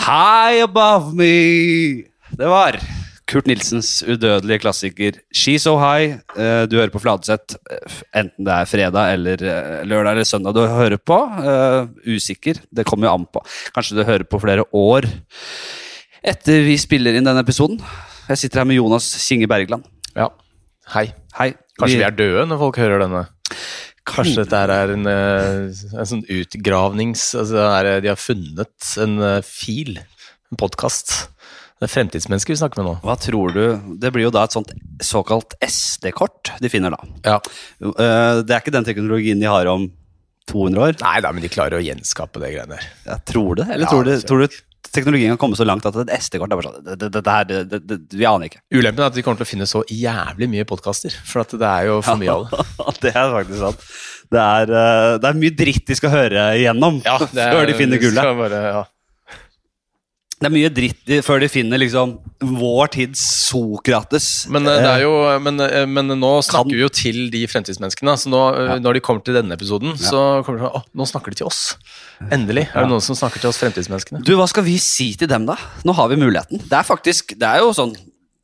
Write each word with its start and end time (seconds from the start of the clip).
High 0.00 0.62
Above 0.64 1.12
Me. 1.14 2.04
Det 2.32 2.48
var 2.48 2.78
Kurt 3.28 3.46
Nilsens 3.48 4.02
udødelige 4.02 4.58
klassiker 4.64 5.18
She's 5.34 5.62
So 5.64 5.76
High. 5.80 6.18
Eh, 6.36 6.64
Du 6.68 6.76
hører 6.76 6.90
på 6.92 7.00
Fladseth, 7.00 7.56
eh, 7.70 8.00
enten 8.20 8.44
det 8.44 8.52
er 8.52 8.68
fredag 8.68 9.12
eller 9.14 9.42
eh, 9.46 9.84
lørdag 9.88 10.12
eller 10.16 10.24
søndag 10.28 10.54
du 10.56 10.60
hører 10.66 10.98
på. 10.98 11.18
Usikker, 12.06 12.60
det 12.74 12.86
kommer 12.88 13.08
jo 13.08 13.14
an 13.14 13.26
på. 13.32 13.44
Kanskje 13.74 13.96
du 14.00 14.04
hører 14.04 14.24
på 14.28 14.40
flere 14.42 14.64
år 14.72 15.06
etter 16.22 16.62
vi 16.62 16.76
spiller 16.78 17.16
inn 17.18 17.26
denne 17.26 17.42
episoden. 17.42 17.80
Jeg 18.28 18.38
sitter 18.38 18.60
her 18.62 18.68
med 18.70 18.76
Jonas 18.78 19.08
Kinge 19.26 19.48
Bergland. 19.50 19.82
Ja. 20.14 20.28
Hei. 20.94 21.08
Hei. 21.38 21.52
Kanskje 21.78 21.98
vi 21.98 22.04
er 22.06 22.14
døde 22.14 22.44
når 22.46 22.60
folk 22.60 22.78
hører 22.78 23.02
denne? 23.02 23.24
Kanskje 24.08 24.42
dette 24.42 24.58
er 24.58 24.92
en, 24.96 25.06
eh, 25.06 25.82
en 25.94 26.08
sånn 26.10 26.24
utgravnings... 26.26 27.28
Altså 27.38 27.60
er, 27.68 27.90
de 28.02 28.10
har 28.10 28.18
funnet 28.18 28.88
en 29.04 29.14
eh, 29.22 29.38
fil, 29.46 30.00
en 30.50 30.58
podkast. 30.58 31.14
Det 31.78 31.86
er 31.88 31.92
fremtidsmennesker 31.92 32.54
vi 32.54 32.58
snakker 32.60 32.82
med 32.82 32.88
nå. 32.88 32.94
Hva 33.02 33.14
tror 33.18 33.54
du 33.54 33.62
Det 33.98 34.12
blir 34.14 34.28
jo 34.28 34.32
da 34.34 34.44
et 34.46 34.54
sånt 34.54 34.70
såkalt 35.02 35.56
SD-kort 35.66 36.52
de 36.62 36.70
finner, 36.70 36.94
da. 36.94 37.08
Ja. 37.26 37.38
Eh, 37.82 38.42
Det 38.42 38.54
er 38.54 38.60
ikke 38.60 38.74
den 38.74 38.86
teknologien 38.86 39.42
de 39.42 39.50
har 39.50 39.70
om 39.70 39.88
200 40.50 40.82
år. 40.82 40.98
Nei 41.02 41.16
da, 41.22 41.30
men 41.34 41.42
de 41.44 41.50
klarer 41.52 41.78
å 41.78 41.82
gjenskape 41.84 42.42
det 42.42 42.52
greiene 42.56 42.74
der. 42.76 42.86
Jeg 43.06 43.26
tror 43.30 43.58
det. 43.62 43.68
Eller 43.70 43.86
Ja, 43.86 43.90
tror, 43.94 44.04
du, 44.10 44.14
tror 44.26 44.42
du 44.42 44.60
teknologien 44.94 45.32
kan 45.34 45.40
komme 45.40 45.58
så 45.58 45.66
langt 45.66 45.86
at 45.88 45.96
et 46.04 46.12
SD-kort 46.18 46.52
er 46.52 46.60
bare 46.60 46.70
sånn 46.70 46.86
det, 46.86 46.96
det, 47.02 47.22
det, 47.24 47.60
det, 47.70 47.80
det, 47.88 47.98
Vi 48.14 48.26
aner 48.28 48.50
ikke. 48.50 48.62
Ulempen 48.76 49.04
er 49.04 49.10
at 49.10 49.16
de 49.16 49.24
kommer 49.24 49.40
til 49.40 49.48
å 49.48 49.52
finne 49.52 49.68
så 49.68 49.82
jævlig 49.88 50.48
mye 50.52 50.66
podkaster. 50.68 51.14
For 51.28 51.44
at 51.44 51.54
det 51.58 51.68
er 51.68 51.88
jo 51.88 52.00
for 52.04 52.20
mye 52.20 52.34
av 52.36 52.48
det. 52.48 52.66
det 53.06 53.14
er 53.14 53.36
faktisk 53.36 53.62
sant. 53.62 53.86
Det 54.32 54.40
er, 54.42 54.74
eh, 54.80 55.10
det 55.20 55.28
er 55.28 55.38
mye 55.42 55.56
dritt 55.56 55.86
de 55.88 55.96
skal 55.98 56.12
høre 56.12 56.44
igjennom 56.56 57.02
Ja, 57.04 57.18
er, 57.20 57.56
før 57.56 57.68
de 57.68 57.76
finner 57.76 58.00
gullet. 58.00 58.32
Bare, 58.42 58.60
ja. 58.72 58.82
Det 60.42 60.48
er 60.48 60.54
mye 60.56 60.70
dritt 60.74 61.10
før 61.22 61.38
de 61.44 61.48
finner 61.50 61.78
liksom 61.78 62.16
vår 62.42 62.88
tids 62.96 63.20
Sokrates. 63.46 64.26
Men, 64.50 64.66
eh, 64.66 64.80
det 64.82 64.90
er 64.90 65.02
jo, 65.04 65.12
men, 65.38 65.60
eh, 65.62 65.84
men 65.86 66.10
nå 66.18 66.32
snakker 66.42 66.74
vi 66.74 66.82
jo 66.82 66.88
til 66.90 67.30
de 67.30 67.44
fremtidsmenneskene. 67.46 68.16
Så 68.18 68.32
nå, 68.32 68.40
eh, 68.56 68.66
Ja. 68.72 68.78
når 68.82 68.94
de 68.98 69.00
kommer 69.06 69.22
til 69.24 69.34
denne 69.38 69.54
episoden, 69.54 69.94
så 69.94 70.42
kommer 70.44 70.58
de 70.58 70.64
sånn 70.66 70.74
Å, 70.80 70.84
nå 70.98 71.06
snakker 71.06 71.30
de 71.30 71.36
til 71.42 71.46
oss. 71.46 71.76
Endelig 72.30 72.66
er 72.74 72.82
det 72.82 72.90
noen 72.90 73.00
som 73.02 73.14
snakker 73.14 73.38
til 73.40 73.50
oss 73.52 73.58
fremtidsmenneskene. 73.62 74.24
Du, 74.24 74.34
hva 74.36 74.48
skal 74.48 74.64
vi 74.64 74.78
si 74.78 75.14
til 75.14 75.28
dem, 75.28 75.46
da? 75.46 75.56
Nå 75.84 75.94
har 75.94 76.08
vi 76.08 76.16
muligheten. 76.16 76.58
Det 76.68 76.72
er 76.72 76.82
faktisk 76.84 77.38
Det 77.38 77.46
er 77.46 77.58
jo 77.60 77.70
sånn 77.72 77.94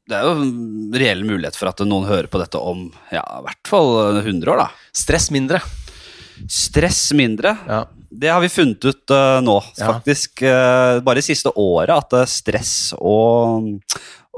Det 0.08 0.16
er 0.16 0.22
jo 0.22 0.92
reell 0.96 1.22
mulighet 1.22 1.54
for 1.56 1.68
at 1.68 1.76
noen 1.84 2.06
hører 2.08 2.28
på 2.28 2.38
dette 2.40 2.56
om 2.56 2.90
ja, 3.12 3.20
i 3.20 3.42
hvert 3.44 3.66
fall 3.66 4.22
100 4.22 4.46
år, 4.48 4.56
da. 4.56 4.68
Stress 4.94 5.30
mindre. 5.30 5.60
Stress 6.48 7.12
mindre. 7.12 7.58
Ja. 7.66 7.84
Det 8.10 8.30
har 8.32 8.40
vi 8.40 8.48
funnet 8.48 8.84
ut 8.88 9.12
uh, 9.12 9.40
nå, 9.44 9.58
Ja. 9.76 9.92
faktisk. 9.92 10.42
Uh, 10.42 11.00
bare 11.04 11.20
det 11.20 11.26
siste 11.26 11.52
året, 11.54 11.92
at 11.92 12.14
eh, 12.16 12.28
stress 12.30 12.94
og, 12.96 13.68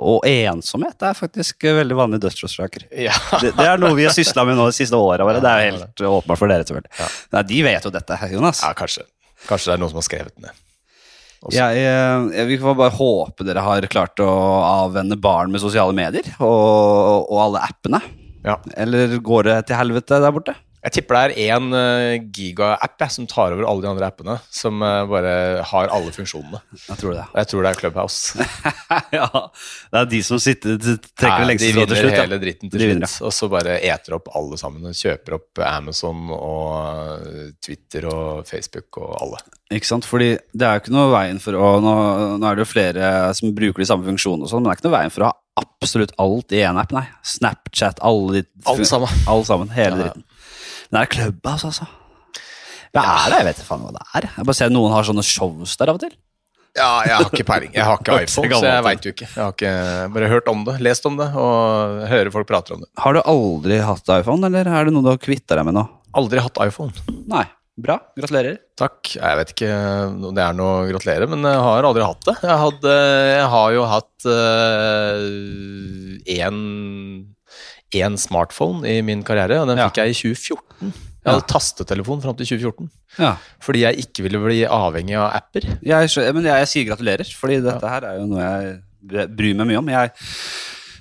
og 0.00 0.26
ensomhet 0.26 1.04
er 1.06 1.14
faktisk 1.14 1.66
veldig 1.68 1.98
vanlige 1.98 2.24
dødsårsaker. 2.26 2.88
Ja. 3.06 3.14
Det, 3.40 3.52
det 3.58 3.68
er 3.68 3.78
noe 3.78 3.94
vi 3.98 4.08
har 4.08 4.16
sysla 4.16 4.42
med 4.48 4.58
nå 4.58 4.66
de 4.72 4.74
siste 4.80 4.98
åra. 4.98 5.28
Det 5.38 5.52
er 5.52 5.62
jo 5.68 5.76
helt 5.76 6.02
åpenbart 6.10 6.40
for 6.42 6.50
dere, 6.50 6.66
selvfølgelig. 6.66 6.96
Ja. 6.98 7.08
Nei, 7.36 7.44
de 7.52 7.60
vet 7.68 7.86
jo 7.86 7.94
dette, 7.94 8.18
Jonas. 8.32 8.64
ja, 8.66 8.72
kanskje. 8.74 9.06
Kanskje 9.46 9.70
det 9.70 9.76
er 9.76 9.84
noen 9.84 9.92
som 9.94 10.00
har 10.02 10.08
skrevet 10.08 10.34
den 10.34 10.48
ned. 10.48 10.66
Jeg, 11.54 11.84
eh, 11.88 12.44
vi 12.50 12.58
får 12.60 12.74
bare 12.76 12.92
håpe 12.98 13.46
dere 13.48 13.62
har 13.64 13.86
klart 13.88 14.20
å 14.20 14.28
avvenne 14.84 15.16
barn 15.16 15.54
med 15.54 15.62
sosiale 15.62 15.94
medier 15.96 16.26
og, 16.36 17.30
og 17.30 17.38
alle 17.46 17.62
appene. 17.70 18.02
Ja. 18.44 18.58
Eller 18.76 19.14
går 19.24 19.48
det 19.48 19.54
til 19.70 19.78
helvete 19.80 20.18
der 20.20 20.34
borte? 20.36 20.56
Jeg 20.80 20.94
tipper 20.96 21.16
det 21.16 21.44
er 21.44 21.56
én 21.56 22.30
giga-app 22.32 23.02
som 23.12 23.26
tar 23.28 23.52
over 23.52 23.66
alle 23.68 23.84
de 23.84 23.90
andre 23.90 24.08
appene. 24.08 24.36
Som 24.54 24.80
eh, 24.84 25.02
bare 25.10 25.34
har 25.68 25.92
alle 25.92 26.12
funksjonene. 26.14 26.60
Jeg 26.88 27.00
tror 27.02 27.16
det. 27.16 27.26
Og 27.26 27.38
jeg 27.42 27.50
tror 27.50 27.66
det 27.66 27.70
er 27.72 27.80
Clubhouse. 27.80 28.46
ja, 29.18 29.28
det 29.92 30.00
er 30.00 30.10
de 30.14 30.22
som 30.24 30.40
sitter, 30.40 30.78
trekker 30.80 31.44
det 31.44 31.48
lengste 31.50 31.68
de 31.68 31.74
strået 31.74 31.90
til 31.90 31.96
vinner 31.96 32.08
slutt. 32.08 32.20
hele 32.22 32.40
dritten 32.42 32.72
De 32.72 32.78
til 32.78 32.94
slutt. 32.94 33.16
Og 33.28 33.34
så 33.36 33.50
bare 33.52 33.76
eter 33.92 34.16
opp 34.16 34.30
alle 34.40 34.60
sammen. 34.60 34.88
Og 34.88 34.96
kjøper 34.96 35.36
opp 35.36 35.62
Amazon 35.68 36.32
og 36.36 37.28
Twitter 37.60 38.08
og 38.10 38.48
Facebook 38.48 39.00
og 39.02 39.12
alle. 39.20 39.42
Ikke 39.76 39.90
sant? 39.92 40.08
Fordi 40.08 40.32
det 40.56 40.66
er 40.66 40.78
jo 40.78 40.84
ikke 40.84 40.96
noe 40.96 41.12
veien 41.12 41.38
for 41.42 41.56
å 41.60 41.68
Nå, 41.80 41.92
nå 42.40 42.48
er 42.48 42.58
det 42.58 42.64
jo 42.64 42.72
flere 42.72 43.10
som 43.36 43.52
bruker 43.56 43.80
de 43.80 43.86
samme 43.88 44.04
funksjonene, 44.08 44.44
og 44.44 44.50
sånn, 44.50 44.64
men 44.64 44.70
det 44.70 44.74
er 44.74 44.80
ikke 44.80 44.88
noe 44.88 44.96
veien 44.96 45.12
for 45.14 45.24
å 45.24 45.30
ha 45.30 45.36
absolutt 45.60 46.12
alt 46.20 46.52
i 46.56 46.64
én 46.64 46.80
app. 46.80 46.92
Nei. 46.96 47.06
Snapchat, 47.26 48.02
alle 48.04 48.40
de 48.40 48.42
Alt 48.70 48.88
sammen. 48.88 49.22
Alt 49.30 49.48
sammen, 49.48 49.70
Hele 49.76 50.00
dritten. 50.00 50.24
Men 50.90 50.98
der 50.98 51.06
er 51.06 51.12
Clubhouse, 51.14 51.70
altså. 51.70 51.86
Hva 52.90 53.04
er 53.06 53.30
det? 53.30 53.38
Jeg 53.38 53.46
vet 53.46 53.60
ikke 53.60 53.68
faen 53.68 53.84
hva 53.86 53.92
det 53.94 54.02
er. 54.18 54.26
Jeg 54.34 54.48
bare 54.48 54.58
ser 54.58 54.72
noen 54.74 54.94
har 54.94 55.06
sånne 55.06 55.22
shows 55.26 55.76
der 55.78 55.92
av 55.92 56.00
og 56.00 56.02
til. 56.02 56.16
Ja, 56.78 56.88
jeg 57.06 57.14
har 57.16 57.28
ikke 57.30 57.46
peiling. 57.46 57.70
Jeg 57.74 57.86
har 57.86 58.02
ikke 58.02 58.18
iPhone, 58.24 58.50
så 58.58 58.66
jeg 58.66 58.82
veit 58.86 59.06
jo 59.06 59.12
ikke. 59.14 59.28
Jeg 59.30 59.42
har 59.42 59.54
ikke 59.54 59.72
bare 60.16 60.30
hørt 60.30 60.50
om 60.50 60.66
det, 60.66 60.76
lest 60.86 61.06
om 61.06 61.16
det, 61.18 61.30
og 61.38 62.02
hører 62.10 62.32
folk 62.34 62.50
prater 62.50 62.76
om 62.76 62.82
det. 62.84 62.90
Har 63.02 63.14
du 63.14 63.22
aldri 63.22 63.78
hatt 63.86 64.12
iPhone, 64.20 64.42
eller 64.50 64.70
er 64.70 64.86
det 64.90 64.94
noe 64.94 65.06
du 65.06 65.10
har 65.12 65.22
kvitta 65.22 65.58
deg 65.58 65.66
med 65.70 65.78
nå? 65.78 65.86
Aldri 66.18 66.42
hatt 66.42 66.62
iPhone. 66.66 66.94
Nei. 67.30 67.46
Bra. 67.80 67.94
Gratulerer. 68.18 68.58
Takk. 68.76 69.14
Jeg 69.14 69.36
vet 69.38 69.52
ikke 69.54 69.68
om 70.10 70.34
det 70.36 70.42
er 70.44 70.56
noe 70.58 70.82
å 70.82 70.88
gratulere, 70.90 71.28
men 71.30 71.46
jeg 71.48 71.60
har 71.64 71.86
aldri 71.88 72.04
hatt 72.04 72.26
det. 72.26 72.34
Jeg, 72.42 72.56
hadde, 72.64 72.96
jeg 73.30 73.46
har 73.54 73.70
jo 73.76 73.84
hatt 73.88 74.26
én 76.34 76.58
smartphone 78.20 78.86
i 78.88 79.00
min 79.06 79.24
karriere, 79.26 79.60
og 79.62 79.70
den 79.70 79.80
fikk 79.82 80.02
jeg 80.02 80.14
i 80.14 80.18
2014. 80.18 80.92
Jeg 81.20 81.34
hadde 81.34 81.48
tastetelefon 81.52 82.22
fram 82.24 82.36
til 82.38 82.48
2014. 82.48 82.90
Ja. 83.20 83.34
Fordi 83.60 83.82
jeg 83.82 84.06
ikke 84.06 84.24
ville 84.24 84.40
bli 84.40 84.62
avhengig 84.64 85.18
av 85.20 85.34
apper. 85.36 85.66
Jeg, 85.84 86.12
men 86.32 86.46
jeg, 86.48 86.62
jeg 86.62 86.70
sier 86.70 86.86
gratulerer, 86.88 87.32
fordi 87.36 87.58
dette 87.66 87.92
her 87.92 88.06
er 88.08 88.20
jo 88.22 88.28
noe 88.30 88.46
jeg 88.46 89.26
bryr 89.36 89.58
meg 89.58 89.68
mye 89.68 89.80
om. 89.82 89.90
Jeg 89.92 90.14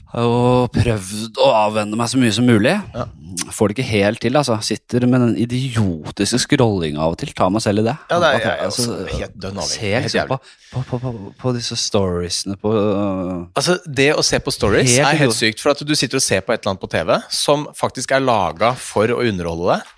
har 0.09 0.25
jo 0.25 0.67
prøvd 0.73 1.37
å 1.37 1.47
avvenne 1.53 1.97
meg 1.99 2.09
så 2.09 2.19
mye 2.21 2.33
som 2.33 2.47
mulig. 2.49 2.73
Ja. 2.95 3.05
Får 3.53 3.69
det 3.69 3.75
ikke 3.77 3.89
helt 3.91 4.21
til, 4.23 4.37
altså. 4.39 4.55
Sitter 4.65 5.05
med 5.09 5.21
den 5.21 5.35
idiotiske 5.37 6.39
scrollinga 6.41 7.03
av 7.05 7.13
og 7.13 7.19
til. 7.21 7.29
Tar 7.37 7.51
meg 7.53 7.61
selv 7.61 7.83
i 7.83 7.85
det. 7.85 7.93
Ja, 8.09 8.17
det 8.23 8.31
er- 8.31 8.39
jeg 8.39 8.65
altså, 8.65 8.95
helt 9.13 9.35
dønn. 9.37 9.61
Ser 9.69 10.01
liksom 10.01 10.31
på, 10.31 10.39
på, 10.73 10.83
på, 10.89 10.99
på, 11.03 11.13
på 11.43 11.53
disse 11.53 11.77
storiesene 11.77 12.57
på 12.57 12.73
uh, 12.73 13.45
Altså, 13.53 13.77
Det 13.85 14.09
å 14.15 14.25
se 14.25 14.39
på 14.41 14.53
stories 14.53 14.95
Helt 14.97 15.07
er 15.07 15.21
helt 15.23 15.37
sykt. 15.37 15.61
For 15.61 15.71
at 15.75 15.85
du 15.85 15.93
sitter 15.95 16.17
og 16.17 16.25
ser 16.25 16.41
på 16.41 16.53
et 16.53 16.61
eller 16.63 16.73
annet 16.73 16.81
på 16.81 16.89
TV 16.91 17.15
som 17.29 17.67
faktisk 17.77 18.11
er 18.17 18.25
laga 18.25 18.73
for 18.75 19.13
å 19.13 19.21
underholde 19.21 19.75
deg, 19.77 19.95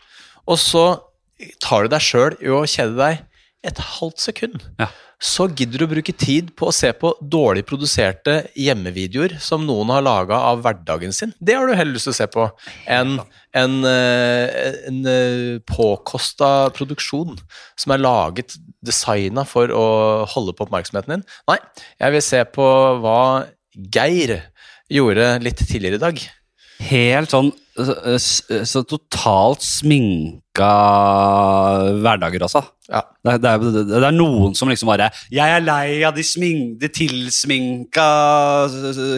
og 0.51 0.59
så 0.59 0.85
tar 1.63 1.87
du 1.87 1.93
deg 1.95 2.03
sjøl 2.03 2.35
i 2.43 2.51
å 2.51 2.65
kjede 2.69 2.97
deg 2.99 3.23
et 3.65 3.77
halvt 3.99 4.21
sekund. 4.23 4.63
Ja. 4.79 4.87
Så 5.21 5.45
gidder 5.53 5.77
du 5.77 5.85
å 5.85 5.91
bruke 5.91 6.13
tid 6.17 6.49
på 6.57 6.69
å 6.69 6.73
se 6.73 6.89
på 6.97 7.11
dårlig 7.21 7.61
produserte 7.69 8.39
hjemmevideoer 8.57 9.35
som 9.43 9.67
noen 9.67 9.93
har 9.93 10.01
laga 10.05 10.39
av 10.49 10.63
hverdagen 10.65 11.13
sin. 11.13 11.35
Det 11.37 11.59
har 11.59 11.69
du 11.69 11.75
heller 11.77 11.93
lyst 11.93 12.09
til 12.09 12.15
å 12.15 12.17
se 12.17 12.27
på 12.33 12.47
enn 12.89 13.19
en, 13.57 13.77
eh, 13.85 14.73
en 14.89 14.99
eh, 15.05 15.61
påkosta 15.69 16.71
produksjon 16.73 17.37
som 17.77 17.93
er 17.93 18.01
laget, 18.01 18.57
designa 18.81 19.45
for 19.45 19.69
å 19.69 19.85
holde 20.31 20.57
på 20.57 20.65
oppmerksomheten 20.65 21.19
din. 21.19 21.25
Nei, 21.51 21.59
jeg 22.01 22.17
vil 22.17 22.29
se 22.31 22.43
på 22.57 22.67
hva 23.03 23.21
Geir 23.93 24.39
gjorde 24.91 25.35
litt 25.45 25.61
tidligere 25.61 26.01
i 26.01 26.05
dag. 26.09 26.23
Helt 26.81 27.29
sånn 27.29 27.53
så, 27.77 27.93
så, 28.19 28.63
så 28.67 28.81
totalt 28.89 29.61
sminka 29.63 30.40
hverdager, 32.03 32.43
altså. 32.43 32.61
Ja. 32.91 33.01
Det, 33.23 33.37
det, 33.39 33.51
det, 33.71 33.81
det 33.87 34.03
er 34.03 34.11
noen 34.15 34.55
som 34.57 34.67
liksom 34.67 34.89
bare 34.91 35.07
'Jeg 35.31 35.47
er 35.55 35.61
lei 35.63 36.01
av 36.03 36.11
de, 36.15 36.23
smink, 36.27 36.73
de 36.81 36.89
tilsminka 36.91 38.07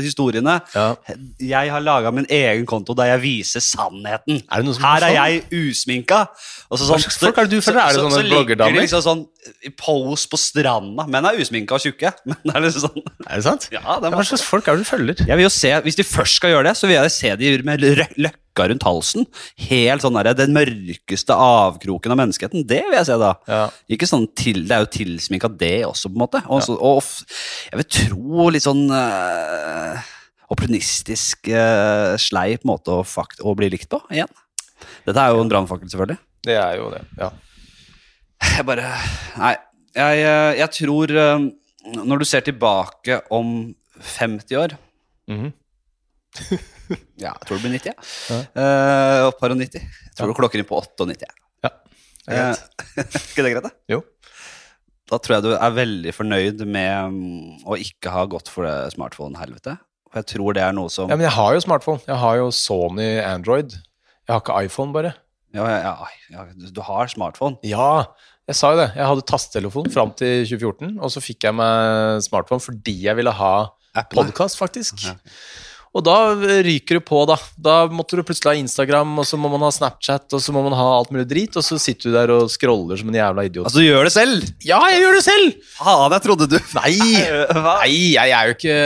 historiene'. 0.03 0.59
Ja. 0.75 0.95
Jeg 1.41 1.71
har 1.73 1.81
laga 1.81 2.11
min 2.13 2.27
egen 2.29 2.67
konto 2.69 2.93
der 2.93 3.05
jeg 3.15 3.21
viser 3.23 3.63
sannheten. 3.65 4.43
Er 4.51 4.61
Her 4.61 5.01
er 5.01 5.07
sånn? 5.07 5.15
jeg 5.15 5.43
usminka. 5.49 6.27
Og 6.69 6.77
så 6.77 6.85
Hva 6.85 6.99
slags 7.01 7.23
er 7.23 7.47
det 7.47 7.49
du 7.49 7.61
følger? 7.61 7.81
Er 7.81 7.93
det 7.93 8.03
sånne 8.03 8.29
ligger 8.29 8.55
de 8.61 8.69
liksom 8.77 9.01
sånn 9.01 9.25
i 9.65 9.69
pose 9.69 10.27
på 10.29 10.37
stranda. 10.37 11.07
Menn 11.07 11.25
er 11.25 11.39
usminka 11.41 11.73
og 11.75 11.81
tjukke. 11.81 12.13
Men 12.29 12.37
det 12.45 12.55
er 12.55 12.61
liksom 12.67 12.87
sånn 12.89 13.03
Er 13.27 13.35
det 13.41 13.43
sant? 13.47 13.69
Ja, 13.71 13.97
det 13.99 14.11
er 14.11 14.15
Hva 14.15 14.23
slags 14.27 14.45
folk 14.45 14.67
er 14.67 14.77
det 14.77 14.85
du 14.85 14.89
følger? 14.91 15.25
Jeg 15.27 15.37
vil 15.37 15.47
jo 15.47 15.49
se, 15.49 15.73
Hvis 15.81 15.97
de 15.97 16.03
først 16.03 16.35
skal 16.37 16.53
gjøre 16.53 16.69
det, 16.69 16.77
så 16.77 16.87
vil 16.87 16.99
jeg 16.99 17.11
se 17.11 17.35
de 17.41 17.57
med 17.63 17.81
rø- 17.81 18.31
løkka 18.53 18.67
rundt 18.69 18.83
halsen. 18.85 19.25
Helt 19.57 20.01
sånn 20.01 20.13
der, 20.15 20.33
Den 20.33 20.53
mørkeste 20.53 21.33
avkroken 21.33 22.11
av 22.11 22.17
menneskeheten. 22.17 22.65
Det 22.67 22.83
vil 22.85 22.97
jeg 22.97 23.05
se, 23.05 23.17
da. 23.17 23.33
Ja. 23.47 23.69
Ikke 23.89 24.07
sånn 24.07 24.27
til, 24.35 24.65
Det 24.67 24.71
er 24.75 24.83
jo 24.85 24.91
tilsminka, 24.91 25.49
det 25.49 25.85
også, 25.85 26.09
på 26.09 26.15
en 26.15 26.23
måte. 26.23 26.43
Og, 26.47 26.61
så, 26.63 26.77
og 26.77 27.01
jeg 27.71 27.79
vil 27.81 27.89
tro 27.89 28.49
litt 28.49 28.63
sånn 28.63 28.89
øh, 28.89 29.97
opportunistisk 30.49 31.49
øh, 31.49 32.15
sleip 32.17 32.63
måte 32.65 32.91
å, 32.93 33.03
fakt 33.03 33.41
å 33.41 33.55
bli 33.55 33.69
likt 33.73 33.89
på, 33.89 34.01
igjen. 34.11 34.29
Dette 35.05 35.19
er 35.19 35.33
jo 35.33 35.41
en 35.41 35.49
brannfakkel, 35.51 35.89
selvfølgelig. 35.89 36.19
Det 36.43 36.57
er 36.59 36.77
jo 36.77 36.89
det. 36.91 37.03
Ja. 37.17 37.31
Jeg 38.57 38.65
bare 38.67 38.89
Nei. 39.39 39.55
Jeg, 39.95 40.23
eh, 40.25 40.53
jeg 40.57 40.69
tror 40.73 41.11
eh, 41.15 41.43
Når 42.03 42.19
du 42.19 42.25
ser 42.25 42.41
tilbake 42.43 43.21
om 43.31 43.73
50 44.17 44.57
år 44.59 44.73
Mhm. 45.31 45.53
Ja, 47.21 47.31
jeg 47.33 47.47
tror 47.47 47.57
det 47.59 47.63
blir 47.65 47.73
90. 47.77 47.93
Ja. 47.93 48.37
Ja. 48.37 48.39
Eh, 48.63 49.29
par 49.39 49.53
og 49.53 49.59
90. 49.59 49.79
Jeg 49.83 50.15
tror 50.17 50.27
Ja. 50.27 50.33
du 50.33 50.39
klokker 50.41 50.59
inn 50.61 50.67
på 50.69 50.79
98. 50.81 51.29
Ja. 51.63 51.69
Det 52.23 52.33
er 52.33 52.49
Eh, 52.49 52.55
greit. 52.95 53.15
ikke 53.33 53.43
det 53.47 53.53
greit, 53.55 53.63
da? 53.67 53.71
Jo. 53.91 54.01
Da 55.11 55.17
tror 55.19 55.35
jeg 55.35 55.43
du 55.45 55.51
er 55.57 55.73
veldig 55.75 56.13
fornøyd 56.15 56.61
med 56.65 57.11
mm, 57.13 57.63
å 57.67 57.75
ikke 57.77 58.11
ha 58.13 58.23
gått 58.31 58.47
for 58.49 58.63
det 58.65 58.93
smartphone-helvete. 58.95 59.75
For 60.13 60.21
jeg 60.21 60.29
tror 60.37 60.53
det 60.55 60.63
er 60.63 60.73
noe 60.77 60.89
som 60.93 61.09
Ja, 61.11 61.17
men 61.17 61.25
jeg 61.27 61.35
har 61.35 61.53
jo 61.57 61.63
smartphone. 61.65 62.01
Jeg 62.07 62.19
har 62.21 62.37
jo 62.39 62.47
Sony 62.55 63.09
Android. 63.21 63.73
Jeg 63.73 64.31
har 64.31 64.39
ikke 64.41 64.59
iPhone, 64.65 64.93
bare. 64.95 65.13
Ja, 65.53 65.65
ja, 65.69 65.93
ja, 66.33 66.45
du, 66.57 66.69
du 66.73 66.81
har 66.81 67.11
smartphone. 67.11 67.59
Ja, 67.67 68.05
jeg 68.49 68.55
sa 68.57 68.71
jo 68.73 68.79
det. 68.79 68.87
Jeg 68.97 69.05
hadde 69.05 69.25
tastetelefon 69.29 69.91
fram 69.93 70.13
til 70.17 70.45
2014, 70.47 70.95
og 71.03 71.11
så 71.13 71.21
fikk 71.21 71.45
jeg 71.49 71.53
meg 71.59 72.23
smartphone 72.25 72.63
fordi 72.63 72.95
jeg 73.05 73.19
ville 73.19 73.31
ha 73.37 73.51
podkast, 74.15 74.57
faktisk. 74.57 75.03
Ja. 75.05 75.13
Og 75.93 76.01
da 76.01 76.15
ryker 76.65 76.97
du 76.97 77.03
på, 77.05 77.19
da. 77.29 77.35
Da 77.61 77.73
måtte 77.93 78.17
du 78.17 78.23
plutselig 78.25 78.49
ha 78.49 78.61
Instagram, 78.63 79.11
og 79.21 79.27
så 79.29 79.37
må 79.37 79.51
man 79.53 79.61
ha 79.61 79.69
Snapchat, 79.73 80.25
og 80.33 80.41
så 80.41 80.53
må 80.55 80.63
man 80.65 80.73
ha 80.73 80.87
alt 80.95 81.11
mulig 81.13 81.27
drit, 81.29 81.53
og 81.59 81.65
så 81.65 81.77
sitter 81.81 82.09
du 82.09 82.15
der 82.15 82.33
og 82.33 82.49
scroller 82.49 82.97
som 82.97 83.11
en 83.11 83.19
jævla 83.19 83.45
idiot. 83.45 83.67
Altså, 83.69 83.83
du 83.83 83.85
gjør 83.85 84.09
det 84.09 84.13
selv! 84.15 84.47
ja, 84.65 84.79
jeg 84.89 85.03
gjør 85.03 85.17
det 85.19 85.23
selv! 85.27 85.51
Faen, 85.77 86.15
jeg 86.17 86.25
trodde 86.25 86.49
du 86.49 86.57
Nei! 86.79 86.95
Nei, 87.67 87.91
jeg 88.15 88.33
er 88.33 88.49
jo 88.49 88.55
ikke 88.57 88.77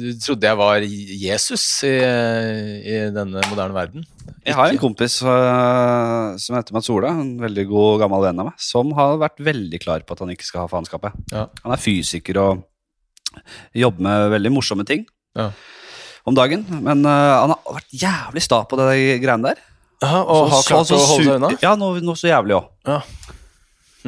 Du 0.00 0.08
trodde 0.24 0.48
jeg 0.48 0.60
var 0.62 0.86
Jesus 1.26 1.66
i, 1.84 1.94
i 2.00 2.96
denne 3.12 3.44
moderne 3.50 3.76
verden. 3.76 4.08
Jeg 4.46 4.56
har 4.56 4.72
en 4.72 4.80
kompis 4.80 5.18
uh, 5.26 6.32
som 6.40 6.56
heter 6.56 6.74
Mats 6.76 6.88
Ola, 6.94 7.12
en 7.12 7.36
veldig 7.42 7.66
god 7.68 8.04
gammel 8.06 8.24
venn 8.24 8.40
av 8.40 8.48
meg, 8.50 8.60
som 8.62 8.92
har 8.96 9.20
vært 9.20 9.42
veldig 9.52 9.80
klar 9.82 10.06
på 10.06 10.16
at 10.16 10.24
han 10.24 10.32
ikke 10.32 10.48
skal 10.48 10.64
ha 10.64 10.70
faenskapet. 10.72 11.16
Ja. 11.34 11.48
Han 11.64 11.76
er 11.76 11.82
fysiker 11.82 12.40
og 12.40 12.64
jobber 13.76 14.06
med 14.06 14.30
veldig 14.38 14.54
morsomme 14.54 14.86
ting 14.88 15.04
Ja. 15.36 15.50
Om 16.26 16.36
dagen. 16.36 16.66
Men 16.82 17.06
uh, 17.06 17.12
han 17.12 17.54
har 17.54 17.78
vært 17.78 17.96
jævlig 18.02 18.44
sta 18.44 18.62
på 18.66 18.78
det 18.80 18.90
der 18.90 19.22
greiene 19.22 19.52
der. 19.52 19.64
og 20.04 20.50
har 20.52 20.66
klart 20.66 20.92
å 20.92 21.00
holde 21.00 21.24
seg 21.24 21.34
unna? 21.38 21.52
Ja, 21.62 21.74
noe, 21.78 22.02
noe 22.04 22.18
så 22.18 22.28
jævlig 22.28 22.58
òg. 22.58 22.70
Ja. 22.88 23.00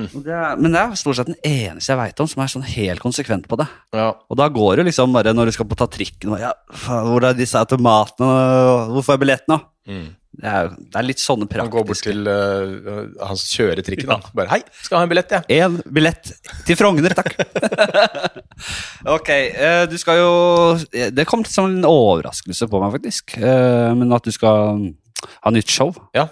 Men 0.06 0.74
det 0.74 0.80
er 0.80 0.94
stort 1.00 1.18
sett 1.18 1.30
den 1.30 1.40
eneste 1.42 1.92
jeg 1.92 2.00
veit 2.00 2.22
om 2.22 2.28
som 2.30 2.44
er 2.44 2.52
sånn 2.52 2.68
helt 2.68 3.02
konsekvent 3.02 3.48
på 3.50 3.58
det. 3.60 3.66
Ja. 3.96 4.12
Og 4.28 4.38
da 4.38 4.48
går 4.52 4.80
det 4.80 4.88
liksom 4.90 5.16
bare 5.16 5.34
når 5.34 5.50
du 5.50 5.56
skal 5.56 5.68
på 5.70 5.78
ta 5.78 5.88
trikken 5.90 6.36
og, 6.36 6.40
ja, 6.42 6.52
Hvor 6.86 7.26
er 7.26 7.36
disse 7.38 7.58
automatene? 7.60 8.30
Hvor 8.94 9.06
får 9.06 9.26
jeg 9.26 9.44
nå? 9.50 9.60
Mm. 9.88 10.08
Det 10.38 10.46
er, 10.46 10.68
det 10.70 10.98
er 11.00 11.06
litt 11.06 11.18
sånne 11.22 11.48
praktiske 11.50 11.64
Han 11.64 11.72
går 11.72 11.86
bort 11.88 12.02
til 12.04 12.28
uh, 12.28 13.24
Han 13.26 13.38
kjører 13.40 13.82
trikken, 13.82 14.10
da. 14.12 14.18
Bare 14.36 14.52
'Hei, 14.52 14.60
skal 14.84 15.00
ha 15.00 15.06
en 15.06 15.10
billett, 15.10 15.32
jeg'. 15.34 15.48
Én 15.56 15.78
billett 15.82 16.30
til 16.68 16.78
Frogner, 16.78 17.14
takk. 17.16 17.32
ok, 19.16 19.30
uh, 19.58 19.84
du 19.90 19.96
skal 19.98 20.20
jo 20.20 20.30
Det 21.16 21.26
kom 21.26 21.42
som 21.48 21.66
en 21.66 21.88
overraskelse 21.88 22.68
på 22.70 22.82
meg, 22.84 22.94
faktisk. 23.00 23.34
Uh, 23.40 23.96
Men 23.98 24.14
at 24.14 24.28
du 24.28 24.34
skal 24.34 24.92
ha 25.42 25.50
nytt 25.50 25.72
show. 25.74 25.90
Ja. 26.14 26.28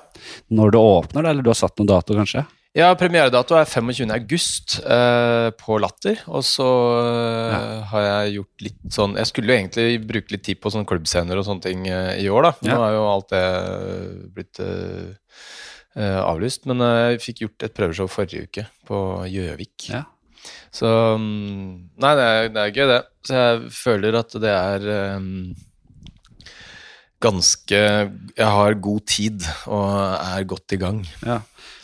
Når 0.55 0.77
det 0.77 0.85
åpner, 0.85 1.25
da? 1.27 1.33
Eller 1.33 1.43
du 1.43 1.51
har 1.51 1.59
satt 1.59 1.75
noen 1.81 1.91
dato, 1.91 2.15
kanskje? 2.15 2.45
Ja, 2.77 2.91
Premieredato 2.99 3.57
er 3.57 3.65
25. 3.65 4.11
august 4.13 4.75
eh, 4.85 5.47
på 5.57 5.79
Latter. 5.81 6.19
Og 6.29 6.43
så 6.45 6.67
eh, 7.01 7.55
Ja. 7.55 7.61
har 7.93 8.03
jeg 8.07 8.35
gjort 8.37 8.65
litt 8.67 8.83
sånn 8.93 9.15
Jeg 9.17 9.31
skulle 9.31 9.49
jo 9.49 9.57
egentlig 9.63 9.87
bruke 10.07 10.35
litt 10.35 10.45
tid 10.45 10.61
på 10.61 10.73
sånne 10.75 10.89
klubbscener 10.91 11.39
og 11.41 11.47
sånne 11.49 11.65
ting 11.65 11.87
eh, 11.89 12.19
i 12.21 12.29
år, 12.29 12.51
da. 12.51 12.53
Nå 12.67 12.75
Ja. 12.75 12.83
er 12.91 12.97
jo 12.99 13.07
alt 13.15 13.33
det 13.33 13.45
blitt 14.37 14.61
eh, 14.61 15.15
eh, 15.97 16.21
avlyst. 16.21 16.67
Men 16.69 16.85
eh, 16.85 16.99
jeg 17.15 17.23
fikk 17.25 17.41
gjort 17.47 17.65
et 17.71 17.77
prøveshow 17.79 18.11
forrige 18.13 18.45
uke 18.51 18.67
på 18.91 19.01
Gjøvik. 19.33 19.89
Ja. 19.95 20.03
Så 20.71 20.91
mm, 21.17 21.97
Nei, 21.97 22.13
det 22.21 22.27
er, 22.29 22.49
det 22.53 22.61
er 22.67 22.77
gøy, 22.77 22.87
det. 22.93 23.01
Så 23.27 23.41
jeg 23.41 23.73
føler 23.73 24.21
at 24.21 24.37
det 24.45 24.53
er 24.53 24.85
eh, 24.99 25.33
ganske 27.25 27.81
Jeg 28.37 28.53
har 28.61 28.75
god 28.85 29.07
tid 29.09 29.47
og 29.65 29.89
er 30.21 30.45
godt 30.45 30.77
i 30.77 30.83
gang. 30.85 31.01
Ja. 31.25 31.41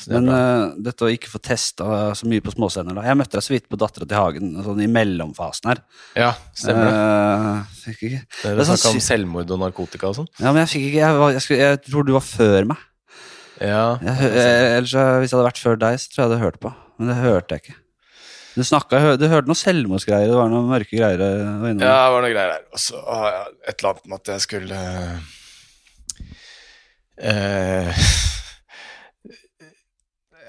Det 0.09 0.19
Men 0.19 0.29
eh, 0.35 0.75
dette 0.89 1.07
å 1.07 1.11
ikke 1.13 1.31
få 1.31 1.41
testa 1.43 1.87
så 2.19 2.29
mye 2.31 2.43
på 2.45 2.55
småscener. 2.55 2.99
Jeg 3.07 3.19
møtte 3.21 3.39
deg 3.39 3.45
så 3.47 3.55
vidt 3.55 3.69
på 3.71 3.79
Dattera 3.81 4.09
til 4.09 4.19
Hagen, 4.19 4.55
sånn 4.67 4.81
i 4.83 4.89
mellomfasen 4.91 5.71
her. 5.73 5.83
Ja, 6.19 6.31
stemmer 6.59 6.89
det. 6.89 6.95
Eh, 7.03 7.93
ikke 7.93 8.11
Dere 8.43 8.65
er 8.65 8.71
sånn 8.73 8.97
om 8.97 9.03
selvmord 9.05 9.53
og 9.55 9.61
narkotika 9.63 10.11
og 10.11 10.19
sånn? 10.21 10.31
Ja, 10.41 10.51
men 10.51 10.63
jeg 10.65 10.73
fikk 10.75 10.89
ikke 10.89 11.03
Jeg, 11.03 11.21
var, 11.21 11.37
jeg, 11.37 11.45
skulle, 11.45 11.69
jeg 11.69 11.83
tror 11.89 12.09
du 12.09 12.13
var 12.17 12.27
før 12.27 12.69
meg. 12.73 12.89
Ja. 13.63 13.85
Jeg, 14.03 14.33
eh, 14.33 14.79
ellers, 14.79 14.95
eh, 14.99 15.13
hvis 15.23 15.31
jeg 15.31 15.39
hadde 15.39 15.49
vært 15.51 15.63
før 15.63 15.79
deg, 15.85 16.01
så 16.03 16.11
tror 16.11 16.19
jeg 16.19 16.25
jeg 16.25 16.33
hadde 16.33 16.43
hørt 16.47 16.61
på. 16.63 16.75
Men 16.99 17.13
det 17.13 17.19
hørte 17.21 17.57
jeg 17.57 17.65
ikke. 17.67 17.79
Du 18.53 18.61
snakket, 18.69 19.15
du 19.17 19.27
hørte 19.33 19.49
noen 19.49 19.57
selvmordsgreier, 19.57 20.29
det 20.29 20.37
var 20.37 20.51
noen 20.53 20.67
mørke 20.69 20.93
greier. 20.99 21.23
eh, 21.25 21.71
ja, 21.71 21.77
det 21.79 21.93
var 22.17 22.25
noen 22.27 22.35
greier 22.35 22.57
der. 22.57 22.67
Og 22.75 22.83
så 22.83 22.99
et 23.01 23.79
eller 23.79 23.93
annet 23.95 24.11
med 24.11 24.19
at 24.19 24.33
jeg 24.35 24.45
skulle 24.45 24.81
eh, 27.23 28.03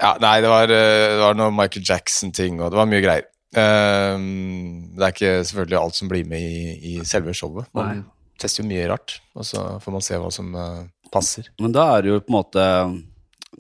Ja, 0.04 0.18
nei, 0.20 0.42
det 0.44 0.50
var, 0.52 0.68
eh, 0.68 1.14
det 1.16 1.22
var 1.22 1.38
noe 1.40 1.54
Michael 1.56 1.86
Jackson-ting, 1.88 2.60
og 2.60 2.74
det 2.74 2.80
var 2.82 2.90
mye 2.92 3.04
greier. 3.06 3.30
Um, 3.54 4.90
det 4.98 5.06
er 5.06 5.14
ikke 5.14 5.32
selvfølgelig 5.46 5.78
alt 5.80 5.98
som 6.00 6.10
blir 6.10 6.26
med 6.28 6.42
i, 6.44 6.74
i 6.90 6.94
selve 7.08 7.36
showet. 7.38 7.70
Man 7.78 8.02
Nei. 8.02 8.04
tester 8.42 8.64
jo 8.64 8.72
mye 8.72 8.88
rart, 8.90 9.20
og 9.38 9.48
så 9.48 9.64
får 9.84 9.96
man 9.96 10.04
se 10.04 10.20
hva 10.20 10.32
som 10.34 10.50
uh, 10.58 10.82
passer. 11.14 11.48
Men 11.62 11.76
da 11.76 11.86
er 11.94 12.04
det 12.04 12.12
jo 12.12 12.22
på 12.24 12.34
en 12.34 12.40
måte 12.40 12.68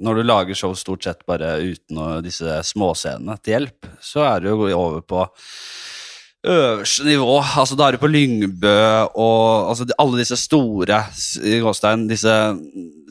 Når 0.03 0.15
du 0.17 0.23
lager 0.25 0.57
show 0.57 0.73
stort 0.73 1.05
sett 1.05 1.19
bare 1.29 1.51
uten 1.61 1.99
disse 2.25 2.57
småscenene 2.65 3.37
til 3.45 3.53
hjelp, 3.53 3.91
så 4.01 4.23
er 4.25 4.41
det 4.41 4.49
jo 4.49 4.71
over 4.73 5.03
på 5.05 5.27
øverste 6.47 7.05
nivå. 7.07 7.37
Altså 7.61 7.77
Da 7.79 7.87
er 7.87 7.95
du 7.95 8.01
på 8.01 8.09
Lyngbø 8.11 8.73
og 9.15 9.69
altså, 9.71 9.85
alle 9.99 10.19
disse 10.19 10.37
store 10.41 11.03
i 11.43 11.59
gåstein, 11.63 12.07
disse 12.09 12.33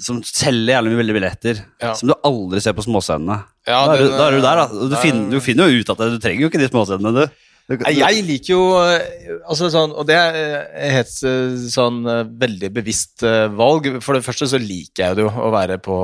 som 0.03 0.19
selger 0.27 0.75
jævlig 0.77 0.93
mye 0.93 1.01
veldig 1.03 1.17
billetter, 1.21 1.63
Ja. 1.81 1.95
som 1.95 2.09
du 2.11 2.15
aldri 2.25 2.61
ser 2.61 2.75
på 2.77 2.83
småscenene. 2.85 3.39
Ja, 3.67 3.85
da, 3.87 3.95
er 3.95 4.03
du, 4.03 4.09
da 4.19 4.27
er 4.27 4.37
du 4.37 4.41
der, 4.43 4.61
da. 4.61 4.67
eh, 4.67 4.89
Du, 4.91 4.97
finner, 4.99 5.31
du 5.31 5.41
finner 5.41 5.71
jo 5.71 5.81
ut 5.81 5.91
at 5.95 5.99
du 6.11 6.19
trenger 6.19 6.43
jo 6.45 6.51
ikke 6.51 6.61
de 6.61 6.69
småscenene, 6.73 7.13
du. 7.15 7.27
du, 7.71 7.85
Jeg 7.95 8.25
liker 8.27 8.53
jo 8.57 8.65
eh, 8.83 9.39
altså 9.49 9.69
sånn, 9.71 9.93
Og 9.95 10.05
det 10.09 10.17
er 10.19 10.67
et 10.99 11.15
eh, 11.23 11.55
sånn 11.71 12.03
eh, 12.11 12.25
veldig 12.43 12.73
bevisst 12.75 13.23
valg. 13.57 13.87
For 14.03 14.19
det 14.19 14.25
første 14.27 14.51
så 14.51 14.59
liker 14.61 15.07
jeg 15.07 15.17
det 15.21 15.25
jo 15.29 15.31
å 15.31 15.53
være 15.55 15.79
på, 15.79 15.97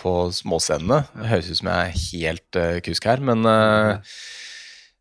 på 0.00 0.16
småscenene. 0.32 1.04
Det 1.20 1.30
høres 1.34 1.50
ut 1.52 1.60
som 1.60 1.70
jeg 1.70 1.92
er 1.92 2.00
helt 2.08 2.60
kusk 2.88 3.04
her, 3.12 3.20
men 3.20 3.44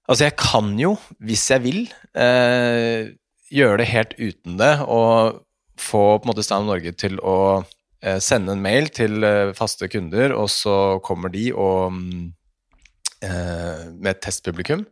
Altså, 0.09 0.25
jeg 0.25 0.37
kan 0.41 0.71
jo, 0.81 0.95
hvis 1.21 1.43
jeg 1.53 1.61
vil, 1.61 1.83
eh, 2.17 3.11
gjøre 3.53 3.81
det 3.81 3.89
helt 3.91 4.15
uten 4.17 4.57
det, 4.57 4.71
og 4.81 5.43
få 5.79 6.03
på 6.17 6.25
en 6.25 6.31
måte 6.31 6.45
Stand 6.45 6.65
Norge 6.69 6.93
til 6.97 7.19
å 7.21 7.61
eh, 8.01 8.17
sende 8.23 8.55
en 8.55 8.63
mail 8.63 8.89
til 8.93 9.23
eh, 9.23 9.53
faste 9.57 9.89
kunder, 9.91 10.33
og 10.35 10.49
så 10.51 10.97
kommer 11.05 11.31
de 11.33 11.49
og 11.53 11.93
mm, 11.93 12.25
eh, 13.25 13.85
med 13.93 14.15
et 14.15 14.23
testpublikum. 14.25 14.87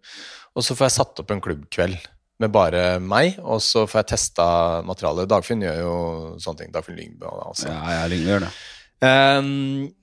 Og 0.57 0.65
så 0.65 0.77
får 0.77 0.87
jeg 0.87 0.97
satt 0.99 1.23
opp 1.23 1.33
en 1.33 1.43
klubbkveld 1.43 1.97
med 2.41 2.53
bare 2.53 2.85
meg, 3.01 3.39
og 3.41 3.61
så 3.65 3.87
får 3.89 4.03
jeg 4.03 4.11
testa 4.13 4.47
materialet. 4.85 5.29
Dagfinn 5.29 5.65
gjør 5.65 5.79
jo 5.81 5.95
sånne 6.41 6.61
ting. 6.61 6.73
Dagfinn 6.73 6.97
Lyngbø. 6.97 7.29
Altså. 7.49 7.71
Ja, 7.71 8.01
jeg 8.03 8.13
Lyngbø 8.13 8.33
gjør 8.35 8.45
det. 8.45 8.51
Um, 8.97 9.49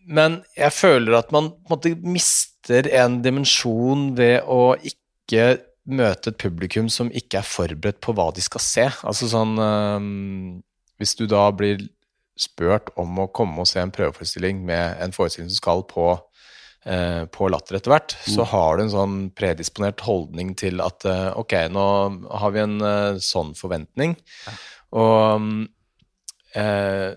men 0.07 0.37
jeg 0.55 0.71
føler 0.71 1.17
at 1.19 1.33
man 1.35 1.51
på 1.51 1.67
en 1.67 1.75
måte 1.75 1.91
mister 2.07 2.87
en 2.95 3.21
dimensjon 3.25 4.13
ved 4.19 4.47
å 4.47 4.77
ikke 4.79 5.04
møte 5.85 6.31
et 6.33 6.41
publikum 6.41 6.89
som 6.89 7.11
ikke 7.13 7.41
er 7.41 7.49
forberedt 7.49 8.01
på 8.05 8.15
hva 8.17 8.31
de 8.35 8.45
skal 8.45 8.63
se. 8.65 8.87
Altså 9.05 9.29
sånn 9.29 9.59
ehm, 9.61 10.63
Hvis 11.01 11.17
du 11.19 11.27
da 11.27 11.51
blir 11.53 11.83
spurt 12.39 12.91
om 12.99 13.19
å 13.23 13.31
komme 13.31 13.63
og 13.63 13.69
se 13.71 13.81
en 13.83 13.93
prøveforestilling 13.95 14.65
med 14.67 14.97
en 15.03 15.13
forestilling 15.15 15.51
som 15.51 15.61
skal 15.61 15.85
på 15.91 16.07
eh, 16.87 17.25
på 17.31 17.49
Latter 17.49 17.79
etter 17.79 17.93
hvert, 17.93 18.17
så 18.27 18.47
har 18.51 18.77
du 18.77 18.85
en 18.85 18.95
sånn 18.95 19.19
predisponert 19.37 20.03
holdning 20.03 20.55
til 20.59 20.83
at 20.83 21.07
eh, 21.07 21.31
ok, 21.39 21.55
nå 21.71 21.87
har 22.43 22.55
vi 22.55 22.63
en 22.65 22.81
eh, 22.83 23.21
sånn 23.23 23.55
forventning, 23.59 24.17
og 24.99 25.45
mm, 25.45 25.63
eh, 26.59 27.13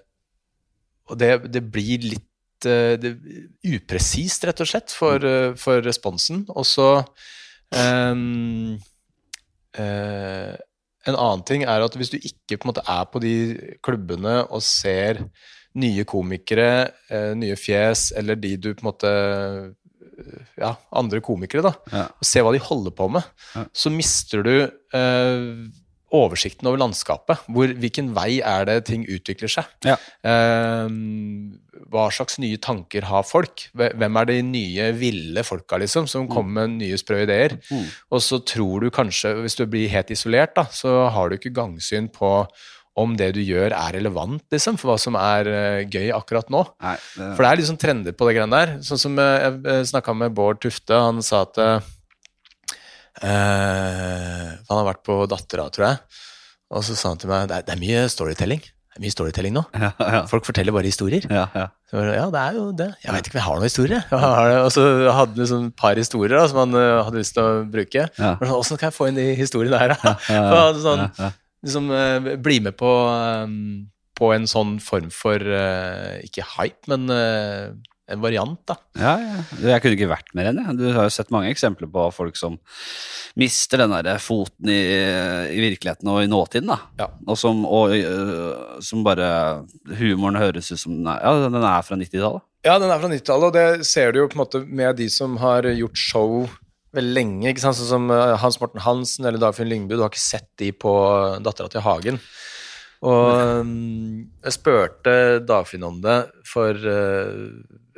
og 1.07 1.19
det, 1.21 1.31
det 1.53 1.63
blir 1.71 2.03
litt 2.03 2.27
det, 2.65 3.13
upresist, 3.67 4.45
rett 4.47 4.61
og 4.63 4.69
slett, 4.69 4.93
for, 4.93 5.23
eh, 5.23 5.53
for 5.59 5.83
responsen. 5.85 6.43
Og 6.49 6.65
så 6.67 6.89
ehm, 7.75 8.77
uh, 9.79 10.53
En 11.07 11.15
annen 11.15 11.43
ting 11.47 11.61
er 11.63 11.83
at 11.85 11.93
hvis 11.95 12.09
du 12.11 12.17
ikke 12.19 12.57
på 12.59 12.67
en 12.67 12.71
måte 12.73 12.83
er 12.91 13.05
på 13.07 13.19
de 13.23 13.33
klubbene 13.85 14.41
og 14.51 14.59
ser 14.65 15.21
nye 15.77 16.03
komikere, 16.09 16.89
uh, 17.11 17.31
nye 17.37 17.55
fjes, 17.55 18.09
eller 18.17 18.35
de 18.35 18.55
du 18.57 18.73
på 18.73 18.83
en 18.83 18.89
måte 18.91 19.11
Ja, 20.57 20.71
andre 20.97 21.19
komikere, 21.21 21.61
da, 21.61 21.71
Ja. 21.93 22.05
og 22.09 22.25
ser 22.25 22.41
hva 22.41 22.51
de 22.51 22.59
holder 22.59 22.91
på 22.91 23.05
med, 23.11 23.21
Ja. 23.55 23.65
så 23.71 23.91
mister 23.93 24.41
du 24.43 24.55
eh, 24.97 25.69
oversikten 26.15 26.69
over 26.69 26.79
landskapet. 26.79 27.43
Hvor, 27.51 27.71
hvilken 27.81 28.13
vei 28.15 28.39
er 28.39 28.67
det 28.69 28.77
ting 28.87 29.03
utvikler 29.11 29.51
seg? 29.51 29.67
Ja. 29.87 29.97
Eh, 30.23 30.87
hva 31.91 32.07
slags 32.13 32.39
nye 32.41 32.59
tanker 32.63 33.07
har 33.09 33.27
folk? 33.27 33.67
Hvem 33.77 34.21
er 34.21 34.29
de 34.29 34.39
nye, 34.45 34.87
ville 34.97 35.43
folka, 35.47 35.79
liksom, 35.81 36.07
som 36.09 36.29
kommer 36.31 36.63
med 36.67 36.79
nye 36.81 36.99
sprø 36.99 37.21
ideer? 37.25 37.57
Mm. 37.69 37.85
Og 38.11 38.23
så 38.23 38.39
tror 38.39 38.85
du 38.85 38.93
kanskje, 38.93 39.35
hvis 39.43 39.59
du 39.59 39.65
blir 39.69 39.91
helt 39.91 40.11
isolert, 40.13 40.55
da, 40.57 40.67
så 40.71 41.07
har 41.13 41.29
du 41.29 41.37
ikke 41.37 41.55
gangsyn 41.55 42.11
på 42.13 42.39
om 42.97 43.11
det 43.13 43.29
du 43.35 43.43
gjør 43.45 43.75
er 43.77 43.91
relevant, 43.99 44.41
liksom, 44.49 44.79
for 44.81 44.89
hva 44.89 44.95
som 44.97 45.13
er 45.19 45.49
eh, 45.51 45.83
gøy 45.85 46.07
akkurat 46.15 46.47
nå. 46.49 46.63
Nei, 46.81 46.95
det, 47.13 47.27
For 47.35 47.45
det 47.45 47.51
er 47.51 47.59
liksom 47.61 47.77
trender 47.83 48.15
på 48.17 48.25
det 48.25 48.39
greiene 48.39 48.63
der. 48.63 48.73
Sånn 48.87 49.03
som 49.03 49.19
eh, 49.21 49.51
jeg 49.53 49.91
snakka 49.91 50.17
med 50.17 50.33
Bård 50.37 50.63
Tufte, 50.63 50.97
han 50.97 51.21
sa 51.25 51.43
at 51.45 51.61
eh, 51.61 51.75
Eh, 51.77 51.96
han 53.21 54.73
har 54.73 54.87
vært 54.91 55.03
på 55.07 55.19
Dattera, 55.29 55.67
tror 55.73 55.87
jeg. 55.89 56.23
Og 56.73 56.83
så 56.83 56.97
sa 56.97 57.13
han 57.13 57.21
til 57.21 57.31
meg 57.31 57.47
det 57.49 57.61
er, 57.61 57.67
det 57.67 57.73
er 57.75 57.81
mye 57.81 58.03
storytelling. 58.11 58.61
Det 58.61 58.99
er 58.99 59.03
mye 59.05 59.13
storytelling 59.13 59.53
nå. 59.55 59.63
Ja, 59.77 59.91
ja. 60.01 60.21
Folk 60.29 60.47
forteller 60.47 60.73
bare 60.75 60.89
historier. 60.89 61.25
ja, 61.29 61.47
ja. 61.53 61.67
Så, 61.87 62.01
ja, 62.03 62.25
det 62.33 62.39
er 62.41 62.55
jo 62.57 62.63
det. 62.75 62.87
Jeg 62.99 63.13
veit 63.15 63.27
ikke 63.29 63.37
om 63.37 63.39
jeg 63.39 63.45
har 63.45 63.59
noen 63.59 63.69
historie. 63.69 63.99
Jeg 64.11 64.19
har 64.19 64.47
det. 64.51 64.55
Og 64.65 64.71
så 64.75 64.85
hadde 65.05 65.13
han 65.15 65.37
liksom 65.39 65.67
et 65.69 65.75
par 65.79 65.99
historier 65.99 66.35
da, 66.35 66.47
som 66.51 66.59
han 66.65 66.75
uh, 66.75 67.03
hadde 67.07 67.21
lyst 67.21 67.35
til 67.37 67.45
å 67.45 67.59
bruke. 67.71 68.07
Ja. 68.17 68.31
Men 68.41 68.49
sånn, 68.49 68.57
Åssen 68.57 68.81
kan 68.81 68.89
jeg 68.89 68.97
få 68.97 69.07
inn 69.07 69.19
de 69.19 69.27
historiene 69.39 69.79
her, 69.79 69.93
da? 69.95 70.15
sånn, 70.87 71.05
liksom, 71.63 71.93
uh, 71.93 72.33
bli 72.43 72.57
med 72.65 72.75
på, 72.79 72.91
um, 73.45 73.85
på 74.19 74.33
en 74.35 74.49
sånn 74.51 74.75
form 74.83 75.07
for 75.13 75.39
uh, 75.39 76.17
Ikke 76.25 76.43
hype, 76.57 76.81
men 76.91 77.07
eh, 77.13 77.69
en 77.69 77.77
variant, 78.15 78.59
da. 78.69 78.77
Ja, 78.95 79.13
ja. 79.19 79.39
Jeg 79.73 79.83
kunne 79.83 79.97
ikke 79.97 80.09
vært 80.11 80.29
mer 80.37 80.49
enig. 80.51 80.63
Du 80.79 80.85
har 80.95 81.07
jo 81.07 81.13
sett 81.13 81.31
mange 81.33 81.49
eksempler 81.51 81.89
på 81.91 82.05
folk 82.15 82.37
som 82.39 82.55
mister 83.37 83.83
den 83.83 83.95
der 84.05 84.21
foten 84.23 84.71
i, 84.71 84.79
i 85.51 85.59
virkeligheten 85.65 86.07
og 86.11 86.21
i 86.23 86.29
nåtiden. 86.31 86.71
da. 86.71 86.79
Ja. 87.01 87.09
Og, 87.27 87.35
som, 87.39 87.65
og 87.67 87.91
som 88.83 89.03
bare 89.05 89.29
Humoren 89.99 90.39
høres 90.39 90.71
ut 90.71 90.79
som 90.79 90.95
den 90.95 91.11
er, 91.11 91.19
ja, 91.19 91.49
den 91.49 91.59
er 91.59 91.83
fra 91.83 91.99
90-tallet. 91.99 92.47
Ja, 92.67 92.77
den 92.79 92.91
er 92.91 93.01
fra 93.03 93.11
90-tallet, 93.11 93.49
og 93.49 93.57
det 93.59 93.87
ser 93.87 94.13
du 94.13 94.23
jo 94.23 94.29
på 94.31 94.39
en 94.39 94.45
måte 94.45 94.63
med 94.63 94.97
de 95.01 95.09
som 95.11 95.35
har 95.43 95.67
gjort 95.67 95.99
show 95.99 96.47
veldig 96.95 97.13
lenge. 97.13 97.51
ikke 97.51 97.65
sant? 97.65 97.77
Sånn 97.77 97.91
som 97.91 98.11
Hans 98.41 98.59
Morten 98.61 98.83
Hansen 98.85 99.27
eller 99.27 99.41
Dagfinn 99.41 99.69
Lyngbø. 99.69 99.97
Du 99.97 100.05
har 100.05 100.13
ikke 100.13 100.23
sett 100.23 100.49
de 100.61 100.71
på 100.71 100.93
Dattera 101.43 101.69
til 101.71 101.83
Hagen. 101.85 102.21
Og 103.05 103.67
jeg 104.41 104.55
spurte 104.55 105.13
Dagfinn 105.45 105.85
om 105.85 105.99
det 106.01 106.17
for 106.49 106.73
uh, 106.73 107.51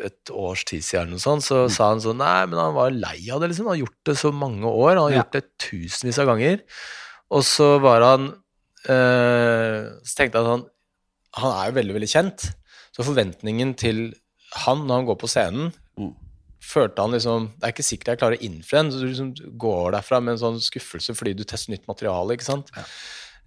et 0.06 0.30
års 0.32 0.64
tid 0.66 0.82
siden, 0.86 1.10
eller 1.10 1.20
sånt, 1.24 1.44
så 1.44 1.66
sa 1.72 1.90
han 1.94 2.00
sånn 2.04 2.18
Nei, 2.22 2.46
men 2.48 2.60
han 2.60 2.74
var 2.76 2.92
lei 2.92 3.30
av 3.32 3.42
det, 3.42 3.50
liksom. 3.52 3.68
Han 3.68 3.76
har 3.78 3.84
gjort 3.86 4.04
det 4.06 4.16
så 4.18 4.32
mange 4.34 4.64
år. 4.70 4.96
Han 4.96 5.04
har 5.08 5.12
Ja. 5.12 5.24
gjort 5.24 5.32
det 5.38 5.44
tusenvis 5.60 6.20
av 6.20 6.28
ganger. 6.32 6.62
Og 7.32 7.44
så 7.44 7.80
var 7.82 8.02
han 8.02 8.30
øh, 8.90 9.92
Så 10.04 10.16
tenkte 10.18 10.40
jeg 10.40 10.46
at 10.46 10.52
han 10.54 10.66
Han 11.44 11.52
er 11.54 11.70
jo 11.70 11.76
veldig, 11.78 11.94
veldig 12.00 12.10
kjent. 12.10 12.48
Så 12.96 13.06
forventningen 13.06 13.76
til 13.78 14.14
han 14.66 14.82
når 14.88 14.96
han 15.02 15.06
går 15.12 15.20
på 15.22 15.30
scenen, 15.30 15.74
Mm. 16.00 16.16
følte 16.64 16.98
han 17.04 17.12
liksom 17.12 17.52
Det 17.60 17.64
er 17.68 17.72
ikke 17.74 17.86
sikkert 17.86 18.06
jeg 18.14 18.20
klarer 18.20 18.38
å 18.40 18.42
innfri 18.48 18.78
den, 18.80 18.90
så 18.92 19.00
du 19.00 19.08
liksom 19.08 19.58
går 19.60 19.92
derfra 19.94 20.22
med 20.24 20.32
en 20.34 20.40
sånn 20.40 20.60
skuffelse 20.60 21.14
fordi 21.16 21.36
du 21.36 21.44
tester 21.44 21.72
nytt 21.74 21.86
materiale, 21.88 22.34
ikke 22.38 22.48
sant. 22.48 22.72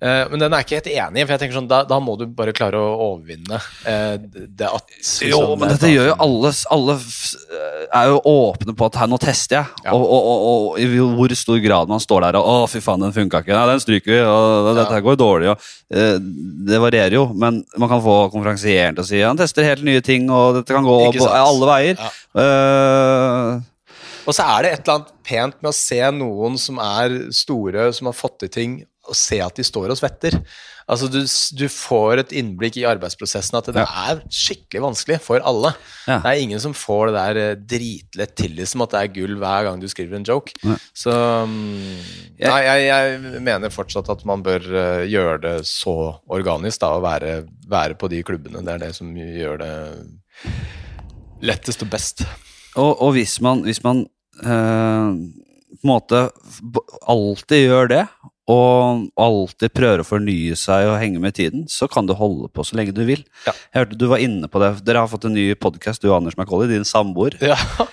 Eh, 0.02 0.24
men 0.32 0.40
den 0.42 0.50
er 0.50 0.62
jeg 0.62 0.66
ikke 0.66 0.78
helt 0.80 0.88
enig 1.06 1.20
i, 1.20 1.24
for 1.28 1.32
jeg 1.36 1.40
tenker 1.44 1.54
sånn, 1.60 1.68
da, 1.70 1.78
da 1.86 1.98
må 2.02 2.16
du 2.18 2.24
bare 2.26 2.50
klare 2.56 2.74
å 2.74 2.94
overvinne 3.04 3.60
eh, 3.86 4.16
det 4.50 4.66
at 4.66 4.88
Jo, 5.22 5.38
sånn, 5.38 5.60
men 5.60 5.68
eh, 5.68 5.76
dette 5.76 5.90
gjør 5.92 6.08
jo 6.08 6.16
alle 6.24 6.50
Alle 6.74 6.96
er 7.92 8.08
jo 8.10 8.16
åpne 8.32 8.74
på 8.74 8.88
at 8.88 8.98
her, 8.98 9.10
nå 9.12 9.18
tester 9.22 9.60
jeg. 9.60 9.84
Ja. 9.86 9.94
Og, 9.94 10.02
og, 10.02 10.26
og, 10.32 10.42
og 10.72 10.80
i 10.82 10.88
hvor 10.98 11.34
stor 11.38 11.60
grad 11.62 11.90
man 11.92 12.02
står 12.02 12.26
der 12.26 12.38
og 12.40 12.48
Å, 12.50 12.56
fy 12.72 12.80
faen, 12.82 13.04
den 13.06 13.14
funka 13.14 13.42
ikke. 13.44 13.54
Nei, 13.54 13.64
den 13.70 13.82
stryker 13.84 14.10
vi. 14.16 14.20
Og 14.26 14.70
dette 14.76 14.98
Ja. 14.98 15.04
går 15.06 15.18
dårlig. 15.20 15.50
Og, 15.54 15.66
eh, 15.94 16.16
det 16.72 16.80
varierer 16.82 17.18
jo, 17.20 17.26
men 17.34 17.62
man 17.78 17.90
kan 17.92 18.02
få 18.02 18.16
konferansieren 18.34 18.96
til 18.98 19.04
å 19.04 19.08
si 19.08 19.20
han 19.22 19.38
tester 19.38 19.66
helt 19.70 19.84
nye 19.86 20.02
ting, 20.04 20.26
og 20.32 20.58
dette 20.58 20.74
kan 20.74 20.86
gå 20.86 20.98
på 21.14 21.28
alle 21.30 21.68
veier. 21.70 22.00
Ja. 22.00 22.10
Eh, 22.42 23.60
Og 24.26 24.34
så 24.36 24.44
er 24.46 24.62
det 24.62 24.72
et 24.72 24.82
eller 24.86 25.00
annet 25.00 25.12
pent 25.26 25.56
med 25.62 25.70
å 25.72 25.74
se 25.76 25.98
noen 26.14 26.58
som 26.60 26.78
er 26.82 27.16
store, 27.34 27.88
som 27.94 28.06
har 28.10 28.14
fått 28.18 28.36
til 28.44 28.52
ting, 28.54 28.74
og 29.12 29.18
se 29.18 29.38
at 29.44 29.58
de 29.58 29.64
står 29.66 29.92
og 29.92 29.98
svetter. 30.00 30.38
Altså, 30.90 31.06
du, 31.12 31.20
du 31.56 31.64
får 31.70 32.22
et 32.22 32.32
innblikk 32.40 32.76
i 32.80 32.86
arbeidsprosessen 32.88 33.58
at 33.58 33.68
det 33.74 33.84
er 33.84 34.22
skikkelig 34.32 34.82
vanskelig 34.82 35.18
for 35.22 35.42
alle. 35.46 35.70
Ja. 36.08 36.18
Det 36.24 36.32
er 36.32 36.42
ingen 36.42 36.62
som 36.62 36.74
får 36.76 37.10
det 37.10 37.14
der 37.16 37.40
eh, 37.42 37.60
dritlett 37.74 38.34
til, 38.38 38.56
liksom, 38.58 38.84
at 38.84 38.94
det 38.94 39.02
er 39.02 39.12
gull 39.14 39.36
hver 39.40 39.68
gang 39.68 39.82
du 39.82 39.86
skriver 39.90 40.18
en 40.18 40.26
joke. 40.26 40.54
Ja. 40.66 40.76
Så 41.04 41.14
mm, 41.48 41.76
Nei, 42.42 42.60
jeg, 42.66 42.86
jeg 42.88 43.42
mener 43.46 43.74
fortsatt 43.74 44.10
at 44.12 44.24
man 44.28 44.42
bør 44.44 44.66
eh, 44.66 45.04
gjøre 45.12 45.38
det 45.44 45.56
så 45.70 45.96
organisk, 46.32 46.82
da, 46.82 46.94
og 46.98 47.06
være, 47.06 47.36
være 47.70 47.98
på 48.00 48.10
de 48.12 48.24
klubbene. 48.26 48.64
Det 48.66 48.74
er 48.74 48.86
det 48.88 48.92
som 48.98 49.14
gjør 49.16 49.62
det 49.62 49.74
lettest 51.46 51.86
og 51.86 51.92
best. 51.94 52.26
Og, 52.80 52.90
og 52.96 53.14
hvis 53.16 53.38
man, 53.44 53.62
hvis 53.66 53.82
man 53.84 54.06
øh, 54.42 55.08
på 55.72 55.88
en 55.88 55.90
måte 55.90 56.26
alltid 57.10 57.66
gjør 57.66 57.90
det, 57.90 58.04
og 58.50 59.04
alltid 59.20 59.70
prøver 59.70 60.02
å 60.02 60.06
fornye 60.06 60.56
seg 60.58 60.88
og 60.90 60.96
henge 60.98 61.20
med 61.22 61.36
tiden, 61.38 61.66
så 61.70 61.86
kan 61.90 62.08
du 62.08 62.14
holde 62.18 62.48
på 62.50 62.64
så 62.66 62.78
lenge 62.78 62.94
du 62.96 63.04
vil. 63.06 63.22
Ja. 63.46 63.54
Jeg 63.70 63.84
hørte 63.84 63.98
du 64.00 64.08
var 64.10 64.22
inne 64.22 64.50
på 64.50 64.62
det. 64.62 64.72
Dere 64.86 65.04
har 65.04 65.12
fått 65.12 65.28
en 65.28 65.36
ny 65.36 65.52
podkast, 65.54 66.02
du 66.02 66.10
og 66.10 66.18
Anders 66.18 66.38
McCauley, 66.38 66.70
din 66.72 66.88
samboer. 66.88 67.38
Ja. 67.42 67.58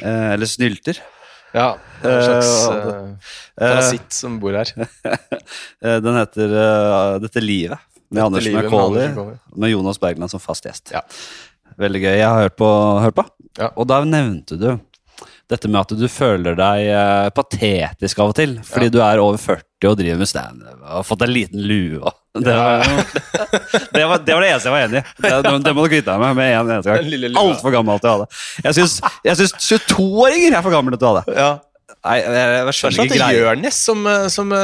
Eh, 0.00 0.30
eller 0.32 0.48
snylter. 0.48 0.96
Ja, 1.52 1.74
en 2.00 2.22
slags 2.24 2.52
Eh, 2.70 3.10
eh, 3.60 3.72
parasitt 3.74 4.14
som 4.16 4.38
bor 4.40 4.56
her. 4.56 4.70
Eh, 5.84 5.98
den 6.00 6.16
heter 6.16 6.52
uh, 6.52 7.18
Dette 7.20 7.42
livet, 7.44 7.80
med 8.08 8.24
Anders 8.24 8.44
livet 8.44 8.70
med 8.70 8.80
Anders 8.80 9.38
med 9.52 9.70
Jonas 9.72 10.00
Bergland 10.00 10.32
som 10.32 10.40
fast 10.40 10.64
gjest. 10.64 10.92
Ja. 10.92 11.02
Veldig 11.80 12.00
gøy. 12.00 12.14
Jeg 12.16 12.28
har 12.28 12.46
hørt 12.46 12.56
på. 12.60 12.68
Hørt 13.04 13.16
på. 13.16 13.24
Ja. 13.58 13.70
Og 13.76 13.88
da 13.88 14.00
nevnte 14.04 14.56
du 14.60 14.68
dette 15.50 15.68
med 15.70 15.80
at 15.82 15.92
du 15.98 16.06
føler 16.10 16.54
deg 16.58 16.86
eh, 16.94 17.28
patetisk 17.34 18.20
av 18.22 18.30
og 18.32 18.36
til, 18.38 18.56
fordi 18.66 18.86
Ja. 18.88 18.94
du 18.94 18.98
er 19.04 19.22
over 19.22 19.38
40 19.42 19.88
og 19.90 19.96
driver 19.98 20.18
med 20.20 20.28
standup 20.30 20.76
og 20.84 20.90
har 21.00 21.06
fått 21.08 21.22
en 21.26 21.32
liten 21.34 21.62
lue. 21.66 22.12
Det 22.40 22.52
var, 22.54 22.84
det, 23.90 24.04
var, 24.06 24.20
det 24.22 24.34
var 24.36 24.44
det 24.44 24.50
eneste 24.52 24.68
jeg 24.68 24.74
var 24.76 24.84
enig 24.84 25.00
i. 25.00 25.06
Det, 25.24 25.30
det, 25.66 25.72
må 25.74 25.82
du 25.82 25.88
kvitte 25.90 26.12
deg 26.12 26.20
med 26.22 26.36
med 26.38 26.52
en 26.54 26.68
eneste 26.76 26.92
gang. 26.94 27.34
Altfor 27.40 27.74
gammel 27.74 27.98
til 27.98 28.06
å 28.06 28.12
ha 28.12 28.20
det. 28.22 28.28
Jeg 28.68 28.76
syns, 29.40 29.56
22-åringer 29.66 30.54
er 30.54 30.62
for 30.62 30.70
gamle 30.76 30.94
til 31.00 31.08
å 31.08 31.10
ha 31.16 31.24
det. 31.24 31.34
Ja. 31.34 31.50
Nei, 32.06 32.14
jeg, 32.22 32.52
jeg, 32.54 32.74
skjønner 32.78 33.08
ikke 33.08 33.18
greia. 33.18 33.40
Jonis 33.50 33.80
som, 33.84 34.06
som, 34.32 34.54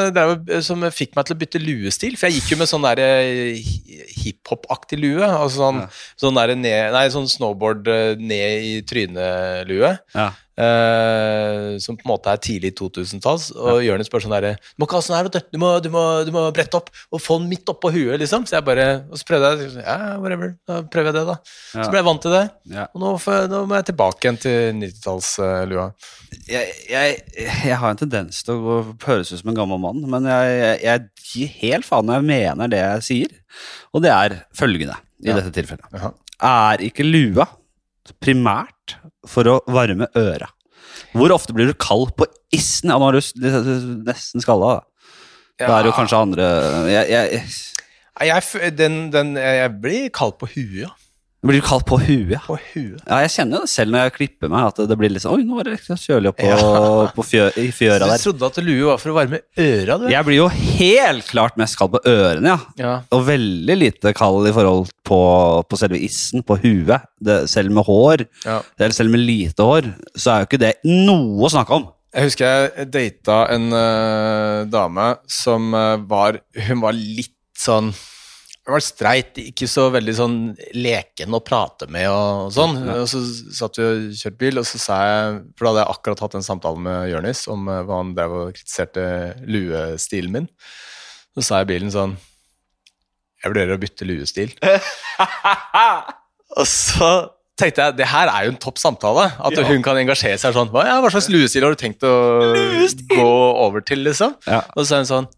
som 0.64 0.86
fikk 0.94 1.18
meg 1.18 1.26
til 1.26 1.34
å 1.34 1.40
bytte 1.42 1.60
luestil. 1.60 2.14
For 2.16 2.30
jeg 2.30 2.38
gikk 2.38 2.54
jo 2.54 2.60
med 2.62 2.70
sånn 2.70 2.86
der 2.86 3.02
eh, 3.02 3.58
hi- 3.58 4.06
hiphop-aktig 4.22 5.00
lue. 5.02 5.26
Altså 5.26 5.58
sånn, 5.66 5.82
sånn, 6.22 6.38
der 6.38 6.54
ned, 6.56 6.94
nei, 6.94 7.02
sånn 7.12 7.26
snowboard 7.28 7.90
eh, 7.92 8.14
ned 8.22 8.70
i 8.70 8.72
trynet-lue. 8.88 9.90
Ja. 10.14 10.30
Eh, 10.56 11.76
som 11.82 11.96
på 11.98 12.06
en 12.06 12.10
måte 12.10 12.32
er 12.32 12.40
tidlig 12.42 12.72
2000-talls. 12.78 13.50
Og 13.56 13.82
Jonis 13.84 14.10
bare 14.12 14.24
sånn 14.24 14.34
derre 14.34 14.52
Du 14.58 14.82
må 14.82 14.88
ikke 14.88 14.98
ha 14.98 15.04
sånn 15.04 15.16
her, 15.18 15.28
vet 15.28 15.50
du. 15.52 15.58
Må, 15.62 15.72
du, 15.84 15.88
må, 15.92 16.04
du 16.26 16.32
må 16.34 16.46
brette 16.56 16.78
opp 16.78 16.90
og 17.10 17.22
få 17.22 17.38
den 17.40 17.50
midt 17.52 17.68
oppå 17.72 17.92
huet, 17.94 18.16
liksom. 18.22 18.46
Så 18.48 18.58
jeg 18.58 18.66
bare 18.66 18.86
Og 19.10 19.20
så 19.20 19.28
prøvde 19.28 19.52
jeg. 19.52 19.72
Ja, 19.84 20.16
whatever. 20.22 20.54
Da 20.68 20.80
prøver 20.92 21.12
jeg 21.12 21.18
det, 21.18 21.24
da. 21.30 21.36
Ja. 21.76 21.82
Så 21.84 21.90
ble 21.92 22.00
jeg 22.02 22.08
vant 22.08 22.24
til 22.24 22.36
det. 22.36 22.44
Ja. 22.72 22.86
Og 22.92 23.02
nå, 23.04 23.12
for, 23.22 23.50
nå 23.52 23.62
må 23.68 23.78
jeg 23.80 23.88
tilbake 23.92 24.26
igjen 24.26 24.40
til 24.42 24.80
90-tallslua. 24.82 25.88
jeg, 26.50 26.76
jeg, 26.90 27.18
jeg 27.68 27.80
har 27.82 27.92
en 27.92 28.00
tendens 28.00 28.42
til 28.46 28.60
å 28.60 28.78
høres 29.06 29.32
ut 29.32 29.40
som 29.42 29.52
en 29.52 29.58
gammel 29.58 29.80
mann, 29.82 30.02
men 30.10 30.28
jeg, 30.30 30.80
jeg, 30.84 31.08
gir 31.26 31.50
helt 31.60 31.86
faen 31.88 32.06
når 32.08 32.20
jeg 32.20 32.26
mener 32.28 32.70
det 32.72 32.78
jeg 32.80 33.04
sier. 33.06 33.36
Og 33.96 34.02
det 34.04 34.12
er 34.14 34.38
følgende 34.56 34.96
i 35.24 35.30
Ja. 35.30 35.36
dette 35.38 35.52
tilfellet. 35.56 36.12
Er 36.44 36.82
ikke 36.84 37.06
lua 37.06 37.46
primært 38.22 38.96
for 39.30 39.48
å 39.50 39.56
varme 39.72 40.08
øra? 40.18 40.50
Hvor 41.16 41.32
ofte 41.34 41.54
blir 41.56 41.70
du 41.70 41.76
kald 41.78 42.14
på 42.16 42.26
issen? 42.54 42.90
Ja, 42.92 42.98
nå 43.00 43.08
er 43.10 43.18
du 43.18 44.04
nesten 44.06 44.44
skalla. 44.44 44.78
da. 44.78 45.08
Det 45.56 45.72
er 45.72 45.88
jo 45.88 45.94
kanskje 45.96 46.18
andre 46.20 46.46
jeg, 46.92 47.08
jeg, 47.08 47.42
Jeg, 48.28 48.72
den, 48.76 48.98
den, 49.12 49.34
jeg 49.40 49.72
blir 49.80 50.08
kald 50.12 50.36
på 50.40 50.48
huet, 50.52 50.82
ja. 50.86 50.92
Blir 51.44 51.60
du 51.60 51.66
kald 51.66 51.84
på 51.86 51.98
huet? 52.00 52.40
På 52.46 52.56
huet. 52.56 53.02
Ja, 53.04 53.18
jeg 53.22 53.32
kjenner 53.34 53.60
jo 53.60 53.66
det 53.66 53.70
selv 53.70 53.92
når 53.92 54.06
jeg 54.06 54.14
klipper 54.16 54.50
meg, 54.50 54.70
at 54.70 54.80
det 54.88 54.96
blir 54.98 55.12
litt 55.12 55.22
sånn 55.22 55.36
Oi, 55.36 55.44
nå 55.46 55.58
var 55.58 55.68
det 55.68 55.76
litt 55.76 56.00
kjølig 56.02 56.30
oppå 56.32 56.48
Ja. 56.48 56.56
på 57.16 57.24
fjø, 57.26 57.44
i 57.60 57.66
fjøra 57.76 58.08
Du 58.08 58.24
trodde 58.24 58.48
at 58.48 58.60
lue 58.64 58.88
var 58.88 59.02
for 59.02 59.12
å 59.12 59.16
varme 59.18 59.42
øra, 59.62 59.98
du? 60.00 60.06
Jeg 60.10 60.26
blir 60.26 60.40
jo 60.40 60.48
helt 60.48 61.28
klart 61.28 61.58
mest 61.60 61.78
kald 61.78 61.92
på 61.94 62.00
ørene, 62.08 62.56
ja. 62.56 62.58
Ja. 62.80 62.94
Og 63.14 63.26
veldig 63.28 63.76
lite 63.78 64.14
kald 64.16 64.48
i 64.48 64.54
forhold 64.56 64.90
på, 65.06 65.20
på 65.68 65.80
selve 65.80 66.00
issen, 66.02 66.42
på 66.46 66.58
huet. 66.64 67.06
Det, 67.22 67.42
selv 67.52 67.74
med 67.76 67.86
hår, 67.86 68.26
ja. 68.46 68.58
eller 68.80 68.96
selv 68.96 69.14
med 69.14 69.22
lite 69.22 69.66
hår, 69.66 69.92
så 70.16 70.32
er 70.32 70.42
jo 70.42 70.50
ikke 70.50 70.62
det 70.64 70.72
noe 70.88 71.46
å 71.46 71.52
snakke 71.52 71.78
om. 71.78 71.86
Jeg 72.16 72.30
husker 72.30 72.48
jeg 72.48 72.90
data 72.94 73.42
en 73.52 73.68
uh, 73.76 74.64
dame 74.72 75.10
som 75.28 75.74
uh, 75.76 75.98
var 76.08 76.38
Hun 76.64 76.80
var 76.80 76.96
litt 76.96 77.34
sånn 77.60 77.90
Hun 78.66 78.74
var 78.74 78.82
streit, 78.82 79.36
ikke 79.38 79.68
så 79.70 79.84
veldig 79.94 80.12
sånn 80.18 80.32
leken 80.74 81.36
å 81.36 81.38
prate 81.46 81.86
med 81.86 82.08
og 82.10 82.48
sånn. 82.50 82.72
Ja. 82.82 82.96
Og 83.04 83.06
så 83.12 83.20
satt 83.54 83.76
vi 83.78 83.84
og 83.86 84.06
kjørte 84.18 84.40
bil, 84.40 84.58
og 84.58 84.66
så 84.66 84.80
sa 84.82 84.96
jeg 85.06 85.36
For 85.54 85.68
da 85.68 85.70
hadde 85.70 85.84
jeg 85.84 85.94
akkurat 85.94 86.22
hatt 86.24 86.34
en 86.40 86.46
samtale 86.48 86.82
med 86.82 87.12
Jonis 87.12 87.44
om 87.52 87.68
eh, 87.70 87.84
hva 87.86 88.00
han 88.02 88.10
drev 88.16 88.34
og 88.40 88.50
kritiserte 88.56 89.04
luestilen 89.46 90.34
min. 90.34 90.48
Så 91.36 91.44
sa 91.46 91.60
jeg 91.60 91.68
i 91.68 91.72
bilen 91.76 91.92
sånn 91.94 92.16
Jeg 93.44 93.52
vurderer 93.52 93.76
å 93.76 93.82
bytte 93.84 94.08
luestil. 94.08 94.50
og 96.58 96.66
så 96.66 97.10
tenkte 97.56 97.84
jeg 97.86 97.96
det 98.00 98.08
her 98.10 98.28
er 98.32 98.48
jo 98.48 98.54
en 98.54 98.58
topp 98.66 98.80
samtale. 98.82 99.28
At 99.38 99.54
Ja. 99.56 99.62
hun 99.68 99.84
kan 99.84 99.96
engasjere 100.00 100.38
seg 100.40 100.56
sånn. 100.56 100.72
Hva, 100.74 100.82
ja, 100.88 100.96
hva 101.04 101.12
slags 101.12 101.30
luestil 101.32 101.64
har 101.64 101.76
du 101.76 101.80
tenkt 101.80 102.02
å 102.04 102.12
gå 103.14 103.28
over 103.62 103.80
til, 103.86 104.02
liksom? 104.04 104.34
Ja. 104.46 104.64
Og 104.74 104.82
så 104.82 104.88
sa 104.90 104.98
hun 105.04 105.08
sånn 105.12 105.30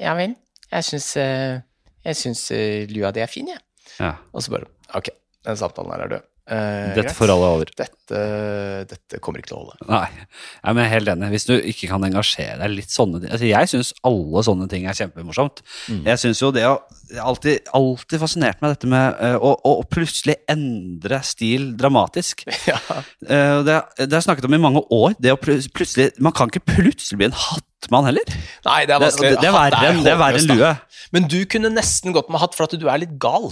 Ja 0.00 0.16
vel. 0.18 0.32
Jeg 0.72 0.88
syns, 0.88 1.10
eh, 1.20 1.60
jeg 2.04 2.18
syns 2.18 2.44
eh, 2.54 2.84
lua 2.90 3.12
di 3.14 3.22
er 3.22 3.30
fin, 3.30 3.48
jeg. 3.52 3.62
Ja. 3.98 4.14
Og 4.32 4.44
så 4.44 4.54
bare 4.54 4.70
Ok, 4.98 5.08
den 5.46 5.56
samtalen 5.56 5.92
her 5.94 6.04
er 6.04 6.10
død. 6.16 6.28
Eh, 6.50 6.94
Dette 6.96 7.12
får 7.14 7.30
forholdet 7.30 7.46
er 7.46 7.56
over. 7.56 7.68
Dette, 7.78 8.22
dette 8.90 9.20
kommer 9.22 9.42
ikke 9.42 9.52
til 9.52 9.58
å 9.58 9.62
holde. 9.62 9.76
Nei. 9.86 10.08
Jeg 10.58 10.80
er 10.82 10.90
helt 10.90 11.12
enig. 11.12 11.28
Hvis 11.36 11.46
du 11.46 11.54
ikke 11.56 11.90
kan 11.92 12.06
engasjere 12.08 12.58
deg 12.64 12.74
litt 12.74 12.90
sånne 12.90 13.20
ting 13.22 13.30
altså, 13.30 13.46
Jeg 13.46 13.70
syns 13.70 13.92
alle 14.08 14.42
sånne 14.48 14.66
ting 14.72 14.88
er 14.90 14.98
kjempemorsomt. 14.98 15.62
Mm. 15.92 16.02
Jeg 16.10 16.22
synes 16.24 16.42
jo 16.42 16.50
det 16.54 16.66
å 16.66 16.74
har 17.18 17.28
alltid, 17.28 17.68
alltid 17.76 18.20
fascinert 18.22 18.62
meg 18.62 18.74
dette 18.74 18.88
med 18.90 19.18
uh, 19.20 19.36
å, 19.36 19.52
å, 19.68 19.72
plutselig 19.88 20.38
endre 20.50 21.22
stil 21.26 21.72
dramatisk. 21.78 22.46
Ja. 22.72 22.78
Uh, 23.26 23.60
det, 23.66 23.74
det 23.98 24.06
har 24.06 24.20
jeg 24.20 24.24
snakket 24.28 24.46
om 24.46 24.54
i 24.54 24.60
mange 24.62 24.80
år. 24.94 25.16
Det 25.20 25.32
å 25.34 25.38
plutselig 25.40 26.12
Man 26.22 26.34
kan 26.36 26.50
ikke 26.50 26.62
plutselig 26.76 27.18
bli 27.18 27.26
en 27.26 27.36
hattmann 27.36 28.06
heller. 28.06 28.34
Nei, 28.66 28.82
det 28.88 28.94
er 28.94 29.02
vanskelig. 29.02 29.32
det, 29.32 29.40
det 29.42 29.48
det 30.06 30.12
er 30.12 30.20
verre 30.20 30.40
enn 30.40 30.52
lue. 30.52 30.70
Men 31.12 31.26
du 31.28 31.40
kunne 31.50 31.72
nesten 31.74 32.14
gått 32.14 32.30
med 32.32 32.40
hatt 32.40 32.54
for 32.56 32.68
at 32.68 32.76
du 32.78 32.86
er 32.88 33.02
litt 33.02 33.16
gal. 33.20 33.50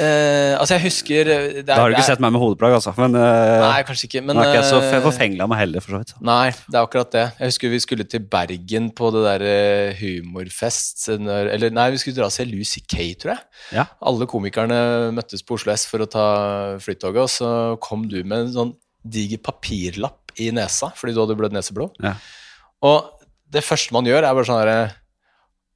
Eh, 0.00 0.54
altså, 0.56 0.78
jeg 0.78 0.84
husker 0.86 1.28
eh, 1.28 1.58
er- 1.60 1.64
Da 1.68 1.74
har 1.76 1.90
du 1.90 1.96
ikke 1.98 2.06
sett 2.06 2.22
meg 2.24 2.32
med 2.32 2.40
hodeplagg, 2.40 2.72
altså. 2.78 2.94
Men 2.96 3.14
uh, 3.18 3.60
Nei, 3.66 3.82
kanskje 3.84 4.06
ikke. 4.08 4.22
Men 4.24 4.38
nå 4.38 4.42
er 4.44 4.48
ikke 4.48 4.60
jeg 4.62 4.68
så 4.70 4.78
fe- 4.86 5.00
forfengelig 5.04 5.44
av 5.44 5.50
meg 5.52 5.58
heller, 5.60 5.84
for 5.84 5.92
så 5.96 6.00
vidt. 6.00 6.12
Nei, 6.24 6.46
det 6.56 6.78
er 6.78 6.86
akkurat 6.86 7.10
det. 7.12 7.24
Jeg 7.38 7.50
husker 7.52 7.72
vi 7.74 7.80
skulle 7.84 8.06
til 8.08 8.24
Bergen 8.32 8.88
på 8.96 9.10
det 9.12 9.24
der 9.26 9.44
eh, 9.50 10.00
humorfest. 10.00 11.04
Når, 11.20 11.50
eller 11.56 11.74
nei, 11.76 11.88
vi 11.92 12.00
skulle 12.00 12.16
dra 12.16 12.30
og 12.30 12.34
se 12.34 12.46
Lucy 12.48 12.80
Kay, 12.88 13.12
tror 13.20 13.34
jeg. 13.34 13.44
Ja. 13.76 13.84
Alle 14.08 14.28
komikerne 14.30 14.80
møttes 15.16 15.44
på 15.44 15.58
Oslo 15.58 15.74
S 15.76 15.84
for 15.90 16.04
å 16.04 16.08
ta 16.10 16.26
flytoget, 16.80 17.20
og 17.26 17.32
så 17.36 17.52
kom 17.84 18.08
du 18.08 18.22
med 18.24 18.46
en 18.46 18.54
sånn 18.56 18.72
diger 19.04 19.40
papirlapp 19.40 20.34
i 20.40 20.50
nesa 20.52 20.90
fordi 20.96 21.14
du 21.16 21.22
hadde 21.22 21.36
blødd 21.38 21.54
neseblod. 21.56 21.94
Ja. 22.04 22.14
Og 22.84 23.08
det 23.50 23.62
første 23.66 23.92
man 23.96 24.06
gjør, 24.06 24.22
er 24.24 24.36
bare 24.36 24.46
sånn 24.48 24.60
herre 24.62 24.80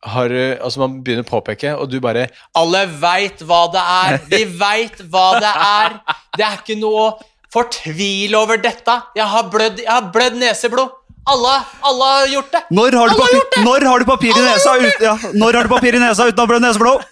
har, 0.04 0.32
altså 0.60 0.82
Man 0.82 0.98
begynner 1.04 1.24
å 1.24 1.30
påpeke, 1.30 1.74
og 1.78 1.88
du 1.90 2.00
bare 2.04 2.28
'Alle 2.54 2.84
veit 3.00 3.40
hva 3.46 3.62
det 3.72 3.84
er! 3.84 4.18
Vi 4.28 4.42
veit 4.58 5.00
hva 5.10 5.28
det 5.40 5.54
er! 5.54 5.96
Det 6.36 6.44
er 6.44 6.58
ikke 6.60 6.76
noe 6.80 7.06
å 7.06 7.14
fortvile 7.54 8.36
over 8.36 8.60
dette! 8.60 8.98
Jeg 9.16 9.26
har 9.30 9.48
blødd, 9.50 9.80
jeg 9.84 9.90
har 9.92 10.12
blødd 10.12 10.38
neseblod! 10.42 11.00
Alle, 11.24 11.52
alle 11.88 12.04
har 12.04 12.26
gjort 12.28 12.50
det! 12.52 12.60
Når 12.76 12.96
har, 13.00 13.08
du 13.08 13.16
papir, 13.16 13.44
har 13.56 13.62
når 13.64 13.86
har 13.88 14.02
du 14.02 14.04
papir 14.10 14.36
i 14.36 14.42
nesa 14.44 14.74
ut, 14.76 15.04
ja, 15.06 15.14
Når 15.32 15.56
har 15.56 15.68
du 15.68 15.72
papir 15.72 15.96
i 15.96 16.00
nesa 16.02 16.26
uten 16.28 16.42
å 16.42 16.44
ha 16.44 16.50
blødd 16.50 16.64
neseblod? 16.66 17.06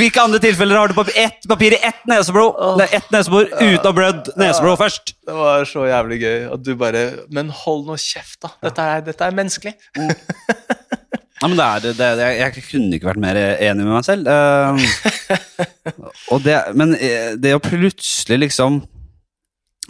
Hvilke 0.00 0.24
andre 0.24 0.40
tilfeller 0.42 0.80
har 0.80 0.90
du 0.90 0.96
papir, 0.96 1.14
ett 1.22 1.46
papir 1.46 1.76
i 1.76 1.78
ett 1.86 2.00
neseblod? 2.10 2.58
Nei, 2.80 2.88
ett 2.98 3.06
nesebor 3.14 3.46
uten 3.52 3.78
å 3.78 3.92
ha 3.92 3.94
blødd 4.00 4.32
neseblod 4.42 4.80
først? 4.80 5.14
Det 5.22 5.36
var 5.38 5.68
så 5.70 5.86
jævlig 5.86 6.18
gøy. 6.24 6.40
at 6.56 6.64
du 6.66 6.72
bare 6.80 7.04
Men 7.30 7.54
hold 7.62 7.86
nå 7.86 7.94
kjeft, 8.00 8.40
da! 8.42 8.50
Dette 8.66 8.88
er, 8.96 9.06
dette 9.06 9.30
er 9.30 9.38
menneskelig. 9.38 9.76
Ja, 11.36 11.48
men 11.50 11.58
det 11.58 11.64
er, 11.64 11.82
det, 11.84 11.92
det, 11.98 12.06
jeg, 12.22 12.36
jeg 12.40 12.66
kunne 12.70 12.96
ikke 12.96 13.10
vært 13.10 13.20
mer 13.20 13.38
enig 13.38 13.84
med 13.84 13.92
meg 13.92 14.06
selv. 14.06 14.28
Uh, 14.28 14.76
og 16.32 16.44
det, 16.46 16.56
men 16.78 16.94
eh, 16.96 17.34
det 17.36 17.52
å 17.56 17.62
plutselig 17.62 18.38
liksom 18.46 18.80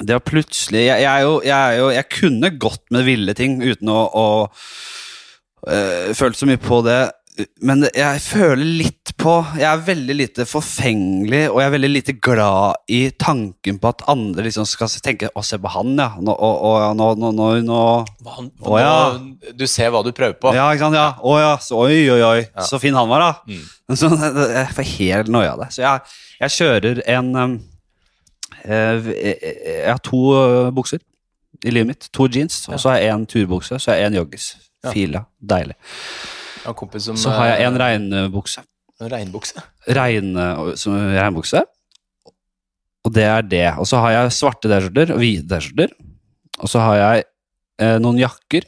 Det 0.02 0.16
å 0.16 0.20
plutselig 0.20 0.82
Jeg, 0.82 1.04
jeg, 1.04 1.06
er 1.08 1.22
jo, 1.24 1.36
jeg, 1.46 1.54
er 1.56 1.78
jo, 1.78 1.86
jeg 1.94 2.10
kunne 2.12 2.50
gått 2.60 2.82
med 2.92 3.06
ville 3.06 3.36
ting 3.38 3.60
uten 3.62 3.92
å, 3.94 4.00
å 4.10 4.26
uh, 4.50 6.10
føle 6.18 6.34
så 6.36 6.50
mye 6.50 6.60
på 6.60 6.82
det. 6.86 7.00
Men 7.60 7.84
jeg 7.92 8.20
føler 8.24 8.64
litt 8.64 9.12
på 9.20 9.32
Jeg 9.58 9.66
er 9.68 9.82
veldig 9.84 10.14
lite 10.16 10.44
forfengelig, 10.48 11.42
og 11.50 11.58
jeg 11.60 11.68
er 11.68 11.72
veldig 11.74 11.90
lite 11.90 12.14
glad 12.22 12.80
i 12.92 13.00
tanken 13.20 13.80
på 13.82 13.90
at 13.92 14.04
andre 14.12 14.46
liksom 14.46 14.66
skal 14.68 14.90
tenke 15.04 15.28
'Å, 15.28 15.44
se 15.44 15.58
på 15.60 15.72
han, 15.72 15.94
ja'. 16.00 16.16
Nå, 16.22 16.32
å, 16.32 16.50
å, 16.68 16.70
ja, 16.80 16.90
nå, 16.96 17.08
nå, 17.20 17.32
nå, 17.36 17.48
nå 17.66 17.80
han, 18.36 18.50
Å, 18.60 18.78
ja. 18.80 18.94
Du 19.56 19.66
ser 19.68 19.92
hva 19.92 20.02
du 20.06 20.12
prøver 20.16 20.38
på. 20.40 20.54
Ja, 20.56 20.68
ikke 20.72 20.86
sant? 20.86 20.98
Ja. 20.98 21.08
Å 21.20 21.34
ja, 21.40 21.52
så, 21.62 21.80
oi, 21.84 21.98
oi, 22.12 22.20
oi. 22.20 22.44
Ja. 22.44 22.66
Så 22.68 22.80
fin 22.82 22.96
han 22.96 23.10
var, 23.12 23.24
da. 23.24 23.32
Mm. 23.52 23.64
Så, 24.00 24.10
jeg 24.10 24.70
får 24.74 24.88
helt 24.96 25.28
noia 25.30 25.52
av 25.54 25.60
det. 25.62 25.68
Så 25.76 25.84
jeg, 25.84 26.16
jeg 26.40 26.54
kjører 26.56 27.02
en 27.16 27.28
um, 27.36 27.58
eh, 28.64 29.12
Jeg 29.12 29.36
jeg 29.76 29.92
har 29.92 30.02
to 30.02 30.22
bukser 30.74 31.04
i 31.64 31.70
livet 31.70 31.92
mitt. 31.92 32.08
To 32.16 32.26
jeans. 32.26 32.64
Og 32.68 32.80
så 32.80 32.94
har 32.94 32.98
jeg 33.04 33.14
en 33.14 33.28
turbukse, 33.30 33.78
så 33.78 33.92
har 33.92 34.02
jeg 34.02 34.12
en 34.12 34.18
joggis. 34.20 34.48
Fila. 34.92 35.24
Deilig. 35.40 35.78
Som 37.06 37.16
Så 37.20 37.32
har 37.34 37.52
jeg 37.52 37.66
en 37.66 37.76
eh, 37.76 37.82
regnbukse. 37.84 38.64
en 39.00 39.10
regnbukse. 39.12 39.62
Regn, 39.88 40.32
regnbukse. 41.16 41.62
Og 43.06 43.12
det 43.14 43.26
er 43.28 43.42
det. 43.46 43.66
Og 43.78 43.86
så 43.86 44.00
har 44.02 44.14
jeg 44.16 44.34
svarte 44.34 44.70
T-skjorter 44.70 45.12
og 45.14 45.20
hvite 45.22 45.46
T-skjorter. 45.52 45.92
Og 46.64 46.70
så 46.72 46.82
har 46.82 46.96
jeg 47.02 47.24
eh, 47.84 47.98
noen 48.02 48.18
jakker 48.18 48.66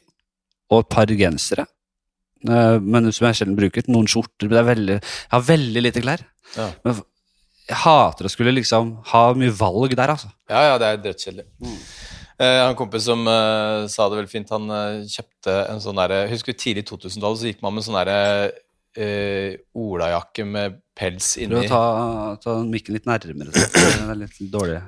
og 0.70 0.84
et 0.84 0.90
par 0.92 1.10
gensere. 1.18 1.64
Eh, 2.46 2.76
men 2.78 3.10
som 3.10 3.26
jeg 3.28 3.40
sjelden 3.40 3.58
bruker. 3.58 3.88
Noen 3.90 4.06
skjorter. 4.10 4.46
Men 4.46 4.54
det 4.54 4.60
er 4.62 4.68
veldig, 4.68 4.98
jeg 5.00 5.32
har 5.34 5.46
veldig 5.48 5.84
lite 5.88 6.04
klær. 6.04 6.22
Ja. 6.54 6.68
Men 6.84 7.00
jeg 7.68 7.80
hater 7.82 8.28
å 8.28 8.32
skulle 8.32 8.54
liksom 8.56 8.94
ha 9.10 9.24
mye 9.36 9.52
valg 9.58 9.96
der, 9.98 10.14
altså. 10.14 10.30
Ja, 10.48 10.62
ja, 10.70 10.78
det 10.80 10.92
er 10.92 11.02
dødskjedelig. 11.08 11.48
Eh, 11.64 11.82
Jeg 12.38 12.60
har 12.62 12.70
en 12.70 12.78
kompis 12.78 13.06
som 13.08 13.24
uh, 13.26 13.86
sa 13.90 14.06
det 14.08 14.20
veldig 14.20 14.30
fint. 14.30 14.50
Han 14.54 14.70
uh, 14.70 15.06
kjøpte 15.10 15.54
en 15.72 15.80
sånn 15.82 15.98
derre 15.98 16.20
Husker 16.30 16.54
du 16.54 16.60
tidlig 16.62 16.84
2000-tallet 16.86 17.40
så 17.40 17.48
gikk 17.50 17.64
man 17.64 17.74
med 17.74 17.86
sånn 17.86 17.98
derre 17.98 18.20
uh, 18.98 19.56
olajakke 19.74 20.46
med 20.46 20.78
pels 20.98 21.32
Prøv 21.36 21.44
inni. 21.48 21.64
å 21.66 21.72
ta, 21.72 21.82
ta 22.42 22.54
mikken 22.66 22.94
litt 22.98 23.08
nærmere. 23.10 23.50
Det 23.54 23.90
er 24.06 24.16
litt 24.22 24.38
dårlig. 24.54 24.80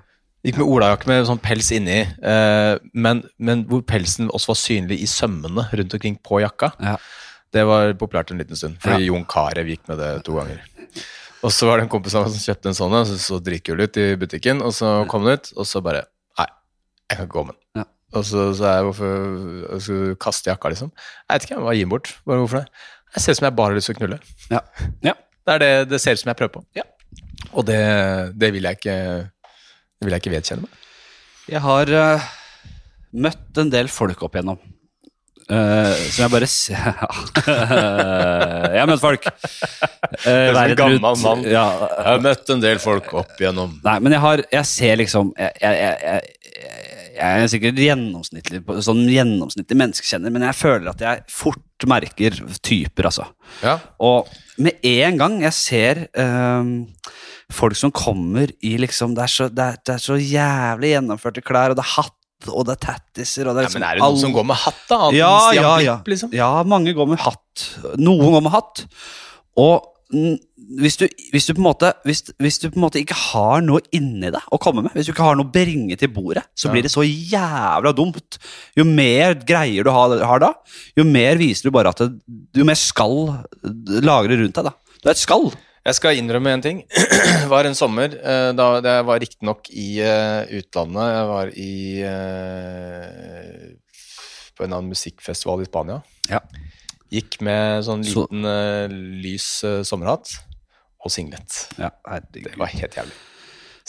Gikk 0.46 0.56
med 0.62 0.70
olajakke 0.72 1.10
med 1.10 1.26
sånn 1.28 1.40
pels 1.42 1.68
inni, 1.76 1.98
eh, 2.00 2.74
men, 2.96 3.18
men 3.36 3.66
hvor 3.68 3.82
pelsen 3.84 4.30
også 4.32 4.54
var 4.54 4.56
synlig 4.56 4.96
i 5.04 5.08
sømmene 5.10 5.66
rundt 5.76 5.96
omkring 5.98 6.16
på 6.24 6.40
jakka. 6.40 6.70
Ja. 6.80 6.94
Det 7.52 7.66
var 7.68 7.92
populært 8.00 8.32
en 8.32 8.40
liten 8.40 8.56
stund, 8.56 8.78
fordi 8.80 9.04
Ja. 9.04 9.10
Jon 9.10 9.26
Carew 9.28 9.68
gikk 9.68 9.84
med 9.90 10.00
det 10.00 10.08
to 10.24 10.38
ganger. 10.38 10.62
Og 11.44 11.52
så 11.52 11.68
var 11.68 11.76
det 11.76 11.84
en 11.86 11.92
kompis 11.92 12.16
av 12.16 12.24
meg 12.24 12.32
som 12.32 12.40
kjøpte 12.54 12.72
en 12.72 12.78
sånn, 12.78 12.96
og 12.96 13.06
så 13.10 13.18
så 13.20 13.38
dritkul 13.44 13.84
ut 13.84 14.00
i 14.00 14.06
butikken, 14.20 14.64
og 14.64 14.72
så 14.76 14.94
kom 15.12 15.28
den 15.28 15.36
ut, 15.36 15.52
og 15.60 15.68
så 15.68 15.84
bare 15.84 16.06
jeg 17.10 17.18
kan 17.18 17.26
ikke 17.26 17.34
gå 17.34 17.44
med 17.48 17.56
den. 17.56 17.82
Ja. 17.82 17.86
Og 18.18 18.24
så 18.26 18.44
sa 18.58 18.76
jeg 18.76 18.86
hvorfor 18.88 19.10
jeg 19.10 19.82
du 19.86 20.14
kaste 20.22 20.50
jakka, 20.50 20.70
liksom. 20.72 20.90
Jeg 21.26 21.34
vet 21.34 21.46
ikke, 21.46 21.54
jeg 21.56 21.66
bare 21.66 21.76
gi 21.76 21.84
den 21.84 21.92
bort. 21.92 22.14
Bare 22.26 22.42
hvorfor 22.42 22.62
det? 22.62 22.86
Jeg 23.14 23.22
ser 23.22 23.34
ut 23.34 23.40
som 23.40 23.46
jeg 23.48 23.56
bare 23.58 23.70
har 23.70 23.78
lyst 23.78 23.90
til 23.90 23.96
å 23.96 24.00
knulle. 24.00 24.18
Ja. 24.50 24.62
ja. 25.06 25.14
Det 25.46 25.54
er 25.54 25.62
det 25.62 25.70
det 25.90 26.00
ser 26.02 26.14
ut 26.14 26.22
som 26.22 26.30
jeg 26.30 26.38
prøver 26.38 26.54
på. 26.58 26.64
Og 27.56 27.66
det, 27.66 27.80
det 28.38 28.50
vil 28.54 28.66
jeg 28.68 28.78
ikke 28.78 28.96
Det 29.26 30.06
vil 30.06 30.14
jeg 30.14 30.22
ikke 30.22 30.34
vedkjenne 30.34 30.66
meg. 30.66 30.82
Jeg 31.50 31.62
har 31.64 31.90
uh, 31.90 32.28
møtt 33.26 33.58
en 33.58 33.72
del 33.72 33.90
folk 33.90 34.22
opp 34.22 34.36
igjennom. 34.36 34.60
Uh, 35.50 35.90
som 36.12 36.22
jeg 36.22 36.30
bare 36.30 36.46
ser 36.46 36.78
Jeg 38.70 38.78
har 38.78 38.86
møtt 38.86 39.02
folk. 39.02 39.26
Uh, 40.22 40.50
en 40.54 40.76
gammel 40.78 41.00
mann. 41.02 41.42
Ja, 41.48 41.66
Jeg 41.96 42.06
har 42.06 42.22
møtt 42.22 42.52
en 42.54 42.62
del 42.62 42.78
folk 42.82 43.10
opp 43.18 43.34
igjennom. 43.40 43.74
nei, 43.86 43.96
men 43.98 44.14
jeg 44.14 44.22
har 44.22 44.44
Jeg 44.46 44.68
ser 44.70 45.00
liksom 45.02 45.32
Jeg, 45.38 45.56
jeg, 45.58 45.96
jeg, 46.06 46.99
jeg, 47.20 47.42
er 47.44 47.50
sikkert 47.52 47.80
gjennomsnittlig 47.84 48.60
sånn 48.86 49.02
gjennomsnittlig 49.12 49.76
menneskekjenner, 49.78 50.32
men 50.34 50.46
jeg 50.48 50.56
føler 50.58 50.90
at 50.92 51.02
jeg 51.04 51.24
fort 51.32 51.86
merker 51.90 52.36
typer, 52.64 53.08
altså. 53.10 53.26
Ja. 53.64 53.76
Og 54.04 54.30
med 54.60 54.80
en 54.86 55.20
gang 55.20 55.36
jeg 55.44 55.56
ser 55.56 56.00
um, 56.16 56.72
folk 57.52 57.76
som 57.78 57.92
kommer 57.94 58.50
i 58.62 58.74
liksom 58.80 59.14
Det 59.16 59.24
er 59.24 59.32
så, 59.32 59.48
det 59.48 59.64
er, 59.64 59.78
det 59.86 59.94
er 59.96 60.02
så 60.04 60.16
jævlig 60.20 60.94
gjennomførte 60.94 61.44
klær, 61.44 61.72
og 61.74 61.78
det 61.80 61.86
er 61.86 61.94
hatt, 61.94 62.16
og 62.48 62.66
det 62.68 62.76
er 62.76 62.82
tattiser 62.86 63.48
og 63.48 63.56
det 63.56 63.64
er 63.64 63.68
liksom 63.68 63.84
ja, 63.84 63.84
liksom 63.84 63.84
men 63.84 63.88
er 63.90 63.96
det 63.96 64.04
noen 64.04 64.10
all- 64.10 64.20
som 64.24 64.36
går 64.36 64.46
med 64.50 64.60
hatt, 64.64 64.82
da? 64.88 65.00
Ja, 65.16 65.32
ja, 65.56 65.72
ja. 65.84 65.96
Liksom? 66.08 66.34
ja, 66.36 66.50
mange 66.68 66.94
går 66.96 67.08
med 67.10 67.20
hatt. 67.20 67.66
Noen 68.00 68.36
går 68.36 68.44
med 68.46 68.54
hatt. 68.54 68.84
Og 69.60 69.90
hvis 70.78 70.96
du, 71.00 71.06
hvis, 71.32 71.48
du 71.50 71.58
måte, 71.58 71.88
hvis, 72.06 72.22
hvis 72.38 72.60
du 72.62 72.68
på 72.70 72.78
en 72.78 72.84
måte 72.84 73.00
ikke 73.00 73.16
har 73.16 73.62
noe 73.64 73.82
inni 73.96 74.28
deg 74.30 74.52
å 74.54 74.58
komme 74.62 74.84
med, 74.84 74.94
hvis 74.94 75.08
du 75.08 75.12
ikke 75.14 75.26
har 75.26 75.38
noe 75.38 75.48
å 75.48 75.52
bringe 75.54 75.96
til 75.98 76.12
bordet, 76.14 76.44
så 76.54 76.68
Ja. 76.68 76.74
blir 76.74 76.84
det 76.86 76.92
så 76.92 77.02
jævla 77.02 77.92
dumt. 77.96 78.38
Jo 78.78 78.84
mer 78.86 79.34
greier 79.34 79.84
du 79.84 79.90
har, 79.90 80.14
har 80.22 80.38
da, 80.42 80.52
jo 80.96 81.04
mer 81.04 81.40
viser 81.40 81.66
du 81.66 81.74
bare 81.74 81.90
at 81.90 81.98
det, 82.04 82.12
jo 82.54 82.64
mer 82.68 82.78
skall 82.78 83.42
lagrer 84.04 84.38
rundt 84.38 84.54
deg. 84.54 84.64
da. 84.70 84.74
Du 85.02 85.08
er 85.08 85.16
et 85.16 85.22
skall. 85.24 85.50
Jeg 85.86 85.96
skal 85.96 86.18
innrømme 86.20 86.52
en 86.52 86.62
ting. 86.62 86.82
Det 87.42 87.48
var 87.48 87.64
en 87.64 87.74
sommer, 87.74 88.12
eh, 88.12 88.50
da 88.52 88.66
jeg 88.84 89.06
var 89.08 89.20
riktignok 89.22 89.70
i 89.72 89.98
eh, 90.04 90.44
utlandet. 90.60 91.06
Jeg 91.08 91.26
var 91.30 91.52
i 91.56 91.72
eh, 92.04 93.72
På 94.54 94.66
en 94.66 94.76
annen 94.76 94.92
musikkfestival 94.92 95.64
i 95.64 95.66
Spania. 95.70 96.02
Ja. 96.28 96.42
Gikk 97.10 97.40
med 97.42 97.82
sånn 97.88 98.04
liten 98.06 98.44
så... 98.46 98.86
lys 99.24 99.48
sommerhatt 99.88 100.36
og 101.04 101.10
singlet. 101.12 101.66
Ja, 101.78 101.90
Det 102.32 102.56
var 102.58 102.66
helt 102.66 102.96
jævlig. 102.96 103.14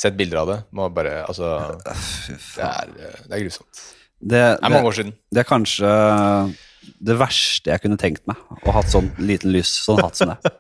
Sett 0.01 0.15
bilder 0.17 0.37
av 0.41 0.47
det. 0.47 0.59
Må 0.71 0.89
bare 0.93 1.25
Altså, 1.27 1.49
det 1.83 2.63
er, 2.63 2.93
eh, 2.97 3.17
det 3.27 3.33
er 3.37 3.43
grusomt. 3.43 3.81
Det, 4.21 4.29
Det 4.29 4.41
er 4.63 4.69
mange 4.69 4.87
år 4.87 4.95
siden. 4.97 5.13
det 5.33 5.39
er 5.39 5.49
kanskje 5.49 5.91
det 6.81 7.15
verste 7.17 7.69
jeg 7.71 7.81
kunne 7.83 7.97
tenkt 7.99 8.23
meg. 8.29 8.37
Å 8.65 8.73
ha 8.73 8.81
sånn 8.89 9.09
liten 9.21 9.51
lys, 9.53 9.69
sånn 9.85 9.99
hatt 10.01 10.17
som 10.17 10.31
det. 10.31 10.51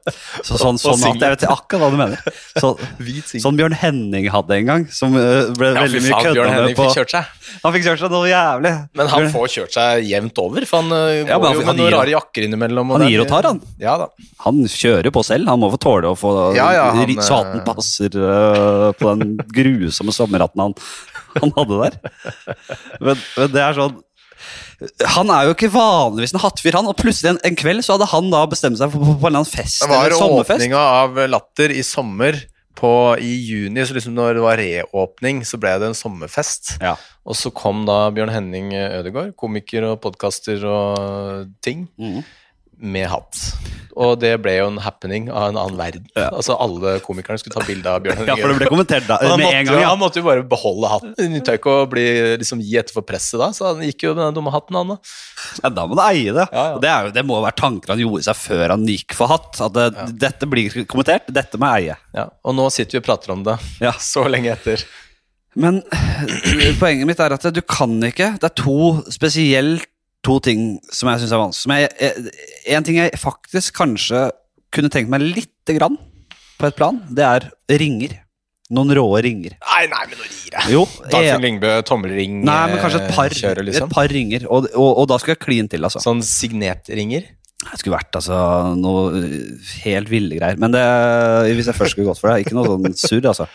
Så, 0.45 0.57
sånn, 0.61 0.77
sånn 0.81 1.01
at 1.09 1.23
jeg 1.23 1.33
vet 1.35 1.45
akkurat 1.49 1.81
hva 1.81 1.89
du 1.93 1.97
mener. 1.99 2.33
Så, 2.55 2.73
sånn 3.41 3.57
Bjørn 3.57 3.75
Henning 3.77 4.27
hadde 4.33 4.57
en 4.59 4.69
gang, 4.69 4.85
som 4.93 5.15
øh, 5.17 5.51
ble 5.57 5.71
Ja, 5.73 5.85
veldig 5.85 6.03
mye 6.05 6.19
kødda 6.27 6.45
med 6.51 6.75
på 6.77 6.87
fikk 6.87 6.99
kjørt 6.99 7.15
seg. 7.15 7.31
Han 7.63 7.75
fikk 7.75 7.87
kjørt 7.87 8.03
seg 8.03 8.13
noe 8.13 8.29
jævlig. 8.29 8.73
Men 8.97 9.11
han 9.15 9.27
får 9.33 9.53
kjørt 9.55 9.77
seg 9.77 10.05
jevnt 10.09 10.43
over, 10.45 10.67
for 10.69 10.81
han 10.85 10.97
Ja, 11.25 11.39
går 11.41 11.47
han- 11.47 11.57
jo 11.57 11.65
med 11.71 11.81
noen 11.81 11.95
rare 11.97 12.15
jakker 12.15 12.47
innimellom. 12.47 12.93
han 12.97 13.07
gir 13.09 13.25
og 13.25 13.31
tar, 13.31 13.49
han. 13.49 13.63
Ja 13.81 13.97
da. 14.01 14.09
Han 14.45 14.61
kjører 14.65 15.13
på 15.13 15.25
selv. 15.25 15.49
Han 15.49 15.61
må 15.61 15.71
få 15.73 15.81
tåle 15.81 16.13
å 16.13 16.17
få 16.17 16.35
Ja, 16.57 16.69
ja, 16.77 16.85
han, 16.97 17.17
så 17.21 17.41
hatten 17.41 17.61
øh, 17.61 17.65
passer 17.65 18.13
uh, 18.17 18.91
på 18.97 19.15
den 19.17 19.37
grusomme 19.49 20.13
sommerhatten 20.15 20.67
han, 20.67 20.77
han 21.41 21.53
hadde 21.57 21.81
der. 21.85 21.99
Men, 22.99 23.19
men 23.37 23.53
det 23.53 23.65
er 23.65 23.77
sånn 23.77 23.99
Han 25.15 25.29
er 25.33 25.45
jo 25.49 25.53
ikke 25.55 25.69
vanligvis 25.73 26.33
en 26.33 26.41
hattfyr, 26.43 26.77
han. 26.79 26.87
Og 26.89 26.97
plutselig 26.97 27.33
en, 27.35 27.41
en 27.45 27.57
kveld 27.59 27.83
så 27.85 27.95
hadde 27.97 28.07
han 28.13 28.31
da 28.33 28.45
bestemt 28.49 28.79
seg 28.81 28.93
for 28.93 29.03
for, 29.05 29.19
på 29.21 29.27
en 29.27 29.31
eller 29.33 29.43
annen 29.43 29.51
fest. 29.51 29.83
Det 29.83 29.91
var 29.91 30.15
åpninga 30.17 30.81
av 31.03 31.21
Latter 31.29 31.73
i 31.75 31.83
sommer. 31.85 32.39
På, 32.81 33.13
I 33.19 33.33
juni, 33.45 33.83
så 33.85 33.93
liksom 33.93 34.15
når 34.15 34.37
det 34.39 34.41
var 34.41 34.57
reåpning, 34.57 35.41
så 35.45 35.59
ble 35.61 35.73
det 35.77 35.89
en 35.91 35.97
sommerfest. 35.97 36.77
Ja. 36.81 36.95
Og 37.27 37.35
så 37.37 37.51
kom 37.53 37.83
da 37.85 38.07
Bjørn 38.15 38.31
Henning 38.33 38.71
Ødegaard, 38.73 39.35
komiker 39.37 39.85
og 39.91 39.99
podkaster 40.01 40.63
og 40.65 41.51
ting, 41.61 41.83
Mhm. 41.99 42.23
Med 42.81 43.07
hatt. 43.11 43.39
Og 43.99 44.15
det 44.21 44.31
ble 44.43 44.53
jo 44.55 44.67
en 44.69 44.79
happening 44.81 45.27
av 45.29 45.49
en 45.49 45.57
annen 45.59 45.79
verden. 45.79 46.05
Ja. 46.15 46.29
Altså 46.41 46.55
Alle 46.61 46.95
komikerne 47.03 47.37
skulle 47.41 47.53
ta 47.57 47.65
bilde 47.67 47.91
av 47.91 48.01
Bjørn 48.05 48.23
ja, 48.29 48.37
for 48.39 48.49
det 48.49 48.57
ble 48.61 48.69
kommentert 48.71 49.07
da, 49.09 49.17
han, 49.21 49.35
med 49.37 49.45
måtte, 49.45 49.59
en 49.59 49.67
gang. 49.67 49.81
Ja. 49.83 49.89
han 49.91 49.99
måtte 50.01 50.21
jo 50.21 50.27
bare 50.27 50.45
beholde 50.47 50.91
hatten. 50.91 51.13
Han 51.19 51.45
tør 51.45 51.59
ikke 51.59 51.75
å 51.81 51.83
bli, 51.91 52.05
liksom, 52.41 52.63
gi 52.65 52.79
etter 52.81 52.95
for 52.95 53.07
presset 53.07 53.41
da, 53.41 53.51
så 53.55 53.71
han 53.71 53.83
gikk 53.85 54.07
jo 54.07 54.15
med 54.15 54.23
den 54.29 54.39
dumme 54.39 54.53
hatten, 54.55 54.79
han 54.79 54.95
da. 54.95 54.97
Ja, 55.61 55.73
da 55.75 55.85
må 55.89 55.99
du 55.99 56.03
eie 56.05 56.33
det. 56.37 56.47
Ja, 56.49 56.65
det, 56.81 56.91
er 56.93 57.09
jo, 57.09 57.13
det 57.19 57.25
må 57.27 57.37
jo 57.39 57.45
være 57.45 57.59
tanker 57.61 57.93
han 57.93 58.03
gjorde 58.03 58.25
seg 58.29 58.41
før 58.41 58.75
han 58.75 58.87
gikk 58.89 59.17
for 59.17 59.31
hatt. 59.31 59.61
At 59.67 59.77
det, 59.77 60.09
dette 60.23 60.49
blir 60.49 60.81
kommentert, 60.89 61.29
dette 61.29 61.61
må 61.61 61.69
jeg 61.75 61.91
eie. 61.91 62.01
Ja, 62.17 62.27
og 62.47 62.57
nå 62.57 62.71
sitter 62.73 62.97
vi 62.97 63.03
og 63.03 63.07
prater 63.11 63.35
om 63.35 63.45
det, 63.47 63.59
Ja. 63.83 63.93
så 64.11 64.25
lenge 64.31 64.55
etter. 64.55 64.87
Men 65.59 65.81
poenget 66.79 67.07
mitt 67.09 67.19
er 67.19 67.35
at 67.35 67.43
du 67.51 67.59
kan 67.67 67.97
ikke 68.07 68.29
Det 68.39 68.47
er 68.47 68.53
to 68.55 69.01
spesielt 69.11 69.83
to 70.25 70.37
ting 70.43 70.75
som 70.93 71.09
jeg 71.11 71.23
syns 71.23 71.35
er 71.35 71.41
vanskelig. 71.41 71.77
Jeg, 71.83 71.93
jeg, 72.01 72.33
en 72.77 72.87
ting 72.87 72.99
jeg 72.99 73.21
faktisk 73.21 73.77
kanskje 73.81 74.27
kunne 74.71 74.91
tenkt 74.93 75.11
meg 75.11 75.23
lite 75.25 75.75
grann 75.77 75.97
på 76.61 76.69
et 76.69 76.77
plan, 76.77 77.01
det 77.09 77.25
er 77.25 77.49
ringer. 77.81 78.19
Noen 78.71 78.93
råe 78.95 79.19
ringer. 79.25 79.57
Nei, 79.65 79.81
nei, 79.91 80.03
men 80.07 80.15
nå 80.15 80.29
gir 80.29 80.53
jeg. 80.53 80.71
Jo, 80.71 80.85
Dagfinn 81.11 81.43
Lyngbø, 81.43 81.73
tommelring 81.87 82.37
nei, 82.47 82.59
men 82.71 82.79
kanskje 82.79 83.01
et 83.01 83.13
par, 83.17 83.33
kjører, 83.35 83.65
liksom. 83.67 83.89
et 83.89 83.97
par 83.97 84.07
ringer. 84.07 84.45
Og, 84.47 84.69
og, 84.71 84.91
og 85.01 85.09
da 85.11 85.17
skulle 85.19 85.35
jeg 85.35 85.43
klin 85.43 85.67
til, 85.71 85.83
altså. 85.83 85.99
Sånn 86.03 86.23
signetringer. 86.23 87.25
Det 87.61 87.77
skulle 87.81 87.97
vært 87.97 88.15
altså, 88.17 88.37
noe 88.79 89.01
uh, 89.11 89.73
helt 89.83 90.09
ville 90.09 90.39
greier. 90.39 90.61
Men 90.61 90.71
det, 90.73 90.85
hvis 91.51 91.67
jeg 91.67 91.77
først 91.77 91.97
skulle 91.97 92.07
gått 92.07 92.21
for 92.23 92.31
det, 92.31 92.45
ikke 92.45 92.55
noe 92.57 92.71
sånn 92.71 92.95
surr, 93.03 93.27
altså. 93.33 93.49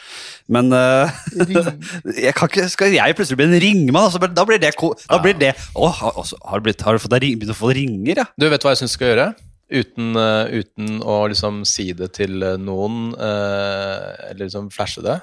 Men 0.53 0.71
uh, 0.71 1.11
jeg 2.27 2.35
kan 2.37 2.51
ikke, 2.51 2.69
skal 2.71 2.95
jeg 2.95 3.17
plutselig 3.19 3.41
bli 3.41 3.49
en 3.49 3.61
ringmann? 3.63 4.07
Altså, 4.07 4.21
da 4.23 4.47
blir 4.47 4.61
det, 4.63 4.73
da 4.77 5.19
blir 5.23 5.39
det 5.41 5.53
å, 5.75 5.89
har, 5.91 6.15
altså, 6.15 6.39
har, 6.47 6.63
du 6.63 6.69
blitt, 6.69 6.85
har 6.87 6.95
du 6.95 7.03
fått 7.03 7.17
deg 7.17 7.27
begynt 7.33 7.55
å 7.55 7.59
få 7.59 7.73
ringer, 7.77 8.23
ja? 8.23 8.27
Du 8.39 8.47
vet 8.53 8.63
hva 8.63 8.75
jeg 8.75 8.85
syns 8.85 8.95
du 8.95 8.99
skal 9.01 9.13
gjøre? 9.13 9.29
Uten, 9.67 10.13
uh, 10.15 10.47
uten 10.55 11.01
å 11.03 11.17
liksom 11.33 11.65
si 11.67 11.89
det 11.99 12.13
til 12.15 12.39
eh, 12.47 12.59
noen, 12.63 13.09
uh, 13.19 14.13
eller 14.29 14.45
liksom 14.45 14.69
flashe 14.75 15.03
det. 15.03 15.19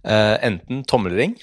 Enten 0.00 0.84
tommelring, 0.88 1.34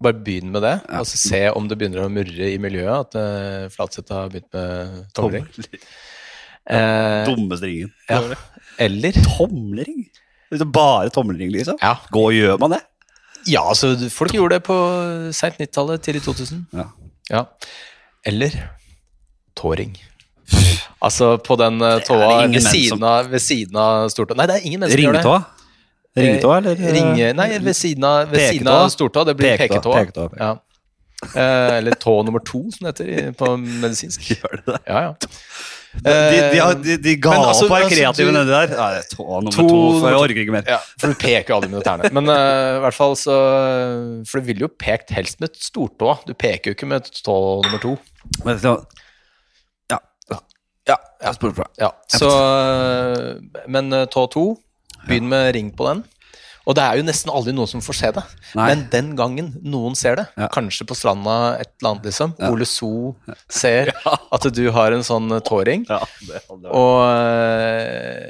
bare 0.00 0.22
begynn 0.24 0.54
med 0.54 0.62
det, 0.64 0.76
og 0.96 1.08
så 1.10 1.18
se 1.20 1.40
om 1.52 1.66
det 1.68 1.76
begynner 1.76 2.06
å 2.06 2.12
murre 2.12 2.46
i 2.48 2.60
miljøet 2.62 3.10
at 3.10 3.18
uh, 3.18 3.66
Flatseth 3.74 4.14
har 4.14 4.30
begynt 4.32 4.54
med 4.54 5.10
tommelring. 5.18 5.50
Eh, 6.70 7.24
Dummeste 7.26 7.66
ringen. 7.66 7.92
ja. 8.08 8.22
Eller 8.78 9.12
Tomlering? 9.12 10.06
Er 10.52 10.64
Bare 10.66 11.10
tommelring, 11.14 11.50
liksom? 11.54 11.76
Ja. 11.82 11.96
Gå 12.10 12.24
og 12.28 12.34
gjør 12.34 12.58
man 12.58 12.70
det? 12.74 12.80
Ja, 13.48 13.62
altså, 13.70 13.94
folk 14.12 14.32
gjorde 14.36 14.58
det 14.58 14.64
på 14.66 14.76
seint 15.32 15.56
90-tallet, 15.60 16.02
tidlig 16.04 16.22
2000. 16.26 16.66
Ja. 16.76 16.88
Ja. 17.30 17.44
Eller 18.26 18.56
tåring. 19.56 19.94
Altså 21.00 21.36
på 21.40 21.56
den 21.56 21.78
uh, 21.80 22.00
tåa 22.04 22.46
ved, 22.46 22.60
siden 22.60 22.88
som- 22.98 23.04
av, 23.08 23.30
ved 23.30 23.40
siden 23.40 23.76
av 23.80 24.08
stortåa 24.12 24.36
Nei, 24.36 24.46
det 24.50 24.56
er 24.58 24.66
ingen 24.68 24.80
mennesker 24.82 25.00
som 25.00 25.06
gjør 25.06 25.16
det. 25.16 25.22
Ringetåa? 25.22 25.44
Ringetåa, 26.20 26.56
eller? 26.58 26.82
Eh, 26.82 26.92
Ringe, 26.96 27.28
nei, 27.38 27.46
ved 27.64 27.76
siden 27.78 28.04
av, 28.04 28.28
ved 28.34 28.42
siden 28.50 28.68
av 28.68 28.88
stortåa. 28.92 29.24
Det 29.30 29.36
blir 29.38 29.56
Peketåa, 29.56 29.94
peketåa. 29.94 30.28
peketåa, 30.28 30.40
Ja. 30.40 30.56
Eh, 31.36 31.76
eller 31.78 31.94
tå 32.00 32.22
nummer 32.24 32.40
to, 32.44 32.62
som 32.72 32.86
det 32.90 32.96
heter 33.06 33.32
på 33.38 33.54
medisinsk. 33.60 34.20
Gjør 34.34 34.56
det 34.58 34.66
det? 34.74 34.78
Ja, 34.88 35.00
ja. 35.06 35.14
De, 35.90 36.12
de, 36.54 36.60
de, 36.84 36.96
de 37.02 37.12
ga 37.18 37.32
altså- 37.34 37.66
opp 37.66 37.72
å 37.72 37.74
være 37.74 37.88
kreative 37.90 38.30
nedi 38.34 38.52
der. 38.52 38.74
Nei, 38.78 39.00
tå 39.10 39.24
nummer 39.26 39.56
To- 39.56 39.66
to, 39.66 39.80
for 39.98 40.06
jeg 40.12 40.20
orker 40.22 40.42
ikke 40.44 40.54
mer. 40.54 40.68
ja. 40.70 40.78
For 41.02 41.10
du 41.10 41.18
peker 41.18 41.50
jo 41.50 41.56
aldri 41.58 41.70
med 41.72 41.82
tærne. 41.84 42.10
Men 42.14 42.30
uh, 42.30 42.78
i 42.78 42.82
hvert 42.84 42.94
fall 42.96 43.16
så 43.18 43.34
For 44.30 44.38
du 44.40 44.46
ville 44.52 44.64
jo 44.68 44.70
pekt 44.70 45.10
helst 45.16 45.40
med 45.42 45.50
stortåa. 45.58 46.20
Du 46.28 46.32
peker 46.38 46.70
jo 46.70 46.78
ikke 46.78 46.88
med 46.92 47.10
tå 47.10 47.36
nummer 47.66 47.82
to. 47.82 47.96
Men, 48.46 48.60
så, 48.62 48.76
ja. 49.90 49.98
Ja, 50.86 50.96
jeg. 51.26 51.66
Ja, 51.80 51.90
så 52.08 52.30
Men 53.68 53.92
eh, 53.92 54.06
tå 54.10 54.26
to, 54.32 54.44
begynn 55.08 55.28
med 55.30 55.54
ring 55.56 55.70
på 55.76 55.86
den. 55.90 56.04
Og 56.68 56.74
det 56.76 56.82
er 56.84 56.98
jo 57.00 57.04
nesten 57.06 57.30
aldri 57.32 57.54
noen 57.56 57.66
som 57.70 57.80
får 57.80 57.96
se 57.96 58.10
det. 58.12 58.22
Nei. 58.54 58.66
Men 58.68 58.82
den 58.92 59.14
gangen 59.16 59.48
noen 59.64 59.96
ser 59.96 60.16
det, 60.20 60.26
Ja. 60.36 60.48
kanskje 60.52 60.84
på 60.86 60.94
stranda 60.94 61.58
et 61.60 61.70
eller 61.80 61.94
annet, 61.94 62.04
liksom, 62.10 62.34
Ole 62.50 62.66
So 62.68 63.16
ser 63.48 63.92
at 64.32 64.42
du 64.52 64.70
har 64.70 64.92
en 64.92 65.02
sånn 65.06 65.30
tåring, 65.42 65.86
Ja, 65.88 66.02
og, 66.68 67.00
eh, 67.08 68.28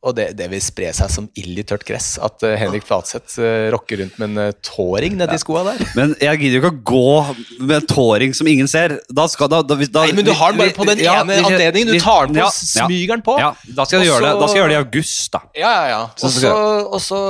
og 0.00 0.14
det, 0.16 0.30
det 0.38 0.46
vil 0.48 0.62
spre 0.64 0.88
seg 0.96 1.10
som 1.12 1.26
ild 1.36 1.58
i 1.60 1.64
tørt 1.68 1.82
gress 1.84 2.14
at 2.24 2.40
eh, 2.46 2.54
Henrik 2.56 2.86
Flatseth 2.88 3.36
uh, 3.36 3.68
rocker 3.74 4.00
rundt 4.00 4.16
med 4.20 4.30
en 4.30 4.48
uh, 4.48 4.54
tåring 4.64 5.18
nedi 5.18 5.36
skoa 5.42 5.64
der. 5.66 5.82
Men 5.98 6.14
jeg 6.16 6.40
gidder 6.40 6.56
jo 6.56 6.60
ikke 6.62 6.70
å 6.72 6.84
gå 6.90 7.66
med 7.68 7.74
en 7.76 7.88
tåring 7.90 8.32
som 8.36 8.48
ingen 8.48 8.70
ser. 8.70 8.96
Da 9.12 9.26
skal, 9.28 9.50
da, 9.52 9.60
da, 9.60 9.76
da, 9.76 10.04
Nei, 10.06 10.14
men 10.16 10.24
du 10.24 10.32
har 10.36 10.54
den 10.54 10.62
bare 10.62 10.72
på 10.76 10.86
den 10.88 11.02
Ja, 11.04 11.18
ene 11.20 11.36
anledningen. 11.44 11.92
Du 11.92 12.00
tar 12.00 12.30
den 12.30 12.38
på, 12.38 12.46
ja, 12.46 12.48
smyger 12.54 13.18
den 13.18 13.24
på. 13.26 13.36
Ja, 13.42 13.50
da 13.76 13.84
skal 13.84 14.00
jeg 14.00 14.08
gjøre 14.08 14.24
det 14.24 14.32
Da 14.40 14.48
skal 14.48 14.56
jeg 14.56 14.62
gjøre 14.62 14.72
det 14.72 14.78
i 14.78 14.82
august, 14.86 15.26
da. 15.36 15.42
Ja, 15.60 15.72
ja, 15.74 15.90
ja. 15.92 16.00
Også, 16.16 16.30
Og 16.30 16.32
så, 16.38 16.54
og 16.96 17.04
så, 17.04 17.20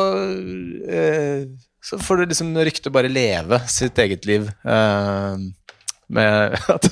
så 1.90 1.98
får 2.06 2.20
du 2.20 2.30
liksom 2.30 2.52
ryktet 2.70 2.94
bare 2.94 3.10
leve 3.10 3.58
sitt 3.72 3.98
eget 3.98 4.30
liv. 4.30 4.46
Uh, 4.62 5.42
med 6.06 6.54
at 6.70 6.86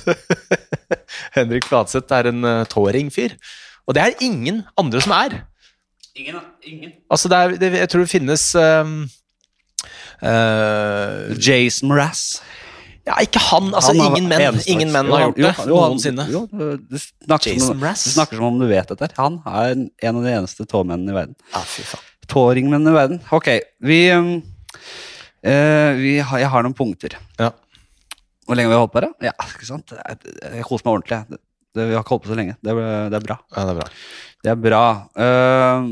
Henrik 1.37 1.67
Fladseth 1.71 2.19
er 2.19 2.33
en 2.33 2.43
uh, 2.43 2.65
tåring-fyr. 2.67 3.39
Og 3.87 3.95
det 3.95 4.03
er 4.03 4.19
ingen 4.27 4.65
andre 4.79 5.07
som 5.07 5.15
er. 5.15 5.39
Ingen, 6.19 6.39
ingen. 6.67 6.93
Altså, 7.09 7.29
det 7.31 7.37
er, 7.39 7.53
det, 7.61 7.69
jeg 7.79 7.89
tror 7.93 8.03
det 8.03 8.11
finnes 8.11 8.43
um, 8.59 8.95
uh, 10.23 11.35
Jason 11.39 11.89
Mraz. 11.91 12.23
Ja, 13.07 13.15
ikke 13.23 13.39
han. 13.41 13.71
Altså, 13.73 13.93
Han 13.95 14.01
ingen 14.17 14.27
menn, 14.29 14.59
ingen 14.69 14.91
menn 14.93 15.07
Jo, 15.09 15.13
har 15.15 15.23
han- 15.23 15.33
gjort 15.33 15.37
det 15.39 15.65
jo, 15.65 15.71
jo, 15.71 15.79
noensinne. 15.87 16.25
Jo, 16.29 16.41
du, 16.51 16.97
snakker 17.25 17.53
Jason 17.55 17.79
Mraz. 17.81 18.03
du 18.05 18.11
snakker 18.13 18.37
som 18.37 18.45
om 18.51 18.59
du 18.59 18.67
vet 18.69 18.91
dette. 18.91 19.09
Han 19.17 19.39
er 19.47 19.71
en, 19.77 19.87
en 20.03 20.19
av 20.19 20.27
de 20.27 20.33
eneste 20.35 20.67
tåmennene 20.69 21.09
i 21.15 21.17
verden. 21.17 21.35
Ja, 21.55 21.63
fy 21.65 21.85
faen. 21.89 22.05
Tåringmennene 22.29 22.91
i 22.93 22.97
verden. 22.99 23.21
Ok, 23.33 23.47
vi, 23.81 23.99
um, 24.13 24.35
uh, 25.41 25.91
vi 25.97 26.19
har, 26.19 26.43
Jeg 26.43 26.51
har 26.53 26.67
noen 26.67 26.75
punkter. 26.77 27.15
Ja. 27.39 27.49
Hvor 28.45 28.57
lenge 28.57 28.69
har 28.69 28.75
vi 28.77 28.81
holdt 28.83 28.93
på 28.93 29.01
her? 29.01 29.07
da? 29.09 29.29
Ja, 29.31 29.33
ikke 29.55 29.65
sant? 29.65 29.93
Jeg, 29.95 30.35
jeg 30.59 30.65
koser 30.67 30.85
meg 30.85 30.93
ordentlig. 30.99 31.19
Det, 31.29 31.39
det, 31.77 31.87
vi 31.89 31.93
har 31.97 32.03
ikke 32.05 32.13
holdt 32.17 32.27
på 32.27 32.31
så 32.33 32.37
lenge. 32.37 32.55
Det, 32.61 32.75
er- 32.75 33.09
det 33.13 33.17
er 33.21 33.25
bra. 33.25 33.39
ja, 33.55 33.65
det 33.65 33.73
er 33.73 33.79
bra. 33.81 33.89
Det 34.43 34.51
er 34.53 34.59
bra. 34.59 34.83
Uh, 35.19 35.87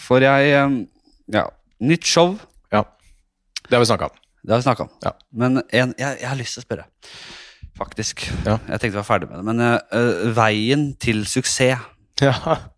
for 0.00 0.24
jeg 0.24 0.52
ehm, 0.56 0.84
Ja. 1.32 1.48
Nytt 1.82 2.06
show. 2.06 2.36
Ja. 2.72 2.84
Det 3.66 3.74
har 3.74 3.82
vi 3.82 3.88
snakka 3.90 4.08
om. 4.08 4.22
Det 4.46 4.54
har 4.54 4.60
vi 4.62 4.64
snakka 4.68 4.86
om. 4.86 4.92
Ja. 5.04 5.12
Men 5.32 5.58
en, 5.74 5.92
jeg, 5.98 6.20
jeg 6.22 6.28
har 6.30 6.38
lyst 6.38 6.56
til 6.56 6.62
å 6.62 6.66
spørre. 6.68 6.86
Faktisk. 7.76 8.22
Ja. 8.46 8.56
Jeg 8.70 8.80
tenkte 8.80 8.94
vi 8.94 9.00
var 9.02 9.08
ferdig 9.08 9.28
med 9.28 9.40
det. 9.40 9.44
Men 9.48 9.60
eh, 9.60 9.76
eh, 9.98 10.22
veien 10.36 10.86
til 11.02 11.26
suksess. 11.28 11.82
Ja. 12.22 12.32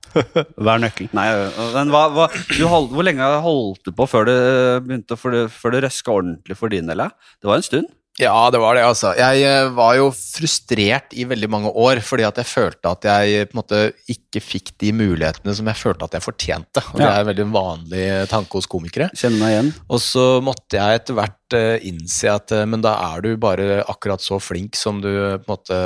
Hva 0.58 0.74
er 0.74 0.82
nøkkelen? 0.82 1.12
Nei, 1.14 1.26
øh, 1.36 1.58
men 1.76 1.92
hva, 1.92 2.06
hva, 2.10 2.26
du 2.32 2.62
hold, 2.66 2.88
hvor 2.96 3.04
lenge 3.06 3.26
holdt 3.44 3.84
du 3.86 3.92
på 3.94 4.06
før 4.08 4.24
det 4.26 4.38
begynte 4.86 5.18
før 5.20 5.34
det, 5.36 5.42
før 5.52 5.74
det 5.74 5.82
røska 5.84 6.14
ordentlig 6.14 6.56
for 6.58 6.72
din 6.72 6.88
del? 6.88 7.04
Det 7.38 7.50
var 7.50 7.60
en 7.60 7.66
stund. 7.66 7.90
Ja, 8.18 8.48
det 8.50 8.58
var 8.58 8.74
det, 8.74 8.82
altså. 8.82 9.12
Jeg 9.14 9.44
eh, 9.46 9.68
var 9.76 9.94
jo 9.94 10.08
frustrert 10.10 11.14
i 11.14 11.26
veldig 11.28 11.48
mange 11.50 11.70
år 11.70 12.00
fordi 12.02 12.26
at 12.26 12.40
jeg 12.40 12.50
følte 12.50 12.90
at 12.90 13.06
jeg 13.06 13.48
på 13.48 13.54
en 13.54 13.60
måte 13.60 13.82
ikke 14.10 14.42
fikk 14.42 14.72
de 14.82 14.90
mulighetene 14.96 15.54
som 15.54 15.70
jeg 15.70 15.78
følte 15.78 16.08
at 16.08 16.16
jeg 16.18 16.24
fortjente. 16.24 16.82
Og 16.92 16.98
Det 16.98 17.06
er 17.06 17.22
en 17.22 17.30
veldig 17.30 17.46
vanlig 17.54 18.06
tanke 18.32 18.58
hos 18.58 18.66
komikere. 18.70 19.10
Kjenner 19.14 19.42
meg 19.42 19.54
igjen. 19.54 19.70
Og 19.86 20.02
så 20.02 20.26
måtte 20.44 20.80
jeg 20.80 21.02
etter 21.02 21.18
hvert 21.18 21.58
eh, 21.58 21.86
innse 21.90 22.34
at 22.34 22.54
eh, 22.56 22.66
men 22.66 22.82
da 22.82 22.96
er 23.12 23.22
du 23.22 23.30
bare 23.40 23.84
akkurat 23.86 24.24
så 24.24 24.40
flink 24.42 24.74
som 24.78 24.98
du 25.04 25.10
eh, 25.12 25.38
på 25.38 25.46
en 25.46 25.54
måte 25.54 25.80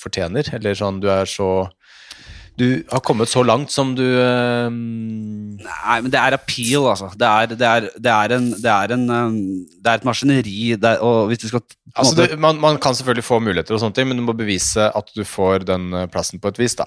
fortjener. 0.00 0.52
Eller 0.60 0.76
sånn, 0.76 1.00
du 1.00 1.08
er 1.12 1.24
så 1.30 1.50
du 2.56 2.66
har 2.88 3.02
kommet 3.04 3.28
så 3.28 3.42
langt 3.44 3.72
som 3.72 3.90
du 3.96 4.04
uh... 4.04 4.68
Nei, 4.72 5.96
men 6.00 6.08
det 6.12 6.18
er 6.20 6.36
appeal, 6.36 6.86
altså. 6.88 7.10
Det 7.18 7.26
er, 7.28 7.50
det 7.52 7.66
er, 7.68 7.88
det 8.00 8.12
er, 8.12 8.34
en, 8.36 8.46
det 8.62 8.70
er, 8.72 8.94
en, 8.96 9.04
um, 9.12 9.36
det 9.82 9.92
er 9.92 10.00
et 10.00 10.06
maskineri, 10.08 10.56
er, 10.76 11.02
og 11.04 11.28
hvis 11.30 11.42
du 11.44 11.48
skal 11.50 11.64
Altså, 11.96 12.16
måte- 12.18 12.36
man, 12.40 12.58
man 12.60 12.78
kan 12.82 12.96
selvfølgelig 12.96 13.24
få 13.24 13.38
muligheter, 13.40 13.76
og 13.76 13.80
sånne 13.80 13.96
ting, 13.96 14.08
men 14.10 14.20
du 14.20 14.24
må 14.26 14.34
bevise 14.36 14.88
at 14.88 15.12
du 15.16 15.22
får 15.24 15.64
den 15.68 15.86
eh, 15.96 16.04
plassen 16.12 16.40
på 16.42 16.50
et 16.52 16.58
vis. 16.60 16.74
da. 16.76 16.84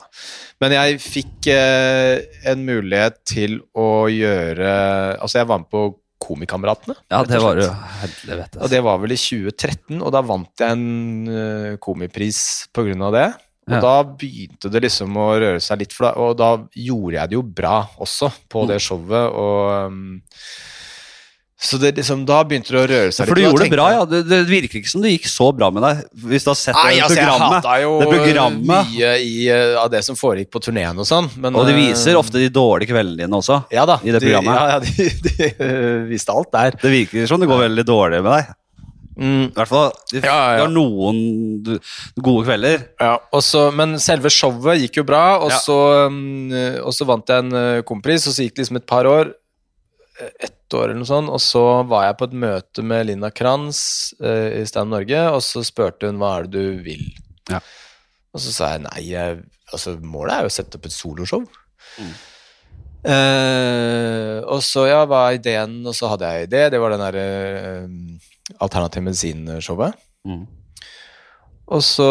Men 0.61 0.75
jeg 0.75 0.99
fikk 1.01 1.49
eh, 1.49 2.19
en 2.51 2.61
mulighet 2.67 3.17
til 3.25 3.57
å 3.73 4.05
gjøre 4.13 4.69
Altså, 5.17 5.39
jeg 5.39 5.49
var 5.49 5.63
med 5.63 5.71
på 5.73 5.87
Komikameratene. 6.19 6.93
Ja, 7.09 7.23
det 7.25 7.39
var 7.41 7.57
jo 7.57 7.69
helvete. 8.03 8.59
Og 8.59 8.69
det 8.69 8.81
var 8.85 8.99
vel 9.01 9.15
i 9.15 9.17
2013, 9.17 10.01
og 10.03 10.11
da 10.13 10.21
vant 10.27 10.61
jeg 10.61 10.75
en 10.75 11.77
komipris 11.81 12.41
på 12.75 12.83
grunn 12.89 13.05
av 13.07 13.15
det. 13.15 13.27
Og 13.69 13.75
Ja. 13.77 13.81
da 13.85 14.03
begynte 14.03 14.71
det 14.73 14.81
liksom 14.81 15.13
å 15.21 15.29
røre 15.39 15.61
seg 15.61 15.79
litt, 15.83 15.93
for 15.93 16.09
da, 16.09 16.11
og 16.17 16.37
da 16.37 16.51
gjorde 16.75 17.13
jeg 17.19 17.29
det 17.29 17.37
jo 17.37 17.43
bra 17.45 17.77
også 18.01 18.31
på 18.49 18.65
Mm. 18.65 18.67
det 18.73 18.81
showet, 18.81 19.29
og 19.29 19.85
um, 19.93 20.21
Så 21.61 21.75
det 21.77 21.97
liksom, 21.97 22.21
da 22.25 22.37
begynte 22.47 22.71
det 22.71 22.79
å 22.79 22.87
røre 22.87 23.11
seg 23.11 23.27
For 23.27 23.35
du 23.35 23.41
litt. 23.41 23.49
og 23.51 23.57
da 23.59 23.65
gjorde 23.65 23.69
det 23.69 23.75
bra, 23.75 23.87
ja. 23.91 24.03
Det, 24.07 24.19
det 24.29 24.37
virker 24.47 24.79
ikke 24.79 24.87
som 24.93 25.01
det 25.03 25.09
gikk 25.11 25.25
så 25.27 25.49
bra 25.51 25.67
med 25.75 25.83
deg. 25.83 26.05
Hvis 26.31 26.45
du 26.45 26.51
har 26.53 26.55
sett 26.55 26.73
Nei, 26.77 26.93
det 26.95 27.01
altså, 27.03 27.17
jeg 27.19 27.27
programmet. 27.27 27.57
hata 27.65 27.73
jo 27.83 27.99
det 27.99 28.07
programmet. 28.23 28.87
mye 28.95 29.09
i, 29.19 29.33
uh, 29.51 29.81
av 29.83 29.89
det 29.91 30.01
som 30.07 30.15
foregikk 30.15 30.49
på 30.55 30.61
turneen 30.63 30.95
og 30.97 31.03
sånn. 31.09 31.27
Men, 31.35 31.57
Og 31.59 31.67
de 31.67 31.73
eh, 31.75 31.81
viser 31.91 32.15
ofte 32.15 32.39
de 32.39 32.47
dårlige 32.47 32.93
kveldene 32.93 33.25
dine 33.27 33.35
også. 33.41 33.65
ja, 33.75 33.83
da, 33.85 33.99
i 33.99 34.07
det 34.15 34.21
de, 34.23 34.29
programmet. 34.31 34.55
Ja, 34.55 34.69
ja, 34.71 34.79
de, 34.79 35.09
de, 35.19 35.49
de, 35.59 36.07
viste 36.07 36.31
alt 36.31 36.49
der. 36.55 36.71
Det 36.79 36.91
virker 36.95 37.27
som 37.27 37.43
det 37.43 37.49
går 37.51 37.59
veldig 37.67 37.85
dårlig 37.91 38.23
med 38.23 38.31
deg. 38.39 38.55
Mm. 39.19 39.45
I 39.49 39.55
hvert 39.57 39.69
fall, 39.71 39.89
du, 40.11 40.17
Ja, 40.19 40.35
ja, 40.55 40.63
har 40.63 40.71
noen 40.71 41.17
gode 42.23 42.45
kvelder. 42.47 42.85
Ja, 43.01 43.17
også, 43.35 43.67
men 43.75 43.97
selve 44.01 44.31
showet 44.33 44.79
gikk 44.85 45.01
jo 45.01 45.07
bra, 45.07 45.23
og, 45.43 45.51
Ja. 45.51 45.59
så, 45.63 45.79
um, 46.07 46.51
og 46.81 46.93
så 46.95 47.05
vant 47.09 47.27
jeg 47.27 47.45
en 47.45 47.83
kompis 47.83 47.99
kompris, 47.99 48.27
og 48.27 48.33
så 48.35 48.45
gikk 48.45 48.55
det 48.55 48.63
liksom 48.63 48.79
et 48.79 48.87
par 48.87 49.05
år, 49.05 49.33
eh, 50.19 50.31
ett 50.47 50.73
år 50.73 50.89
eller 50.89 51.01
noe 51.01 51.09
sånt, 51.09 51.29
og 51.29 51.39
så 51.39 51.83
var 51.87 52.05
jeg 52.05 52.17
på 52.17 52.27
et 52.29 52.33
møte 52.33 52.83
med 52.83 53.07
Linda 53.07 53.29
Kranz 53.29 54.13
uh, 54.21 54.49
i 54.61 54.65
Stand 54.65 54.89
Norge, 54.89 55.19
og 55.29 55.41
så 55.41 55.63
spurte 55.63 56.07
hun 56.07 56.17
hva 56.17 56.39
er 56.39 56.47
det 56.47 56.51
du 56.51 56.83
vil? 56.83 57.05
Ja. 57.49 57.59
Og 58.33 58.39
så 58.39 58.53
sa 58.53 58.73
jeg 58.73 58.85
nei, 58.85 59.03
jeg, 59.09 59.43
altså 59.73 59.97
målet 59.99 60.33
er 60.35 60.41
jo 60.45 60.51
å 60.51 60.53
sette 60.53 60.77
opp 60.77 60.85
et 60.85 60.95
soloshow. 60.95 61.45
Mm. 61.99 62.13
Uh, 62.99 64.43
og 64.51 64.61
så 64.61 64.83
ja, 64.89 65.05
hva 65.07 65.29
er 65.29 65.37
ideen? 65.39 65.79
Og 65.87 65.95
så 65.95 66.09
hadde 66.11 66.27
jeg 66.27 66.49
idé, 66.49 66.65
det 66.69 66.81
var 66.81 66.91
den 66.93 67.03
derre 67.05 67.27
uh, 67.87 68.28
alternativ 68.57 69.05
medisin-showet. 69.05 69.97
Mm. 70.27 70.45
Og 71.69 71.83
så 71.85 72.09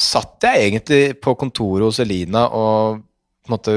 satt 0.00 0.46
jeg 0.46 0.68
egentlig 0.68 1.02
på 1.22 1.34
kontoret 1.38 1.86
hos 1.86 2.00
Elina 2.02 2.46
og 2.48 3.00
på 3.00 3.50
en 3.50 3.54
måte 3.54 3.74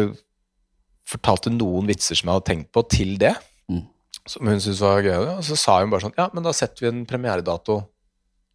fortalte 1.10 1.51
noen 1.53 1.89
vitser 1.89 2.17
som 2.17 2.29
jeg 2.29 2.39
hadde 2.39 2.49
tenkt 2.49 2.69
på, 2.73 2.84
til 2.89 3.17
det. 3.21 3.34
Mm. 3.71 3.84
Som 4.29 4.49
hun 4.49 4.62
syntes 4.63 4.84
var 4.84 5.03
gøy. 5.03 5.17
Og 5.36 5.43
så 5.47 5.58
sa 5.60 5.82
hun 5.82 5.91
bare 5.93 6.08
sånn 6.08 6.15
Ja, 6.19 6.29
men 6.34 6.45
da 6.45 6.53
setter 6.56 6.86
vi 6.86 6.91
en 6.91 7.03
premieredato 7.10 7.82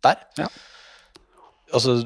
der. 0.05 0.23
Ja. 0.41 0.49
Og, 1.75 1.83
så, 1.85 1.99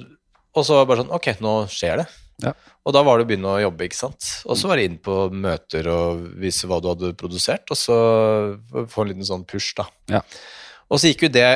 og 0.57 0.67
så 0.67 0.83
bare 0.89 1.05
sånn 1.05 1.15
Ok, 1.15 1.33
nå 1.45 1.55
skjer 1.71 2.03
det. 2.03 2.09
Ja. 2.43 2.55
Og 2.83 2.95
da 2.97 3.05
var 3.07 3.19
det 3.19 3.27
å 3.27 3.29
begynne 3.31 3.53
å 3.53 3.61
jobbe, 3.63 3.87
ikke 3.87 4.01
sant. 4.01 4.27
Og 4.51 4.59
så 4.59 4.67
var 4.67 4.81
det 4.81 4.89
inn 4.89 4.99
på 5.03 5.15
møter 5.31 5.87
og 5.93 6.25
vise 6.43 6.67
hva 6.67 6.81
du 6.83 6.89
hadde 6.91 7.13
produsert, 7.19 7.71
og 7.71 7.79
så 7.79 7.97
få 8.91 9.05
en 9.05 9.13
liten 9.13 9.29
sånn 9.29 9.45
push, 9.47 9.77
da. 9.79 9.87
Ja. 10.11 10.23
Og 10.93 11.01
så 11.01 11.13
gikk 11.13 11.27
jo 11.27 11.33
det 11.33 11.49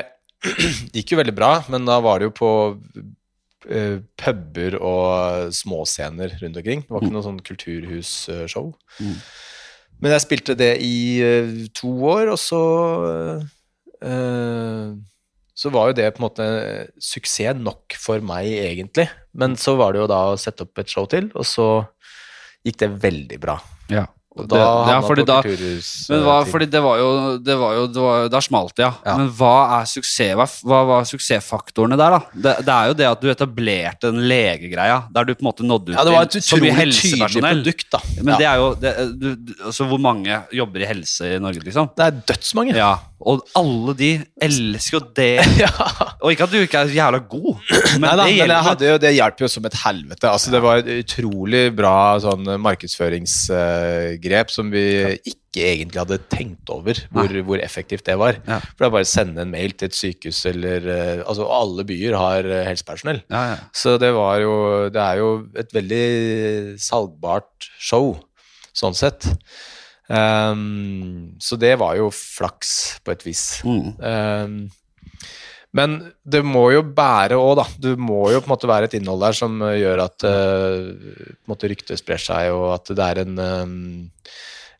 gikk 0.96 1.12
jo 1.12 1.20
veldig 1.20 1.34
bra, 1.36 1.52
men 1.72 1.86
da 1.88 1.98
var 2.04 2.20
det 2.20 2.28
jo 2.28 2.36
på 2.36 2.50
uh, 2.86 3.98
puber 4.20 4.78
og 4.78 5.52
småscener 5.56 6.36
rundt 6.42 6.60
omkring. 6.60 6.84
Det 6.84 6.92
var 6.94 7.04
ikke 7.04 7.16
noe 7.16 7.26
sånn 7.26 7.42
kulturhusshow. 7.44 8.70
Mm. 9.00 9.18
Men 10.04 10.12
jeg 10.12 10.24
spilte 10.26 10.56
det 10.58 10.72
i 10.84 10.96
uh, 11.24 11.66
to 11.76 11.92
år, 12.12 12.32
og 12.34 12.40
så 12.40 12.62
uh, 14.04 14.88
Så 15.56 15.72
var 15.72 15.88
jo 15.88 15.96
det 15.96 16.10
på 16.12 16.20
en 16.20 16.26
måte 16.26 16.46
suksess 17.00 17.56
nok 17.56 17.96
for 17.96 18.20
meg, 18.20 18.50
egentlig. 18.60 19.08
Men 19.32 19.56
så 19.56 19.72
var 19.80 19.94
det 19.94 20.04
jo 20.04 20.10
da 20.12 20.20
å 20.34 20.40
sette 20.40 20.66
opp 20.66 20.82
et 20.82 20.92
show 20.92 21.08
til, 21.08 21.30
og 21.32 21.48
så 21.48 21.68
gikk 22.66 22.82
det 22.82 22.90
veldig 23.06 23.38
bra. 23.40 23.56
Ja. 23.88 24.04
Og 24.36 24.48
Det- 24.48 24.58
ja, 24.58 25.00
fordi 25.00 25.24
da- 25.24 25.42
Men 25.42 26.22
hva, 26.26 26.42
eh, 26.42 26.50
fordi 26.52 26.66
det 26.70 26.82
var 26.82 26.98
jo, 26.98 27.38
det 27.38 27.56
var 27.56 27.74
jo, 27.74 27.86
det 27.86 28.02
var, 28.02 28.28
Da 28.28 28.40
smalt 28.40 28.74
det, 28.76 28.84
ja. 28.84 28.92
Ja. 29.04 29.16
Men 29.16 29.30
hva 29.30 29.80
er 29.80 29.84
suksess? 29.88 30.34
Hva, 30.36 30.46
hva 30.62 30.80
var 30.86 31.04
suksessfaktorene 31.04 31.96
der, 31.96 32.10
da? 32.10 32.20
Det, 32.34 32.64
det 32.66 32.74
er 32.74 32.86
jo 32.88 32.94
det 32.94 33.06
at 33.06 33.20
du 33.20 33.30
etablerte 33.32 34.12
den 34.12 34.28
legegreia, 34.28 34.98
der 35.12 35.24
du 35.24 35.34
på 35.34 35.40
en 35.40 35.48
måte 35.48 35.64
nådde 35.64 35.94
ut 35.94 35.96
ja, 35.96 36.04
det 36.04 36.12
var 36.12 36.22
et 36.22 36.36
utrolig 36.36 36.72
tydelig 36.76 37.42
produkt, 37.42 37.90
da. 37.90 38.00
Men 38.20 38.34
ja. 38.34 38.36
det 38.36 38.46
er 38.46 38.56
jo 38.56 38.74
det, 38.74 38.94
du, 39.20 39.54
altså 39.64 39.88
Hvor 39.88 40.00
mange 40.00 40.42
jobber 40.52 40.82
i 40.82 40.86
helse 40.86 41.36
i 41.36 41.38
Norge, 41.38 41.64
liksom? 41.64 41.88
det 41.96 42.04
er 42.06 42.22
dødsmange. 42.34 42.74
Ja, 42.76 42.98
Og 43.16 43.40
alle 43.56 43.94
de 43.96 44.10
elsker 44.44 44.98
jo 44.98 45.02
det. 45.16 45.40
Ja. 45.62 45.70
Og 46.20 46.32
ikke 46.32 46.44
at 46.46 46.52
du 46.52 46.58
ikke 46.60 46.80
er 46.84 46.90
jævla 46.92 47.18
god, 47.30 47.60
men 47.96 48.02
Nei 48.02 48.12
da, 48.18 48.24
det 48.26 48.36
men 48.48 48.64
hadde 48.66 48.92
det 49.00 49.12
hjelper 49.14 49.46
jo 49.46 49.48
som 49.50 49.66
et 49.68 49.76
helvete. 49.84 50.28
Altså, 50.28 50.50
Det 50.52 50.60
var 50.64 50.80
et 50.80 50.88
utrolig 51.04 51.62
bra 51.76 51.94
sånn 52.22 52.48
markedsføringsgrep 52.64 54.52
som 54.52 54.72
vi 54.72 54.84
ikke 55.22 55.64
egentlig 55.70 56.02
hadde 56.02 56.18
tenkt 56.32 56.72
over 56.72 56.98
hvor, 57.14 57.32
hvor 57.48 57.62
effektivt 57.64 58.04
det 58.08 58.18
var. 58.20 58.40
Ja. 58.48 58.58
For 58.60 58.84
det 58.84 58.88
er 58.88 58.94
bare 58.98 59.08
å 59.08 59.12
sende 59.12 59.44
en 59.44 59.54
mail 59.54 59.72
til 59.72 59.88
et 59.88 59.96
sykehus 59.96 60.42
eller 60.52 60.88
eh, 60.92 61.22
Altså, 61.26 61.46
alle 61.48 61.86
byer 61.88 62.16
har 62.18 62.48
eh, 62.50 62.66
helsepersonell. 62.68 63.22
Ja, 63.32 63.44
ja. 63.54 63.56
Så 63.76 63.96
det 64.02 64.12
var 64.16 64.42
jo 64.42 64.56
Det 64.92 65.00
er 65.02 65.22
jo 65.22 65.30
et 65.56 65.72
veldig 65.76 66.04
salgbart 66.82 67.70
show, 67.80 68.12
sånn 68.76 68.96
sett. 68.98 69.30
Ehm, 70.12 71.34
så 71.42 71.58
det 71.58 71.74
var 71.80 71.96
jo 71.98 72.10
flaks, 72.14 72.98
på 73.04 73.14
et 73.14 73.24
vis. 73.26 73.44
Mm. 73.66 73.94
Um, 73.98 74.58
men 75.76 75.96
det 76.24 76.40
må 76.46 76.68
jo 76.72 76.84
bære 76.96 77.36
òg, 77.36 77.56
da. 77.58 77.66
Du 77.82 77.90
må 78.00 78.22
jo 78.32 78.40
på 78.40 78.48
en 78.48 78.54
måte 78.54 78.70
være 78.70 78.88
et 78.88 78.96
innhold 78.96 79.24
der 79.26 79.36
som 79.36 79.58
eh, 79.66 79.80
gjør 79.82 80.04
at 80.06 80.24
uh, 80.24 81.56
ryktet 81.68 82.00
sprer 82.00 82.22
seg, 82.22 82.52
og 82.54 82.70
at 82.78 82.92
det 82.96 83.08
er 83.10 83.22
en, 83.26 83.36
um, 83.36 84.30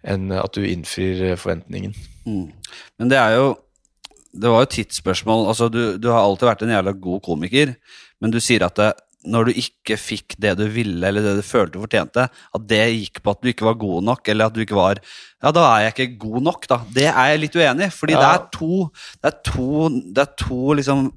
en 0.07 0.33
At 0.39 0.57
du 0.57 0.65
innfrir 0.65 1.37
forventningen. 1.37 1.93
Mm. 2.25 2.49
Men 2.99 3.13
det 3.13 3.19
er 3.21 3.37
jo 3.37 3.57
Det 4.37 4.51
var 4.53 4.65
jo 4.65 4.73
tidsspørsmål. 4.73 5.47
Altså, 5.49 5.69
du, 5.73 5.97
du 5.97 6.11
har 6.13 6.21
alltid 6.21 6.49
vært 6.49 6.63
en 6.63 6.73
jævla 6.75 6.93
god 6.93 7.21
komiker, 7.25 7.71
men 8.21 8.33
du 8.33 8.37
sier 8.41 8.67
at 8.67 8.77
det, 8.77 8.91
når 9.27 9.49
du 9.49 9.59
ikke 9.61 9.97
fikk 9.99 10.37
det 10.43 10.55
du 10.59 10.65
ville, 10.73 11.01
eller 11.09 11.25
det 11.25 11.35
du 11.39 11.43
følte 11.47 11.77
du 11.77 11.83
fortjente, 11.85 12.27
at 12.31 12.67
det 12.71 12.81
gikk 12.95 13.21
på 13.25 13.35
at 13.35 13.43
du 13.43 13.51
ikke 13.51 13.67
var 13.69 13.79
god 13.81 14.07
nok, 14.09 14.29
eller 14.33 14.47
at 14.49 14.57
du 14.57 14.63
ikke 14.65 14.79
var 14.79 15.01
Ja, 15.43 15.51
da 15.53 15.65
er 15.75 15.83
jeg 15.85 15.95
ikke 15.95 16.19
god 16.25 16.43
nok, 16.47 16.67
da. 16.71 16.79
Det 16.97 17.07
er 17.11 17.33
jeg 17.33 17.41
litt 17.45 17.57
uenig 17.59 17.87
i, 17.89 17.95
fordi 17.95 18.15
Ja. 18.17 18.21
det 18.23 18.31
er 18.33 18.49
to 18.57 18.91
Det 19.23 19.33
er 19.33 19.39
to, 19.53 19.89
det 20.17 20.23
er 20.25 20.33
to 20.47 20.61
liksom 20.81 21.13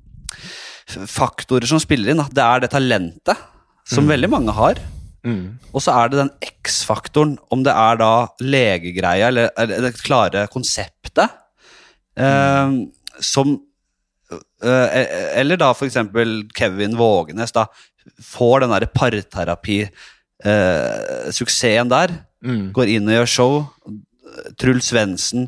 faktorer 0.89 1.67
som 1.69 1.79
spiller 1.81 2.11
inn. 2.11 2.17
Da. 2.17 2.27
Det 2.33 2.43
er 2.45 2.59
det 2.63 2.71
talentet, 2.73 3.37
som 3.85 4.07
veldig 4.09 4.29
mange 4.29 4.53
har. 4.57 4.79
Og 5.73 5.81
så 5.83 5.93
er 5.93 6.09
det 6.09 6.17
den 6.21 6.31
X-faktoren, 6.63 7.37
om 7.51 7.61
det 7.63 7.73
er 7.75 7.97
da 7.99 8.11
legegreia 8.41 9.27
eller, 9.29 9.49
eller 9.59 9.81
det 9.89 10.01
klare 10.01 10.47
konseptet, 10.49 11.29
eh, 12.17 12.71
som 13.21 13.59
Eller 14.61 15.57
da 15.57 15.73
eksempel 15.87 16.43
Kevin 16.55 16.97
Vågenes 16.99 17.51
da 17.55 17.65
får 18.23 18.59
den 18.63 18.71
derre 18.73 18.87
parterapi-suksessen 18.93 21.89
der. 21.91 22.09
Mm. 22.45 22.71
Går 22.75 22.87
inn 22.95 23.09
og 23.09 23.15
gjør 23.17 23.29
show. 23.33 23.53
Truls 24.59 24.87
Svendsen. 24.91 25.41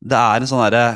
Det 0.00 0.18
er 0.18 0.36
en 0.40 0.48
sånn 0.48 0.64
derre 0.66 0.86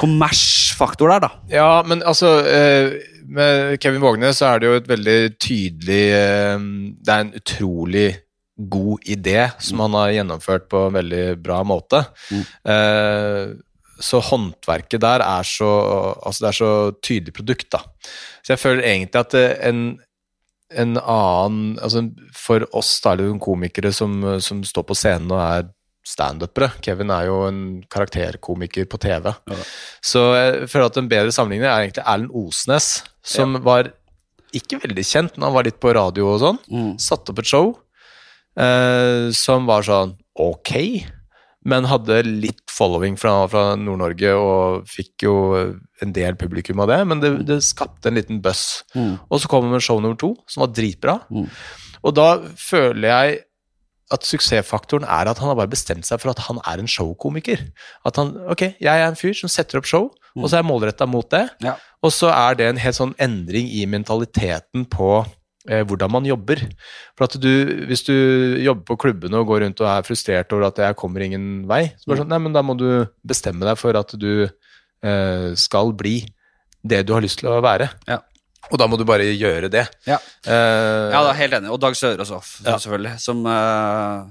kommersfaktor 0.00 1.08
der, 1.12 1.20
da. 1.26 1.30
Ja, 1.52 1.82
men 1.84 2.02
altså 2.06 2.28
eh, 2.48 2.86
Med 3.30 3.80
Kevin 3.82 4.00
Vågenes 4.00 4.38
så 4.40 4.46
er 4.48 4.60
det 4.60 4.66
jo 4.70 4.78
et 4.78 4.88
veldig 4.88 5.20
tydelig 5.36 6.04
eh, 6.16 6.58
Det 6.96 7.14
er 7.14 7.20
en 7.26 7.36
utrolig 7.36 8.08
god 8.60 8.98
idé 9.08 9.50
som 9.62 9.80
han 9.84 9.94
har 9.96 10.10
gjennomført 10.18 10.68
på 10.68 10.78
en 10.86 10.96
veldig 10.98 11.24
bra 11.40 11.62
måte. 11.64 12.02
Mm. 12.28 12.42
Eh, 12.72 13.44
så 14.00 14.20
håndverket 14.24 15.02
der 15.02 15.24
er 15.24 15.46
så 15.46 15.70
Altså, 16.24 16.44
det 16.44 16.48
er 16.48 16.58
så 16.58 16.70
tydelig 17.04 17.34
produkt, 17.36 17.68
da. 17.72 17.82
Så 18.42 18.54
jeg 18.54 18.62
føler 18.62 18.86
egentlig 18.86 19.20
at 19.20 19.36
eh, 19.38 19.58
en 19.68 19.82
en 20.70 20.94
annen 20.98 21.78
altså 21.82 22.04
For 22.36 22.62
oss 22.78 22.92
da, 23.02 23.16
eller 23.16 23.38
komikere 23.42 23.90
som, 23.90 24.20
som 24.38 24.62
står 24.62 24.86
på 24.86 24.94
scenen 24.98 25.32
og 25.34 25.40
er 25.42 25.68
standupere 26.06 26.70
Kevin 26.82 27.12
er 27.12 27.26
jo 27.28 27.42
en 27.44 27.60
karakterkomiker 27.92 28.86
på 28.90 28.98
TV. 29.02 29.30
Ja. 29.50 29.58
Så 30.02 30.22
jeg 30.32 30.68
føler 30.72 30.88
at 30.88 30.98
en 30.98 31.10
bedre 31.10 31.34
sammenligning 31.34 31.68
er 31.68 31.84
egentlig 31.84 32.06
Erlend 32.06 32.32
Osnes, 32.40 32.88
som 33.22 33.58
var 33.66 33.92
ikke 34.56 34.80
veldig 34.82 35.04
kjent, 35.06 35.36
men 35.36 35.46
han 35.46 35.54
var 35.54 35.68
litt 35.68 35.78
på 35.82 35.92
radio 35.94 36.32
og 36.32 36.40
sånn. 36.42 36.58
Mm. 36.72 36.90
Satte 37.02 37.34
opp 37.34 37.42
et 37.42 37.50
show 37.50 37.68
eh, 38.58 39.28
som 39.36 39.68
var 39.68 39.86
sånn 39.86 40.16
ok, 40.40 40.72
men 41.68 41.88
hadde 41.90 42.22
litt 42.24 42.62
following 42.72 43.18
fra, 43.20 43.34
fra 43.52 43.74
Nord-Norge 43.76 44.32
og 44.38 44.88
fikk 44.88 45.26
jo 45.26 45.34
en 46.00 46.14
del 46.16 46.38
publikum 46.40 46.80
av 46.80 46.88
det, 46.88 47.00
men 47.10 47.20
det, 47.20 47.34
det 47.48 47.60
skapte 47.66 48.08
en 48.08 48.16
liten 48.16 48.40
buzz. 48.44 48.80
Mm. 48.96 49.18
Og 49.28 49.42
så 49.42 49.50
kom 49.50 49.66
det 49.66 49.74
med 49.74 49.84
show 49.84 50.00
nummer 50.00 50.16
to, 50.20 50.32
som 50.48 50.64
var 50.64 50.72
dritbra. 50.72 51.18
Mm. 51.28 51.50
Og 52.00 52.16
da 52.16 52.30
føler 52.56 53.08
jeg 53.10 53.40
at 54.10 54.26
suksessfaktoren 54.26 55.06
er 55.06 55.28
at 55.30 55.38
han 55.38 55.52
har 55.52 55.58
bare 55.58 55.70
bestemt 55.70 56.08
seg 56.08 56.18
for 56.22 56.32
at 56.32 56.40
han 56.48 56.58
er 56.66 56.80
en 56.82 56.90
showkomiker. 56.90 57.62
At 58.08 58.18
han 58.18 58.32
Ok, 58.50 58.64
jeg 58.80 58.90
er 58.90 59.06
en 59.06 59.18
fyr 59.18 59.36
som 59.38 59.52
setter 59.52 59.78
opp 59.78 59.86
show, 59.86 60.08
og 60.38 60.48
så 60.48 60.56
er 60.56 60.64
jeg 60.64 60.70
målretta 60.70 61.06
mot 61.06 61.28
det. 61.30 61.44
Ja. 61.62 61.76
Og 62.02 62.14
så 62.14 62.32
er 62.32 62.56
det 62.58 62.70
en 62.70 62.80
helt 62.80 62.96
sånn 62.96 63.14
endring 63.22 63.68
i 63.70 63.84
mentaliteten 63.90 64.88
på 64.90 65.20
hvordan 65.86 66.10
man 66.10 66.24
jobber. 66.26 66.62
For 67.18 67.28
at 67.28 67.36
du, 67.42 67.50
Hvis 67.90 68.02
du 68.06 68.14
jobber 68.64 68.84
på 68.90 68.96
klubbene 69.04 69.38
og 69.40 69.46
går 69.50 69.62
rundt 69.66 69.82
og 69.84 69.90
er 69.92 70.06
frustrert 70.06 70.50
over 70.56 70.68
at 70.70 70.80
jeg 70.82 70.96
kommer 70.98 71.22
ingen 71.26 71.66
vei, 71.70 71.84
så 72.00 72.10
bare 72.10 72.22
sånn, 72.24 72.32
nei, 72.32 72.40
men 72.42 72.56
da 72.56 72.62
må 72.66 72.74
du 72.78 72.88
bestemme 73.22 73.66
deg 73.68 73.78
for 73.78 73.94
at 74.00 74.14
du 74.18 74.32
eh, 74.48 75.48
skal 75.54 75.92
bli 75.94 76.16
det 76.82 77.02
du 77.06 77.12
har 77.14 77.22
lyst 77.22 77.38
til 77.42 77.50
å 77.52 77.60
være. 77.64 77.90
Ja. 78.08 78.18
Og 78.70 78.78
da 78.78 78.86
må 78.90 78.96
du 79.00 79.04
bare 79.08 79.24
gjøre 79.34 79.68
det. 79.72 79.86
Ja. 80.06 80.18
uh, 80.46 81.08
Ja, 81.12 81.22
da, 81.26 81.32
helt 81.36 81.54
enig. 81.56 81.70
Og 81.74 81.80
Dag 81.82 81.96
Sørås 81.98 82.30
også, 82.30 82.60
Ja. 82.66 82.76
selvfølgelig. 82.78 83.14
Som 83.22 83.40
uh, 83.48 84.26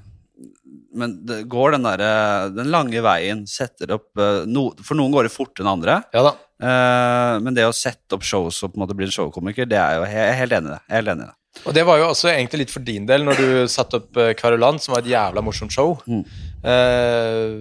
Men 0.96 1.18
det 1.26 1.44
går 1.52 1.76
den 1.76 1.84
derre 1.86 2.50
Den 2.54 2.70
lange 2.74 3.02
veien, 3.06 3.42
setter 3.50 3.92
opp 3.98 4.08
uh, 4.18 4.46
no, 4.50 4.70
For 4.86 4.96
noen 4.98 5.12
går 5.14 5.28
det 5.28 5.34
fortere 5.34 5.66
enn 5.66 5.72
andre. 5.74 6.00
ja 6.14 6.24
da. 6.30 6.36
Eh, 6.62 7.34
men 7.44 7.56
det 7.58 7.68
å 7.68 7.76
sette 7.76 8.18
opp 8.18 8.26
shows 8.28 8.64
og 8.64 8.74
på 8.74 8.80
en 8.80 8.86
måte 8.86 8.98
bli 8.98 9.08
en 9.08 9.16
showkomiker, 9.16 9.70
det 9.70 9.80
er 9.80 10.00
jo 10.00 10.08
jeg 10.10 10.24
er 10.28 10.40
helt 10.44 10.58
enig 10.60 10.72
i 10.72 10.76
det. 10.76 10.82
Jeg 10.86 10.96
er 10.96 11.02
helt 11.02 11.14
enig 11.16 11.28
i 11.28 11.30
det. 11.30 11.36
Og 11.68 11.76
det 11.76 11.84
var 11.88 12.00
jo 12.00 12.10
også 12.12 12.30
egentlig 12.32 12.64
litt 12.64 12.74
for 12.74 12.86
din 12.86 13.08
del, 13.10 13.26
når 13.26 13.40
du 13.40 13.48
satte 13.72 14.00
opp 14.00 14.20
uh, 14.20 14.32
Kverulant, 14.38 14.82
som 14.84 14.94
var 14.94 15.04
et 15.04 15.12
jævla 15.12 15.44
morsomt 15.44 15.74
show. 15.74 15.96
Mm. 16.08 16.22
Eh, 16.64 17.56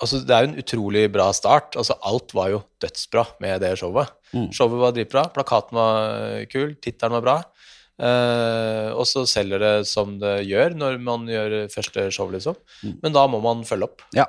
altså, 0.00 0.22
det 0.24 0.34
er 0.34 0.44
jo 0.44 0.50
en 0.52 0.62
utrolig 0.62 1.04
bra 1.12 1.28
start. 1.36 1.76
Altså, 1.80 1.98
alt 2.08 2.34
var 2.36 2.52
jo 2.54 2.62
dødsbra 2.82 3.26
med 3.44 3.60
det 3.64 3.74
showet. 3.80 4.14
Mm. 4.32 4.48
Showet 4.54 4.82
var 4.84 4.96
dritbra, 4.96 5.26
plakaten 5.34 5.78
var 5.78 5.98
eh, 6.14 6.46
kul, 6.50 6.74
tittelen 6.82 7.18
var 7.18 7.26
bra. 7.26 7.38
Eh, 7.98 8.88
og 8.94 9.04
så 9.10 9.24
selger 9.26 9.62
det 9.62 9.74
som 9.90 10.14
det 10.22 10.38
gjør 10.46 10.76
når 10.78 11.00
man 11.02 11.26
gjør 11.28 11.60
første 11.74 12.08
show, 12.14 12.30
liksom. 12.32 12.56
Mm. 12.84 12.96
Men 13.02 13.18
da 13.18 13.26
må 13.30 13.42
man 13.44 13.66
følge 13.68 13.90
opp. 13.90 14.06
Ja, 14.16 14.28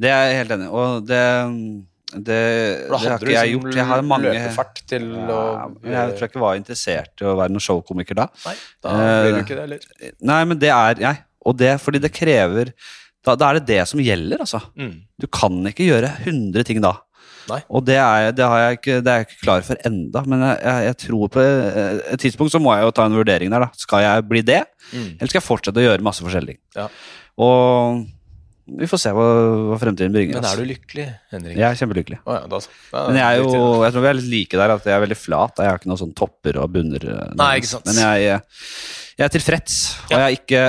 det 0.00 0.12
er 0.12 0.28
jeg 0.28 0.42
helt 0.42 0.56
enig 0.58 0.68
i. 0.68 0.74
Og 0.74 1.08
det, 1.08 1.24
det, 2.14 2.40
det 2.88 2.98
har 3.00 3.14
ikke 3.18 3.30
jeg 3.32 3.50
liksom 3.50 3.64
gjort. 3.64 3.76
Jeg 3.78 3.86
har 3.90 4.02
mange 4.06 4.30
løpefart 4.32 4.82
til 4.90 5.06
ja, 5.14 5.36
å 5.36 5.70
Jeg 5.84 6.10
tror 6.14 6.24
jeg 6.24 6.30
ikke 6.32 6.42
var 6.44 6.58
interessert 6.60 7.22
i 7.24 7.28
å 7.30 7.36
være 7.38 7.54
noen 7.54 7.64
showkomiker 7.66 8.18
da. 8.22 8.26
Nei, 8.46 8.54
da 8.84 8.92
Eh, 8.98 9.22
blir 9.24 9.32
du 9.34 9.40
ikke 9.44 9.56
det, 9.58 9.64
eller? 9.68 10.12
Nei, 10.32 10.42
men 10.50 10.58
det 10.62 10.70
er 10.74 11.00
jeg. 11.08 11.22
Og 11.44 11.56
det 11.60 11.72
fordi 11.82 12.00
det 12.04 12.12
krever 12.16 12.70
da, 13.24 13.34
da 13.40 13.48
er 13.50 13.58
det 13.60 13.66
det 13.72 13.82
som 13.88 14.00
gjelder, 14.04 14.42
altså. 14.44 14.60
Mm. 14.76 14.94
Du 15.20 15.26
kan 15.32 15.54
ikke 15.70 15.86
gjøre 15.88 16.10
100 16.26 16.64
ting 16.68 16.80
da. 16.84 16.94
Nei. 17.48 17.58
Og 17.68 17.82
det 17.84 17.96
er, 18.00 18.30
det, 18.32 18.44
har 18.48 18.58
jeg 18.62 18.76
ikke, 18.78 18.94
det 19.04 19.10
er 19.12 19.18
jeg 19.20 19.26
ikke 19.28 19.42
klar 19.44 19.64
for 19.66 19.80
enda, 19.84 20.22
men 20.28 20.40
jeg, 20.46 20.58
jeg, 20.64 20.84
jeg 20.88 20.96
tror 21.06 21.28
på 21.32 21.42
eh, 21.44 21.98
et 22.14 22.20
tidspunkt 22.24 22.52
så 22.54 22.60
må 22.60 22.72
jeg 22.76 22.84
jo 22.86 22.92
ta 22.96 23.04
en 23.08 23.16
vurdering 23.16 23.52
der. 23.52 23.66
da. 23.66 23.68
Skal 23.80 24.04
jeg 24.06 24.28
bli 24.30 24.42
det, 24.44 24.62
Mm. 24.92 25.14
eller 25.16 25.30
skal 25.32 25.38
jeg 25.40 25.46
fortsette 25.48 25.80
å 25.80 25.84
gjøre 25.86 26.04
masse 26.04 26.20
forskjellig? 26.24 26.58
Ja. 26.76 26.84
Og 27.40 28.02
vi 28.66 28.86
får 28.88 29.00
se 29.02 29.10
hva, 29.12 29.24
hva 29.70 29.76
fremtiden 29.80 30.14
bringer. 30.14 30.38
Men 30.40 30.46
er 30.48 30.56
du 30.60 30.64
lykkelig, 30.70 31.06
Henrik? 31.34 31.56
Jeg 31.60 31.66
er 31.68 31.80
kjempelykkelig. 31.80 32.18
Oh, 32.24 32.36
ja, 32.38 32.46
da, 32.48 32.60
da, 32.94 33.02
Men 33.10 33.18
jeg 33.20 33.26
er 33.26 33.42
jo, 33.42 33.58
jeg 33.84 33.92
tror 33.92 34.04
vi 34.06 34.08
er 34.08 34.16
litt 34.20 34.30
like 34.32 34.60
der, 34.62 34.72
at 34.78 34.86
jeg 34.88 34.94
er 34.96 35.02
veldig 35.04 35.18
flat. 35.20 35.60
Jeg 35.60 35.68
har 35.68 35.80
ikke 35.82 35.90
noen 35.92 36.00
sånn 36.00 36.14
topper 36.16 36.60
og 36.62 36.70
bunner. 36.72 37.04
eh, 37.04 37.34
Nei, 37.36 37.50
ikke 37.60 37.70
sant. 37.74 37.84
Men 37.90 38.00
jeg, 38.00 38.40
jeg 39.18 39.26
er 39.28 39.34
tilfreds, 39.36 39.76
og 40.06 40.14
jeg 40.16 40.22
er 40.24 40.38
ikke 40.38 40.62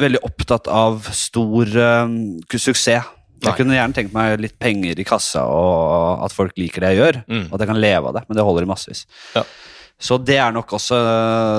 veldig 0.00 0.22
opptatt 0.28 0.68
av 0.72 1.06
stor 1.16 1.76
um, 2.04 2.16
suksess. 2.52 2.88
Jeg 2.96 3.04
Nei. 3.44 3.52
kunne 3.58 3.76
gjerne 3.76 3.96
tenkt 3.96 4.14
meg 4.16 4.40
litt 4.40 4.56
penger 4.58 4.96
i 5.00 5.04
kassa, 5.04 5.42
og 5.44 6.24
at 6.24 6.32
folk 6.32 6.56
liker 6.56 6.80
det 6.86 6.94
jeg 6.94 7.02
gjør. 7.02 7.18
Mm. 7.28 7.44
Og 7.50 7.54
at 7.58 7.64
jeg 7.66 7.68
kan 7.74 7.80
leve 7.84 8.08
av 8.10 8.16
det, 8.16 8.22
men 8.30 8.36
det 8.40 8.44
holder 8.48 8.64
i 8.64 8.70
massevis. 8.70 9.04
Ja. 9.36 9.42
Så 10.00 10.16
det 10.20 10.36
er 10.36 10.52
nok 10.52 10.72
også 10.76 10.96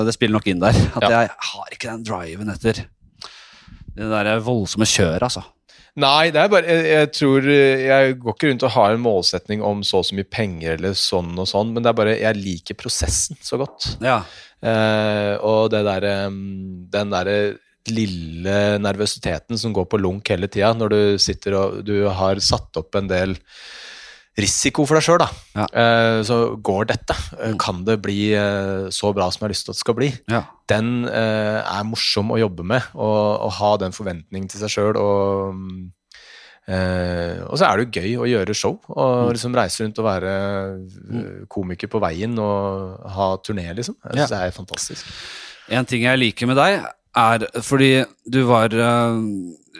Det 0.06 0.12
spiller 0.14 0.36
nok 0.36 0.46
inn 0.46 0.60
der. 0.62 0.74
At 0.98 1.02
Ja. 1.06 1.08
jeg 1.22 1.30
har 1.52 1.70
ikke 1.74 1.88
den 1.90 2.02
driven 2.06 2.50
etter 2.52 2.84
det 3.98 4.06
der 4.12 4.28
voldsomme 4.46 4.86
kjøret, 4.86 5.24
altså. 5.26 5.42
Nei, 5.98 6.30
det 6.34 6.42
er 6.42 6.50
bare 6.52 6.68
jeg, 6.70 6.84
jeg 6.92 7.10
tror 7.16 7.46
eh, 7.50 7.84
Jeg 7.88 8.18
går 8.22 8.36
ikke 8.36 8.50
rundt 8.52 8.66
og 8.68 8.74
har 8.76 8.94
en 8.94 9.02
målsetning 9.02 9.64
om 9.66 9.80
så 9.86 10.02
og 10.02 10.06
så 10.06 10.18
mye 10.18 10.28
penger 10.30 10.76
eller 10.76 10.94
sånn 10.98 11.32
og 11.34 11.48
sånn, 11.50 11.72
men 11.74 11.82
det 11.82 11.90
er 11.90 11.98
bare 11.98 12.18
Jeg 12.20 12.38
liker 12.38 12.78
prosessen 12.78 13.38
så 13.42 13.58
godt. 13.60 13.94
Ja. 14.04 14.20
Eh, 14.62 15.34
og 15.42 15.72
det 15.74 15.82
der, 15.88 16.06
Den 16.30 17.14
derre 17.14 17.38
lille 17.88 18.78
nervøsiteten 18.82 19.58
som 19.58 19.72
går 19.72 19.86
på 19.88 20.00
lunk 20.00 20.28
hele 20.28 20.48
tida, 20.50 20.74
når 20.76 20.92
du 20.92 21.00
sitter 21.22 21.56
og 21.56 21.78
du 21.88 22.02
har 22.12 22.40
satt 22.44 22.76
opp 22.76 22.98
en 22.98 23.08
del 23.08 23.36
risiko 24.38 24.84
for 24.86 24.98
deg 24.98 25.04
sjøl, 25.06 25.18
da. 25.22 25.28
Ja. 25.58 25.66
Eh, 25.82 26.18
så 26.26 26.36
går 26.64 26.88
dette? 26.92 27.16
Eh, 27.38 27.54
Kan 27.60 27.82
det 27.86 27.98
bli 28.04 28.30
eh, 28.38 28.86
så 28.94 29.10
bra 29.16 29.26
som 29.34 29.42
jeg 29.42 29.48
har 29.48 29.54
lyst 29.54 29.66
til 29.66 29.74
at 29.74 29.78
det 29.78 29.82
skal 29.84 29.98
bli? 29.98 30.10
ja. 30.30 30.44
den 30.68 31.08
er 31.08 31.84
morsom 31.88 32.34
å 32.34 32.38
jobbe 32.38 32.64
med, 32.68 32.90
og, 32.94 33.46
og 33.46 33.52
ha 33.56 33.70
den 33.80 33.94
forventningen 33.96 34.50
til 34.52 34.60
seg 34.60 34.72
sjøl. 34.74 34.98
Og, 35.00 35.54
mm, 35.56 35.86
og 37.48 37.54
så 37.56 37.64
er 37.64 37.80
det 37.80 37.86
jo 37.86 38.02
gøy 38.02 38.10
å 38.20 38.26
gjøre 38.28 38.56
show, 38.56 38.76
og 38.92 39.30
liksom 39.32 39.56
reise 39.56 39.80
rundt 39.86 40.00
og 40.02 40.04
være 40.10 40.34
komiker 41.48 41.88
på 41.88 42.02
veien 42.04 42.36
og 42.36 43.00
ha 43.16 43.30
turné, 43.40 43.70
liksom. 43.78 43.96
Jeg 44.04 44.18
synes 44.20 44.34
det 44.34 44.42
er 44.44 44.52
fantastisk. 44.58 45.14
En 45.72 45.88
ting 45.88 46.04
jeg 46.04 46.20
liker 46.20 46.48
med 46.52 46.60
deg, 46.60 46.84
er 47.18 47.44
fordi 47.64 47.90
du 48.30 48.40
var 48.48 48.72
øh, 48.74 49.18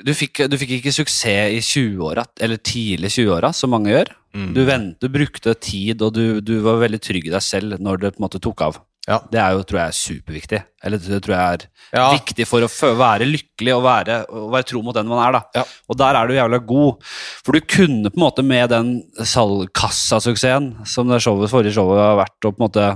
Du 0.04 0.12
fikk, 0.14 0.44
du 0.50 0.56
fikk 0.60 0.76
ikke 0.78 0.92
suksess 0.94 1.54
i 1.56 1.62
20-åra, 1.64 2.24
eller 2.40 2.56
tidlig 2.62 3.10
20-åra, 3.16 3.52
som 3.54 3.72
mange 3.74 3.90
gjør. 3.94 4.12
Mm. 4.36 4.50
Du, 4.54 4.60
vent, 4.68 4.92
du 5.02 5.08
brukte 5.10 5.54
tid, 5.58 6.02
og 6.06 6.12
du, 6.14 6.40
du 6.44 6.58
var 6.62 6.78
veldig 6.84 7.00
trygg 7.02 7.26
i 7.26 7.32
deg 7.34 7.42
selv 7.42 7.80
når 7.82 7.98
det 8.04 8.12
på 8.14 8.20
en 8.22 8.26
måte 8.28 8.38
tok 8.44 8.62
av. 8.68 8.78
Ja. 9.08 9.16
Det 9.32 9.38
er 9.40 9.54
jo, 9.56 9.62
tror 9.64 9.78
jeg 9.80 9.88
er 9.88 9.96
superviktig. 9.96 10.58
Eller 10.84 11.00
det 11.00 11.18
tror 11.24 11.32
jeg 11.34 11.56
er 11.56 11.62
Ja. 11.96 12.06
viktig 12.12 12.44
for 12.46 12.60
å 12.60 12.68
være 13.00 13.24
lykkelig 13.24 13.72
og 13.74 13.82
være, 13.86 14.18
og 14.28 14.50
være 14.52 14.66
tro 14.68 14.82
mot 14.84 14.94
den 14.94 15.08
man 15.08 15.22
er. 15.24 15.38
da. 15.38 15.40
Ja. 15.56 15.64
Og 15.88 15.96
der 15.96 16.18
er 16.20 16.28
du 16.28 16.34
jævla 16.36 16.58
god. 16.68 17.06
For 17.46 17.56
du 17.56 17.60
kunne 17.64 18.12
på 18.12 18.20
en 18.20 18.26
måte 18.26 18.44
med 18.44 18.68
den 18.68 18.90
salgkassasuksessen 19.16 20.74
som 20.86 21.08
det 21.08 21.22
showet, 21.24 21.50
forrige 21.50 21.72
showet 21.76 21.98
har 22.02 22.18
vært, 22.20 22.36
og 22.44 22.52
på 22.54 22.60
en 22.60 22.66
måte 22.68 22.86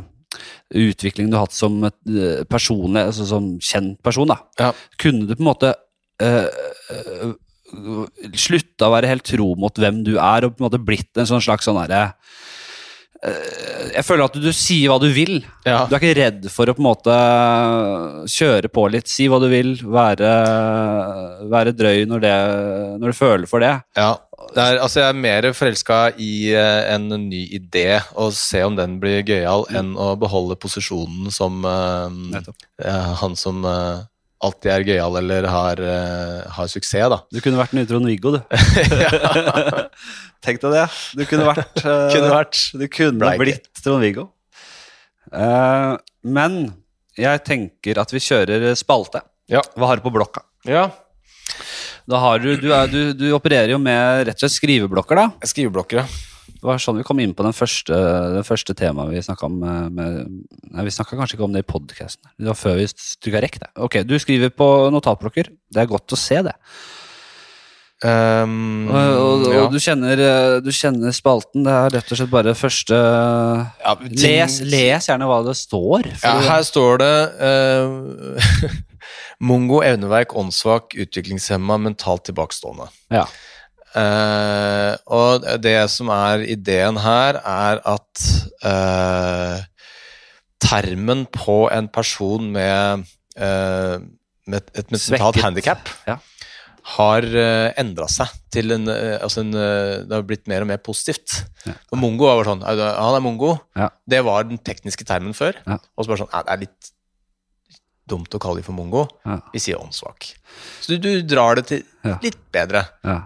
utviklingen 0.73 1.31
du 1.33 1.37
har 1.39 1.47
hatt 1.47 1.57
som 1.57 1.79
eh, 1.85 2.43
personlig, 2.49 3.07
altså 3.11 3.27
som 3.29 3.53
kjent 3.61 3.99
person, 4.05 4.29
da, 4.33 4.39
Ja. 4.61 4.73
kunne 4.99 5.27
du 5.29 5.35
på 5.37 5.43
en 5.45 5.51
måte 5.51 5.75
eh, 6.23 6.47
eh, 6.47 7.35
slutta 8.37 8.89
å 8.89 8.95
være 8.97 9.09
helt 9.13 9.25
tro 9.29 9.55
mot 9.57 9.79
hvem 9.81 10.03
du 10.05 10.17
er, 10.19 10.45
og 10.45 10.57
på 10.57 10.63
en 10.63 10.69
måte 10.71 10.83
blitt 10.85 11.17
en 11.21 11.29
sånn 11.29 11.41
slags 11.45 11.65
sånn 11.69 11.81
herre 11.81 12.13
Jeg 13.95 14.03
føler 14.05 14.25
at 14.27 14.35
du, 14.35 14.41
du 14.43 14.51
sier 14.57 14.91
hva 14.91 14.97
du 14.99 15.07
vil. 15.15 15.37
Ja. 15.65 15.85
Du 15.87 15.95
er 15.95 16.01
ikke 16.01 16.17
redd 16.19 16.47
for 16.51 16.67
å 16.67 16.75
på 16.75 16.83
en 16.83 16.89
måte 16.89 17.15
kjøre 18.33 18.71
på 18.73 18.89
litt, 18.91 19.07
si 19.11 19.29
hva 19.31 19.39
du 19.43 19.47
vil, 19.53 19.77
være, 19.85 20.33
være 21.53 21.75
drøy 21.77 22.03
når, 22.11 22.25
det, 22.25 22.33
når 22.99 23.13
du 23.15 23.19
føler 23.19 23.47
for 23.51 23.63
det. 23.63 23.77
Ja. 23.99 24.17
Det 24.53 24.63
er, 24.63 24.79
altså 24.85 25.03
jeg 25.03 25.09
er 25.13 25.21
mer 25.25 25.49
forelska 25.57 25.99
i 26.21 26.33
uh, 26.53 26.95
en 26.95 27.09
ny 27.29 27.43
idé 27.57 28.01
og 28.13 28.35
se 28.37 28.63
om 28.67 28.77
den 28.79 28.99
blir 29.03 29.25
gøyal, 29.27 29.67
enn 29.73 29.95
å 29.97 30.13
beholde 30.21 30.59
posisjonen 30.61 31.33
som 31.33 31.65
uh, 31.65 32.09
eh, 32.83 33.13
han 33.23 33.39
som 33.39 33.65
uh, 33.65 34.05
alltid 34.43 34.73
er 34.75 34.87
gøyal 34.91 35.17
eller 35.23 35.47
har, 35.47 35.81
har 36.51 36.71
suksess, 36.71 37.07
da. 37.13 37.21
Du 37.31 37.39
kunne 37.39 37.61
vært 37.61 37.71
den 37.73 37.85
nye 37.85 37.89
Trond-Viggo, 37.89 38.33
du. 38.35 38.41
Tenk 40.45 40.63
deg 40.65 40.75
det. 40.75 40.87
Du 41.15 41.25
kunne 41.31 41.47
vært, 41.47 41.83
Kunne 42.15 42.31
vært. 42.33 42.63
Du 42.75 42.87
kunne 42.91 43.23
Ble 43.23 43.35
blitt 43.45 43.69
Trond-Viggo. 43.79 44.27
Eh, 45.33 45.93
men 46.27 46.59
jeg 47.19 47.45
tenker 47.47 48.01
at 48.03 48.13
vi 48.13 48.23
kjører 48.23 48.73
spalte. 48.79 49.23
Ja. 49.53 49.63
Hva 49.77 49.93
har 49.93 50.01
du 50.01 50.07
på 50.07 50.15
blokka? 50.15 50.45
ja. 50.69 50.89
Da 52.11 52.19
har 52.19 52.43
du, 52.43 52.51
du, 52.59 52.69
er, 52.75 52.87
du, 52.91 53.13
du 53.15 53.27
opererer 53.37 53.71
jo 53.75 53.79
med 53.83 54.27
rett 54.27 54.37
og 54.39 54.45
slett 54.47 54.57
skriveblokker, 54.59 55.19
da. 55.21 55.29
Skriveblokker, 55.47 56.03
ja. 56.03 56.07
Det 56.63 56.67
var 56.69 56.79
sånn 56.79 56.99
vi 57.01 57.05
kom 57.07 57.19
inn 57.23 57.33
på 57.35 57.43
den 57.47 57.55
første, 57.55 57.97
den 58.37 58.45
første 58.47 58.75
temaet 58.79 59.11
vi 59.11 59.23
snakka 59.27 59.47
om. 59.49 59.61
eh, 59.67 59.87
Med, 59.91 60.19
nei, 60.71 60.85
vi 60.87 60.93
snakka 60.95 61.17
kanskje 61.19 61.35
ikke 61.39 61.47
om 61.49 61.55
det 61.57 61.63
i 61.65 61.67
podkasten. 61.73 62.29
Det 62.39 62.51
var 62.53 62.59
før 62.59 62.77
vi 62.79 62.87
trykka 62.93 63.41
rekk. 63.43 63.59
det. 63.63 63.71
Ok, 63.83 63.97
du 64.07 64.15
skriver 64.23 64.51
på 64.55 64.69
notatblokker. 64.95 65.51
Det 65.75 65.83
er 65.83 65.91
godt 65.91 66.15
å 66.15 66.19
se 66.19 66.39
det. 66.47 66.55
Um, 68.03 68.89
Og, 68.91 68.97
og, 68.99 69.43
og 69.47 69.53
ja. 69.55 69.67
du, 69.71 69.77
kjenner, 69.79 70.19
eh, 70.19 70.57
du 70.67 70.71
kjenner 70.75 71.15
spalten. 71.15 71.63
Det 71.67 71.71
er 71.75 71.93
rett 71.99 72.09
og 72.11 72.19
slett 72.19 72.33
bare 72.33 72.55
første 72.59 72.97
Ja, 72.99 73.93
les, 74.11 74.57
les 74.67 75.07
gjerne 75.07 75.29
hva 75.31 75.37
det 75.47 75.55
står. 75.59 76.09
Ja, 76.25 76.33
her 76.49 76.65
står 76.67 76.99
det 77.03 77.13
eh, 77.47 78.81
Mongo, 79.43 79.81
evneverk, 79.83 80.37
åndssvak, 80.39 80.95
utviklingshemma, 81.03 81.79
mentalt 81.83 82.23
tilbakestående. 82.29 82.87
Ja. 83.11 83.25
Uh, 83.93 84.95
og 85.13 85.45
det 85.61 85.77
som 85.93 86.09
er 86.15 86.45
ideen 86.49 86.97
her, 87.03 87.37
er 87.45 87.81
at 87.93 88.23
uh, 88.65 89.59
termen 90.63 91.27
på 91.35 91.67
en 91.75 91.91
person 91.93 92.47
med, 92.55 93.03
uh, 93.37 93.99
med 94.49 94.63
et, 94.63 94.71
et 94.81 94.95
mentalt 94.95 95.41
handikap 95.45 95.91
Ja. 96.09 96.17
har 96.95 97.27
uh, 97.35 97.69
endra 97.83 98.09
seg 98.09 98.33
til 98.55 98.73
en, 98.79 98.89
altså 98.89 99.43
en 99.45 99.53
Det 99.53 100.13
har 100.17 100.25
blitt 100.29 100.49
mer 100.51 100.65
og 100.65 100.71
mer 100.73 100.81
positivt. 100.81 101.43
Og 101.93 101.99
mongo 102.01 102.27
var 102.31 102.41
bare 102.41 102.51
sånn 102.53 102.65
Han 102.65 103.19
er 103.19 103.23
mongo. 103.25 103.55
Ja. 103.77 103.91
Det 104.09 104.25
var 104.25 104.45
den 104.49 104.59
tekniske 104.61 105.05
termen 105.09 105.37
før. 105.37 105.57
Ja. 105.67 105.79
Og 105.97 106.05
så 106.05 106.13
bare 106.15 106.25
sånn 106.25 106.33
Det 106.33 106.53
er 106.57 106.65
litt 106.67 106.93
dumt 108.09 108.35
å 108.35 108.39
kalle 108.43 108.61
dem 108.61 108.65
for 108.67 108.73
mongo. 108.77 109.07
Ja. 109.25 109.39
Vi 109.53 109.61
sier 109.63 109.79
åndssvak. 109.81 110.27
Så 110.83 110.97
du, 110.97 110.99
du 110.99 111.23
drar 111.23 111.55
det 111.57 111.67
til 111.71 111.83
litt 112.23 112.37
bedre. 112.53 112.83
Ja. 113.07 113.21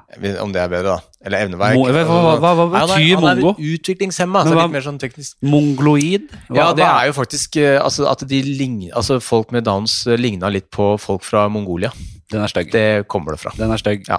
Om 0.44 0.52
det 0.54 0.60
er 0.62 0.68
bedre, 0.70 0.96
da. 0.96 1.16
Eller 1.26 1.46
evneverk. 1.46 1.78
Hva- 1.80 2.04
hva- 2.06 2.38
hva- 2.38 2.54
hva 2.54 2.66
Nei, 2.70 2.80
han 2.80 2.90
er- 2.90 2.94
betyr 2.94 3.14
Han 3.16 3.24
mongo? 3.40 3.54
er 3.58 3.72
utviklingshemma, 3.78 4.42
så 4.44 4.44
Men 4.44 4.52
er 4.52 4.60
hva- 4.60 4.66
litt 4.68 4.72
mer 4.76 4.84
sånn 4.86 5.00
teknisk. 5.02 5.34
Mongloid? 5.42 6.28
Ja, 6.54 6.72
det 6.76 6.84
er 6.84 7.06
jo 7.08 7.12
faktisk 7.16 7.56
eh, 7.56 7.80
altså, 7.82 8.06
at 8.10 8.22
de 8.28 8.42
ligner 8.42 8.92
Altså, 8.94 9.18
folk 9.20 9.50
med 9.52 9.64
Downs 9.64 10.06
eh, 10.06 10.16
ligna 10.20 10.48
litt 10.52 10.70
på 10.70 10.92
folk 11.00 11.24
fra 11.24 11.48
Mongolia. 11.48 11.90
Den 12.32 12.42
er 12.42 12.50
stygg. 12.50 12.72
Det 12.74 12.84
kommer 13.12 13.36
det 13.36 13.40
fra. 13.40 13.52
Den 13.54 13.70
er 13.70 13.78
stygg. 13.78 14.06
Ja, 14.10 14.16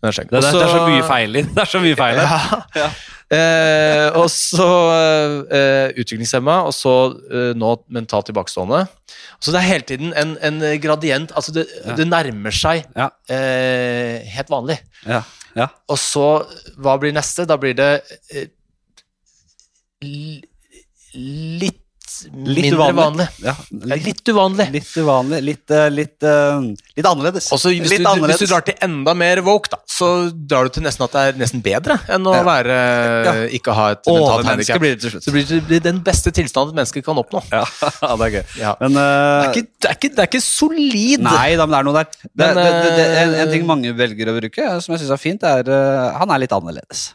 den 0.00 0.08
er 0.08 0.14
stygg. 0.16 0.30
Det, 0.32 0.40
det, 0.40 0.52
det 0.56 0.62
er 0.64 0.70
så 0.72 0.84
mye 0.88 1.02
feil 1.04 1.36
i 1.36 1.42
det. 1.46 1.56
Er 1.60 1.68
så 1.68 1.80
mye 1.82 1.96
feil 1.98 2.20
her. 2.20 2.54
Ja. 2.78 2.86
Eh, 3.30 4.06
og 4.18 4.26
så 4.32 4.68
eh, 5.54 5.92
utviklingshemma, 6.00 6.56
og 6.66 6.72
så 6.74 6.94
eh, 7.30 7.50
nå 7.60 7.74
mentalt 7.94 8.26
tilbakestående. 8.30 8.80
Så 9.38 9.52
det 9.54 9.60
er 9.60 9.68
hele 9.68 9.86
tiden 9.86 10.14
en, 10.18 10.32
en 10.42 10.58
gradient. 10.82 11.30
Altså, 11.38 11.52
det, 11.60 11.66
det 12.00 12.08
nærmer 12.10 12.56
seg 12.56 12.88
Ja. 12.96 13.10
eh, 13.30 14.24
helt 14.34 14.50
vanlig. 14.50 14.80
Ja. 15.06 15.20
ja. 15.56 15.68
Og 15.92 16.00
så, 16.00 16.26
hva 16.80 16.96
blir 17.02 17.14
neste? 17.14 17.46
Da 17.46 17.60
blir 17.60 17.76
det 17.78 17.90
eh, 18.34 18.48
litt, 21.60 21.79
Litt 22.30 22.66
mindre 22.66 22.78
uvanlig. 22.78 23.00
vanlig. 23.00 23.26
ja. 23.44 23.54
Ja, 23.90 23.98
Litt 24.06 24.28
uvanlig. 24.32 24.66
Litt 24.74 24.90
uvanlig. 25.00 25.38
Litt, 25.46 25.70
eh, 25.70 25.86
litt, 25.94 26.16
eh, 26.26 26.60
litt 26.98 27.06
annerledes. 27.10 27.48
Også, 27.54 27.70
hvis, 27.72 27.90
litt 27.94 28.04
du, 28.04 28.24
hvis 28.26 28.42
du 28.42 28.46
drar 28.50 28.64
til 28.66 28.74
enda 28.86 29.14
mer 29.14 29.40
woke, 29.46 29.70
da, 29.72 29.78
så 29.90 30.10
drar 30.32 30.68
du 30.68 30.74
til 30.76 30.84
nesten 30.86 31.04
at 31.06 31.14
det 31.16 31.22
er 31.30 31.38
nesten 31.40 31.62
bedre 31.64 31.98
enn 32.10 32.26
å 32.26 32.34
Ja. 32.34 32.42
være 32.46 32.78
Ja. 33.26 33.34
ikke 33.60 33.74
ha 33.76 33.90
et 33.94 34.02
mentalt 34.06 34.26
Overmenneske 34.26 34.74
handicap. 34.74 34.80
blir 34.80 34.94
det 34.96 35.00
til 35.04 35.10
slutt. 35.14 35.24
Så 35.28 35.32
blir 35.34 35.46
det 35.48 35.60
blir 35.68 35.80
den 35.86 36.00
beste 36.06 36.30
tilstanden 36.32 36.72
et 36.74 36.80
menneske 36.82 37.04
kan 37.04 37.16
oppnå. 37.16 37.42
Ja, 37.52 37.64
det 38.16 38.26
er 38.26 38.34
gøy. 38.38 38.44
Ja. 38.60 38.74
Men 38.80 38.92
Det, 38.92 39.06
eh, 39.06 39.44
er 39.44 39.52
ikke, 39.54 39.66
det, 39.80 39.88
er 39.90 39.94
ikke, 40.00 40.10
det 40.16 40.18
er 40.24 40.30
ikke 40.32 40.42
solid. 40.44 41.20
Nei 41.24 41.56
da, 41.56 41.66
men 41.66 41.72
det 41.76 41.80
er 41.80 41.88
noe 41.90 41.98
der. 42.00 42.10
Det, 42.10 42.30
Men, 42.36 42.54
det, 42.56 42.66
det, 42.72 42.90
det, 42.96 43.06
en, 43.22 43.34
en 43.46 43.50
ting 43.54 43.66
mange 43.66 43.94
velger 43.96 44.28
å 44.32 44.36
bruke, 44.40 44.68
som 44.82 44.94
jeg 44.94 45.04
syns 45.04 45.14
er 45.16 45.20
fint, 45.22 45.42
er 45.42 45.68
uh, 45.70 46.18
Han 46.18 46.30
er 46.34 46.38
litt 46.44 46.52
annerledes. 46.52 47.14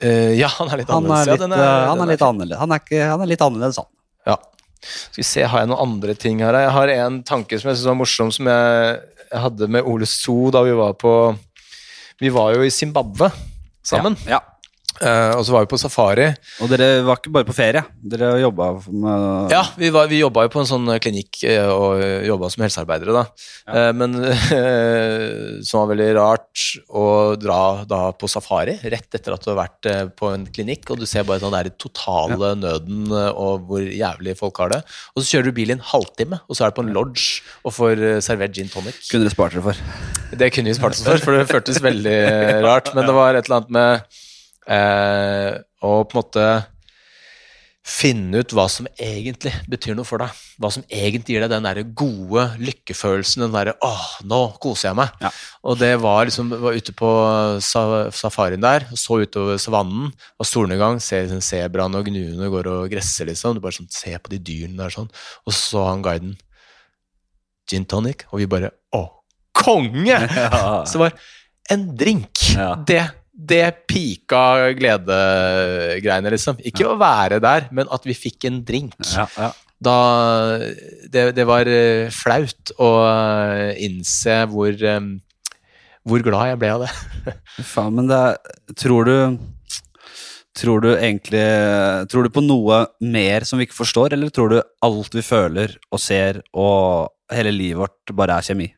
Eh, 0.00 0.32
ja, 0.38 0.48
han 0.56 0.70
er 0.72 0.80
litt 0.80 0.88
Han 0.90 1.04
annerledes. 1.04 1.28
er 1.44 1.48
litt, 1.50 1.58
han 1.90 2.00
er 2.04 2.10
litt 2.12 2.22
annerledes. 2.24 2.60
Han 2.62 2.72
er, 2.72 2.80
ikke, 2.84 3.00
han 3.04 3.20
er 3.24 3.30
litt 3.30 3.42
annerledes, 3.44 3.80
han. 3.82 3.88
Ja. 4.30 4.36
Skal 4.80 5.20
vi 5.20 5.26
se, 5.28 5.44
har 5.44 5.60
jeg 5.64 5.68
noen 5.68 5.82
andre 5.84 6.14
ting 6.16 6.40
her? 6.40 6.56
Jeg 6.56 6.72
har 6.72 6.92
en 6.94 7.18
tanke 7.28 7.58
som 7.60 7.68
jeg 7.68 7.76
synes 7.80 7.90
var 7.90 7.98
morsom, 8.00 8.30
som 8.32 8.48
jeg, 8.48 8.94
jeg 9.26 9.42
hadde 9.44 9.68
med 9.76 9.84
Ole 9.88 10.08
So 10.08 10.48
da 10.54 10.62
vi 10.64 10.72
var 10.78 10.94
på 11.00 11.12
Vi 12.20 12.32
var 12.32 12.54
jo 12.56 12.64
i 12.64 12.72
Zimbabwe 12.72 13.28
sammen. 13.84 14.16
Ja. 14.28 14.38
ja. 14.38 14.40
Eh, 15.00 15.32
og 15.32 15.46
så 15.46 15.54
var 15.54 15.64
vi 15.64 15.70
på 15.72 15.78
safari. 15.80 16.26
Og 16.60 16.68
dere 16.68 17.00
var 17.06 17.16
ikke 17.16 17.32
bare 17.32 17.46
på 17.48 17.54
ferie. 17.56 17.80
Dere 18.12 18.34
jobba 18.42 18.66
med 18.92 19.54
Ja, 19.54 19.62
vi, 19.80 19.88
var, 19.94 20.10
vi 20.10 20.18
jobba 20.20 20.44
jo 20.44 20.52
på 20.52 20.60
en 20.60 20.68
sånn 20.68 20.90
eh, 20.92 21.00
klinikk 21.00 21.40
eh, 21.48 21.70
og 21.72 22.02
jobba 22.28 22.50
som 22.52 22.64
helsearbeidere, 22.66 23.14
da. 23.16 23.24
Eh, 23.72 23.88
Men 23.96 24.18
uh, 24.20 25.62
som 25.66 25.80
var 25.80 25.90
veldig 25.94 26.10
rart 26.18 26.66
å 26.92 27.06
dra 27.40 27.60
da 27.88 28.02
på 28.12 28.28
safari 28.28 28.76
rett 28.92 29.16
etter 29.16 29.32
at 29.32 29.44
du 29.44 29.50
har 29.54 29.60
vært 29.62 29.90
på 30.20 30.30
en 30.34 30.44
klinikk, 30.52 30.92
og 30.92 31.00
du 31.00 31.08
ser 31.08 31.24
bare 31.28 31.40
den 31.40 31.56
der 31.56 31.72
totale 31.80 32.52
nøden 32.60 33.08
eh, 33.08 33.30
og 33.32 33.68
hvor 33.70 33.84
jævlig 33.84 34.36
folk 34.36 34.60
har 34.60 34.74
det. 34.76 34.82
Og 35.14 35.22
så 35.22 35.32
kjører 35.32 35.48
du 35.48 35.56
bil 35.62 35.72
i 35.72 35.78
en 35.78 35.86
halvtime, 35.94 36.42
og 36.44 36.58
så 36.58 36.66
er 36.66 36.74
du 36.74 36.80
på 36.80 36.84
en 36.84 36.92
lodge 36.96 37.40
og 37.64 37.72
får 37.76 38.04
servert 38.26 38.52
gin 38.56 38.68
tonic. 38.68 39.00
Kunne 39.08 39.24
dere 39.24 39.32
spart 39.32 39.56
dere 39.56 39.70
for. 39.70 39.84
Det 40.36 40.52
kunne 40.52 40.68
vi 40.68 40.76
spart 40.76 40.98
oss 40.98 41.06
for, 41.08 41.24
for 41.24 41.40
det 41.40 41.48
føltes 41.48 41.80
veldig 41.82 42.18
rart. 42.66 42.92
Men 42.92 43.08
det 43.08 43.16
var 43.16 43.38
et 43.38 43.48
eller 43.48 43.62
annet 43.62 43.78
med 43.80 44.26
eh, 44.70 45.58
og 45.82 46.06
på 46.08 46.16
en 46.16 46.22
måte 46.22 46.46
finne 47.90 48.42
ut 48.42 48.52
hva 48.54 48.66
som 48.70 48.86
egentlig 49.00 49.52
betyr 49.70 49.96
noe 49.96 50.06
for 50.06 50.20
deg. 50.22 50.34
Hva 50.60 50.68
som 50.72 50.84
egentlig 50.92 51.34
gir 51.34 51.44
deg 51.44 51.52
den 51.52 51.64
der 51.66 51.80
gode 51.96 52.44
lykkefølelsen, 52.60 53.44
den 53.46 53.54
derre 53.54 53.74
'åh, 53.80 54.04
nå 54.28 54.40
koser 54.62 54.90
jeg 54.90 54.98
meg'. 55.00 55.16
Ja. 55.24 55.30
Og 55.64 55.78
det 55.80 55.94
var 56.02 56.28
liksom 56.28 56.52
var 56.52 56.76
ute 56.76 56.92
på 56.92 57.10
sa 57.64 58.10
safarien 58.12 58.60
der, 58.60 58.86
så 58.94 59.22
utover 59.24 59.56
savannen, 59.58 60.12
og 60.38 60.46
solnedgang, 60.46 61.00
ser 61.00 61.24
liksom 61.24 61.40
sebraene 61.40 61.96
og 61.98 62.06
gnuene 62.06 62.52
går 62.52 62.68
og 62.68 62.90
gresser, 62.92 63.26
liksom. 63.26 63.54
Du 63.54 63.60
bare 63.60 63.72
sånn, 63.72 63.90
Se 63.90 64.12
på 64.18 64.30
de 64.30 64.38
dyrene 64.38 64.76
der 64.76 64.90
sånn. 64.90 65.10
Og 65.46 65.52
så 65.52 65.60
så 65.70 65.88
han 65.88 66.02
guiden 66.02 66.36
gin 67.70 67.84
tonic, 67.84 68.26
og 68.30 68.40
vi 68.40 68.46
bare 68.46 68.70
'å, 68.92 69.08
konge'! 69.54 70.28
Ja. 70.36 70.84
Så 70.84 70.98
det 70.98 71.00
var 71.00 71.12
en 71.70 71.96
drink. 71.96 72.54
Ja. 72.54 72.74
Det, 72.74 73.10
det 73.40 73.64
pika 73.88 74.70
gledegreiene, 74.76 76.32
liksom. 76.34 76.60
Ikke 76.66 76.88
å 76.90 76.98
være 77.00 77.40
der, 77.42 77.68
men 77.74 77.90
at 77.92 78.06
vi 78.06 78.16
fikk 78.16 78.46
en 78.50 78.62
drink. 78.66 78.96
Ja, 79.14 79.26
ja. 79.38 79.50
Da 79.80 79.96
det, 81.08 81.30
det 81.38 81.46
var 81.48 81.68
eh, 81.72 82.10
flaut 82.12 82.72
å 82.76 82.90
eh, 83.08 83.78
innse 83.86 84.42
hvor 84.52 84.74
eh, 84.76 84.98
hvor 86.04 86.24
glad 86.24 86.50
jeg 86.50 86.60
ble 86.60 86.74
av 86.74 86.84
det. 86.84 86.90
Faen, 87.72 87.96
men 87.96 88.10
det 88.10 88.20
Tror 88.80 89.08
du 89.08 89.16
Tror 90.60 90.84
du 90.84 90.90
egentlig 90.92 91.44
Tror 92.12 92.26
du 92.26 92.32
på 92.34 92.44
noe 92.44 92.82
mer 93.00 93.46
som 93.48 93.60
vi 93.60 93.68
ikke 93.68 93.78
forstår, 93.80 94.16
eller 94.16 94.32
tror 94.34 94.52
du 94.52 94.58
alt 94.84 95.16
vi 95.16 95.24
føler 95.24 95.78
og 95.88 96.02
ser 96.02 96.42
og 96.52 97.12
hele 97.32 97.52
livet 97.54 97.80
vårt 97.84 98.14
bare 98.16 98.36
er 98.40 98.48
kjemi? 98.50 98.68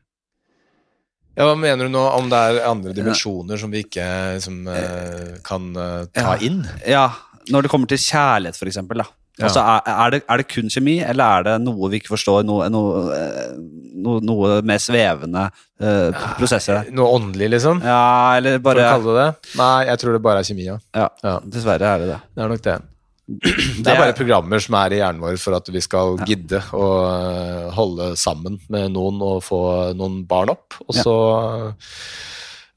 Ja, 1.33 1.47
Hva 1.49 1.55
mener 1.57 1.87
du 1.87 1.93
nå 1.95 2.03
om 2.19 2.27
det 2.29 2.37
er 2.37 2.59
andre 2.69 2.93
dimensjoner 2.93 3.57
som 3.57 3.71
vi 3.73 3.81
ikke 3.87 4.05
som, 4.43 4.67
eh, 4.69 5.39
kan 5.43 5.71
eh, 5.75 6.05
ta 6.13 6.35
Ja. 6.35 6.37
inn? 6.45 6.63
Ja, 6.85 7.07
når 7.49 7.63
det 7.63 7.71
kommer 7.71 7.87
til 7.89 7.97
kjærlighet, 7.97 8.55
eksempel. 8.69 9.01
Ja. 9.39 9.47
Altså, 9.47 9.63
er, 9.89 10.09
det, 10.13 10.21
er 10.29 10.37
det 10.37 10.47
kun 10.47 10.69
kjemi, 10.69 10.99
eller 11.01 11.25
er 11.39 11.43
det 11.47 11.53
noe 11.65 11.89
vi 11.89 11.97
ikke 11.99 12.13
forstår? 12.13 12.43
Noe, 12.45 12.67
noe, 12.69 13.01
eh, 13.17 13.55
noe, 13.97 14.21
noe 14.21 14.59
mer 14.61 14.77
svevende 14.77 15.47
eh, 15.81 16.11
prosesser? 16.37 16.85
Noe 16.93 17.15
åndelig, 17.17 17.49
liksom? 17.55 17.81
Ja, 17.81 18.35
eller 18.37 18.59
bare 18.61 18.85
kalle 18.93 19.15
det 19.17 19.23
det? 19.25 19.55
Nei, 19.57 19.85
jeg 19.89 19.97
tror 20.03 20.13
det 20.13 20.21
bare 20.21 20.43
er 20.43 20.49
kjemi. 20.51 20.67
Ja. 20.69 20.77
ja, 20.93 21.09
Ja. 21.23 21.39
Dessverre 21.49 21.81
er 21.95 22.03
det 22.03 22.11
det. 22.13 22.19
Det 22.35 22.43
er 22.45 22.53
nok 22.53 22.61
det. 22.69 22.77
Det 23.23 23.87
er 23.87 23.95
bare 24.01 24.15
programmer 24.17 24.59
som 24.59 24.75
er 24.81 24.95
i 24.95 24.99
hjernen 24.99 25.21
vår 25.23 25.37
for 25.39 25.55
at 25.55 25.69
vi 25.71 25.79
skal 25.83 26.17
gidde 26.27 26.59
å 26.75 26.87
øh, 27.07 27.69
holde 27.77 28.09
sammen 28.19 28.57
med 28.73 28.91
noen 28.97 29.21
og 29.23 29.39
få 29.45 29.61
noen 29.95 30.21
barn 30.27 30.51
opp. 30.51 30.75
Og 30.83 30.97
Ja. 30.97 31.05
så 31.05 31.15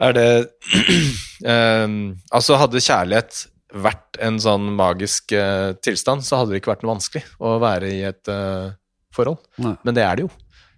er 0.06 0.14
det 0.14 0.28
eh, 1.50 1.86
Altså, 2.30 2.58
hadde 2.62 2.82
kjærlighet 2.84 3.42
vært 3.76 4.20
en 4.22 4.38
sånn 4.40 4.70
magisk 4.78 5.34
eh, 5.36 5.74
tilstand, 5.84 6.22
så 6.24 6.38
hadde 6.40 6.54
det 6.54 6.62
ikke 6.62 6.76
vært 6.76 6.84
noe 6.86 6.94
vanskelig 6.94 7.24
å 7.42 7.56
være 7.60 7.90
i 7.92 8.02
et 8.08 8.30
eh, 8.32 8.70
forhold. 9.16 9.42
Nei. 9.60 9.74
Men 9.82 9.96
det 9.98 10.04
er 10.06 10.16
det 10.20 10.28
jo. 10.28 10.30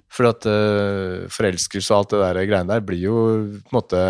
For 0.09 0.31
at 0.31 0.47
eh, 0.49 1.27
forelskelse 1.29 1.93
og 1.93 1.99
alt 2.01 2.15
det 2.15 2.23
der 2.25 2.47
greiene 2.49 2.73
der 2.73 2.81
blir 2.89 3.03
jo 3.05 3.17
på 3.61 3.69
en 3.69 3.77
måte 3.77 4.05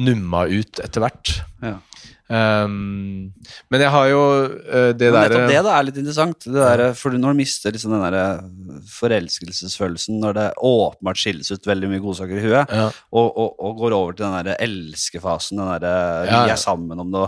numma 0.00 0.46
ut 0.48 0.80
etter 0.80 1.04
hvert. 1.04 1.34
Ja. 1.60 1.76
Um, 2.24 3.34
men 3.68 3.82
jeg 3.84 3.92
har 3.92 4.06
jo 4.08 4.20
uh, 4.24 4.92
det 4.96 5.10
Men 5.10 5.16
derre 5.18 5.28
nettopp 5.28 5.50
det 5.50 5.58
da 5.66 5.72
er 5.76 5.86
litt 5.88 5.98
interessant. 6.00 6.46
Det 6.46 6.56
der, 6.56 6.84
for 6.96 7.16
når 7.20 7.34
du 7.34 7.40
mister 7.42 7.74
liksom 7.74 7.92
den 7.92 8.04
der 8.06 8.46
forelskelsesfølelsen, 8.94 10.16
når 10.22 10.38
det 10.38 10.46
åpenbart 10.64 11.20
skilles 11.20 11.52
ut 11.52 11.68
veldig 11.68 11.90
mye 11.92 12.04
godsaker 12.04 12.40
i 12.40 12.46
huet, 12.46 12.72
ja. 12.72 12.86
og, 12.88 13.28
og, 13.28 13.58
og 13.60 13.82
går 13.82 13.96
over 13.98 14.16
til 14.16 14.26
den 14.26 14.48
der 14.48 14.62
elskefasen, 14.64 15.60
den 15.60 15.84
der 15.84 16.30
Ja, 16.30 16.44
vi 16.46 16.54
er 16.54 16.60
sammen 16.60 17.04
om 17.04 17.12
det, 17.12 17.26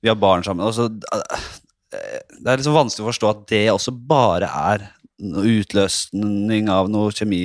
vi 0.00 0.12
har 0.12 0.16
barn 0.20 0.46
sammen. 0.46 0.64
altså, 0.64 0.88
eh, 0.88 1.50
det 2.40 2.48
er 2.48 2.62
liksom 2.62 2.78
vanskelig 2.78 3.04
å 3.04 3.10
forstå 3.10 3.34
at 3.34 3.44
det 3.52 3.64
også 3.74 3.92
bare 3.92 4.48
er 4.72 4.88
utløsning 5.20 6.70
av 6.72 6.88
noe 6.92 7.10
kjemi, 7.14 7.40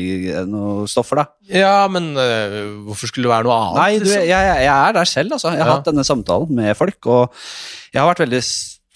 noe 0.49 0.85
stoffer, 0.91 1.21
da. 1.21 1.25
ja, 1.51 1.87
men 1.91 2.11
eh, 2.19 2.55
hvorfor 2.87 3.11
skulle 3.11 3.27
det 3.27 3.33
være 3.33 3.47
noe 3.49 3.57
annet? 3.57 3.79
Nei, 3.81 3.89
du, 3.99 4.07
jeg, 4.09 4.21
liksom? 4.21 4.31
jeg 4.31 4.63
jeg 4.65 4.71
er 4.75 4.95
der 4.99 5.11
selv, 5.11 5.35
altså. 5.37 5.51
Jeg 5.55 5.63
har 5.63 5.71
Ja. 5.73 5.75
hatt 5.79 5.89
denne 5.91 6.05
samtalen 6.07 6.55
med 6.55 6.71
folk, 6.79 6.99
og 7.11 7.35
jeg 7.93 8.01
har 8.01 8.09
vært 8.13 8.23
veldig 8.25 8.41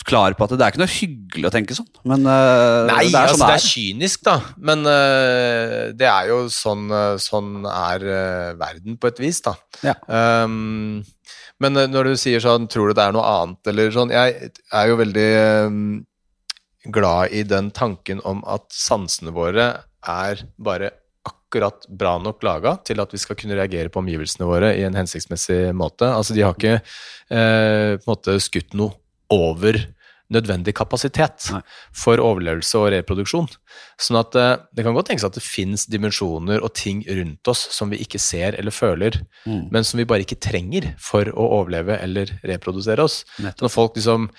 klar 0.10 0.34
på 0.34 0.46
at 0.48 0.54
det 0.56 0.64
er 0.64 0.72
ikke 0.72 0.82
noe 0.82 0.94
hyggelig 0.96 1.50
å 1.50 1.54
tenke 1.54 1.76
sånn, 1.78 1.90
men 2.08 2.24
eh, 2.24 2.88
Nei, 2.90 3.04
det 3.12 3.20
er 3.20 3.28
altså, 3.28 3.36
sånn 3.36 3.44
det 3.44 3.52
det 3.52 3.60
er 3.60 3.68
kynisk, 3.68 4.24
da. 4.26 4.36
Men 4.72 4.88
eh, 4.90 5.78
det 6.00 6.08
er 6.10 6.32
jo 6.32 6.40
sånn, 6.54 6.86
sånn 7.22 7.50
er 7.70 8.06
verden 8.58 8.98
på 8.98 9.12
et 9.12 9.20
vis, 9.22 9.42
da. 9.46 9.58
Ja. 9.86 9.98
Um, 10.08 11.04
men 11.60 11.76
når 11.92 12.14
du 12.14 12.16
sier 12.16 12.40
sånn, 12.40 12.70
tror 12.72 12.88
du 12.90 12.96
det 12.96 13.04
er 13.04 13.12
noe 13.12 13.28
annet, 13.28 13.60
eller 13.68 13.92
sånn 13.92 14.14
Jeg 14.16 14.54
er 14.72 14.86
jo 14.88 14.96
veldig 15.02 15.26
um, 15.68 15.82
glad 16.92 17.32
i 17.36 17.44
den 17.48 17.72
tanken 17.76 18.22
om 18.28 18.42
at 18.48 18.66
sansene 18.74 19.34
våre 19.36 19.70
er 20.08 20.44
bare 20.58 20.92
akkurat 21.30 21.86
bra 21.90 22.16
nok 22.22 22.44
laga 22.46 22.76
til 22.88 23.02
at 23.04 23.12
vi 23.14 23.20
skal 23.22 23.38
kunne 23.40 23.58
reagere 23.58 23.90
på 23.92 24.00
omgivelsene 24.02 24.48
våre 24.48 24.72
i 24.78 24.84
en 24.88 24.96
hensiktsmessig 24.98 25.74
måte. 25.78 26.08
Altså, 26.08 26.34
de 26.38 26.46
har 26.46 26.56
ikke 26.56 26.78
eh, 26.80 27.96
på 28.00 28.04
en 28.06 28.12
måte 28.14 28.38
skutt 28.42 28.74
noe 28.78 28.96
over 29.34 29.78
nødvendig 30.30 30.76
kapasitet 30.78 31.48
Nei. 31.56 31.60
for 31.98 32.22
overlevelse 32.22 32.78
og 32.78 32.92
reproduksjon. 32.94 33.48
Sånn 33.98 34.20
at 34.22 34.38
eh, 34.38 34.52
det 34.78 34.86
kan 34.86 34.94
godt 34.94 35.10
tenkes 35.10 35.26
at 35.26 35.34
det 35.38 35.42
fins 35.46 35.88
dimensjoner 35.90 36.62
og 36.62 36.76
ting 36.78 37.02
rundt 37.10 37.50
oss 37.50 37.64
som 37.74 37.90
vi 37.90 37.98
ikke 38.06 38.22
ser 38.22 38.58
eller 38.62 38.74
føler, 38.74 39.18
Mm. 39.50 39.70
men 39.74 39.84
som 39.88 39.98
vi 39.98 40.06
bare 40.06 40.22
ikke 40.26 40.38
trenger 40.44 40.92
for 41.02 41.26
å 41.34 41.46
overleve 41.62 41.96
eller 42.04 42.30
reprodusere 42.46 43.02
oss. 43.02 43.24
Nettopp. 43.42 43.62
Når 43.66 43.72
folk 43.74 43.96
liksom 43.98 44.30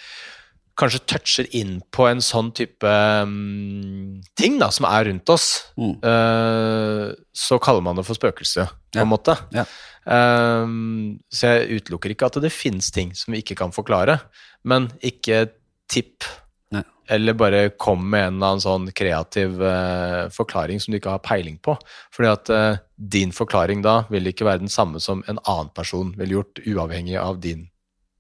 kanskje 0.79 1.01
toucher 1.07 1.47
inn 1.57 1.81
på 1.93 2.07
en 2.09 2.21
sånn 2.25 2.53
type 2.57 2.89
um, 2.89 4.21
ting 4.39 4.59
da, 4.61 4.71
som 4.73 4.87
er 4.89 5.09
rundt 5.11 5.29
oss, 5.33 5.49
Mm. 5.77 5.97
uh, 6.05 7.13
så 7.33 7.59
kaller 7.61 7.83
man 7.83 7.97
det 7.97 8.07
for 8.07 8.15
spøkelse, 8.17 8.67
på 8.93 8.99
Ja. 8.99 9.03
en 9.03 9.09
måte. 9.09 9.37
Ja. 9.53 9.65
Um, 10.07 11.21
så 11.31 11.53
jeg 11.61 11.81
utelukker 11.83 12.11
ikke 12.15 12.27
at 12.31 12.41
det 12.43 12.53
finnes 12.53 12.91
ting 12.91 13.13
som 13.15 13.33
vi 13.35 13.43
ikke 13.43 13.57
kan 13.57 13.71
forklare, 13.73 14.21
men 14.65 14.89
ikke 15.03 15.51
tipp. 15.89 16.25
Nei. 16.73 16.83
Eller 17.11 17.35
bare 17.35 17.71
kom 17.77 18.09
med 18.09 18.27
en 18.29 18.35
eller 18.39 18.47
annen 18.55 18.65
sånn 18.65 18.89
kreativ 18.95 19.61
uh, 19.61 20.29
forklaring 20.31 20.81
som 20.81 20.93
du 20.93 20.99
ikke 21.01 21.11
har 21.11 21.19
peiling 21.25 21.59
på. 21.59 21.77
Fordi 22.15 22.31
at 22.31 22.51
uh, 22.51 22.77
din 22.97 23.33
forklaring 23.33 23.83
da 23.83 24.05
vil 24.11 24.31
ikke 24.31 24.47
være 24.47 24.63
den 24.65 24.69
samme 24.73 25.01
som 25.01 25.25
en 25.29 25.39
annen 25.47 25.71
person 25.75 26.15
ville 26.17 26.39
gjort, 26.39 26.63
uavhengig 26.65 27.19
av 27.21 27.41
din 27.41 27.69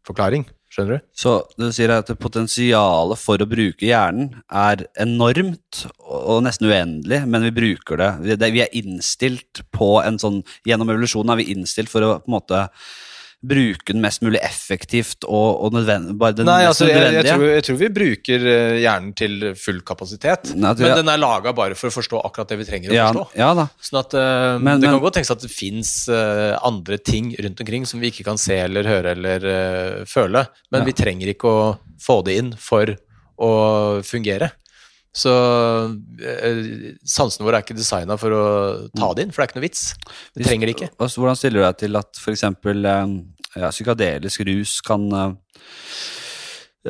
forklaring. 0.06 0.46
Skjønner 0.70 1.00
du? 1.00 1.06
Så 1.18 1.32
du 1.58 1.66
sier 1.74 1.90
at 1.96 2.10
potensialet 2.22 3.18
for 3.18 3.42
å 3.42 3.48
bruke 3.50 3.88
hjernen 3.88 4.36
er 4.46 4.84
enormt 5.02 5.84
og 6.06 6.44
nesten 6.46 6.70
uendelig, 6.70 7.24
men 7.26 7.46
vi 7.48 7.54
bruker 7.56 7.98
det. 7.98 8.10
Vi 8.54 8.62
er 8.62 8.76
innstilt 8.78 9.64
på 9.74 9.96
en 10.04 10.20
sånn 10.22 10.42
Gjennom 10.68 10.92
evolusjonen 10.92 11.34
er 11.34 11.40
vi 11.40 11.50
innstilt 11.56 11.90
for 11.90 12.06
å 12.06 12.12
på 12.20 12.30
en 12.30 12.36
måte 12.36 12.64
bruke 13.40 13.94
den 13.94 14.02
mest 14.04 14.20
mulig 14.20 14.36
effektivt 14.44 15.24
og, 15.24 15.62
og 15.64 15.72
nødvendig, 15.72 16.12
bare 16.20 16.34
den 16.36 16.44
Nei, 16.44 16.58
mest 16.66 16.82
nødvendige? 16.84 17.14
jeg, 17.14 17.24
jeg, 17.24 17.36
tror, 17.38 17.44
jeg 17.54 17.64
tror 17.64 17.78
vi 17.80 17.88
bruker 17.96 18.44
eh, 18.52 18.74
hjernen 18.82 19.14
til 19.16 19.46
full 19.56 19.78
kapasitet. 19.88 20.50
Nei, 20.60 20.74
Men 20.76 20.98
den 21.00 21.08
er 21.08 21.22
laga 21.22 21.54
bare 21.56 21.78
for 21.78 21.88
å 21.88 21.94
forstå 21.94 22.20
akkurat 22.28 22.52
det 22.52 22.58
vi 22.60 22.66
trenger 22.68 22.92
å 22.92 22.98
ja, 22.98 23.06
forstå. 23.08 23.38
ja 23.40 23.48
da. 23.56 23.64
Sånn 23.80 24.00
at 24.02 24.16
uh, 24.18 24.58
Men- 24.60 24.80
Det 24.82 24.90
men- 24.90 24.98
kan 24.98 25.04
godt 25.06 25.16
tenkes 25.16 25.32
at 25.32 25.40
det 25.46 25.52
fins 25.54 25.94
andre 26.10 26.98
ting 27.00 27.32
rundt 27.40 27.60
omkring 27.64 27.86
som 27.88 28.00
vi 28.04 28.10
ikke 28.12 28.28
kan 28.28 28.36
se 28.40 28.58
eller 28.60 28.84
høre 28.84 29.16
eller 29.16 29.48
uh, 29.48 30.04
føle, 30.04 30.44
men 30.70 30.82
Ja. 30.84 30.88
vi 30.90 30.92
trenger 31.00 31.32
ikke 31.32 31.48
å 31.48 31.62
få 32.00 32.20
det 32.28 32.36
inn 32.42 32.52
for 32.60 32.92
å 33.40 33.50
fungere. 34.04 34.50
Så 35.10 35.32
eh, 36.22 36.60
sansene 37.02 37.46
våre 37.46 37.58
er 37.58 37.66
ikke 37.66 37.78
designa 37.78 38.14
for 38.20 38.34
å 38.36 38.44
ta 38.94 39.10
det 39.16 39.26
inn, 39.26 39.34
for 39.34 39.42
det 39.42 39.46
er 39.46 39.50
ikke 39.50 39.58
noe 39.58 39.66
vits. 39.66 39.84
Vi 40.38 40.46
trenger 40.46 40.70
det 40.70 40.76
ikke. 40.76 40.90
Altså, 41.02 41.22
hvordan 41.22 41.38
stiller 41.38 41.60
du 41.60 41.66
deg 41.66 41.80
til 41.82 42.00
at 42.00 42.22
f.eks. 42.22 42.46
Ja, 43.58 43.72
psykadelisk 43.74 44.44
rus 44.46 44.76
kan 44.86 45.08
eh, 45.10 45.32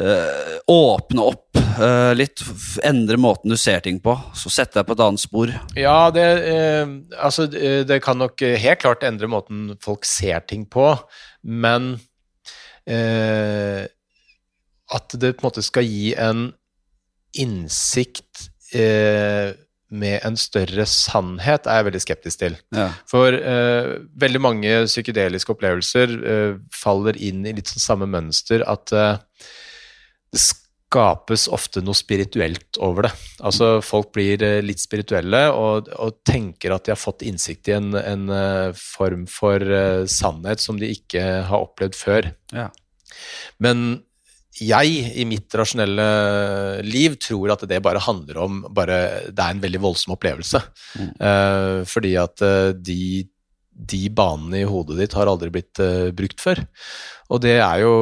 eh, 0.04 0.58
åpne 0.68 1.24
opp 1.30 1.56
eh, 1.56 2.10
litt, 2.12 2.42
endre 2.84 3.16
måten 3.16 3.54
du 3.54 3.56
ser 3.56 3.80
ting 3.86 4.02
på, 4.04 4.12
så 4.36 4.52
sette 4.52 4.76
deg 4.80 4.90
på 4.90 4.98
et 4.98 5.04
annet 5.06 5.24
spor? 5.24 5.54
Ja, 5.78 6.10
det, 6.12 6.26
eh, 6.50 6.84
altså, 7.16 7.48
det 7.48 7.86
det 7.88 8.02
kan 8.04 8.20
nok 8.20 8.44
eh, 8.44 8.58
helt 8.60 8.84
klart 8.84 9.06
endre 9.08 9.30
måten 9.32 9.70
folk 9.80 10.04
ser 10.04 10.44
ting 10.44 10.68
på, 10.68 10.92
men 11.48 11.94
eh, 12.84 13.88
at 14.90 15.16
det 15.22 15.36
på 15.38 15.44
en 15.44 15.48
måte 15.48 15.64
skal 15.64 15.86
gi 15.88 16.12
en 16.18 16.50
innsikt 17.38 18.48
eh, 18.74 19.52
med 19.90 20.22
en 20.26 20.36
større 20.38 20.86
sannhet, 20.86 21.66
er 21.66 21.80
jeg 21.80 21.88
veldig 21.88 22.02
skeptisk 22.04 22.42
til. 22.44 22.56
Ja. 22.74 22.88
For 23.10 23.34
eh, 23.34 23.96
veldig 24.22 24.42
mange 24.42 24.74
psykedeliske 24.86 25.54
opplevelser 25.54 26.14
eh, 26.20 26.56
faller 26.74 27.18
inn 27.18 27.42
i 27.46 27.54
litt 27.56 27.70
sånn 27.70 27.82
samme 27.82 28.10
mønster 28.10 28.64
at 28.70 28.94
eh, 28.94 29.18
det 30.30 30.42
skapes 30.44 31.48
ofte 31.50 31.82
noe 31.82 31.98
spirituelt 31.98 32.78
over 32.82 33.08
det. 33.08 33.12
Altså 33.46 33.72
folk 33.82 34.12
blir 34.14 34.42
eh, 34.46 34.60
litt 34.62 34.82
spirituelle 34.82 35.42
og, 35.56 35.90
og 35.98 36.20
tenker 36.26 36.74
at 36.74 36.86
de 36.86 36.94
har 36.94 37.00
fått 37.00 37.26
innsikt 37.26 37.72
i 37.72 37.74
en, 37.80 37.90
en 37.98 38.30
eh, 38.34 38.78
form 38.78 39.26
for 39.30 39.66
sannhet 40.10 40.62
som 40.62 40.78
de 40.78 40.92
ikke 40.94 41.24
har 41.50 41.66
opplevd 41.66 41.98
før. 41.98 42.30
Ja. 42.54 42.70
Men 43.58 44.04
jeg, 44.60 45.02
i 45.16 45.24
mitt 45.28 45.52
rasjonelle 45.56 46.06
liv, 46.84 47.16
tror 47.22 47.54
at 47.54 47.64
det 47.68 47.80
bare 47.84 48.02
handler 48.02 48.40
om 48.44 48.60
bare, 48.68 49.30
Det 49.32 49.40
er 49.40 49.54
en 49.54 49.62
veldig 49.62 49.80
voldsom 49.82 50.14
opplevelse. 50.16 50.60
Mm. 51.00 51.10
Uh, 51.20 51.80
fordi 51.88 52.14
at 52.20 52.44
eh, 52.44 52.72
de, 52.76 53.26
de 53.70 54.02
banene 54.12 54.62
i 54.62 54.68
hodet 54.68 54.98
ditt 55.00 55.16
har 55.16 55.30
aldri 55.30 55.50
blitt 55.54 55.80
uh, 55.82 56.10
brukt 56.16 56.42
før. 56.42 56.62
Og 57.30 57.42
det 57.44 57.58
er 57.58 57.84
jo, 57.84 57.94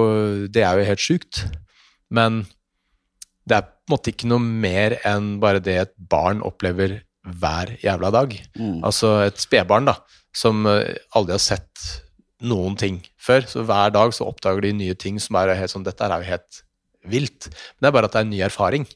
det 0.50 0.64
er 0.64 0.78
jo 0.78 0.88
helt 0.90 1.04
sjukt. 1.04 1.44
Men 2.10 2.42
det 3.48 3.60
er 3.60 3.68
på 3.68 3.92
en 3.92 3.96
måte 3.96 4.12
ikke 4.12 4.28
noe 4.28 4.42
mer 4.42 4.98
enn 5.08 5.36
bare 5.42 5.62
det 5.64 5.78
et 5.80 5.94
barn 5.96 6.42
opplever 6.44 7.00
hver 7.38 7.76
jævla 7.84 8.12
dag. 8.14 8.34
Mm. 8.58 8.82
Altså 8.86 9.18
et 9.28 9.40
spedbarn 9.40 9.88
da, 9.88 9.98
som 10.36 10.66
aldri 10.66 11.34
har 11.34 11.42
sett 11.42 11.88
noen 12.44 12.76
ting 12.78 13.00
før. 13.20 13.46
Så 13.48 13.64
hver 13.66 13.92
dag 13.94 14.14
så 14.14 14.28
oppdager 14.28 14.68
de 14.68 14.74
nye 14.80 14.98
ting 14.98 15.18
som 15.22 15.38
er 15.40 15.56
helt 15.58 15.72
sånn 15.72 15.86
Dette 15.86 16.06
er 16.06 16.22
jo 16.22 16.30
helt 16.32 16.60
vilt. 17.08 17.48
Men 17.50 17.86
det 17.86 17.90
er 17.90 17.96
bare 17.96 18.10
at 18.10 18.14
det 18.14 18.20
er 18.20 18.28
en 18.28 18.34
ny 18.34 18.44
erfaring. 18.46 18.86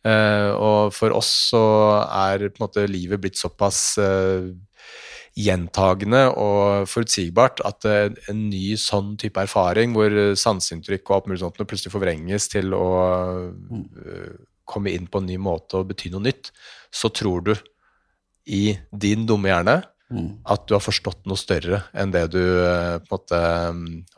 Uh, 0.00 0.50
og 0.56 0.94
for 0.96 1.12
oss 1.12 1.30
så 1.50 1.62
er 2.06 2.48
på 2.48 2.56
en 2.56 2.64
måte 2.64 2.86
livet 2.88 3.20
blitt 3.20 3.36
såpass 3.36 3.98
uh, 4.00 4.48
gjentagende 5.36 6.22
og 6.40 6.88
forutsigbart 6.88 7.60
at 7.68 7.84
uh, 7.84 8.06
en 8.32 8.46
ny 8.48 8.78
sånn 8.80 9.12
type 9.20 9.44
erfaring, 9.44 9.92
hvor 9.92 10.14
sanseinntrykk 10.40 11.04
og 11.04 11.16
alt 11.18 11.28
mulig 11.28 11.42
sånt 11.42 11.60
plutselig 11.60 11.92
forvrenges 11.92 12.48
til 12.54 12.72
å 12.76 12.88
komme 14.70 14.94
inn 14.94 15.10
på 15.10 15.20
en 15.20 15.28
ny 15.28 15.36
måte 15.42 15.82
og 15.82 15.90
bety 15.90 16.14
noe 16.14 16.24
nytt, 16.24 16.48
så 16.94 17.10
tror 17.12 17.44
du 17.44 17.54
i 18.50 18.70
din 18.90 19.26
dumme 19.28 19.50
hjerne 19.50 19.80
Mm. 20.10 20.30
at 20.50 20.64
du 20.66 20.74
har 20.74 20.82
forstått 20.82 21.20
noe 21.30 21.38
større 21.38 21.84
enn 21.94 22.10
det 22.10 22.24
du 22.32 22.40
eh, 22.42 22.96
på 23.06 23.14
en 23.14 23.14
måte 23.14 23.38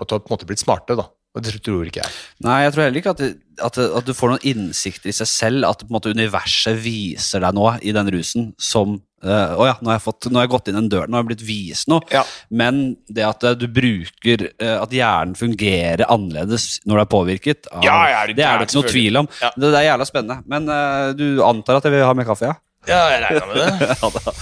At 0.00 0.08
du 0.08 0.14
har 0.14 0.22
på 0.24 0.30
en 0.30 0.36
måte 0.38 0.46
blitt 0.48 0.62
smarte, 0.62 0.96
da. 0.96 1.04
Og 1.32 1.40
det 1.44 1.54
tror 1.64 1.86
ikke 1.88 2.02
jeg. 2.02 2.12
Nei, 2.44 2.58
jeg 2.66 2.72
tror 2.74 2.82
heller 2.84 3.00
ikke 3.00 3.12
at, 3.14 3.20
at, 3.64 3.78
at 3.80 4.08
du 4.08 4.12
får 4.16 4.34
noen 4.34 4.42
innsikter 4.50 5.08
i 5.08 5.14
seg 5.16 5.28
selv. 5.30 5.64
At 5.64 5.84
måte 5.88 6.12
universet 6.12 6.76
viser 6.84 7.40
deg 7.40 7.56
noe 7.56 7.78
i 7.80 7.94
den 7.96 8.10
rusen 8.12 8.50
som 8.60 8.98
Å 9.22 9.28
uh, 9.30 9.52
oh 9.62 9.68
ja, 9.68 9.76
nå 9.80 9.88
har, 9.92 9.96
jeg 10.00 10.02
fått, 10.04 10.26
nå 10.28 10.40
har 10.40 10.44
jeg 10.48 10.50
gått 10.52 10.68
inn 10.72 10.80
en 10.80 10.88
dør, 10.92 11.06
nå 11.06 11.14
har 11.14 11.22
jeg 11.22 11.28
blitt 11.30 11.44
vist 11.46 11.88
noe. 11.88 12.02
Ja. 12.12 12.24
Men 12.50 12.82
det 13.08 13.22
at 13.28 13.44
eh, 13.46 13.54
du 13.54 13.68
bruker 13.70 14.48
eh, 14.50 14.74
At 14.74 14.92
hjernen 14.92 15.36
fungerer 15.38 16.02
annerledes 16.10 16.80
når 16.84 16.98
du 16.98 17.02
er 17.04 17.10
påvirket, 17.14 17.70
av- 17.70 17.86
Ja, 17.86 18.00
er 18.10 18.32
du 18.32 18.36
det 18.40 18.44
er 18.48 18.58
det 18.58 18.66
ikke 18.68 18.80
noe 18.80 18.90
tvil 18.92 19.20
om. 19.22 19.30
Ja. 19.40 19.52
Det, 19.54 19.70
det 19.70 19.78
er 19.78 19.88
jævla 19.92 20.08
spennende. 20.10 20.40
Men 20.50 20.68
uh, 20.68 21.14
du 21.16 21.26
antar 21.46 21.78
at 21.78 21.86
jeg 21.88 21.94
vil 21.96 22.04
ha 22.08 22.12
mer 22.18 22.28
kaffe, 22.28 22.50
ja? 22.50 22.58
Ja, 22.88 23.00
jeg 23.12 23.20
regna 23.22 23.46
med 23.46 23.56
det. 23.60 23.88
ja 24.02 24.08
da. 24.16 24.32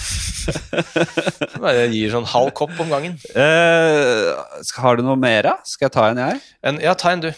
Bare 1.62 1.82
gir 1.92 2.12
sånn 2.14 2.28
halv 2.30 2.52
kopp 2.56 2.72
om 2.80 2.88
gangen. 2.92 3.18
Eh, 3.36 4.30
skal- 4.64 4.84
har 4.86 4.96
du 5.00 5.04
noe 5.04 5.18
mer? 5.20 5.42
da? 5.50 5.54
Skal 5.68 5.88
jeg 5.90 5.94
ta 5.96 6.06
en, 6.12 6.20
jeg? 6.24 6.40
En, 6.64 6.80
ja, 6.80 6.94
ta 6.96 7.12
en, 7.12 7.24
du. 7.26 7.30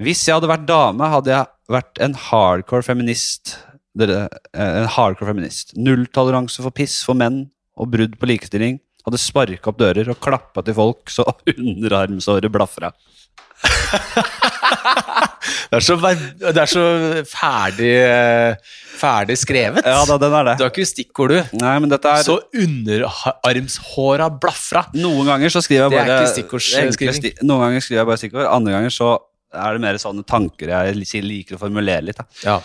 Hvis 0.00 0.22
jeg 0.26 0.36
hadde 0.36 0.48
vært 0.48 0.68
dame, 0.68 1.08
hadde 1.12 1.32
jeg 1.32 1.48
vært 1.72 2.00
en 2.04 2.14
hardcore 2.28 2.84
feminist. 2.86 3.56
Dere, 3.96 4.26
eh, 4.54 4.76
en 4.82 4.88
hardcore 4.96 5.28
feminist. 5.32 5.74
Nulltoleranse 5.76 6.62
for 6.64 6.72
piss 6.76 7.00
for 7.04 7.16
menn 7.18 7.46
og 7.80 7.90
brudd 7.92 8.16
på 8.20 8.28
likestilling. 8.30 8.78
Hadde 9.06 9.20
sparka 9.20 9.72
opp 9.72 9.78
dører 9.80 10.10
og 10.12 10.20
klappa 10.20 10.60
til 10.64 10.76
folk 10.76 11.08
så 11.12 11.24
underarmsåret 11.56 12.52
blafra. 12.52 12.92
Det 15.70 15.78
er 15.78 15.84
så, 15.84 15.96
det 15.98 16.60
er 16.60 16.68
så 16.70 16.82
ferdig, 17.30 17.90
eh, 18.02 18.74
ferdig 18.98 19.36
skrevet. 19.38 19.86
Ja 19.86 20.02
da, 20.08 20.16
den 20.20 20.34
er 20.34 20.44
Du 20.44 20.50
det. 20.50 20.56
har 20.64 20.72
ikke 20.72 20.86
stikkord, 20.88 21.34
du. 21.34 21.56
Nei, 21.62 21.74
men 21.82 21.90
dette 21.92 22.10
er 22.10 22.26
Så 22.26 22.36
underarmshåra 22.50 24.28
blafra. 24.42 24.84
Noen 24.98 25.26
ganger 25.30 25.52
så 25.54 25.62
skriver 25.64 25.86
jeg 25.86 25.90
Det 25.94 26.00
er 26.00 26.06
bare 26.10 26.20
ikke 26.20 26.34
stikkordskriving. 26.36 27.40
Noen 27.46 27.66
ganger 27.66 27.86
skriver 27.86 28.00
jeg 28.02 28.10
bare 28.10 28.22
stikkord, 28.22 28.46
andre 28.50 28.76
ganger 28.76 28.94
så 28.94 29.10
er 29.50 29.74
det 29.74 29.82
mer 29.82 29.98
sånne 29.98 30.26
tanker 30.26 30.70
jeg 30.70 31.22
liker 31.26 31.58
å 31.58 31.62
formulere 31.62 32.06
litt. 32.06 32.20
Da. 32.20 32.26
Ja. 32.46 32.58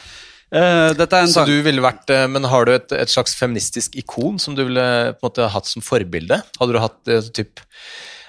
Uh, 0.56 0.92
dette 0.94 1.18
er 1.18 1.26
en 1.26 1.32
Så 1.34 1.42
du 1.50 1.56
ville 1.66 1.82
vært, 1.82 2.06
eh, 2.14 2.28
Men 2.30 2.46
har 2.48 2.68
du 2.68 2.72
et, 2.76 2.92
et 2.94 3.10
slags 3.10 3.34
feministisk 3.36 3.96
ikon 3.98 4.38
som 4.40 4.54
du 4.56 4.62
ville 4.64 4.84
på 5.18 5.26
en 5.26 5.30
måte 5.32 5.48
hatt 5.52 5.66
som 5.66 5.82
forbilde? 5.82 6.38
Hadde 6.60 6.76
du 6.76 6.80
hatt 6.80 7.00
uh, 7.10 7.22
typ 7.34 7.60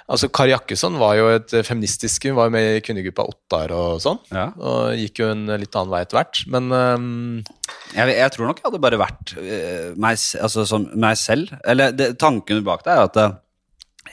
Altså 0.07 0.29
Kari 0.31 0.53
Jakkesson 0.53 0.99
var 1.01 1.17
jo 1.19 1.31
et 1.35 1.53
eh, 1.57 1.65
feministisk 1.67 2.29
Hun 2.29 2.37
var 2.39 2.47
jo 2.47 2.55
med 2.55 2.77
i 2.77 2.83
kvinnegruppa 2.85 3.25
Ottar 3.27 3.73
og 3.75 4.03
sånn. 4.05 4.21
ja. 4.31 4.49
Og 4.55 4.95
gikk 5.01 5.23
jo 5.23 5.31
en 5.33 5.47
litt 5.59 5.75
annen 5.75 5.93
vei 5.93 6.03
etter 6.05 6.21
hvert. 6.21 6.43
Men 6.53 6.71
um... 6.71 7.09
jeg, 7.95 8.15
jeg 8.15 8.35
tror 8.35 8.51
nok 8.51 8.63
jeg 8.63 8.69
hadde 8.69 8.83
bare 8.85 9.01
vært 9.03 9.35
uh, 9.39 9.91
meg, 9.99 10.21
altså, 10.47 10.67
som 10.69 10.87
meg 10.95 11.19
selv. 11.19 11.51
Eller 11.67 11.97
det, 11.97 12.13
tanken 12.23 12.63
bak 12.67 12.87
det 12.87 12.95
er 12.95 13.03
at 13.09 13.21
eh, 13.23 13.35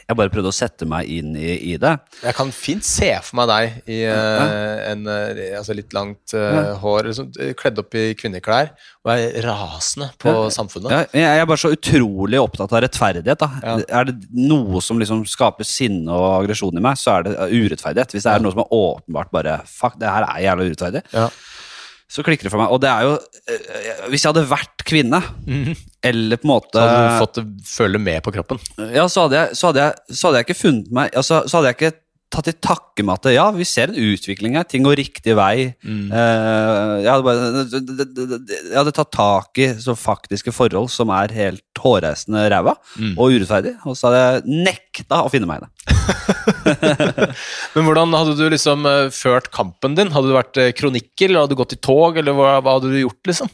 jeg 0.07 0.17
bare 0.19 0.31
prøvde 0.33 0.51
å 0.51 0.55
sette 0.55 0.87
meg 0.89 1.07
inn 1.09 1.35
i, 1.39 1.53
i 1.73 1.77
det. 1.79 1.93
jeg 2.23 2.35
kan 2.35 2.51
fint 2.55 2.83
se 2.85 3.09
for 3.23 3.39
meg 3.39 3.47
deg 3.51 3.89
i 3.93 3.99
eh, 4.09 4.91
en 4.91 5.05
eh, 5.07 5.53
altså 5.57 5.75
litt 5.77 5.93
langt 5.95 6.33
ja. 6.35 6.73
hår, 6.81 7.09
liksom, 7.11 7.29
eh, 7.39 7.53
kledd 7.59 7.79
opp 7.79 7.95
i 7.99 8.09
kvinneklær, 8.19 8.73
og 9.05 9.13
er 9.15 9.37
rasende 9.47 10.09
på 10.21 10.31
Ja. 10.33 10.49
samfunnet. 10.53 10.91
Ja, 10.91 11.03
jeg 11.23 11.43
er 11.43 11.47
bare 11.49 11.61
så 11.61 11.71
utrolig 11.75 12.39
opptatt 12.41 12.71
av 12.75 12.83
rettferdighet. 12.83 13.47
Ja. 13.63 13.77
Er 14.01 14.09
det 14.11 14.17
noe 14.35 14.81
som 14.83 14.99
liksom 15.01 15.23
skaper 15.29 15.67
sinne 15.67 16.11
og 16.11 16.43
aggresjon 16.43 16.77
i 16.77 16.83
meg, 16.83 16.99
så 16.99 17.17
er 17.17 17.27
det 17.27 17.33
eh, 17.37 17.55
urettferdighet. 17.63 18.15
Hvis 18.15 18.27
det 18.27 18.33
er 18.35 18.43
noe 18.43 18.53
som 18.55 18.63
er 18.65 18.75
åpenbart 18.77 19.31
bare 19.33 19.57
Fuck, 19.69 19.97
det 20.01 20.09
her 20.09 20.25
er 20.27 20.43
jævla 20.45 20.67
urettferdig. 20.69 21.03
Så 22.14 22.22
klikker 22.22 22.45
det 22.45 22.53
for 22.53 22.61
meg. 22.61 22.70
Og 22.70 22.82
det 22.84 22.91
er 22.91 23.07
jo 23.07 23.14
eh, 23.49 24.03
Hvis 24.14 24.22
jeg 24.22 24.30
hadde 24.30 24.45
vært 24.51 24.84
kvinne, 24.86 25.20
eller 26.05 26.38
på 26.38 26.45
en 26.45 26.51
måte 26.51 26.78
Så 26.78 26.84
hadde 26.86 27.07
du 27.07 27.24
fått 27.24 27.39
føle 27.66 28.01
med 28.01 28.22
på 28.26 28.34
kroppen. 28.36 28.61
Ja, 28.93 29.07
så 29.09 29.26
hadde, 29.26 29.39
jeg, 29.39 29.57
så, 29.57 29.72
hadde 29.72 29.88
jeg, 29.88 30.16
så 30.18 30.30
hadde 30.30 30.41
jeg 30.41 30.49
ikke 30.49 30.59
funnet 30.59 30.91
meg 30.93 31.18
altså, 31.18 31.41
Så 31.47 31.57
hadde 31.57 31.72
jeg 31.72 31.80
ikke 31.80 31.93
tatt 32.34 32.47
til 32.49 32.57
takke 32.63 33.05
med 33.05 33.19
at 33.19 33.29
ja, 33.36 33.45
vi 33.53 33.65
ser 33.67 33.91
en 33.91 33.99
utvikling 33.99 34.57
her, 34.57 34.65
ting 34.69 34.86
går 34.86 34.97
riktig 34.99 35.36
vei. 35.38 35.69
Eh, 35.86 36.93
jeg, 37.03 37.09
hadde 37.09 37.25
bare, 37.27 37.51
jeg 37.69 38.77
hadde 38.77 38.95
tatt 38.97 39.11
tak 39.13 39.61
i 39.61 39.69
så 39.84 39.95
faktiske 39.97 40.53
forhold 40.55 40.89
som 40.93 41.13
er 41.13 41.34
helt 41.38 41.84
hårreisende 41.84 42.45
ræva 42.53 42.75
Mm. 42.93 43.15
og 43.17 43.34
urettferdig, 43.34 43.71
og 43.89 43.95
så 43.97 44.09
hadde 44.09 44.19
jeg 44.21 44.63
nekta 44.67 45.21
å 45.25 45.29
finne 45.31 45.47
meg 45.49 45.61
i 45.61 45.65
det. 45.65 45.69
Men 47.73 47.88
hvordan 47.88 48.13
hadde 48.15 48.36
du 48.38 48.43
liksom 48.53 48.86
eh, 48.89 49.07
ført 49.13 49.49
kampen 49.53 49.97
din? 49.97 50.11
Hadde 50.13 50.29
du 50.29 50.36
vært 50.38 50.53
kronikkel? 50.77 50.93
kronikker, 50.93 51.29
eller 51.29 51.43
hadde 51.43 51.55
du 51.55 51.59
gått 51.59 51.75
i 51.75 51.81
tog, 51.81 52.17
eller 52.19 52.36
hva, 52.38 52.57
hva 52.63 52.77
hadde 52.77 52.91
du 52.91 52.99
gjort, 52.99 53.21
liksom? 53.29 53.49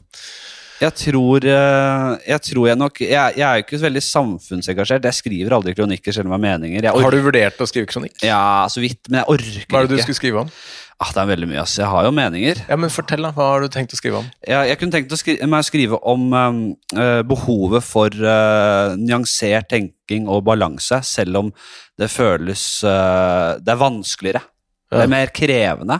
Jeg 0.80 0.96
tror 0.96 1.44
eh, 1.44 2.12
jeg, 2.24 2.42
tror 2.48 2.68
jeg 2.70 2.80
nok 2.80 3.02
jeg, 3.04 3.34
jeg 3.36 3.46
er 3.46 3.64
ikke 3.64 3.80
så 3.80 3.88
veldig 3.90 4.04
samfunnsengasjert. 4.06 5.08
Jeg 5.10 5.18
skriver 5.18 5.56
aldri 5.58 5.74
kronikker 5.76 6.16
selv 6.16 6.30
om 6.30 6.36
jeg 6.36 6.40
har 6.40 6.46
meninger. 6.46 6.88
Har 6.88 7.16
du 7.16 7.24
vurdert 7.26 7.60
å 7.60 7.68
skrive 7.68 7.90
kronikk? 7.92 8.16
Ja, 8.24 8.68
så 8.72 8.84
vidt, 8.84 9.02
men 9.10 9.22
jeg 9.22 9.36
orker 9.36 9.58
ikke. 9.64 9.74
Hva 9.74 9.82
er 9.82 9.90
det 9.90 9.92
du 9.92 9.98
ikke. 9.98 10.08
skulle 10.08 10.22
skrive 10.22 10.46
om? 10.46 10.54
Ah, 11.00 11.12
det 11.16 11.22
er 11.22 11.30
veldig 11.30 11.48
mye, 11.48 11.62
ass. 11.62 11.78
Jeg 11.80 11.88
har 11.88 12.04
jo 12.04 12.12
meninger. 12.12 12.62
Ja, 12.68 12.76
men 12.80 12.92
Fortell, 12.92 13.24
da. 13.24 13.32
Hva 13.36 13.46
har 13.54 13.64
du 13.64 13.72
tenkt 13.72 13.96
å 13.96 14.00
skrive 14.00 14.20
om? 14.20 14.26
Jeg, 14.44 14.68
jeg 14.68 14.80
kunne 14.82 14.96
tenkt 14.96 15.14
å 15.16 15.20
skri 15.20 15.36
meg 15.46 15.64
å 15.64 15.68
skrive 15.68 16.00
om 16.12 16.26
um, 16.36 16.58
eh, 16.92 17.22
behovet 17.28 17.88
for 17.88 18.16
uh, 18.20 18.98
nyansert 19.00 19.70
tenking 19.72 20.28
og 20.28 20.44
balanse, 20.48 21.00
selv 21.08 21.40
om 21.40 21.54
det 22.00 22.12
føles 22.12 22.66
uh, 22.84 23.56
Det 23.64 23.72
er 23.72 23.80
vanskeligere. 23.80 24.44
Det 24.90 25.06
er 25.06 25.12
mer 25.12 25.32
krevende. 25.32 26.00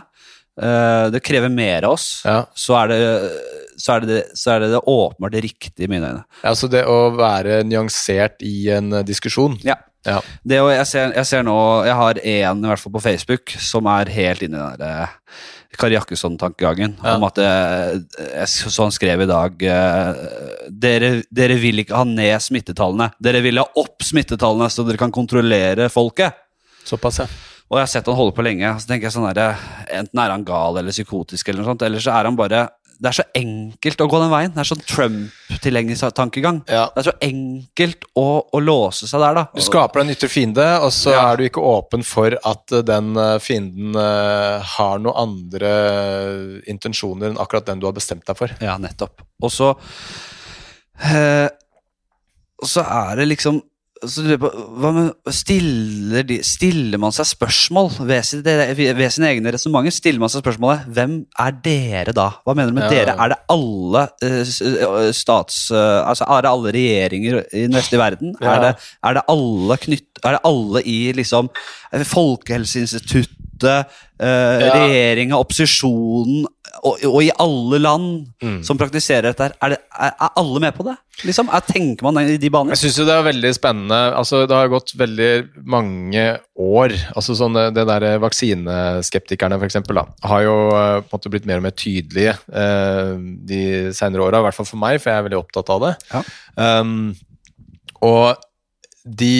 Det 0.60 1.20
krever 1.22 1.48
mer 1.54 1.84
av 1.86 1.92
oss. 1.94 2.06
Ja, 2.26 2.40
Så 2.58 2.74
er 2.74 2.88
det 2.90 2.96
så 3.80 3.96
er 3.96 4.04
det, 4.04 4.10
det, 4.10 4.38
så 4.38 4.54
er 4.54 4.64
det, 4.64 4.72
det 4.74 4.82
åpenbart 4.84 5.38
riktige 5.44 5.86
i 5.86 5.90
mine 5.90 6.10
øyne. 6.10 6.24
Ja, 6.42 6.50
altså 6.52 6.68
Det 6.70 6.82
å 6.88 6.98
være 7.16 7.62
nyansert 7.68 8.44
i 8.46 8.68
en 8.76 8.92
eh, 9.00 9.06
diskusjon. 9.06 9.58
Ja. 9.66 9.78
Ja. 10.06 10.22
Det, 10.48 10.56
jeg, 10.56 10.84
ser, 10.88 11.10
jeg 11.12 11.28
ser 11.28 11.42
nå 11.44 11.54
Jeg 11.84 11.92
har 11.92 12.18
en, 12.24 12.62
i 12.64 12.68
hvert 12.70 12.80
fall 12.80 12.94
på 12.94 13.02
Facebook, 13.04 13.52
som 13.60 13.84
er 13.92 14.08
helt 14.14 14.46
inne 14.46 14.56
i 14.56 14.62
den 14.62 14.80
der 14.80 15.02
eh, 15.04 15.42
Kari 15.76 15.94
Jakkesson-tankegangen. 15.94 16.96
Ja. 16.98 17.18
Om 17.18 17.26
at 17.28 17.40
eh, 17.44 17.98
jeg, 18.30 18.48
Så 18.48 18.72
han 18.82 18.96
skrev 18.96 19.26
i 19.26 19.28
dag 19.28 19.60
dere, 20.70 21.12
dere 21.28 21.60
vil 21.60 21.84
ikke 21.84 22.00
ha 22.00 22.08
ned 22.08 22.40
smittetallene. 22.42 23.10
Dere 23.22 23.44
vil 23.44 23.60
ha 23.60 23.68
opp 23.80 24.04
smittetallene, 24.04 24.70
så 24.72 24.84
dere 24.88 25.00
kan 25.00 25.14
kontrollere 25.14 25.88
folket. 25.92 26.40
Såpass, 26.88 27.20
ja. 27.22 27.28
Og 27.70 27.78
jeg 27.78 27.86
har 27.86 27.90
sett 27.92 28.08
han 28.10 28.18
holde 28.18 28.34
på 28.34 28.42
lenge. 28.42 28.72
Så 28.82 28.90
tenker 28.90 29.06
jeg 29.06 29.14
sånn 29.14 29.28
der, 29.30 29.60
Enten 29.94 30.18
er 30.18 30.32
han 30.34 30.46
gal 30.46 30.80
eller 30.80 30.94
psykotisk, 30.94 31.48
eller 31.48 31.62
noe 31.62 31.70
sånt, 31.70 31.84
eller 31.86 32.02
så 32.02 32.16
er 32.16 32.26
han 32.26 32.38
bare 32.38 32.64
Det 33.00 33.08
er 33.08 33.16
så 33.16 33.24
enkelt 33.34 34.02
å 34.04 34.06
gå 34.12 34.18
den 34.20 34.28
veien. 34.32 34.50
Det 34.52 34.60
er 34.60 34.68
sånn 34.68 34.82
Trump-tilhengertankegang. 34.84 36.58
ja. 36.68 36.82
Det 36.94 37.00
er 37.00 37.06
så 37.10 37.14
enkelt 37.24 38.04
å, 38.20 38.24
å 38.52 38.60
låse 38.60 39.08
seg 39.08 39.22
der, 39.24 39.34
da. 39.38 39.44
Du 39.56 39.62
skaper 39.64 40.00
deg 40.02 40.06
en 40.10 40.14
ytre 40.16 40.28
fiende, 40.28 40.66
og 40.84 40.92
så 40.92 41.14
Ja. 41.14 41.22
er 41.32 41.36
du 41.40 41.44
ikke 41.48 41.64
åpen 41.64 42.04
for 42.04 42.36
at 42.44 42.72
eh, 42.76 42.82
den 42.84 43.16
eh, 43.16 43.38
fienden 43.40 43.96
eh, 43.96 44.60
har 44.76 44.98
noen 45.00 45.16
andre 45.16 45.72
intensjoner 46.68 47.30
enn 47.30 47.40
akkurat 47.40 47.66
den 47.72 47.80
du 47.80 47.86
har 47.88 47.96
bestemt 47.96 48.26
deg 48.28 48.36
for. 48.36 48.52
Ja, 48.60 48.76
nettopp. 48.76 49.24
Og 49.42 49.50
så 49.54 49.72
eh, 51.08 51.48
så 52.60 52.82
er 52.84 53.16
det 53.16 53.28
liksom 53.30 53.62
på, 54.00 54.50
med, 54.96 55.10
stiller, 55.34 56.24
de, 56.24 56.38
stiller 56.46 57.00
man 57.02 57.12
seg 57.12 57.26
spørsmål 57.28 57.90
ved, 58.08 58.22
sin, 58.24 58.42
ved 58.44 59.02
sine 59.12 59.28
egne 59.34 59.52
resonnementer? 59.52 59.92
Stiller 59.94 60.22
man 60.22 60.32
seg 60.32 60.40
spørsmålet 60.44 60.86
hvem 60.96 61.16
er 61.44 61.56
dere 61.64 62.14
da? 62.16 62.28
Hva 62.46 62.54
mener 62.56 62.72
du 62.72 62.78
med 62.78 62.86
Ja. 62.88 62.90
dere? 62.94 63.16
Er 63.20 63.34
det 63.34 63.40
alle 63.52 64.04
uh, 64.24 65.10
stats... 65.16 65.58
Uh, 65.74 66.00
altså 66.08 66.24
Er 66.28 66.46
det 66.46 66.52
alle 66.54 66.72
regjeringer 66.76 67.42
i 67.52 67.66
den 67.66 67.76
vestlige 67.76 68.00
verden? 68.00 68.32
Ja. 68.40 68.54
Er, 68.54 68.60
det, 68.64 68.72
er 69.04 69.18
det 69.20 69.26
alle 69.36 69.80
knytt... 69.84 70.08
Er 70.24 70.36
det 70.36 70.40
alle 70.44 70.82
i 70.84 70.98
liksom 71.16 71.48
eh, 71.92 72.04
Folkehelseinstituttet, 72.04 73.84
uh, 74.20 74.24
Ja. 74.24 74.72
regjeringa, 74.74 75.36
opposisjonen 75.40 76.46
og, 76.80 77.02
og 77.04 77.20
i 77.22 77.30
alle 77.42 77.78
land 77.82 78.08
Mm. 78.40 78.62
som 78.64 78.78
praktiserer 78.80 79.26
dette 79.28 79.50
er, 79.50 79.74
det, 79.74 79.78
er, 79.92 80.14
er 80.16 80.30
alle 80.40 80.60
med 80.64 80.72
på 80.72 80.84
det? 80.86 80.94
Liksom, 81.28 81.50
er, 81.52 81.60
tenker 81.66 82.06
man 82.06 82.16
i 82.22 82.38
de 82.40 82.50
baner? 82.52 82.72
Jeg 82.72 82.80
syns 82.86 82.98
jo 83.02 83.04
det 83.04 83.16
er 83.18 83.26
veldig 83.26 83.50
spennende. 83.52 83.98
Altså, 84.16 84.46
det 84.48 84.56
har 84.56 84.70
gått 84.72 84.94
veldig 84.96 85.30
mange 85.68 86.24
år. 86.56 86.94
Altså 87.12 87.36
sånn 87.36 87.58
det, 87.58 87.66
det 87.76 87.84
der 87.90 88.06
Vaksineskeptikerne, 88.22 89.58
for 89.60 89.68
eksempel, 89.68 90.00
har 90.00 90.44
jo 90.46 90.56
eh, 90.72 91.04
måte 91.12 91.32
blitt 91.32 91.48
mer 91.48 91.60
og 91.60 91.66
mer 91.68 91.76
tydelige 91.76 92.36
eh, 92.48 93.12
de 93.52 93.62
senere 93.96 94.24
åra. 94.24 94.40
I 94.40 94.48
hvert 94.48 94.60
fall 94.62 94.70
for 94.72 94.80
meg, 94.80 95.00
for 95.02 95.12
jeg 95.12 95.20
er 95.20 95.28
veldig 95.28 95.40
opptatt 95.42 95.74
av 95.76 95.84
det. 95.84 95.94
Ja. 96.14 96.24
Um, 96.80 97.12
og 98.00 98.40
de 99.04 99.34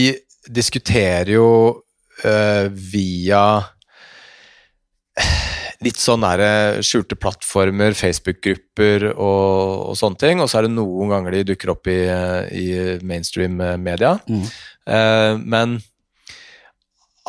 diskuterer 0.53 1.32
jo 1.38 1.49
eh, 2.24 2.68
via 2.68 3.45
litt 5.85 6.01
sånn 6.01 6.24
der 6.26 6.83
skjulte 6.85 7.16
plattformer, 7.16 7.95
Facebook-grupper 7.97 9.07
og, 9.14 9.91
og 9.91 9.99
sånne 9.99 10.20
ting. 10.20 10.43
Og 10.43 10.51
så 10.51 10.61
er 10.61 10.68
det 10.68 10.74
noen 10.74 11.12
ganger 11.12 11.37
de 11.37 11.47
dukker 11.53 11.72
opp 11.74 11.89
i, 11.91 12.01
i 12.57 12.66
mainstream 13.07 13.57
media. 13.81 14.16
Mm. 14.28 14.45
Eh, 14.97 15.33
men 15.41 15.78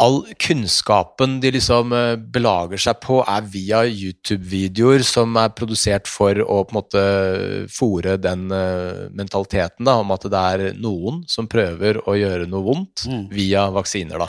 all 0.01 0.23
kunnskapen 0.41 1.37
de 1.43 1.51
liksom 1.53 1.93
eh, 1.93 2.15
belager 2.33 2.81
seg 2.81 2.97
på, 3.03 3.19
er 3.29 3.45
via 3.53 3.83
YouTube-videoer 3.85 5.03
som 5.05 5.35
er 5.37 5.51
produsert 5.57 6.09
for 6.09 6.41
å 6.41 6.61
på 6.65 6.73
en 6.73 6.79
måte 6.79 7.03
fòre 7.71 8.15
den 8.21 8.47
eh, 8.55 9.03
mentaliteten 9.13 9.85
da, 9.87 9.99
om 10.01 10.13
at 10.15 10.25
det 10.31 10.41
er 10.55 10.79
noen 10.81 11.21
som 11.29 11.49
prøver 11.51 12.01
å 12.09 12.17
gjøre 12.17 12.49
noe 12.49 12.65
vondt 12.65 13.05
Mm. 13.11 13.23
via 13.33 13.63
vaksiner. 13.73 14.21
da. 14.21 14.27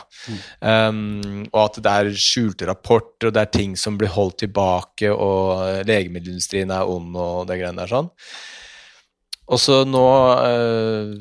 Um, 0.89 1.45
og 1.53 1.59
at 1.65 1.79
det 1.85 1.93
er 1.93 2.11
skjulte 2.17 2.67
rapporter, 2.69 3.29
og 3.29 3.35
det 3.37 3.43
er 3.43 3.51
ting 3.53 3.77
som 3.77 3.99
blir 4.01 4.13
holdt 4.15 4.39
tilbake, 4.45 5.11
og 5.13 5.63
eh, 5.67 5.83
legemiddelindustrien 5.89 6.73
er 6.73 6.89
ond 6.89 7.17
og 7.17 7.47
det 7.51 7.59
greiene 7.61 7.83
der 7.85 7.93
sånn. 7.93 8.11
Og 9.53 9.61
så 9.61 9.83
nå 9.89 10.05
eh, 10.47 11.17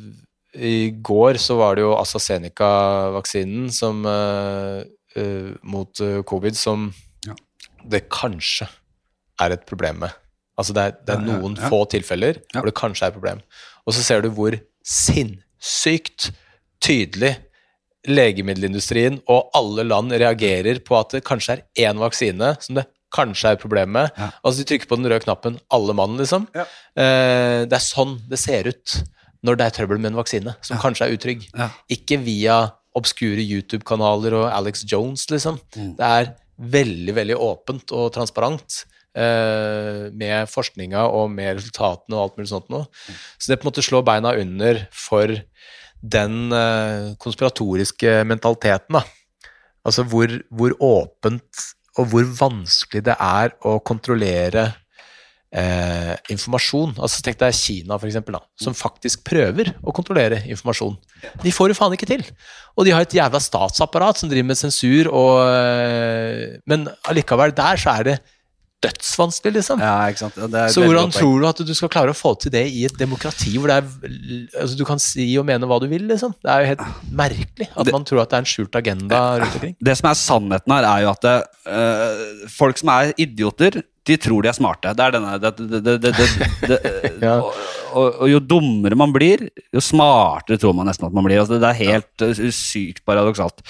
I 0.55 0.91
går 1.03 1.39
så 1.39 1.55
var 1.59 1.75
det 1.77 1.85
jo 1.85 1.93
AstraZeneca-vaksinen 1.95 3.69
som 3.71 4.03
uh, 4.05 4.83
mot 5.63 5.99
eh, 6.03 6.21
covid 6.27 6.55
som 6.55 6.89
Ja. 7.27 7.35
det 7.87 8.09
kanskje 8.09 8.67
er 9.41 9.51
et 9.51 9.65
problem 9.65 9.99
med. 10.05 10.11
Altså 10.57 10.73
det 10.75 10.81
er, 10.83 10.91
det 11.05 11.15
er 11.15 11.21
Ja, 11.21 11.27
ja, 11.27 11.39
noen 11.39 11.55
ja. 11.57 11.69
få 11.71 11.85
tilfeller 11.89 12.39
hvor 12.53 12.65
det 12.67 12.75
kanskje 12.75 13.05
er 13.05 13.11
et 13.11 13.17
problem. 13.17 13.41
Og 13.87 13.93
så 13.95 14.03
ser 14.03 14.21
du 14.21 14.29
hvor 14.29 14.55
sinnssykt 14.85 16.31
tydelig 16.81 17.37
legemiddelindustrien 18.07 19.19
og 19.29 19.51
alle 19.57 19.83
land 19.85 20.11
reagerer 20.15 20.79
på 20.85 20.97
at 20.97 21.11
det 21.15 21.23
kanskje 21.27 21.59
er 21.59 21.89
én 21.89 21.99
vaksine 22.01 22.55
som 22.63 22.75
det 22.79 22.87
kanskje 23.13 23.49
er 23.51 23.57
et 23.57 23.61
problem 23.63 23.91
med. 23.97 24.09
Altså 24.41 24.61
de 24.61 24.67
trykker 24.69 24.87
på 24.87 24.97
den 24.97 25.09
røde 25.11 25.25
knappen, 25.25 25.59
alle 25.69 25.93
mann, 25.97 26.15
liksom. 26.17 26.47
Eh, 26.55 27.67
det 27.67 27.75
er 27.75 27.83
sånn 27.83 28.15
det 28.31 28.39
ser 28.39 28.69
ut 28.71 29.01
når 29.43 29.57
det 29.57 29.65
er 29.65 29.75
trøbbel 29.79 29.99
med 29.99 30.11
en 30.11 30.19
vaksine 30.21 30.55
som 30.61 30.77
Ja. 30.77 30.81
kanskje 30.83 31.07
er 31.07 31.15
utrygg. 31.17 31.47
Ja. 31.57 31.69
Ikke 31.89 32.19
via 32.23 32.59
obskure 32.95 33.41
YouTube-kanaler 33.41 34.33
og 34.35 34.51
Alex 34.53 34.83
Jones, 34.85 35.25
liksom. 35.31 35.59
Mm. 35.75 35.95
Det 35.97 36.05
er 36.05 36.33
veldig, 36.59 37.13
veldig 37.15 37.37
åpent 37.39 37.91
og 37.91 38.11
transparent. 38.13 38.85
eh, 39.13 40.07
med 40.15 40.47
forskninga 40.47 41.01
og 41.11 41.29
med 41.29 41.57
resultatene 41.57 42.15
og 42.15 42.21
alt 42.29 42.37
mulig 42.37 42.47
sånt 42.47 42.69
noe. 42.71 42.85
Så 43.37 43.49
det 43.51 43.57
på 43.59 43.65
en 43.65 43.71
måte 43.73 43.83
slår 43.83 44.05
beina 44.07 44.31
under 44.39 44.87
for 44.95 45.27
den 46.01 46.53
eh, 46.55 47.09
konspiratoriske 47.19 48.23
mentaliteten, 48.25 48.95
da. 48.95 49.01
Altså 49.85 50.05
hvor, 50.07 50.31
hvor 50.49 50.71
åpent 50.79 51.65
og 51.99 52.07
hvor 52.07 52.23
vanskelig 52.23 53.03
det 53.03 53.17
er 53.19 53.51
å 53.67 53.81
kontrollere 53.83 54.69
eh, 55.53 56.15
informasjon. 56.31 56.95
Altså 56.97 57.21
Tenk 57.25 57.39
deg 57.41 57.55
Kina, 57.57 57.97
for 57.99 58.07
eksempel, 58.09 58.37
da, 58.37 58.43
som 58.59 58.75
faktisk 58.77 59.23
prøver 59.27 59.73
å 59.83 59.93
kontrollere 59.95 60.41
informasjon. 60.47 60.97
De 61.43 61.51
får 61.53 61.71
det 61.71 61.77
faen 61.79 61.95
ikke 61.97 62.09
til. 62.09 62.25
Og 62.77 62.87
de 62.87 62.93
har 62.95 63.03
et 63.05 63.17
jævla 63.19 63.41
statsapparat 63.43 64.21
som 64.21 64.31
driver 64.31 64.51
med 64.53 64.59
sensur, 64.59 65.11
og, 65.11 65.41
eh, 65.47 66.59
men 66.65 66.87
allikevel, 67.09 67.55
der 67.55 67.81
så 67.81 67.97
er 67.99 68.03
det 68.11 68.19
dødsvanskelig, 68.81 69.59
liksom. 69.59 69.81
Ja, 69.83 70.07
ikke 70.09 70.23
sant? 70.23 70.37
Det 70.51 70.61
Så 70.73 70.81
hvordan 70.81 71.11
tror 71.13 71.35
du 71.37 71.45
at 71.45 71.59
du 71.67 71.73
skal 71.77 71.91
klare 71.93 72.13
å 72.15 72.17
få 72.17 72.33
til 72.41 72.49
det 72.53 72.63
i 72.73 72.85
et 72.87 72.95
demokrati 72.97 73.53
hvor 73.59 73.69
det 73.69 73.75
er 73.77 74.63
altså 74.63 74.77
du 74.79 74.83
kan 74.89 75.01
si 75.01 75.27
og 75.37 75.45
mene 75.45 75.69
hva 75.69 75.77
du 75.83 75.85
vil, 75.91 76.07
liksom? 76.09 76.33
Det 76.41 76.49
er 76.49 76.63
jo 76.63 76.69
helt 76.71 77.13
merkelig 77.13 77.67
at 77.75 77.85
Det- 77.85 77.93
man 77.93 78.05
tror 78.09 78.23
at 78.23 78.29
det 78.31 78.37
er 78.39 78.41
en 78.41 78.49
skjult 78.49 78.75
agenda 78.75 79.19
rundt 79.37 79.53
omkring. 79.59 79.75
Det 79.79 79.97
som 79.97 80.09
er 80.09 80.17
sannheten 80.17 80.73
her, 80.73 80.83
er 80.97 81.01
jo 81.03 81.09
at 81.11 81.21
det, 81.21 81.37
øh, 81.67 82.49
folk 82.49 82.77
som 82.81 82.89
er 82.89 83.13
idioter, 83.19 83.83
de 84.09 84.15
tror 84.17 84.41
de 84.41 84.49
er 84.49 84.57
smarte. 84.57 84.91
Det 84.97 85.03
er 85.05 85.13
denne 85.13 85.35
det, 85.37 85.51
det, 85.85 86.11
det, 86.65 86.79
Ja. 87.21 87.35
og, 87.37 87.53
og, 87.93 88.07
og 88.23 88.31
jo 88.31 88.39
dummere 88.41 88.97
man 88.97 89.13
blir, 89.13 89.43
jo 89.73 89.83
smartere 89.83 90.57
tror 90.61 90.73
man 90.77 90.89
nesten 90.89 91.05
at 91.09 91.13
man 91.13 91.27
blir. 91.27 91.41
Altså, 91.43 91.59
det 91.61 91.69
er 91.69 91.79
helt 91.85 92.25
ja. 92.25 92.49
sykt 92.55 93.03
paradoksalt. 93.05 93.61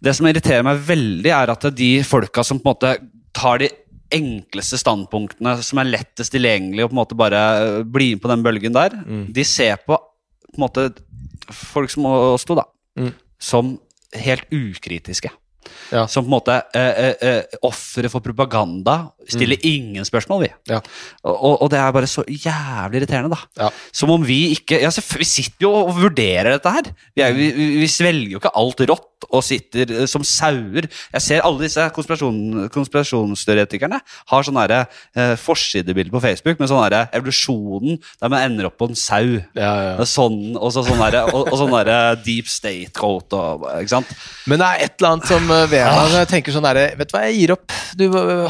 Det 0.00 0.14
som 0.16 0.28
irriterer 0.30 0.62
meg 0.64 0.78
veldig, 0.86 1.32
er 1.34 1.50
at 1.52 1.66
de 1.76 1.90
folka 2.06 2.44
som 2.46 2.60
på 2.62 2.70
en 2.70 2.72
måte 2.74 2.92
tar 3.36 3.60
de 3.64 3.68
enkleste 4.14 4.78
standpunktene 4.80 5.52
som 5.62 5.78
er 5.82 5.90
lettest 5.92 6.32
tilgjengelig, 6.34 6.82
og 6.86 6.90
på 6.90 6.96
en 6.96 7.00
måte 7.02 7.18
bare 7.18 7.42
øh, 7.62 7.82
blir 7.86 8.16
med 8.16 8.22
på 8.24 8.30
den 8.32 8.42
bølgen 8.46 8.74
der, 8.74 8.96
Mm. 9.06 9.26
de 9.34 9.44
ser 9.46 9.76
på 9.86 9.98
på 10.50 10.58
en 10.58 10.64
måte 10.64 10.88
folk 11.54 11.90
som 11.92 12.06
oss 12.10 12.42
to, 12.48 12.56
da, 12.58 12.64
Mm. 12.98 13.12
som 13.38 13.68
helt 14.18 14.48
ukritiske. 14.50 15.30
Ja. 15.90 16.06
Som 16.10 16.24
på 16.26 16.30
en 16.30 16.36
måte 16.36 16.56
eh, 16.76 17.02
eh, 17.04 17.14
eh, 17.20 17.58
Ofre 17.66 18.10
for 18.12 18.22
propaganda 18.24 19.10
stiller 19.30 19.60
ingen 19.66 20.06
spørsmål, 20.06 20.44
vi. 20.46 20.48
Mm. 20.50 20.72
Ja. 20.72 20.80
Og, 21.28 21.60
og 21.62 21.68
det 21.70 21.78
er 21.80 21.92
bare 21.94 22.08
så 22.10 22.24
jævlig 22.26 23.02
irriterende, 23.02 23.30
da. 23.34 23.66
Ja. 23.66 23.68
Som 23.94 24.10
om 24.14 24.24
vi 24.26 24.40
ikke 24.56 24.80
ja, 24.82 24.90
Vi 24.90 25.26
sitter 25.28 25.66
jo 25.68 25.72
og 25.84 25.92
vurderer 25.98 26.56
dette 26.56 26.72
her. 26.74 26.90
Vi, 27.14 27.22
er, 27.22 27.36
vi, 27.36 27.50
vi- 27.82 27.90
svelger 27.90 28.36
jo 28.36 28.40
ikke 28.40 28.52
alt 28.56 28.82
rått 28.88 29.06
og 29.30 29.42
sitter 29.44 29.90
eh, 29.92 30.06
som 30.10 30.24
sauer. 30.26 30.86
Jeg 31.12 31.22
ser 31.26 31.44
alle 31.46 31.66
disse 31.66 31.84
konspirasjon, 31.94 32.68
konspirasjonsteoretikerne 32.72 34.00
har 34.32 34.46
sånn 34.46 34.58
her, 34.62 34.74
eh, 35.14 35.34
forsidebilde 35.38 36.14
på 36.14 36.22
Facebook 36.24 36.62
med 36.62 36.70
sånn 36.70 36.84
her 36.86 37.10
evolusjonen 37.18 37.98
der 38.22 38.32
man 38.32 38.46
ender 38.46 38.70
opp 38.70 38.78
på 38.80 38.88
en 38.90 38.98
sau. 38.98 39.36
Ja, 39.58 39.72
ja. 39.90 40.08
Sånn, 40.08 40.56
og 40.56 40.72
så 40.74 40.84
sånn 40.86 41.02
og, 41.02 41.42
og 41.50 41.54
sånn 41.60 41.76
der 41.76 42.18
deep 42.24 42.48
state 42.50 42.94
coat 42.96 43.34
og 43.36 43.66
ikke 43.76 43.94
sant? 43.98 44.16
Men 44.50 44.62
det 44.62 44.70
er 44.70 44.86
et 44.86 44.96
eller 44.98 45.16
annet 45.16 45.30
som 45.30 45.50
vet 45.50 45.79
ved 45.79 45.79
meg 45.86 46.12
når 46.14 46.28
tenker 46.30 46.54
sånn 46.54 46.66
derre 46.66 46.84
Vet 46.98 47.10
du 47.10 47.14
hva, 47.14 47.22
jeg 47.28 47.38
gir 47.38 47.54
opp. 47.54 47.76
Du 47.98 48.04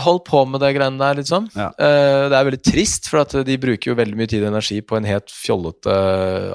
hold 0.04 0.20
på 0.26 0.42
med 0.48 0.62
det 0.64 0.72
greiene 0.76 1.00
der, 1.00 1.20
liksom. 1.20 1.46
Ja. 1.54 1.70
Eh, 1.74 2.26
det 2.32 2.38
er 2.38 2.48
veldig 2.48 2.62
trist, 2.66 3.08
for 3.10 3.22
at 3.22 3.34
de 3.46 3.58
bruker 3.60 3.92
jo 3.92 3.98
veldig 3.98 4.18
mye 4.18 4.30
tid 4.30 4.44
og 4.44 4.52
energi 4.52 4.80
på 4.84 4.98
en 4.98 5.08
helt 5.08 5.32
fjollete 5.32 5.96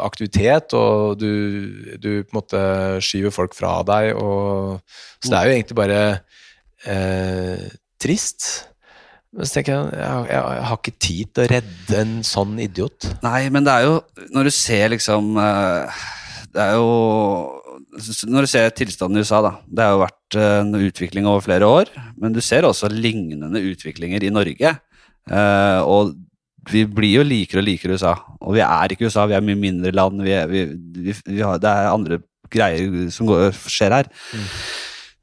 aktivitet, 0.05 0.75
og 0.77 1.17
du, 1.21 1.31
du 1.97 2.11
på 2.23 2.35
en 2.35 2.39
måte 2.39 2.61
skyver 3.05 3.33
folk 3.35 3.57
fra 3.57 3.79
deg, 3.87 4.13
og 4.19 4.79
Så 5.19 5.31
det 5.31 5.39
er 5.39 5.49
jo 5.49 5.57
egentlig 5.57 5.79
bare 5.79 5.99
eh, 6.85 7.67
trist. 8.01 8.47
Men 9.35 9.47
så 9.47 9.57
tenker 9.57 9.73
jeg, 9.75 9.99
jeg, 9.99 10.27
jeg, 10.31 10.43
jeg 10.55 10.67
har 10.69 10.79
ikke 10.79 10.99
tid 11.03 11.31
til 11.33 11.43
å 11.43 11.49
redde 11.51 11.99
en 11.99 12.13
sånn 12.23 12.59
idiot. 12.63 13.07
Nei, 13.25 13.41
men 13.51 13.67
det 13.67 13.73
er 13.73 13.87
jo 13.89 13.97
Når 14.31 14.47
du 14.47 14.51
ser 14.55 14.93
liksom 14.93 15.35
eh, 15.41 16.05
Det 16.55 16.63
er 16.63 16.77
jo 16.77 16.85
Når 17.95 18.45
du 18.45 18.49
ser 18.51 18.73
tilstanden 18.75 19.19
i 19.19 19.23
USA, 19.23 19.41
da. 19.45 19.53
Det 19.65 19.85
har 19.85 19.95
jo 19.95 20.03
vært 20.03 20.37
eh, 20.39 20.59
en 20.61 20.77
utvikling 20.79 21.27
over 21.29 21.43
flere 21.45 21.69
år. 21.69 21.91
Men 22.19 22.35
du 22.35 22.41
ser 22.43 22.67
også 22.67 22.91
lignende 22.91 23.61
utviklinger 23.71 24.25
i 24.25 24.31
Norge. 24.33 24.75
Eh, 25.31 25.81
og 25.81 26.15
vi 26.71 26.85
blir 26.89 27.19
jo 27.19 27.27
likere 27.27 27.61
og 27.61 27.67
likere 27.67 27.97
USA. 27.97 28.15
Og 28.41 28.55
vi 28.57 28.63
er 28.65 28.93
ikke 28.93 29.07
USA, 29.09 29.27
vi 29.29 29.37
er 29.37 29.45
mye 29.45 29.59
mindre 29.59 29.93
land. 29.95 30.23
Vi 30.25 30.33
er, 30.35 30.49
vi, 30.49 30.65
vi, 31.13 31.41
har, 31.41 31.61
det 31.61 31.71
er 31.71 31.93
andre 31.93 32.19
greier 32.51 33.07
som 33.13 33.29
går, 33.29 33.53
skjer 33.69 33.99
her. 33.99 34.11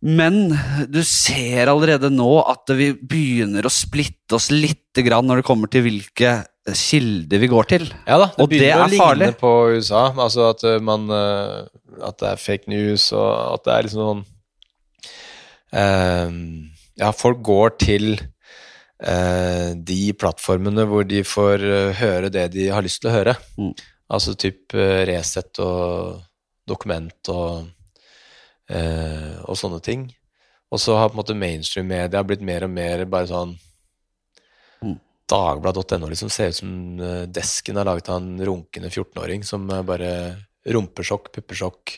Men 0.03 0.49
du 0.91 0.99
ser 1.07 1.70
allerede 1.70 2.11
nå 2.11 2.31
at 2.51 2.73
vi 2.75 2.91
begynner 2.97 3.66
å 3.66 3.73
splitte 3.73 4.39
oss 4.39 4.51
litt 4.51 4.99
grann 5.07 5.29
når 5.29 5.41
det 5.41 5.47
kommer 5.47 5.70
til 5.70 5.87
hvilke 5.87 6.41
kilder 6.71 7.43
vi 7.43 7.49
går 7.51 7.69
til. 7.73 7.87
Ja 8.07 8.19
da, 8.21 8.29
det 8.31 8.39
Og 8.39 8.51
det 8.51 8.59
begynner 8.59 8.85
å 8.85 8.87
er 8.87 9.17
ligne 9.19 9.33
på 9.39 9.53
USA. 9.75 10.05
Altså 10.15 10.47
at 10.53 10.63
uh, 10.63 10.79
man 10.85 11.09
uh, 11.11 11.67
At 12.07 12.21
det 12.23 12.29
er 12.31 12.43
fake 12.43 12.71
news, 12.71 13.09
og 13.17 13.57
at 13.57 13.65
det 13.67 13.75
er 13.75 13.89
liksom 13.89 14.05
sånn 14.07 14.23
uh, 15.75 16.37
Ja, 17.03 17.11
folk 17.17 17.43
går 17.43 17.75
til 17.83 18.13
uh, 18.15 19.75
de 19.75 20.01
plattformene 20.15 20.87
hvor 20.87 21.07
de 21.09 21.25
får 21.27 21.65
eh, 21.67 21.95
høre 21.99 22.31
det 22.31 22.51
de 22.55 22.69
har 22.71 22.85
lyst 22.85 23.03
til 23.03 23.11
å 23.11 23.17
høre. 23.17 23.35
Mm. 23.59 23.73
Altså 24.13 24.37
typ 24.39 24.77
Resett 25.09 25.59
og 25.65 26.21
Dokument 26.69 27.31
og, 27.33 27.65
uh, 28.71 29.35
og 29.49 29.59
sånne 29.59 29.81
ting. 29.83 30.07
Og 30.73 30.81
så 30.81 30.95
har 30.97 31.11
på 31.11 31.17
en 31.17 31.23
måte 31.25 31.37
mainstream 31.37 31.89
media 31.91 32.23
blitt 32.25 32.45
mer 32.45 32.69
og 32.69 32.71
mer 32.73 33.03
bare 33.11 33.29
sånn. 33.33 33.57
Dagbladet.no 35.33 36.12
liksom 36.12 36.30
ser 36.33 36.53
ut 36.53 36.61
som 36.61 37.01
eh, 37.01 37.24
desken 37.33 37.80
er 37.80 37.89
laget 37.89 38.12
av 38.12 38.20
en 38.20 38.37
runkende 38.47 38.93
14-åring 38.93 39.45
som 39.49 39.66
er 39.72 39.85
bare 39.89 40.12
rumpesjokk, 40.68 41.33
puppesjokk. 41.35 41.97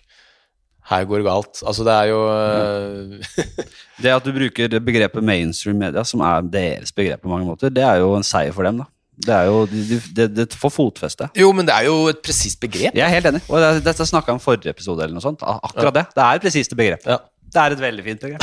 Her 0.84 1.06
går 1.08 1.22
det 1.22 1.26
galt. 1.26 1.60
Altså, 1.64 1.84
det 1.86 1.92
er 1.96 2.10
jo 2.10 2.18
mm. 2.28 3.44
Det 4.04 4.12
at 4.12 4.26
du 4.26 4.34
bruker 4.36 4.80
begrepet 4.84 5.24
mainstream 5.24 5.78
media, 5.80 6.04
som 6.04 6.20
er 6.24 6.44
deres 6.44 6.92
begrep 6.92 7.24
på 7.24 7.32
mange 7.32 7.48
måter, 7.48 7.72
det 7.72 7.84
er 7.84 8.02
jo 8.04 8.12
en 8.18 8.26
seier 8.26 8.52
for 8.52 8.68
dem, 8.68 8.82
da. 8.82 8.90
Det 9.14 9.30
er 9.30 9.44
jo, 9.46 9.60
de, 9.70 9.82
de, 9.86 9.98
det, 10.16 10.24
det 10.34 10.46
får 10.58 10.72
fotfeste. 10.74 11.28
Jo, 11.38 11.52
men 11.54 11.68
det 11.68 11.74
er 11.76 11.86
jo 11.86 12.08
et 12.10 12.18
presist 12.24 12.58
begrep. 12.60 12.96
Jeg 12.96 13.04
er 13.04 13.12
helt 13.12 13.28
enig. 13.30 13.44
Og 13.46 13.62
dette 13.86 14.06
snakka 14.10 14.32
jeg 14.32 14.40
om 14.40 14.42
forrige 14.42 14.74
episode, 14.74 15.04
eller 15.04 15.14
noe 15.14 15.22
sånt. 15.22 15.44
Akkurat 15.44 15.70
Akkurat 15.70 15.96
det. 16.00 16.04
Det 16.16 16.24
er 16.24 16.40
et 16.40 16.46
presist 16.48 16.74
begrep. 16.74 17.06
Ja. 17.06 17.20
Det 17.54 17.62
er 17.62 17.74
et 17.76 17.82
veldig 17.84 18.02
fint 18.02 18.24
program. 18.24 18.42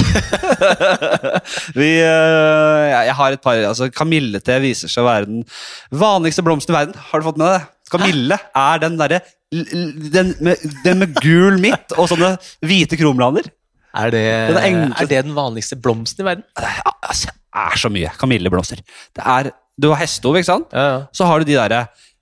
Vi, 1.79 1.89
øh, 1.99 2.85
jeg 2.91 3.15
har 3.17 3.35
et 3.35 3.43
par 3.43 3.59
altså 3.67 3.89
Kamillete 3.91 4.55
viser 4.63 4.91
seg 4.91 5.03
å 5.03 5.09
være 5.09 5.27
den 5.27 5.43
vanligste 5.91 6.45
blomsten 6.47 6.71
i 6.73 6.77
verden. 6.77 6.95
Har 7.09 7.19
du 7.19 7.27
fått 7.27 7.39
med 7.41 7.49
deg 7.49 7.57
det? 7.59 7.69
Kamille 7.91 8.37
er 8.55 8.79
den 8.79 8.95
derre 9.01 9.19
den 9.51 10.29
med, 10.39 10.61
den 10.85 11.01
med 11.01 11.17
gul 11.19 11.57
midt 11.59 11.91
og 11.99 12.07
sånne 12.07 12.37
hvite 12.63 12.95
kromlander. 12.95 13.49
Er 13.91 14.13
det, 14.13 14.23
Den 14.47 14.59
er 14.61 14.93
er 14.95 15.09
det 15.09 15.23
den 15.25 15.35
vanligste 15.35 15.75
blomsten 15.75 16.23
i 16.23 16.29
verden? 16.29 16.45
Det 16.55 16.69
er, 16.69 16.93
altså, 17.03 17.33
så 17.75 17.91
mye 17.91 18.13
kamilleblomster. 18.15 18.79
Det 19.11 19.25
er, 19.25 19.51
du 19.75 19.89
har 19.91 19.99
hestehov, 19.99 20.39
ikke 20.39 20.47
sant? 20.47 20.71
Ja, 20.71 20.85
ja. 20.87 21.01
Så 21.11 21.27
har 21.27 21.41
du 21.41 21.49
de 21.49 21.57
derre 21.59 21.81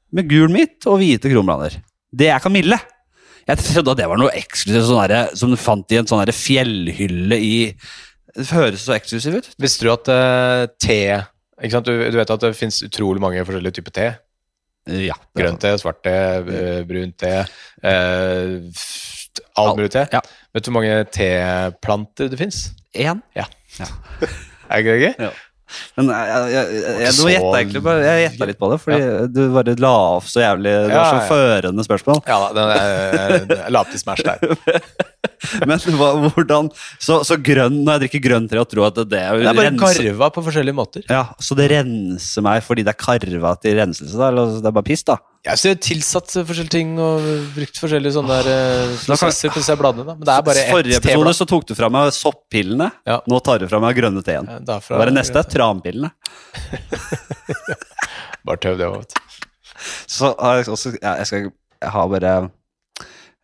med 0.09 0.25
gul 0.31 0.49
midt 0.49 0.87
og 0.89 0.97
hvite 1.03 1.29
kromlander. 1.29 1.77
Det 2.09 2.31
er 2.33 2.41
kamille. 2.41 2.79
Jeg 3.47 3.63
trodde 3.63 3.95
at 3.95 4.01
det 4.01 4.07
var 4.11 4.19
noe 4.21 4.35
eksklusivt 4.37 4.87
sånn 4.89 5.11
der, 5.11 5.33
som 5.39 5.51
du 5.53 5.57
fant 5.59 5.91
i 5.93 5.99
en 6.01 6.09
sånn 6.09 6.31
fjellhylle 6.35 7.37
i 7.39 7.53
Det 8.35 8.47
høres 8.51 8.85
så 8.85 8.95
eksklusivt 8.97 9.39
ut. 9.39 9.51
Visste 9.61 9.87
du 9.87 9.93
at 9.93 10.11
uh, 10.11 10.63
te 10.81 11.01
ikke 11.59 11.75
sant? 11.75 11.89
Du, 11.89 12.07
du 12.11 12.17
vet 12.19 12.31
at 12.31 12.43
det 12.43 12.55
fins 12.55 12.81
utrolig 12.85 13.21
mange 13.23 13.43
forskjellige 13.43 13.79
typer 13.79 13.95
te? 13.95 14.09
Ja. 14.89 15.17
Grønn 15.37 15.59
te, 15.61 15.73
svart 15.77 15.99
te, 16.05 16.13
eh, 16.39 16.79
brun 16.87 17.11
te 17.19 17.33
uh, 17.43 18.53
All 19.59 19.75
mulig 19.77 19.91
te. 19.93 20.05
Ja. 20.13 20.21
Vet 20.55 20.65
du 20.65 20.71
hvor 20.71 20.79
mange 20.79 21.03
teplanter 21.13 22.31
det 22.31 22.39
fins? 22.39 22.69
Én. 22.95 23.21
Er 24.69 24.83
det 24.83 24.85
ikke 24.85 24.97
gøy? 25.01 25.13
Ja. 25.25 25.29
Men 25.99 26.09
jeg, 26.13 26.30
jeg, 26.30 26.63
jeg, 26.80 26.95
jeg, 27.03 27.13
nå 27.20 27.28
gjetta 27.30 27.51
jeg 27.51 27.65
egentlig 27.65 27.84
bare 27.86 28.07
Jeg 28.07 28.24
gjetta 28.24 28.47
litt 28.49 28.59
på 28.59 28.72
det, 28.72 28.80
fordi 28.82 29.11
du 29.36 29.41
bare 29.53 29.76
la 29.84 29.93
av 30.15 30.26
så 30.30 30.43
jævlig 30.43 30.74
Det 30.74 30.95
var 30.95 31.11
så 31.11 31.20
ja. 31.20 31.28
førende 31.30 31.86
spørsmål. 31.86 32.24
Ja 32.30 32.41
da, 32.41 32.49
den 32.57 32.74
jeg 32.74 33.72
la 33.76 33.86
opp 33.86 33.93
til 33.93 34.01
Smash 34.01 34.26
der. 34.26 34.84
Men 35.69 35.79
hva, 35.99 36.09
hvordan 36.33 36.67
Så, 36.99 37.21
så 37.27 37.37
grønn 37.39 37.77
Når 37.85 37.95
jeg 37.95 38.01
drikker 38.03 38.21
grønn 38.25 38.47
te 38.51 38.59
og 38.59 38.67
tror 38.71 38.89
at 38.89 38.97
det 39.07 39.19
er, 39.21 39.39
Det 39.39 39.47
er 39.47 39.55
bare 39.57 39.69
renser, 39.69 40.01
karva 40.09 40.29
på 40.35 40.43
forskjellige 40.45 40.75
måter. 40.75 41.05
Ja, 41.07 41.21
Så 41.39 41.55
det 41.59 41.69
renser 41.71 42.43
meg 42.45 42.63
fordi 42.65 42.83
det 42.87 42.93
er 42.95 42.99
karva 42.99 43.53
til 43.61 43.77
renselse? 43.79 44.15
da, 44.19 44.29
Eller 44.33 44.57
det 44.59 44.67
er 44.71 44.75
bare 44.75 44.87
piss, 44.89 45.05
da? 45.07 45.17
Jeg 45.47 45.55
har 45.55 45.79
tilsatt 45.85 46.33
forskjellige 46.35 46.73
ting 46.73 46.97
og 46.99 47.23
brukt 47.55 47.79
forskjellige 47.79 48.17
sånne 48.17 48.39
der, 48.41 48.49
eh, 48.51 48.97
prosesser 49.07 49.53
på 49.53 49.61
disse 49.61 49.77
bladene. 49.79 50.03
Da. 50.03 50.15
Men 50.19 50.27
det 50.27 50.33
er 50.35 50.43
bare 50.49 50.63
ett 50.65 50.73
Forrige 50.73 50.99
episode 50.99 51.33
så 51.37 51.47
tok 51.47 51.69
du 51.69 51.73
fra 51.79 51.87
meg 51.95 52.11
soppillene. 52.17 52.89
Ja. 53.07 53.21
Nå 53.23 53.39
tar 53.45 53.63
du 53.63 53.67
fra 53.71 53.79
meg 53.79 53.95
grønne 53.95 54.19
teen. 54.27 54.49
Ja, 54.51 54.59
derfra- 54.73 54.99
er 54.99 55.13
det 55.13 55.15
neste? 55.15 55.45
Tranpillene. 55.55 56.11
Bare 58.45 58.59
tøv, 58.59 58.77
det 58.79 58.87
òg, 58.89 58.99
vet 58.99 59.15
du. 59.15 59.21
Så 60.11 60.33
har 60.35 60.59
jeg 60.59 60.67
også 60.73 60.91
ja, 60.99 61.15
Jeg 61.21 61.27
skal 61.29 61.47
jeg 61.79 61.91
har 61.95 62.07
bare 62.11 62.31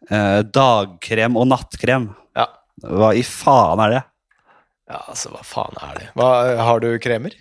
eh, 0.10 0.42
dagkrem 0.44 1.40
og 1.40 1.48
nattkrem. 1.52 2.10
Ja. 2.38 2.50
Hva 2.86 3.14
i 3.18 3.24
faen 3.26 3.84
er 3.86 3.98
det? 3.98 4.04
ja, 4.86 5.00
altså, 5.10 5.32
hva 5.34 5.42
faen 5.42 5.78
er 5.82 5.96
det? 5.98 6.08
Hva, 6.14 6.28
har 6.62 6.82
du 6.84 6.92
kremer? 7.02 7.34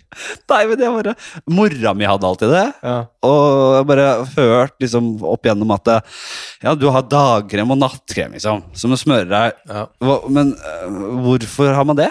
Nei, 0.49 0.61
men 0.71 0.79
det 0.81 0.89
bare 0.95 1.13
Mora 1.53 1.93
mi 1.97 2.07
hadde 2.09 2.29
alltid 2.29 2.55
det. 2.55 2.65
Ja. 2.81 2.95
Og 3.29 3.49
jeg 3.77 3.89
bare 3.91 4.07
hørt 4.37 4.79
liksom 4.81 5.11
opp 5.29 5.45
igjennom 5.45 5.75
at 5.77 5.91
ja, 5.93 6.73
du 6.73 6.89
har 6.95 7.05
dagkrem 7.05 7.75
og 7.75 7.83
nattkrem, 7.83 8.39
liksom, 8.39 8.65
som 8.73 8.95
du 8.95 8.97
smører 9.01 9.29
deg. 9.29 9.61
Ja. 9.69 9.85
Men 10.33 10.55
eh, 10.57 10.97
hvorfor 11.27 11.77
har 11.77 11.85
man 11.89 12.01
det? 12.01 12.09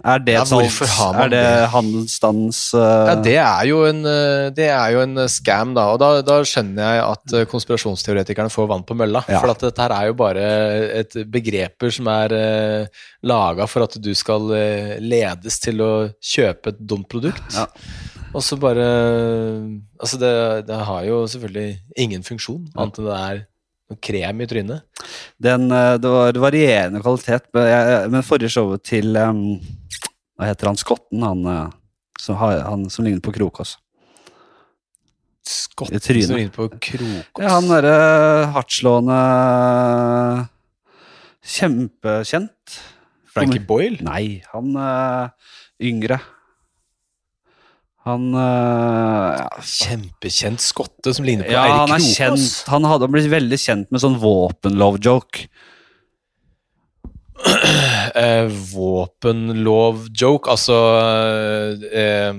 Er 0.00 0.18
det, 0.24 0.32
Ja, 0.32 0.44
sånt- 0.48 0.64
er 1.20 1.28
det, 1.28 1.40
det? 1.42 1.68
handelsstandens 1.74 2.60
uh... 2.72 2.80
Ja, 3.10 3.14
det 3.20 3.34
er 3.36 3.66
jo 3.68 3.82
en, 3.84 4.00
eh, 4.08 4.48
det 4.56 4.68
er 4.72 4.94
jo 4.94 5.02
en 5.04 5.18
eh, 5.20 5.28
scam, 5.28 5.74
da. 5.76 5.90
Og 5.92 5.98
da, 6.00 6.08
da 6.24 6.38
skjønner 6.46 6.80
jeg 6.96 7.02
at 7.04 7.34
eh, 7.36 7.44
konspirasjonsteoretikerne 7.50 8.52
får 8.52 8.70
vann 8.70 8.86
på 8.88 8.96
mølla. 8.96 9.20
Ja. 9.28 9.42
For 9.42 9.52
at 9.52 9.60
dette 9.66 9.84
her 9.84 9.92
er 9.98 10.08
jo 10.08 10.16
bare 10.22 10.46
et 11.02 11.18
begreper 11.28 11.92
som 11.92 12.08
er 12.12 12.32
uh, 12.32 13.02
laga 13.28 13.68
for 13.68 13.84
at 13.84 13.98
du 14.00 14.10
skal 14.16 14.48
uh, 14.54 14.96
ledes 15.04 15.60
til 15.60 15.84
å 15.84 15.92
kjøpe 16.16 16.72
et 16.72 16.80
dumt 16.80 17.08
produkt. 17.12 17.44
Ja. 17.52 17.68
Og 18.30 18.44
så 18.46 18.56
bare 18.60 18.86
Altså, 20.00 20.16
det, 20.16 20.32
det 20.68 20.76
har 20.86 21.04
jo 21.04 21.26
selvfølgelig 21.28 21.74
ingen 22.00 22.22
funksjon, 22.24 22.70
annet 22.72 23.00
enn 23.02 23.08
det 23.10 23.16
er 23.18 23.40
krem 23.98 24.40
i 24.40 24.48
trynet. 24.50 24.86
Den, 25.40 25.70
eh, 25.72 25.96
det 25.98 26.14
var 26.14 26.40
varierende 26.46 27.02
kvalitet, 27.02 27.50
men, 27.56 27.68
jeg, 27.70 28.10
men 28.14 28.26
forrige 28.26 28.54
showet 28.54 28.84
til 28.86 29.12
Hva 29.16 30.48
heter 30.48 30.70
han? 30.70 30.80
Skotten? 30.80 31.22
Han, 31.26 31.46
eh, 31.46 31.68
som, 32.20 32.38
har, 32.40 32.60
han 32.68 32.88
som 32.92 33.06
ligner 33.06 33.24
på 33.24 33.34
Krokås. 33.34 33.78
Skotten 35.50 36.00
som 36.00 36.36
ligner 36.36 36.52
på 36.54 36.68
krokos. 36.68 37.40
Ja, 37.40 37.56
han 37.56 37.68
derre 37.70 37.94
hardtslående 38.54 39.16
Kjempekjent. 41.40 42.76
Frankie 43.30 43.62
Boyle? 43.64 43.98
Nei, 44.04 44.42
han 44.52 44.74
eh, 44.76 45.54
yngre. 45.90 46.20
Han 48.10 48.28
uh, 48.34 49.38
ja, 49.38 49.48
Kjempekjent 49.64 50.62
skotte 50.64 51.14
som 51.16 51.26
ligner 51.28 51.46
på 51.48 51.54
ja, 51.54 51.64
Eirik 51.66 51.80
han 51.80 51.96
Krokås. 51.96 52.14
kjent. 52.18 52.70
Han 52.74 52.88
hadde 52.90 53.08
blitt 53.14 53.30
veldig 53.32 53.58
kjent 53.62 53.90
med 53.94 54.02
sånn 54.02 54.18
våpenlov-joke. 54.22 55.46
Uh, 57.40 58.50
Våpenlov-joke, 58.74 60.50
altså 60.52 60.76
uh, 61.80 62.34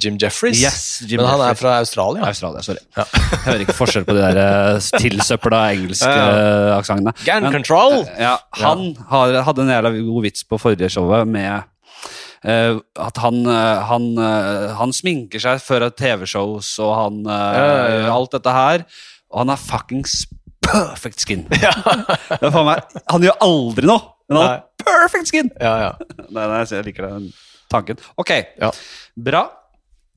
Jim 0.00 0.16
Jeffries. 0.20 0.62
Yes, 0.62 1.02
Jim 1.04 1.20
Men 1.20 1.28
han 1.28 1.42
er 1.50 1.58
fra 1.58 1.74
Australia. 1.82 2.24
Australia, 2.30 2.62
sorry. 2.64 2.80
Jeg 2.96 3.42
hører 3.44 3.64
ikke 3.66 3.76
forskjell 3.76 4.06
på 4.08 4.16
de 4.16 4.22
der 4.38 4.80
tilsøpla 4.96 5.60
engelske 5.74 6.08
Ja, 6.08 6.78
aksentene. 6.78 7.12
Gun 7.26 7.48
Men- 7.48 7.58
control! 7.58 7.98
Ja, 8.16 8.38
han 8.62 8.94
har, 9.12 9.36
hadde 9.48 9.66
en 9.66 9.74
jævla 9.76 9.92
god 9.98 10.22
vits 10.30 10.46
på 10.48 10.60
forrige 10.62 10.88
showet 10.94 11.28
med 11.28 11.68
at 12.42 13.20
han, 13.22 13.40
eh, 13.46 13.82
han, 13.88 14.06
eh, 14.18 14.72
han 14.78 14.92
sminker 14.94 15.42
seg 15.42 15.62
før 15.62 15.86
TV-shows, 15.94 16.72
og 16.82 16.92
han 16.98 17.20
eh, 17.26 17.58
Ja, 17.60 18.10
alt 18.16 18.34
dette 18.34 18.54
her. 18.56 18.84
Og 19.32 19.44
han 19.44 19.52
har 19.54 19.60
fuckings 19.62 20.24
perfect 20.62 21.22
skin. 21.24 21.46
Er 22.42 22.58
meg, 22.66 22.98
han 23.10 23.24
gjør 23.24 23.38
aldri 23.46 23.88
noe, 23.88 24.12
men 24.28 24.38
han 24.40 24.48
har 24.48 24.60
perfect 24.82 25.30
skin! 25.32 25.50
Ja, 25.60 25.74
ja. 25.86 25.92
Nei, 26.34 26.46
nei, 26.50 26.60
jeg 26.66 26.86
liker 26.90 27.08
den 27.08 27.30
tanken. 27.72 28.00
Ok, 28.20 28.34
Ja. 28.60 28.70
bra. 29.16 29.46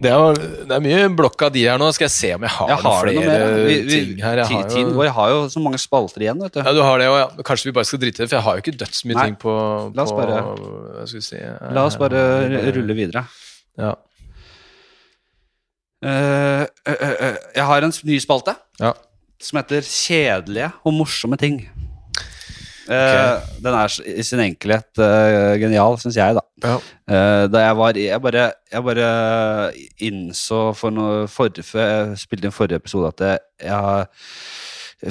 Det 0.03 0.09
er, 0.11 0.35
det 0.67 0.73
er 0.75 0.81
mye 0.83 1.03
blokk 1.15 1.39
av 1.47 1.51
de 1.55 1.61
her 1.63 1.77
nå. 1.79 1.87
Skal 1.95 2.09
jeg 2.09 2.11
se 2.11 2.29
om 2.35 2.43
jeg 2.43 2.51
har, 2.51 2.67
Jeg 2.67 2.79
har 2.81 2.83
noe 2.83 3.03
flere 3.05 3.21
mer. 3.29 3.53
Vi, 3.63 3.75
vi, 3.87 3.91
ting 3.93 4.23
her. 4.25 4.41
Jeg 4.41 4.49
har 4.51 4.65
tiden 4.73 4.89
går. 4.91 5.05
Jeg 5.07 5.15
har 5.15 5.29
jo 5.31 5.37
så 5.53 5.61
mange 5.63 5.79
spalter 5.79 6.25
igjen, 6.25 6.41
vet 6.43 6.57
du. 6.57 6.59
ja, 6.59 6.73
du 6.75 6.81
har 6.83 6.99
det 6.99 7.07
og 7.07 7.15
ja. 7.21 7.27
Kanskje 7.47 7.69
vi 7.69 7.75
bare 7.77 7.87
skal 7.87 8.01
drite 8.03 8.19
i 8.19 8.25
det, 8.25 8.27
for 8.27 8.35
jeg 8.35 8.45
har 8.49 8.57
jo 8.57 8.63
ikke 8.65 8.75
dødsmye 8.81 9.23
ting 9.23 9.37
på, 9.39 9.53
La 9.95 10.03
oss 10.03 10.11
bare- 10.17 11.07
skal 11.07 11.23
si, 11.29 11.39
La 11.77 11.85
oss 11.87 11.95
bare 12.01 12.25
rulle 12.75 12.97
videre. 12.97 13.23
Ja. 13.79 13.93
Uh, 16.05 16.67
uh, 16.85 16.91
uh, 16.91 17.37
jeg 17.55 17.65
har 17.65 17.87
en 17.87 17.93
ny 18.05 18.19
spalte 18.21 18.53
Ja. 18.83 18.91
som 19.41 19.57
heter 19.57 19.81
'Kjedelige 19.81 20.73
og 20.85 20.93
morsomme 20.93 21.37
ting'. 21.39 21.63
Eh, 22.91 23.45
Den 23.65 23.73
er 23.73 23.95
i 24.13 24.23
sin 24.25 24.41
enkelhet 24.43 24.99
eh, 25.01 25.55
genial, 25.61 25.97
syns 26.01 26.17
jeg, 26.19 26.35
da. 26.37 26.43
Ja. 26.65 26.75
Eh, 27.09 27.45
da 27.49 27.63
jeg 27.65 27.77
var 27.79 27.97
Jeg 27.99 28.21
bare, 28.21 28.45
jeg 28.71 28.83
bare 28.85 29.07
innså 30.05 30.61
for 30.77 30.93
noe 30.93 31.25
forrige, 31.31 31.65
jeg 31.73 32.19
spilte 32.21 32.49
inn 32.49 32.55
forrige 32.55 32.81
episode 32.83 33.09
at 33.13 33.25
jeg, 33.25 33.43
jeg 33.65 33.81
har 33.87 34.07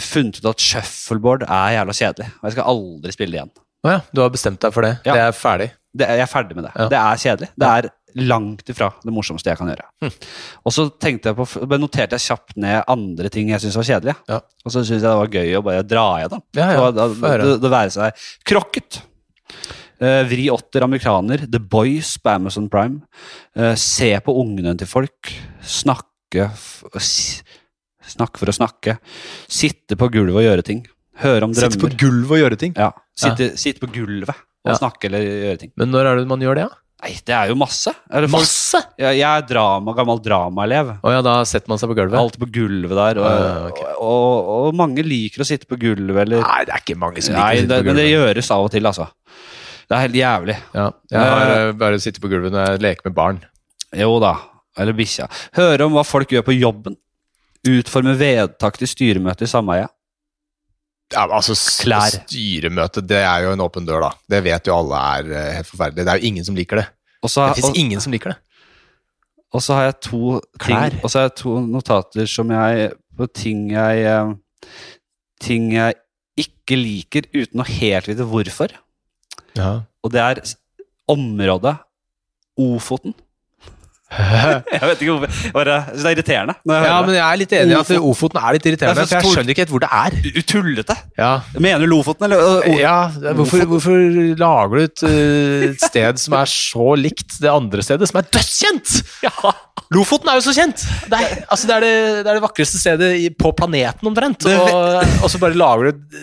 funnet 0.01 0.39
ut 0.41 0.51
at 0.55 0.65
shuffleboard 0.65 1.45
er 1.49 1.75
jævla 1.79 1.97
kjedelig. 1.99 2.31
Og 2.41 2.49
jeg 2.49 2.57
skal 2.57 2.71
aldri 2.75 3.15
spille 3.15 3.35
det 3.35 3.41
igjen. 3.43 3.55
Å 3.85 3.93
ja, 3.93 3.99
du 4.17 4.23
har 4.25 4.31
bestemt 4.33 4.63
deg 4.65 4.73
for 4.73 4.87
det? 4.87 4.95
Ja. 5.05 5.13
Det 5.13 5.25
er 5.27 5.37
ferdig? 5.37 5.71
Det, 5.95 6.07
jeg 6.09 6.25
er 6.25 6.31
ferdig 6.31 6.57
med 6.57 6.65
det. 6.67 6.73
Ja. 6.79 6.87
Det 6.91 7.01
er 7.03 7.21
kjedelig. 7.27 7.51
Det 7.61 7.69
er 7.71 7.91
langt 8.15 8.69
ifra 8.71 8.91
det 9.03 9.13
morsomste 9.15 9.51
jeg 9.51 9.59
kan 9.59 9.71
gjøre. 9.73 9.87
Mm. 10.05 10.13
Og 10.65 10.75
så 10.75 10.87
tenkte 11.03 11.31
jeg 11.31 11.39
på, 11.39 11.47
bare 11.65 11.83
noterte 11.83 12.19
jeg 12.19 12.27
kjapt 12.29 12.57
ned 12.63 12.85
andre 12.91 13.31
ting 13.33 13.51
jeg 13.53 13.63
syntes 13.63 13.79
var 13.81 13.89
kjedelige. 13.89 14.17
Ja. 14.31 14.39
Og 14.65 14.71
så 14.71 14.83
syntes 14.83 15.01
jeg 15.01 15.09
det 15.09 15.17
var 15.23 15.33
gøy 15.35 15.57
å 15.59 15.65
bare 15.67 15.89
dra 15.89 16.05
igjennom. 16.21 16.45
Ja, 16.59 16.69
ja, 16.77 16.87
få 16.95 17.33
høre. 17.33 17.49
det, 17.49 17.59
det 17.65 17.73
være 17.75 17.95
seg 17.97 18.25
krokket. 18.47 19.01
Uh, 20.03 20.23
vri 20.29 20.49
åtter 20.53 20.85
amerikaner. 20.85 21.45
The 21.51 21.61
Boys 21.63 22.17
på 22.19 22.33
Amazon 22.35 22.67
Prime. 22.71 23.03
Uh, 23.57 23.73
se 23.79 24.11
på 24.25 24.35
ungene 24.41 24.75
til 24.79 24.91
folk. 24.91 25.31
Snakke 25.63 26.51
f 26.51 26.83
Snakke 28.05 28.37
for 28.37 28.51
å 28.51 28.55
snakke. 28.55 28.99
Sitte 29.49 29.97
på 29.97 30.11
gulvet 30.13 30.43
og 30.43 30.45
gjøre 30.45 30.65
ting. 30.67 30.83
Høre 31.23 31.47
om 31.47 31.55
drømmer. 31.55 31.73
Sitte 31.73 31.81
på 31.81 31.93
gulvet 32.03 32.37
og 32.37 32.43
gjøre 32.43 32.59
ting? 32.61 32.75
Ja, 32.77 32.91
sitte, 33.17 33.55
sitte 33.61 33.81
på 33.81 33.89
gulvet 33.95 34.35
og 34.35 34.73
Ja. 34.73 34.77
snakke 34.77 35.09
eller 35.09 35.25
gjøre 35.25 35.59
ting. 35.61 35.73
Men 35.77 35.91
når 35.93 36.11
er 36.11 36.17
det 36.17 36.29
man 36.29 36.41
gjør 36.41 36.59
det, 36.59 36.67
da? 36.69 36.84
Nei, 37.05 37.19
det 37.21 37.35
er 37.37 37.51
jo 37.51 37.55
masse. 37.61 37.93
Er 38.09 38.25
Masse! 38.33 38.79
Jeg, 38.97 39.19
jeg 39.19 39.29
er 39.29 39.43
drama, 39.45 39.93
gammel 39.93 40.23
dramaelev. 40.25 40.95
Oh, 41.05 41.11
ja, 41.13 41.21
da 41.25 41.35
setter 41.45 41.69
man 41.69 41.81
seg 41.81 41.91
på 41.91 41.97
gulvet? 41.99 42.17
Alltid 42.17 42.41
på 42.41 42.49
gulvet 42.55 42.97
der. 42.97 43.21
Og, 43.21 43.27
uh, 43.29 43.67
okay. 43.69 43.91
og, 43.99 44.07
og, 44.09 44.71
og 44.71 44.79
mange 44.79 45.05
liker 45.05 45.45
å 45.45 45.47
sitte 45.49 45.69
på 45.69 45.77
gulvet, 45.83 46.23
eller 46.23 46.41
Nei, 46.41 46.63
det 46.65 46.73
er 46.73 46.81
ikke 46.81 46.97
mange 47.03 47.21
som 47.21 47.37
Nei, 47.37 47.43
liker 47.43 47.59
å 47.59 47.61
sitte 47.61 47.75
det, 47.75 47.83
på 47.83 47.91
men 47.91 48.01
det 48.01 48.07
gjøres 48.09 48.51
av 48.57 48.65
og 48.65 48.73
til, 48.73 48.89
altså. 48.89 49.11
Det 49.85 49.99
er 49.99 50.05
helt 50.07 50.17
jævlig. 50.17 50.57
Ja, 50.73 50.87
jeg 51.13 51.35
har 51.35 51.55
eh, 51.59 51.71
bare 51.85 52.01
sittet 52.01 52.25
på 52.25 52.33
gulvet 52.33 52.55
når 52.55 52.71
jeg 52.71 52.85
leker 52.87 53.11
med 53.11 53.19
barn. 53.19 53.45
Jo 54.01 54.17
da. 54.25 54.33
Eller 54.81 54.97
bikkja. 54.97 55.29
Høre 55.61 55.85
om 55.85 55.99
hva 55.99 56.07
folk 56.09 56.33
gjør 56.33 56.47
på 56.49 56.57
jobben. 56.57 56.97
Utforme 57.69 58.17
vedtak 58.17 58.81
til 58.81 58.89
styremøte 58.89 59.45
i 59.45 59.53
sameie. 59.53 59.91
Ja, 61.15 61.25
altså, 61.31 61.55
Klær. 61.85 62.11
Styremøte, 62.27 63.03
det 63.07 63.21
er 63.23 63.47
jo 63.47 63.53
en 63.55 63.63
åpen 63.65 63.87
dør, 63.89 64.09
da. 64.09 64.11
Det 64.35 64.41
vet 64.45 64.67
jo 64.69 64.75
alle 64.77 65.01
er 65.15 65.31
eh, 65.31 65.51
helt 65.61 65.71
forferdelig. 65.71 66.05
Det 66.05 66.13
er 66.13 66.21
jo 66.21 66.31
ingen 66.33 66.47
som 66.47 66.59
liker 66.59 66.83
det. 66.83 66.87
Også, 67.25 67.47
Det 67.55 67.63
fins 67.63 67.79
ingen 67.81 68.03
som 68.05 68.13
liker 68.13 68.35
det. 68.35 68.39
og 69.55 69.63
så 69.63 69.77
har 69.79 69.85
jeg 69.89 69.97
to 70.09 70.41
Klær. 70.61 70.97
Og 71.03 71.11
så 71.11 71.21
har 71.21 71.29
jeg 71.31 71.37
to 71.41 71.55
notater 71.63 72.27
som 72.29 72.51
jeg 72.51 72.91
På 73.17 73.29
ting 73.31 73.69
jeg 73.71 74.03
eh, 74.11 74.35
Ting 75.41 75.71
jeg 75.73 75.95
ikke 76.41 76.77
liker 76.81 77.29
uten 77.31 77.63
å 77.63 77.67
helt 77.69 78.09
vite 78.11 78.25
hvorfor. 78.27 78.73
Ja. 79.55 79.85
Og 80.03 80.11
det 80.11 80.21
er 80.21 80.41
området 81.11 81.77
Ofoten. 82.59 83.15
Jeg 84.15 84.81
vet 84.89 85.03
ikke 85.03 85.15
hvorfor. 85.17 85.65
Det 85.67 85.75
er 85.75 86.15
irriterende. 86.15 86.55
Ja, 86.71 86.97
men 87.05 87.15
jeg 87.17 87.25
er 87.25 87.41
litt 87.41 87.55
enig 87.59 87.75
i 87.75 87.79
at 87.81 87.91
Ofoten. 87.99 88.41
Er 88.41 88.57
litt 88.57 88.69
irriterende, 88.71 89.05
Jeg 89.05 89.11
for 89.11 89.17
jeg 89.17 89.35
skjønner 89.35 89.55
ikke 89.55 89.65
helt 89.65 89.75
hvor 89.75 89.85
det 89.85 89.91
er. 89.91 90.19
Utullete, 90.21 90.45
Tullete! 90.55 90.97
Ja, 91.19 91.31
Mener 91.59 91.85
du 91.85 91.91
Lofoten, 91.91 92.27
eller? 92.29 92.69
ja 92.79 92.97
hvorfor, 93.37 93.65
hvorfor 93.71 94.05
lager 94.41 94.75
du 94.77 94.83
et, 94.85 95.05
eh, 95.09 95.67
et 95.73 95.83
sted 95.89 96.21
som 96.23 96.37
er 96.39 96.51
så 96.51 96.89
likt 96.99 97.39
det 97.43 97.51
andre 97.53 97.85
stedet, 97.87 98.09
som 98.11 98.21
er 98.23 98.29
dødskjent? 98.35 98.95
Ja. 99.25 99.55
Lofoten 99.95 100.31
er 100.33 100.39
jo 100.41 100.47
så 100.47 100.55
kjent! 100.57 100.85
Det 101.11 101.19
er, 101.19 101.37
altså, 101.49 101.69
det, 101.69 101.75
er 101.77 101.85
det, 101.85 101.93
det 102.25 102.31
er 102.31 102.39
det 102.39 102.45
vakreste 102.47 102.81
stedet 102.81 103.11
på 103.41 103.53
planeten, 103.59 104.09
omtrent. 104.11 104.47
Og, 104.49 105.03
og 105.25 105.31
så 105.33 105.41
bare 105.43 105.59
lager 105.59 105.93
du 105.93 106.19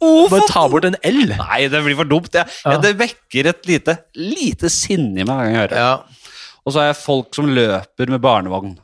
Bare 0.00 0.46
ta 0.48 0.62
bort 0.72 0.86
en 0.88 0.96
L. 1.04 1.26
Nei, 1.36 1.66
det 1.68 1.82
blir 1.84 1.96
for 1.98 2.08
dumt. 2.08 2.32
Jeg, 2.32 2.48
Ja. 2.64 2.78
det 2.80 2.94
vekker 2.96 3.50
et 3.50 3.66
lite, 3.68 3.98
lite 4.16 4.70
sinne 4.72 5.20
i 5.20 5.26
meg 5.28 5.34
hver 5.36 5.44
gang 5.44 5.52
jeg 5.52 5.60
hører 5.60 5.74
det. 5.74 5.82
Ja. 5.84 6.19
Og 6.64 6.72
så 6.72 6.82
har 6.82 6.90
jeg 6.90 7.00
folk 7.00 7.36
som 7.36 7.48
løper 7.50 8.12
med 8.12 8.22
barnevogn. 8.24 8.74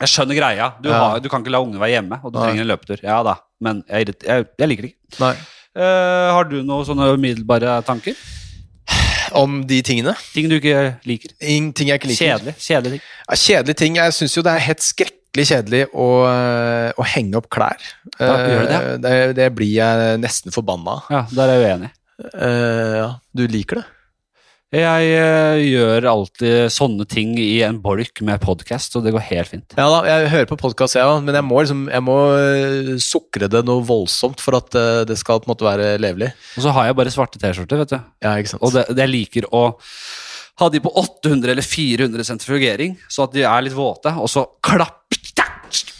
Jeg 0.00 0.12
skjønner 0.14 0.36
greia. 0.38 0.72
Du, 0.80 0.88
har, 0.92 1.20
du 1.20 1.28
kan 1.28 1.42
ikke 1.44 1.52
la 1.52 1.60
ungene 1.62 1.80
være 1.80 1.98
hjemme, 1.98 2.20
og 2.24 2.32
du 2.32 2.38
Nei. 2.38 2.48
trenger 2.48 2.64
en 2.64 2.70
løpetur. 2.70 3.00
Ja 3.04 3.20
da, 3.26 3.36
men 3.64 3.82
jeg, 3.88 4.14
jeg, 4.24 4.46
jeg 4.60 4.70
liker 4.70 4.86
det 4.86 4.92
ikke. 4.94 5.18
Nei. 5.20 5.34
Uh, 5.76 6.28
har 6.34 6.48
du 6.50 6.60
noen 6.66 6.86
sånne 6.88 7.12
umiddelbare 7.14 7.78
tanker? 7.86 8.16
Om 9.36 9.60
de 9.70 9.78
tingene? 9.86 10.16
Ting 10.34 10.48
du 10.50 10.56
ikke 10.56 10.96
liker? 11.06 11.34
In, 11.38 11.68
Ting 11.76 11.92
jeg 11.92 12.00
ikke 12.00 12.10
liker. 12.10 12.32
Kjedelig. 12.32 12.54
kjedelig 12.58 12.96
ting. 12.96 13.04
Ja, 13.28 13.38
kjedelige 13.44 13.78
ting. 13.78 13.98
Jeg 14.00 14.16
syns 14.16 14.34
jo 14.34 14.42
det 14.42 14.54
er 14.56 14.64
helt 14.64 14.82
skrekkelig 14.82 15.46
kjedelig 15.52 15.84
å, 15.92 16.08
øh, 16.26 16.88
å 16.98 17.06
henge 17.12 17.38
opp 17.38 17.46
klær. 17.54 17.84
Ja, 18.16 18.32
gjør 18.34 18.66
det 18.66 18.74
ja. 18.74 18.96
det? 19.04 19.14
Det 19.38 19.48
blir 19.54 19.70
jeg 19.76 20.18
nesten 20.24 20.54
forbanna 20.54 20.96
av. 20.96 21.12
Ja, 21.14 21.22
der 21.36 21.52
er 21.52 21.60
jeg 21.60 21.70
uenig. 21.70 21.92
Uh, 22.34 22.96
ja, 22.98 23.08
du 23.38 23.46
liker 23.48 23.80
det? 23.80 23.86
Jeg 24.70 25.06
eh, 25.18 25.60
gjør 25.66 26.04
alltid 26.06 26.70
sånne 26.70 27.02
ting 27.10 27.32
i 27.42 27.58
en 27.66 27.80
bolk 27.82 28.20
med 28.22 28.38
podkast, 28.38 28.94
og 28.94 29.02
det 29.02 29.10
går 29.16 29.24
helt 29.26 29.50
fint. 29.50 29.74
Ja 29.74 29.88
da, 29.90 30.04
jeg 30.06 30.28
hører 30.30 30.46
på 30.52 30.60
podkast, 30.60 30.94
jeg 30.94 31.10
òg, 31.10 31.24
men 31.26 31.34
jeg 31.34 31.46
må, 31.48 31.56
liksom, 31.58 31.80
jeg 31.90 32.04
må 32.06 32.14
øh, 32.38 32.92
sukre 33.02 33.48
det 33.50 33.64
noe 33.66 33.82
voldsomt 33.88 34.38
for 34.38 34.60
at 34.60 34.78
øh, 34.78 35.00
det 35.10 35.18
skal 35.18 35.42
på 35.42 35.50
en 35.50 35.54
måte 35.56 35.66
være 35.66 35.96
levelig. 35.98 36.30
Og 36.54 36.62
så 36.68 36.74
har 36.76 36.86
jeg 36.86 36.98
bare 37.00 37.14
svarte 37.16 37.42
T-skjorter, 37.42 37.82
vet 37.82 37.96
du. 37.96 37.98
Ja, 38.22 38.36
ikke 38.38 38.52
sant? 38.54 38.62
Og 38.62 38.76
det, 38.76 38.86
det 38.94 39.08
jeg 39.08 39.14
liker 39.16 39.50
å 39.50 39.64
ha 40.62 40.70
de 40.70 40.84
på 40.84 40.94
800 41.02 41.50
eller 41.56 41.66
400 41.66 42.30
sentrifugering, 42.30 42.94
så 43.10 43.26
at 43.26 43.34
de 43.34 43.42
er 43.42 43.66
litt 43.66 43.74
våte, 43.74 44.14
og 44.22 44.30
så 44.30 44.46
klapp 44.62 45.00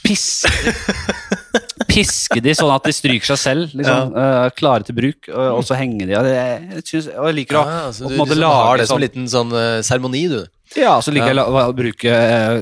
Piske 0.00 0.48
Piske 1.90 2.40
de 2.44 2.54
sånn 2.56 2.70
at 2.72 2.86
de 2.86 2.94
stryker 2.96 3.32
seg 3.32 3.40
selv, 3.42 3.76
liksom, 3.76 4.16
eh, 4.22 4.48
klare 4.56 4.86
til 4.86 4.96
bruk, 4.96 5.28
og, 5.34 5.44
og 5.58 5.62
så 5.66 5.78
henger 5.80 6.06
de. 6.06 6.16
Og, 6.20 6.26
det, 6.28 6.34
jeg, 6.38 6.84
synes, 6.86 7.12
og 7.16 7.30
jeg 7.30 7.38
liker 7.42 7.60
å, 7.60 7.64
ja, 7.68 7.86
så 7.92 8.04
du 8.04 8.08
på 8.08 8.14
en 8.14 8.20
måte 8.22 8.36
liksom 8.38 8.50
har 8.50 8.66
lage 8.66 8.82
det 8.82 8.88
som 8.88 8.94
sånn 8.94 9.00
en 9.00 9.06
liten 9.08 9.30
sånn 9.34 9.56
øh, 9.60 9.78
seremoni, 9.90 10.26
du. 10.30 10.42
Ja, 10.78 11.00
så 11.02 11.10
liker 11.14 11.34
jeg 11.34 11.42
å, 11.42 11.64
bruke 11.74 12.12
eh, 12.14 12.60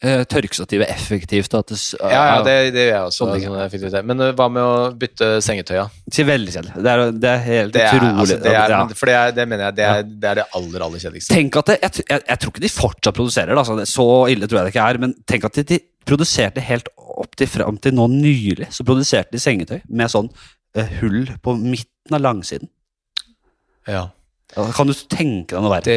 eh, 0.00 0.22
tørkestativet 0.32 0.88
effektivt. 0.94 1.52
At 1.58 1.68
det, 1.74 1.76
Ja, 2.00 2.22
ja, 2.30 2.38
det, 2.46 2.54
det 2.72 2.86
gjør 2.86 2.94
jeg 2.94 3.08
også. 3.10 3.18
Sånne 3.18 3.34
ting, 3.36 3.50
Sånn 3.50 3.64
effektivitet. 3.66 4.06
Men 4.08 4.24
hva 4.38 4.46
med 4.48 4.64
å 4.64 4.78
bytte 4.96 5.28
sengetøy, 5.44 5.82
Til 6.08 6.28
veldig 6.30 6.54
kjedelig. 6.56 6.72
Det 6.80 6.94
er, 6.94 7.04
det 7.12 7.30
er 7.34 7.44
helt 7.44 7.76
Det 7.76 7.84
er, 7.84 7.98
utrolig. 7.98 8.22
altså, 8.24 8.38
det 8.46 8.54
er, 8.54 8.74
ja. 8.78 8.80
For 8.96 9.12
det, 9.12 9.18
er, 9.20 9.36
det 9.36 9.48
mener 9.52 9.66
jeg 9.68 9.76
det 9.76 9.88
er, 9.90 10.08
det 10.24 10.32
er 10.32 10.40
det 10.40 10.48
aller, 10.56 10.86
aller 10.88 11.04
kjedeligste. 11.04 11.36
Tenk 11.36 11.60
at 11.60 11.74
det, 11.74 11.78
jeg, 11.84 12.06
jeg, 12.14 12.26
jeg 12.32 12.42
tror 12.44 12.54
ikke 12.54 12.64
de 12.64 12.72
fortsatt 12.78 13.20
produserer 13.20 13.52
det, 13.52 13.60
altså, 13.60 13.76
det. 13.82 13.88
Så 13.92 14.08
ille 14.32 14.48
tror 14.48 14.62
jeg 14.62 14.70
det 14.70 14.74
ikke 14.74 14.88
er. 14.94 15.02
Men 15.04 15.14
tenk 15.28 15.48
at 15.50 15.60
de, 15.60 15.68
de 15.74 15.82
produserte 16.08 16.64
helt 16.64 16.88
opp 17.22 17.36
til 17.38 17.46
fram 17.50 17.78
til 17.82 17.94
nå 17.96 18.06
nylig. 18.12 18.70
Så 18.74 18.84
produserte 18.88 19.32
de 19.36 19.42
sengetøy 19.42 19.80
med 19.88 20.10
sånn 20.12 20.30
eh, 20.74 20.88
hull 21.00 21.26
på 21.44 21.54
midten 21.60 22.16
av 22.16 22.24
langsiden. 22.24 22.68
Ja. 23.88 24.08
Ja, 24.56 24.64
Kan 24.74 24.88
du 24.90 24.94
tenke 25.06 25.54
deg 25.54 25.62
noe 25.62 25.70
verre? 25.70 25.84
Det, 25.86 25.94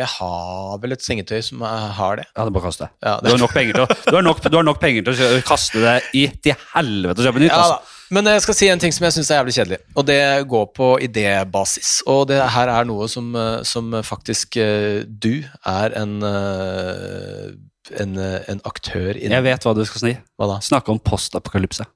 jeg 0.00 0.08
har 0.16 0.80
vel 0.82 0.96
et 0.96 1.04
sengetøy 1.06 1.38
som 1.46 1.60
er- 1.62 1.92
har 1.94 2.16
det. 2.18 2.24
Ja, 2.36 2.44
det 2.44 2.52
bare 2.56 2.64
kast 2.64 2.80
det. 2.82 2.88
Ja, 3.06 3.20
Du 3.22 3.28
har 3.30 3.38
nok 3.38 3.52
penger 3.54 3.72
til 3.76 3.84
å, 3.84 3.86
du 4.10 4.16
har 4.16 4.22
nok, 4.26 4.40
du 4.42 4.56
har 4.56 4.64
nok 4.66 4.80
penger 4.82 5.04
til 5.06 5.12
å 5.14 5.16
kjø- 5.20 5.44
kaste 5.46 5.78
det 5.84 5.94
i 6.18 6.26
til 6.42 6.56
helvete 6.74 7.18
og 7.22 7.28
kjøpe 7.28 7.38
nytt. 7.44 7.52
Ja, 7.54 7.60
altså. 7.62 7.78
da. 7.78 7.96
Men 8.10 8.24
jeg 8.26 8.42
skal 8.42 8.54
si 8.58 8.66
en 8.68 8.80
ting 8.82 8.90
som 8.90 9.04
jeg 9.06 9.12
syns 9.14 9.30
er 9.30 9.38
jævlig 9.38 9.54
kjedelig, 9.54 9.78
og 9.94 10.06
det 10.08 10.18
går 10.50 10.66
på 10.74 10.88
idébasis. 11.06 11.92
Og 12.10 12.24
det 12.26 12.40
her 12.50 12.68
er 12.68 12.84
noe 12.90 13.06
som, 13.06 13.30
eh, 13.38 13.62
som 13.62 13.92
faktisk 14.02 14.56
eh, 14.58 15.04
du 15.06 15.44
er 15.64 15.94
en, 16.02 16.16
eh, 16.26 17.52
en, 17.98 18.16
eh, 18.18 18.44
en 18.48 18.60
aktør 18.64 19.16
i. 19.16 19.28
Jeg 19.28 19.42
vet 19.42 19.64
hva 19.66 19.74
du 19.74 19.84
skal 19.84 20.00
si. 20.04 20.12
Hva 20.38 20.46
da? 20.54 20.58
Snakke 20.64 20.88
om 20.94 20.98
postapokalypse. 20.98 21.86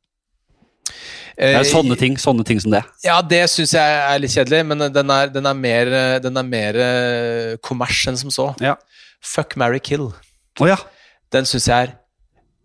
Det 1.34 1.48
Eh, 1.50 1.58
er 1.58 1.64
sånne 1.66 1.96
ting, 1.98 2.14
sånne 2.16 2.44
ting 2.46 2.60
som 2.62 2.70
det. 2.70 2.84
Ja, 3.02 3.20
det 3.20 3.40
syns 3.50 3.72
jeg 3.74 3.82
er 3.82 4.18
litt 4.22 4.30
kjedelig, 4.30 4.60
men 4.66 4.78
den 4.94 5.10
er, 5.10 5.26
den 5.34 5.46
er 5.50 5.54
mer, 5.58 5.86
eh, 5.90 6.18
den 6.22 6.36
er 6.38 6.44
mer 6.46 6.76
eh, 6.78 7.56
kommers 7.60 8.04
enn 8.06 8.16
som 8.20 8.30
så. 8.30 8.54
Ja. 8.62 8.76
Fuck, 9.20 9.56
marry, 9.56 9.80
kill. 9.80 10.12
Oh, 10.60 10.68
ja. 10.68 10.76
Den 11.32 11.42
syns 11.44 11.66
jeg 11.66 11.88
er 11.88 11.94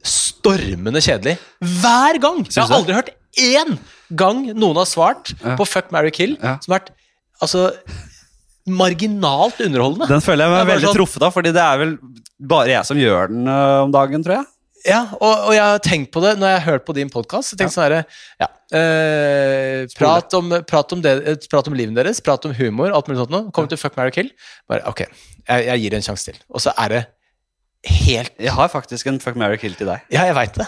stormende 0.06 1.02
kjedelig. 1.02 1.38
Hver 1.82 2.20
gang! 2.22 2.44
Jeg 2.46 2.64
har 2.64 2.76
aldri 2.78 2.94
hørt 3.00 3.10
én 3.40 3.78
gang 4.16 4.44
noen 4.54 4.78
har 4.78 4.86
svart 4.90 5.34
Ja. 5.44 5.56
på 5.58 5.66
fuck, 5.68 5.92
marry, 5.92 6.12
kill 6.12 6.38
som 6.40 6.72
har 6.74 6.80
vært 6.80 6.92
altså, 7.42 7.72
marginalt 8.70 9.60
underholdende. 9.66 10.08
Den 10.12 10.24
føler 10.24 10.46
jeg 10.46 10.54
meg 10.56 10.72
veldig 10.74 10.88
sånn- 10.88 10.98
truffet 11.00 11.26
av, 11.26 11.34
fordi 11.36 11.52
det 11.56 11.66
er 11.66 11.82
vel 11.82 11.98
bare 12.40 12.72
jeg 12.72 12.88
som 12.88 13.00
gjør 13.00 13.34
den 13.34 13.50
uh, 13.50 13.84
om 13.84 13.94
dagen, 13.94 14.24
tror 14.26 14.40
jeg. 14.40 14.50
Ja, 14.88 15.02
og, 15.18 15.50
og 15.50 15.52
jeg 15.52 15.64
har 15.66 15.82
tenkt 15.84 16.12
på 16.16 16.22
det 16.24 16.38
når 16.40 16.54
jeg 16.54 16.60
har 16.62 16.66
hørt 16.72 16.86
på 16.88 16.96
din 16.96 17.10
podkast. 17.12 17.58
Ja. 17.60 17.68
Sånn 17.68 17.84
herre, 17.84 18.04
ja, 18.40 18.48
eh, 18.80 19.82
prat, 19.98 20.34
om, 20.38 20.54
prat, 20.68 20.96
om 20.96 21.02
det, 21.04 21.16
eh, 21.28 21.40
prat 21.52 21.68
om 21.68 21.76
livet 21.76 21.98
deres, 22.00 22.22
prat 22.24 22.48
om 22.48 22.54
humor, 22.56 22.94
alt 22.96 23.10
mulig 23.12 23.20
sånt 23.20 23.34
noe. 23.34 23.50
Kom 23.56 23.68
til 23.68 23.80
fuck, 23.82 23.98
marry, 24.00 24.14
kill. 24.16 24.32
Bare, 24.72 24.86
ok, 24.88 25.04
jeg, 25.04 25.66
jeg 25.68 25.84
gir 25.84 25.96
det 25.96 26.00
en 26.00 26.08
sjanse 26.08 26.32
til. 26.32 26.40
Og 26.54 26.64
så 26.64 26.72
er 26.80 26.96
det 26.96 27.02
helt 27.88 28.34
Jeg 28.40 28.52
har 28.52 28.68
faktisk 28.68 29.08
en 29.08 29.20
fuck, 29.24 29.38
Mary 29.40 29.56
kill 29.58 29.74
til 29.80 29.88
deg. 29.88 30.02
Ja, 30.12 30.26
jeg 30.28 30.36
veit 30.36 30.54
det. 30.60 30.66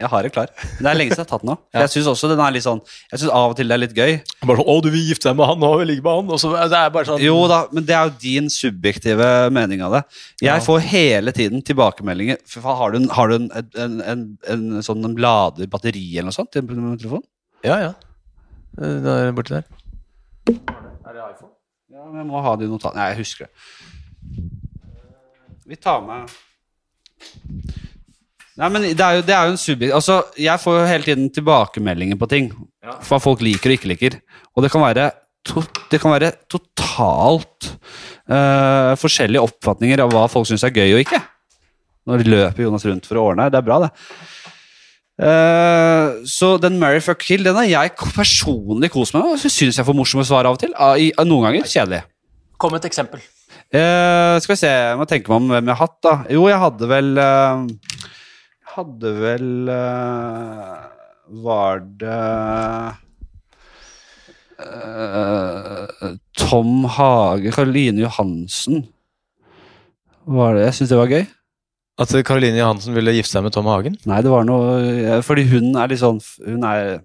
Jeg 0.00 0.08
har 0.12 0.22
det 0.26 0.30
klar. 0.34 0.50
Det 0.78 0.84
er 0.86 0.96
lenge 0.98 1.14
siden 1.14 1.22
jeg 1.24 1.26
har 1.26 1.30
tatt 1.30 1.44
den 1.44 1.50
nå. 1.52 1.56
Ja. 1.72 1.80
Jeg 1.86 1.92
syns 1.94 2.06
også 2.12 2.28
den 2.28 2.40
er 2.44 2.52
litt 2.52 2.64
sånn 2.64 2.80
Jeg 3.10 3.20
synes 3.20 3.32
av 3.32 3.50
og 3.52 3.56
til 3.56 3.68
det 3.68 3.74
er 3.76 3.80
litt 3.80 3.94
gøy. 3.96 4.12
Bare 4.44 4.58
sånn 4.60 4.68
'Å, 4.68 4.82
du 4.84 4.90
vil 4.90 5.06
gifte 5.08 5.28
deg 5.30 5.36
med 5.36 5.46
han, 5.48 5.62
og 5.64 5.78
vi 5.80 5.84
ligge 5.88 6.04
med 6.04 6.12
han', 6.18 6.30
og 6.36 6.40
så 6.40 6.52
det 6.68 6.76
er 6.76 6.90
bare 6.90 7.04
sånn 7.08 7.20
Jo 7.24 7.46
da, 7.48 7.66
men 7.72 7.84
det 7.88 7.94
er 7.96 8.04
jo 8.10 8.14
din 8.20 8.50
subjektive 8.52 9.50
mening 9.52 9.80
av 9.82 9.92
det. 9.92 10.02
Jeg 10.42 10.48
Ja. 10.52 10.58
får 10.60 10.80
hele 10.80 11.32
tiden 11.32 11.62
tilbakemeldinger. 11.62 12.36
For 12.46 12.60
faen, 12.60 12.76
Har 12.76 12.90
du 12.92 12.96
en, 12.98 13.08
har 13.08 13.28
du 13.28 13.34
en, 13.34 13.50
en, 13.76 14.00
en, 14.02 14.38
en 14.48 14.82
sånn 14.82 15.04
en 15.04 15.16
lader 15.16 15.66
batteri 15.66 16.18
eller 16.18 16.28
noe 16.28 16.36
sånt 16.36 16.52
til 16.52 16.62
telefonen? 16.66 17.24
Ja, 17.64 17.78
ja. 17.80 17.92
Eh, 18.80 19.00
Da 19.00 19.16
er 19.28 19.32
det 19.32 19.44
iPhone? 19.44 19.64
der. 19.64 19.64
Ja, 21.92 22.04
men 22.06 22.16
jeg 22.20 22.26
må 22.26 22.42
ha 22.42 22.56
det 22.56 22.64
i 22.68 22.70
notat. 22.70 22.94
Nei, 22.94 23.08
jeg 23.14 23.18
husker 23.24 23.46
det. 23.46 23.52
Vi 25.66 25.76
tar 25.76 26.00
med 26.02 26.28
Nei, 28.60 28.68
men 28.68 28.82
det 28.92 29.00
er 29.00 29.16
jo, 29.16 29.22
det 29.24 29.32
er 29.32 29.46
jo 29.48 29.52
en 29.54 29.60
subjekt... 29.60 29.94
Altså, 29.96 30.18
jeg 30.36 30.60
får 30.60 30.74
jo 30.76 30.88
hele 30.90 31.06
tiden 31.06 31.30
tilbakemeldinger 31.32 32.18
på 32.20 32.28
ting. 32.28 32.50
Hva 33.08 33.20
folk 33.22 33.40
liker 33.44 33.72
og 33.72 33.76
ikke 33.78 33.88
liker. 33.88 34.16
Og 34.52 34.64
det 34.66 34.70
kan 34.74 34.82
være, 34.84 35.06
to, 35.48 35.62
det 35.92 36.00
kan 36.02 36.12
være 36.12 36.32
totalt 36.50 37.70
uh, 38.28 38.92
forskjellige 39.00 39.40
oppfatninger 39.46 40.02
av 40.04 40.12
hva 40.12 40.26
folk 40.28 40.50
syns 40.50 40.66
er 40.68 40.74
gøy 40.76 40.92
og 40.98 41.00
ikke. 41.06 41.22
Når 42.10 42.20
de 42.24 42.34
løper 42.34 42.66
Jonas 42.66 42.84
rundt 42.88 43.08
for 43.08 43.20
å 43.20 43.24
ordne 43.30 43.46
her. 43.46 43.54
Det 43.54 43.62
er 43.62 43.66
bra, 43.70 43.80
det. 43.86 43.90
Uh, 45.20 46.20
så 46.28 46.54
den 46.60 46.78
Mary 46.80 47.00
fuck 47.04 47.20
kill 47.20 47.44
den 47.44 47.56
har 47.60 47.66
jeg 47.68 47.96
personlig 48.16 48.88
kost 48.92 49.16
meg 49.16 49.24
med. 49.26 49.40
Syns 49.42 49.76
jeg 49.80 49.88
får 49.88 49.96
morsomme 49.96 50.24
svar 50.28 50.48
av 50.48 50.56
og 50.56 50.62
til. 50.62 50.72
Uh, 50.76 50.96
i- 51.00 51.12
Noen 51.24 51.48
ganger 51.48 51.68
kjedelig. 51.68 52.04
Kom 52.60 52.76
et 52.76 52.84
eksempel. 52.88 53.24
Eh, 53.70 54.34
skal 54.42 54.56
vi 54.56 54.58
se, 54.58 54.70
jeg 54.70 54.98
må 54.98 55.04
tenke 55.06 55.30
meg 55.30 55.36
om 55.38 55.52
hvem 55.52 55.68
jeg 55.70 55.78
har 55.78 55.86
hatt, 55.86 55.98
da. 56.02 56.14
Jo, 56.34 56.48
jeg 56.50 56.58
hadde 56.58 56.86
vel 56.90 57.10
uh, 57.22 57.68
hadde 58.74 59.12
vel 59.14 59.70
uh, 59.70 60.88
Var 61.44 61.84
det 62.00 62.16
Tom 66.36 66.82
Hage, 66.96 67.52
Karoline 67.54 68.02
Johansen 68.02 68.82
Var 70.26 70.58
det, 70.58 70.66
Jeg 70.66 70.76
syns 70.76 70.90
det 70.90 70.98
var 70.98 71.14
gøy. 71.14 71.22
At 72.02 72.12
Karoline 72.26 72.58
Johansen 72.58 72.98
ville 72.98 73.14
gifte 73.14 73.36
seg 73.36 73.46
med 73.46 73.54
Tom 73.54 73.70
Hagen? 73.70 73.96
Nei, 74.10 74.18
det 74.26 74.34
var 74.34 74.44
noe 74.48 75.22
Fordi 75.24 75.46
hun 75.48 75.72
er 75.78 75.94
litt 75.94 76.02
sånn 76.02 76.20
Hun 76.42 76.66
er 76.66 76.98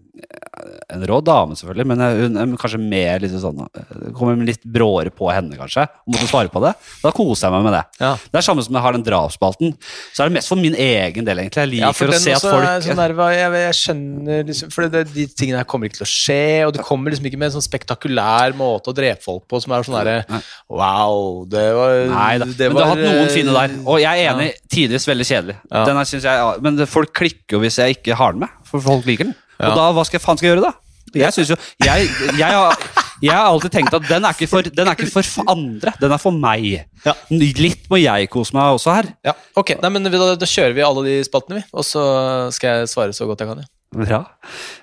en 0.93 1.03
rå 1.07 1.19
dame, 1.25 1.55
selvfølgelig, 1.57 1.85
men 1.91 2.03
hun 2.19 2.37
er 2.39 2.51
kanskje 2.59 2.79
mer 2.81 3.19
liksom 3.23 3.41
sånn 3.43 4.13
kommer 4.15 4.37
litt 4.47 4.63
bråere 4.63 5.11
på 5.13 5.27
henne, 5.33 5.57
kanskje. 5.59 5.85
Og 6.05 6.15
måtte 6.15 6.29
svare 6.29 6.51
på 6.53 6.61
det. 6.63 6.71
Da 7.03 7.11
koser 7.15 7.47
jeg 7.47 7.55
meg 7.55 7.65
med 7.67 7.75
det. 7.75 7.81
Ja. 8.01 8.11
Det 8.31 8.39
er 8.39 8.45
samme 8.47 8.63
som 8.65 8.77
jeg 8.77 8.85
har 8.85 8.95
den 8.95 9.05
drapsspalten. 9.05 9.75
Så 10.15 10.23
er 10.23 10.31
det 10.31 10.37
mest 10.37 10.51
for 10.51 10.61
min 10.61 10.77
egen 10.79 11.27
del, 11.27 11.41
egentlig. 11.43 11.65
Jeg 11.65 11.71
liker 11.73 11.85
Ja, 11.85 12.15
å 12.15 12.21
se 12.21 12.35
at 12.37 12.45
folk 12.45 12.87
sånn 12.87 13.01
der, 13.01 13.15
jeg, 13.35 13.51
jeg 13.65 13.77
skjønner 13.81 14.47
liksom 14.49 14.73
For 14.73 14.89
det, 14.91 15.03
de 15.13 15.27
tingene 15.31 15.61
her 15.61 15.69
kommer 15.69 15.89
ikke 15.89 15.99
til 16.01 16.07
å 16.07 16.11
skje, 16.11 16.41
og 16.67 16.73
det 16.77 16.85
kommer 16.87 17.13
liksom 17.13 17.29
ikke 17.29 17.39
med 17.41 17.51
en 17.51 17.55
sånn 17.57 17.65
spektakulær 17.67 18.55
måte 18.57 18.91
å 18.91 18.97
drepe 18.97 19.23
folk 19.25 19.45
på 19.51 19.61
som 19.63 19.75
er 19.75 19.87
sånn 19.87 19.97
derre 19.99 20.41
Wow, 20.71 21.45
det 21.49 21.65
var 21.75 21.95
Nei 22.11 22.33
da, 22.41 22.49
det 22.49 22.69
men 22.71 22.77
du 22.77 22.83
har 22.83 22.93
hatt 22.93 23.03
noen 23.03 23.23
eh, 23.25 23.33
fine 23.33 23.55
der. 23.55 23.75
Og 23.85 24.01
jeg 24.01 24.23
er 24.25 24.33
enig, 24.33 24.51
tidvis 24.71 25.07
veldig 25.09 25.27
kjedelig. 25.27 25.57
Ja. 25.69 25.85
Den 25.89 25.99
her 25.99 26.09
synes 26.09 26.27
jeg, 26.27 26.61
men 26.65 26.85
folk 26.89 27.13
klikker 27.15 27.57
jo 27.57 27.63
hvis 27.65 27.79
jeg 27.81 27.99
ikke 27.99 28.17
har 28.19 28.35
den 28.35 28.45
med, 28.45 28.61
for 28.67 28.83
folk 28.83 29.07
liker 29.09 29.29
den. 29.29 29.35
Og 29.59 29.75
da, 29.79 29.85
hva 29.95 30.03
skal 30.07 30.19
faen 30.23 30.37
skal 30.39 30.49
jeg 30.49 30.57
gjøre, 30.57 30.67
da? 30.71 30.73
Jeg 31.15 31.31
synes 31.35 31.51
jo, 31.53 31.55
jeg, 31.85 32.07
jeg, 32.35 32.49
har, 32.51 32.79
jeg 33.23 33.31
har 33.31 33.45
alltid 33.47 33.71
tenkt 33.71 33.93
at 33.95 34.07
den 34.09 34.25
er 34.27 34.35
for, 34.51 34.65
den 34.67 34.89
er 34.89 34.97
ikke 34.97 35.07
for 35.13 35.45
andre, 35.53 35.93
den 36.01 36.11
er 36.11 36.19
for 36.19 36.35
meg. 36.35 36.65
Ja. 37.05 37.13
Litt 37.31 37.85
må 37.91 37.99
jeg 38.01 38.27
kose 38.33 38.55
meg 38.57 38.75
også 38.75 38.95
her. 38.97 39.07
Ja, 39.23 39.35
ok, 39.55 39.77
Nei, 39.83 39.91
men 39.95 40.09
da, 40.11 40.33
da 40.35 40.49
kjører 40.49 40.75
vi 40.75 40.83
alle 40.83 41.05
de 41.07 41.15
spaltene, 41.23 41.61
vi. 41.61 41.69
Og 41.71 41.85
så 41.87 42.03
skal 42.57 42.81
jeg 42.81 42.91
svare 42.91 43.15
så 43.15 43.29
godt 43.29 43.45
jeg 43.45 43.51
kan. 43.53 43.63
Ja. 43.63 43.71
Bra. 43.95 44.17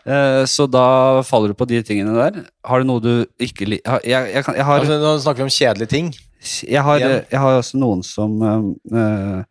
Eh, 0.08 0.42
så 0.48 0.64
da 0.72 1.20
faller 1.26 1.52
du 1.52 1.58
på 1.58 1.66
de 1.68 1.82
tingene 1.84 2.14
der. 2.16 2.38
Har 2.64 2.80
du 2.80 2.88
noe 2.88 3.02
du 3.04 3.10
ikke 3.42 3.66
liker? 3.68 3.98
Jeg, 4.08 4.44
har- 4.46 4.78
Altså, 4.78 4.96
nå 5.02 5.18
snakker 5.20 5.42
vi 5.42 5.50
om 5.50 5.52
kjedelige 5.52 5.90
ting. 5.90 6.08
jeg, 6.64 6.80
har, 6.82 6.98
har 7.30 7.58
også 7.60 7.76
noen 7.82 8.00
som 8.02 8.40
eh, 8.42 9.42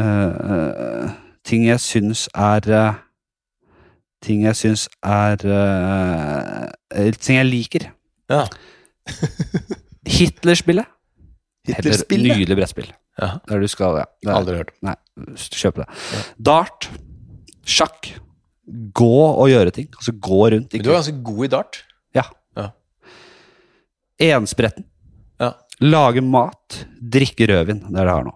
eh, 0.00 0.02
eh, 0.02 1.10
Ting 1.46 1.64
jeg 1.68 1.80
syns 1.80 2.26
er 2.34 2.66
Ting 4.20 4.42
jeg 4.44 4.56
syns 4.58 4.86
er 5.06 5.40
uh, 5.48 7.10
Ting 7.16 7.38
jeg 7.40 7.48
liker. 7.48 7.86
Ja. 8.30 8.44
Hitlerspillet. 10.18 10.88
Hitlerspillet? 11.68 12.36
Nydelig 12.40 12.56
brettspill. 12.58 12.90
Ja. 13.20 13.34
Der 13.48 13.60
du 13.62 13.68
skal 13.68 13.98
ja, 14.00 14.04
det 14.22 14.30
er- 14.30 14.36
Aldri 14.38 14.56
hørt. 14.60 14.72
Nei, 14.84 14.94
kjøp 15.36 15.80
det. 15.82 15.86
Dart. 16.40 16.88
Sjakk. 17.68 18.12
Gå 18.96 19.10
og 19.34 19.48
gjøre 19.50 19.72
ting. 19.74 19.88
Altså 19.96 20.12
gå 20.14 20.42
rundt. 20.54 20.72
Men 20.72 20.84
du 20.84 20.90
er 20.90 20.98
ganske 21.00 21.22
god 21.26 21.44
i 21.44 21.50
dart. 21.56 21.80
Ja. 22.16 22.24
Ja. 22.56 22.68
Enspretten. 24.30 24.84
Ja. 25.40 25.52
Lage 25.80 26.20
mat. 26.24 26.84
Drikke 27.00 27.48
rødvin. 27.50 27.80
Det 27.88 27.96
er 27.96 28.04
det 28.04 28.10
jeg 28.12 28.16
har 28.18 28.24
nå. 28.28 28.34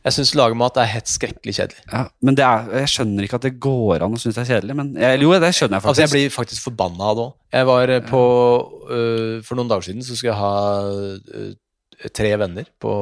Jeg 0.00 0.16
syns 0.16 0.30
lage 0.38 0.56
mat 0.56 0.78
er 0.80 0.88
helt 0.88 1.10
skrekkelig 1.12 1.52
kjedelig. 1.58 1.82
Ja, 1.90 2.06
men 2.24 2.36
det 2.38 2.44
er, 2.46 2.68
jeg 2.80 2.92
skjønner 2.94 3.26
ikke 3.26 3.40
at 3.40 3.46
det 3.46 3.52
går 3.60 4.04
an 4.06 4.16
å 4.16 4.20
synes 4.20 4.38
det 4.38 4.44
er 4.46 4.50
kjedelig. 4.54 4.76
Men 4.78 4.92
jeg, 4.96 5.18
jo, 5.20 5.32
det 5.34 5.50
skjønner 5.56 5.76
jeg 5.76 5.90
Altså, 5.92 6.04
jeg 6.06 6.12
blir 6.14 6.32
faktisk 6.32 6.68
forbanna 6.70 7.10
av 7.10 7.18
det 7.18 7.24
òg. 7.26 7.34
Jeg 7.58 7.68
var 7.68 7.92
eh, 7.92 8.04
på 8.06 8.22
uh, 8.88 9.34
For 9.44 9.58
noen 9.58 9.72
dager 9.72 9.90
siden 9.90 10.06
så 10.06 10.16
skulle 10.16 10.32
jeg 10.32 10.40
ha 10.40 11.50
uh, 11.50 12.08
tre 12.16 12.30
venner 12.40 12.70
på, 12.80 12.94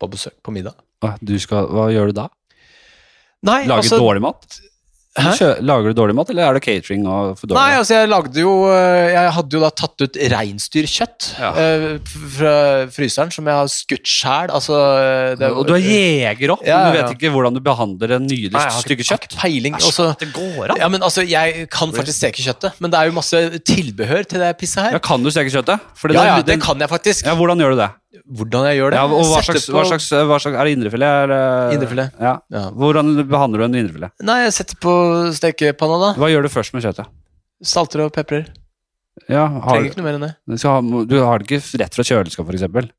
på 0.00 0.10
besøk 0.14 0.38
på 0.40 0.54
middag. 0.56 0.78
Hva, 1.04 1.12
du 1.20 1.34
skal, 1.42 1.68
hva 1.68 1.90
gjør 1.92 2.12
du 2.12 2.20
da? 2.22 2.30
Nei, 3.44 3.60
Lage 3.68 3.84
altså 3.84 4.00
dårlig 4.00 4.24
mat? 4.24 4.62
Lager 5.14 5.92
du 5.92 5.94
dårlig 5.94 6.14
mat, 6.18 6.30
eller 6.32 6.42
er 6.48 6.56
det 6.58 6.62
catering 6.64 7.04
og 7.06 7.36
for 7.38 7.46
dårlig 7.46 7.60
Nei, 7.60 7.76
altså 7.78 7.94
jeg 8.00 8.08
lagde 8.10 8.40
jo 8.42 8.52
øh, 8.66 9.12
Jeg 9.14 9.30
hadde 9.36 9.54
jo 9.54 9.60
da 9.62 9.68
tatt 9.70 10.02
ut 10.08 10.16
reinsdyrkjøtt 10.32 11.28
Ja. 11.38 11.50
øh, 11.54 12.00
fra 12.34 12.54
fryseren 12.90 13.30
som 13.34 13.46
jeg 13.46 13.54
har 13.54 13.70
skutt 13.70 14.10
sjæl. 14.10 14.50
Altså 14.50 14.74
øh, 15.38 15.44
Og 15.54 15.68
du 15.68 15.74
er 15.76 15.82
jeger 15.84 16.54
òg, 16.56 16.66
Ja, 16.66 16.80
men 16.82 16.92
du 16.92 16.98
vet 16.98 17.14
ikke 17.16 17.30
hvordan 17.34 17.54
du 17.54 17.62
behandler 17.64 18.16
en 18.18 18.26
nydelig 18.26 18.52
Nei, 18.58 18.66
stykke 18.80 19.06
kjøtt. 19.06 19.28
ikke 19.30 19.40
Peiling. 19.40 19.74
Også, 19.78 20.10
det 20.20 20.32
går 20.34 20.72
an! 20.74 20.76
ja, 20.82 20.88
men 20.90 21.02
altså, 21.06 21.22
jeg 21.22 21.68
kan 21.70 21.94
faktisk 21.94 22.18
steke 22.18 22.42
kjøttet, 22.42 22.80
men 22.82 22.90
det 22.90 22.98
er 23.00 23.10
jo 23.10 23.16
masse 23.20 23.44
tilbehør 23.70 24.26
til 24.26 24.42
det 24.42 24.50
pisset 24.58 24.82
her. 24.88 24.96
Ja, 24.98 24.98
kan 24.98 25.22
du 25.22 25.30
steke 25.30 25.50
kjøttet? 25.54 25.78
Ja, 26.10 26.24
ja, 26.24 26.36
den- 26.42 26.46
det 26.56 26.62
kan 26.66 26.80
jeg 26.80 26.90
faktisk. 26.90 27.26
Ja, 27.26 27.34
hvordan 27.38 27.58
gjør 27.62 27.76
du 27.76 27.82
det? 27.84 27.90
Hvordan 28.30 28.66
jeg 28.70 28.78
gjør 28.78 28.90
det? 28.94 28.98
Ja, 29.00 29.04
og 29.10 29.24
hva 29.26 29.40
slags, 29.42 29.66
på- 29.66 29.74
hva 29.74 29.84
slags, 29.88 30.06
hva 30.30 30.36
slags 30.38 30.56
Er 30.60 30.64
det 30.68 30.74
indrefilet? 30.76 31.32
Indrefilet. 31.74 32.12
Ja. 32.20 32.34
Ja. 32.54 32.64
Hvordan 32.70 33.14
behandler 33.28 33.58
du 33.58 33.64
en 33.66 33.74
indrefilet? 33.80 34.12
Nei, 34.22 34.36
jeg 34.44 34.52
setter 34.54 34.76
på 34.80 34.94
stekepanna, 35.34 35.98
da. 36.00 36.10
Hva 36.20 36.28
gjør 36.30 36.46
du 36.46 36.52
først 36.54 36.74
med 36.76 36.84
kjøttet? 36.86 37.08
Salter 37.64 38.04
og 38.06 38.12
peprer. 38.14 38.46
Ja, 39.30 39.46
har, 39.48 39.76
Trenger 39.78 39.90
ikke 39.90 40.00
noe 40.02 40.06
mer 40.08 40.18
enn 40.18 40.26
det. 40.26 40.34
du, 40.46 40.68
ha, 40.68 40.80
du 41.06 41.16
har 41.22 41.38
det 41.42 41.46
ikke 41.48 41.80
rett 41.82 41.94
fra 41.94 42.02
kjøleskap, 42.06 42.48
f.eks.? 42.50 42.90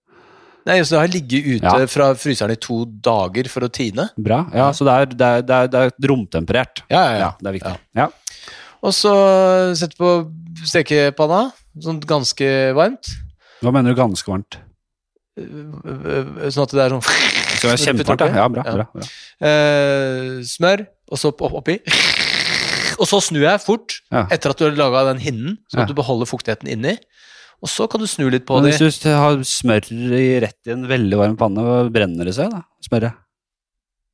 Nei, 0.66 0.80
så 0.82 0.96
det 0.96 1.02
har 1.04 1.12
ligget 1.14 1.46
ute 1.62 1.74
Ja. 1.80 1.86
fra 1.92 2.08
fryseren 2.18 2.52
i 2.52 2.56
to 2.58 2.86
dager 2.86 3.48
for 3.52 3.62
å 3.68 3.70
tine. 3.70 4.08
Bra. 4.18 4.40
Ja, 4.56 4.72
så 4.74 4.88
det 4.88 4.94
er, 4.96 5.06
det 5.12 5.22
er, 5.22 5.42
det 5.46 5.56
er, 5.56 5.68
det 5.68 5.82
er 5.84 6.08
romtemperert. 6.10 6.82
Ja, 6.90 7.04
ja, 7.12 7.18
Ja, 7.20 7.32
det 7.40 7.48
er 7.52 7.58
viktig. 7.60 7.76
Ja. 8.00 8.08
Og 8.82 8.92
så 8.96 9.12
setter 9.78 9.96
på 9.98 10.10
stekepanna, 10.66 11.52
sånn 11.82 12.00
ganske 12.02 12.50
varmt. 12.78 13.12
Hva 13.62 13.72
mener 13.76 13.94
du 13.94 14.00
ganske 14.00 14.26
varmt? 14.30 14.58
Øh, 15.36 16.50
Sånn 16.54 16.64
at 16.64 16.72
det 16.72 16.84
er 16.86 16.94
sånn 16.94 17.02
Det 17.04 17.78
skal 17.80 18.18
være 18.20 18.36
ja. 18.38 18.48
bra, 18.52 18.64
bra, 18.64 18.86
bra. 18.94 19.08
Uh, 19.44 20.40
Smør, 20.48 20.86
og 21.12 21.20
så 21.20 21.32
oppi. 21.36 21.80
Og 22.96 23.08
så 23.10 23.20
snur 23.24 23.44
jeg 23.44 23.64
fort 23.64 23.98
Ja. 24.14 24.26
etter 24.32 24.54
at 24.54 24.58
du 24.60 24.66
har 24.70 24.78
laga 24.78 25.06
den 25.14 25.20
hinnen, 25.24 25.58
sånn 25.68 25.82
at 25.84 25.90
Ja. 25.90 25.92
du 25.92 25.98
beholder 25.98 26.30
fuktigheten 26.30 26.70
inni. 26.72 26.96
Og 27.64 27.70
så 27.72 27.88
kan 27.90 28.00
du 28.00 28.08
snu 28.08 28.30
litt 28.30 28.46
på 28.46 28.62
det. 28.64 28.76
hvis 28.80 29.02
du 29.02 29.10
har 29.10 29.36
smør 29.44 29.92
i 29.92 30.40
rett 30.44 30.60
i 30.68 30.72
en 30.72 30.88
veldig 30.88 31.18
varm 31.18 31.38
panne, 31.38 31.90
brenner 31.92 32.26
det 32.26 32.36
seg 32.36 32.52
da? 32.52 32.64
Smøret? 32.84 33.16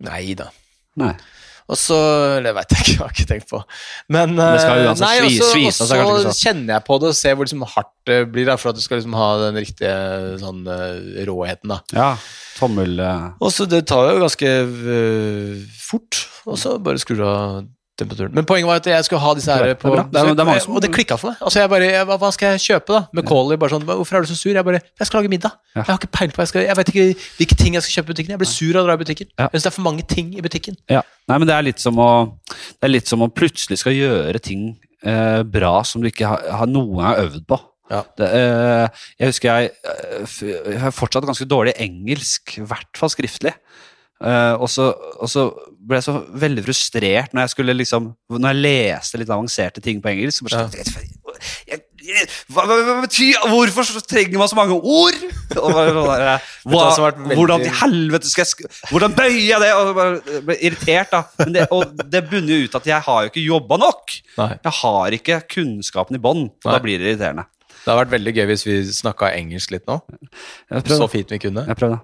Nei 0.01 0.33
da. 0.33 0.49
Nei. 0.97 1.15
Og 1.69 1.77
så 1.77 1.97
Det 2.43 2.53
veit 2.55 2.71
jeg 2.73 2.79
ikke, 2.81 2.91
jeg 2.95 2.99
har 3.01 3.11
ikke 3.15 3.27
tenkt 3.29 3.49
på. 3.51 3.61
Men 4.09 4.35
Det 4.35 4.61
skal 4.63 4.79
eh, 4.79 4.93
nei, 5.01 5.13
og 5.21 5.29
svi- 5.29 5.71
så- 5.71 5.83
og 5.83 5.87
så 5.91 5.99
ikke 6.25 6.37
kjenner 6.41 6.73
jeg 6.77 6.83
på 6.87 6.99
det 7.01 7.09
og 7.11 7.15
ser 7.15 7.35
hvor 7.35 7.45
liksom 7.47 7.65
hardt 7.75 7.91
det 8.09 8.19
blir, 8.33 8.45
da, 8.49 8.55
for 8.57 8.69
at 8.71 8.75
du 8.75 8.81
skal 8.81 8.97
liksom 8.99 9.13
ha 9.15 9.29
den 9.45 9.59
riktige 9.61 10.39
sånn 10.41 10.63
eh, 10.67 11.25
råheten. 11.29 11.69
da. 11.75 11.79
Ja, 11.93 12.09
tommel... 12.57 12.99
eh, 12.99 13.29
Og 13.39 13.51
så 13.53 13.67
Det 13.69 13.85
tar 13.87 14.11
jo 14.13 14.23
ganske 14.25 14.49
fort, 15.81 16.25
og 16.47 16.57
så 16.59 16.75
bare 16.81 16.99
skrur 17.01 17.17
du 17.21 17.25
av 17.27 17.61
temperaturen. 18.01 18.33
Men 18.35 18.47
poenget 18.49 18.67
var 18.69 18.81
at 18.81 18.89
jeg 18.91 19.05
skulle 19.07 19.21
ha 19.23 19.33
disse 19.37 19.53
her 19.53 19.63
er 19.71 19.77
på 19.79 19.91
bra. 19.93 20.03
Det 20.09 20.19
er- 20.21 20.33
det 20.35 20.45
er 20.47 20.69
Og 20.71 20.81
det 20.83 20.91
klikka 20.91 21.17
for 21.21 21.31
meg. 21.31 21.37
Altså 21.41 21.61
jeg 21.61 21.69
bare, 21.71 21.87
jeg, 21.93 22.05
hva, 22.09 22.31
skal 22.35 22.51
jeg 22.57 22.63
kjøpe, 22.67 22.97
da? 22.97 23.01
Macauley 23.21 23.57
bare 23.61 23.69
sånn 23.75 23.85
Hvorfor 23.85 24.17
er 24.17 24.21
du 24.25 24.31
så 24.33 24.37
sur? 24.39 24.51
Jeg 24.53 24.65
bare 24.65 24.81
Jeg 24.99 25.07
skal 25.07 25.21
lage 25.21 25.29
middag. 25.31 25.51
Ja. 25.75 25.81
Jeg 25.85 25.91
har 25.93 25.99
ikke 26.01 26.11
peiling 26.17 26.35
på 26.35 26.41
jeg 26.43 26.51
skal 26.51 26.61
Jeg 26.67 26.75
vet 26.81 26.91
ikke 26.93 27.07
hvilke 27.39 27.57
ting 27.63 27.73
jeg 27.77 27.83
skal 27.85 27.95
kjøpe 28.03 28.09
i 28.09 28.13
butikken. 28.13 28.35
Jeg 28.35 28.41
blir 28.43 28.51
sur 28.51 28.75
av 28.77 28.83
å 28.83 28.87
dra 28.89 28.93
i 28.99 29.03
butikken. 29.05 29.27
Ja. 29.37 29.47
Jeg 29.47 29.61
syns 29.61 29.63
det 29.63 29.71
er 29.71 29.77
for 29.79 29.87
mange 29.87 30.03
ting 30.07 30.33
i 30.37 30.41
butikken. 30.41 30.75
Ja. 30.89 31.01
Nei, 31.29 31.37
men 31.37 31.47
det 31.47 31.55
er 31.55 31.61
litt 31.69 31.79
som 31.79 31.95
å 32.01 32.11
Det 32.51 32.83
er 32.89 32.95
litt 32.97 33.07
som 33.07 33.21
å 33.21 33.29
plutselig 33.31 33.77
skal 33.79 33.93
gjøre 33.93 34.39
ting 34.41 34.77
eh, 35.03 35.41
bra 35.43 35.81
som 35.83 36.01
du 36.01 36.07
ikke 36.09 36.27
har, 36.27 36.43
har 36.61 36.67
noen 36.67 37.01
har 37.03 37.21
øvd 37.25 37.45
på. 37.47 37.59
Ja. 37.91 38.03
Det, 38.17 38.27
eh, 38.31 38.87
jeg 39.19 39.27
husker 39.33 39.49
jeg, 39.51 39.71
eh, 39.83 40.71
jeg 40.71 40.79
har 40.79 40.91
fortsatt 40.95 41.25
ganske 41.27 41.43
dårlig 41.49 41.73
engelsk, 41.75 42.57
i 42.57 42.61
hvert 42.63 42.87
fall 42.95 43.09
skriftlig. 43.11 43.51
Eh, 44.21 44.53
og, 44.61 44.67
så, 44.69 44.91
og 45.17 45.29
så 45.31 45.47
ble 45.81 45.97
jeg 45.97 46.05
så 46.05 46.13
veldig 46.43 46.61
frustrert 46.67 47.31
når 47.33 47.47
jeg 47.47 47.51
skulle 47.55 47.73
liksom 47.73 48.11
Når 48.29 48.51
jeg 48.51 48.59
leste 48.61 49.17
litt 49.17 49.31
avanserte 49.33 49.81
ting 49.81 49.97
på 50.03 50.11
engelsk. 50.11 50.43
så 50.45 50.59
Bare, 50.67 50.67
sånn, 50.69 51.07
jeg, 51.71 51.79
jeg, 52.05 52.27
hva, 52.53 52.67
hva, 52.69 52.75
hva 52.85 52.95
betyr 53.07 53.39
Hvorfor 53.49 53.89
trenger 54.05 54.37
man 54.37 54.51
så 54.51 54.59
mange 54.59 54.77
ord? 54.77 55.17
Og 55.57 55.73
bare, 55.73 55.95
sånn 55.95 57.23
veldig- 57.23 57.39
Hvordan 57.39 57.65
til 57.65 57.73
helvete 57.81 58.29
skal 58.29 58.45
jeg 58.45 58.69
Hvordan 58.91 59.15
bøyer 59.17 59.39
jeg 59.47 59.63
det? 59.65 59.71
Og 59.79 59.89
bare 59.97 60.43
ble 60.51 60.57
irritert, 60.69 61.15
da. 61.15 61.23
Men 61.41 61.57
det, 61.57 61.65
og 61.73 61.97
det 62.13 62.21
bunner 62.29 62.67
ut 62.67 62.77
at 62.77 62.91
jeg 62.93 63.01
har 63.07 63.25
jo 63.25 63.33
ikke 63.33 63.45
jobba 63.47 63.79
nok. 63.81 64.15
Nei. 64.37 64.51
Jeg 64.69 64.75
har 64.83 65.17
ikke 65.17 65.41
kunnskapen 65.57 66.19
i 66.19 66.21
bånn. 66.21 66.45
Da 66.61 66.77
blir 66.83 67.01
det 67.01 67.15
irriterende. 67.15 67.47
Det 67.81 67.89
hadde 67.89 68.01
vært 68.03 68.13
veldig 68.13 68.35
gøy 68.37 68.45
hvis 68.53 68.67
vi 68.69 68.77
snakka 68.93 69.31
engelsk 69.33 69.71
litt 69.73 69.87
nå. 69.89 69.97
Så 70.85 71.09
fint 71.09 71.31
vi 71.33 71.41
kunne. 71.41 71.65
Jeg 71.65 71.79
prøvde. 71.81 71.97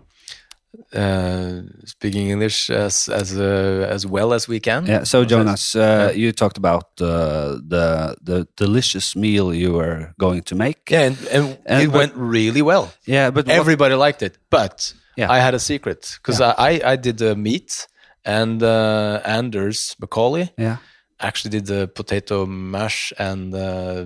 Uh, 0.93 1.61
speaking 1.85 2.29
English 2.29 2.69
as, 2.69 3.09
as, 3.09 3.37
uh, 3.37 3.87
as 3.89 4.05
well 4.05 4.31
as 4.33 4.47
we 4.47 4.59
can. 4.59 4.85
Yeah, 4.85 5.03
so 5.03 5.25
Jonas, 5.25 5.75
uh, 5.75 6.11
you 6.15 6.31
talked 6.31 6.57
about 6.57 6.85
uh, 7.01 7.57
the 7.67 8.15
the 8.21 8.47
delicious 8.55 9.15
meal 9.15 9.53
you 9.53 9.73
were 9.73 10.13
going 10.17 10.43
to 10.43 10.55
make. 10.55 10.77
Yeah, 10.89 11.07
and, 11.07 11.17
and, 11.31 11.57
And 11.65 11.81
it 11.83 11.91
but- 11.91 11.97
went 11.99 12.13
really 12.15 12.61
well. 12.61 12.91
Yeah, 13.05 13.31
but 13.31 13.45
what- 13.47 13.55
Everybody 13.55 13.95
liked 13.95 14.21
it, 14.21 14.37
but 14.49 14.93
Yeah. 15.17 15.31
I 15.31 15.39
had 15.39 15.53
a 15.55 15.59
secret 15.59 16.17
because 16.21 16.39
Yeah. 16.39 16.53
I, 16.57 16.93
I 16.93 16.95
did 16.97 17.17
the 17.17 17.35
meat, 17.35 17.87
and 18.23 18.61
uh, 18.63 19.19
Anders 19.25 19.95
Macaulay 19.99 20.49
yeah, 20.57 20.77
actually 21.19 21.51
did 21.51 21.65
the 21.65 21.87
potato 21.87 22.45
mash 22.45 23.11
and 23.17 23.53
uh, 23.53 24.05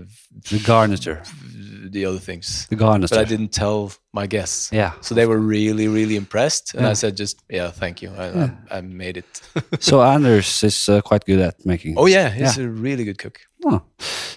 the 0.49 0.59
garniture, 0.66 1.22
the 1.91 2.05
other 2.05 2.20
things. 2.20 2.68
the 2.70 2.76
garniture. 2.76 3.16
But 3.16 3.26
I 3.26 3.30
didn't 3.30 3.51
tell 3.51 3.91
my 4.14 4.28
guests. 4.28 4.70
Yeah. 4.72 4.91
So 5.01 5.16
they 5.16 5.26
were 5.26 5.39
really, 5.39 5.88
really 5.88 6.16
impressed, 6.16 6.74
and 6.74 6.84
Yeah. 6.84 6.91
I 6.91 6.95
said, 6.95 7.18
"Just 7.18 7.41
yeah, 7.49 7.72
thank 7.72 8.01
you. 8.01 8.12
I, 8.18 8.43
I, 8.43 8.78
I 8.78 8.82
made 8.82 9.18
it." 9.18 9.41
So 9.80 10.01
Anders 10.01 10.64
is 10.64 10.88
uh, 10.89 11.01
quite 11.01 11.26
good 11.26 11.39
at 11.39 11.66
making. 11.66 11.95
oh 11.97 12.07
yeah, 12.07 12.30
he's 12.30 12.57
a 12.57 12.68
really 12.68 13.03
good 13.03 13.18
cook. 13.18 13.39
Oh. 13.66 13.82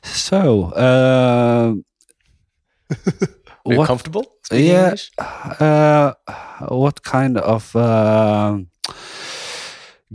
So, 0.02 0.72
uh, 0.76 1.74
Are 3.66 3.72
you 3.72 3.78
what? 3.78 3.86
comfortable? 3.86 4.24
speaking 4.42 4.66
Yeah. 4.66 4.84
English? 4.84 5.10
Uh, 5.60 6.12
what 6.68 7.02
kind 7.02 7.38
of 7.38 7.74
uh, 7.76 8.58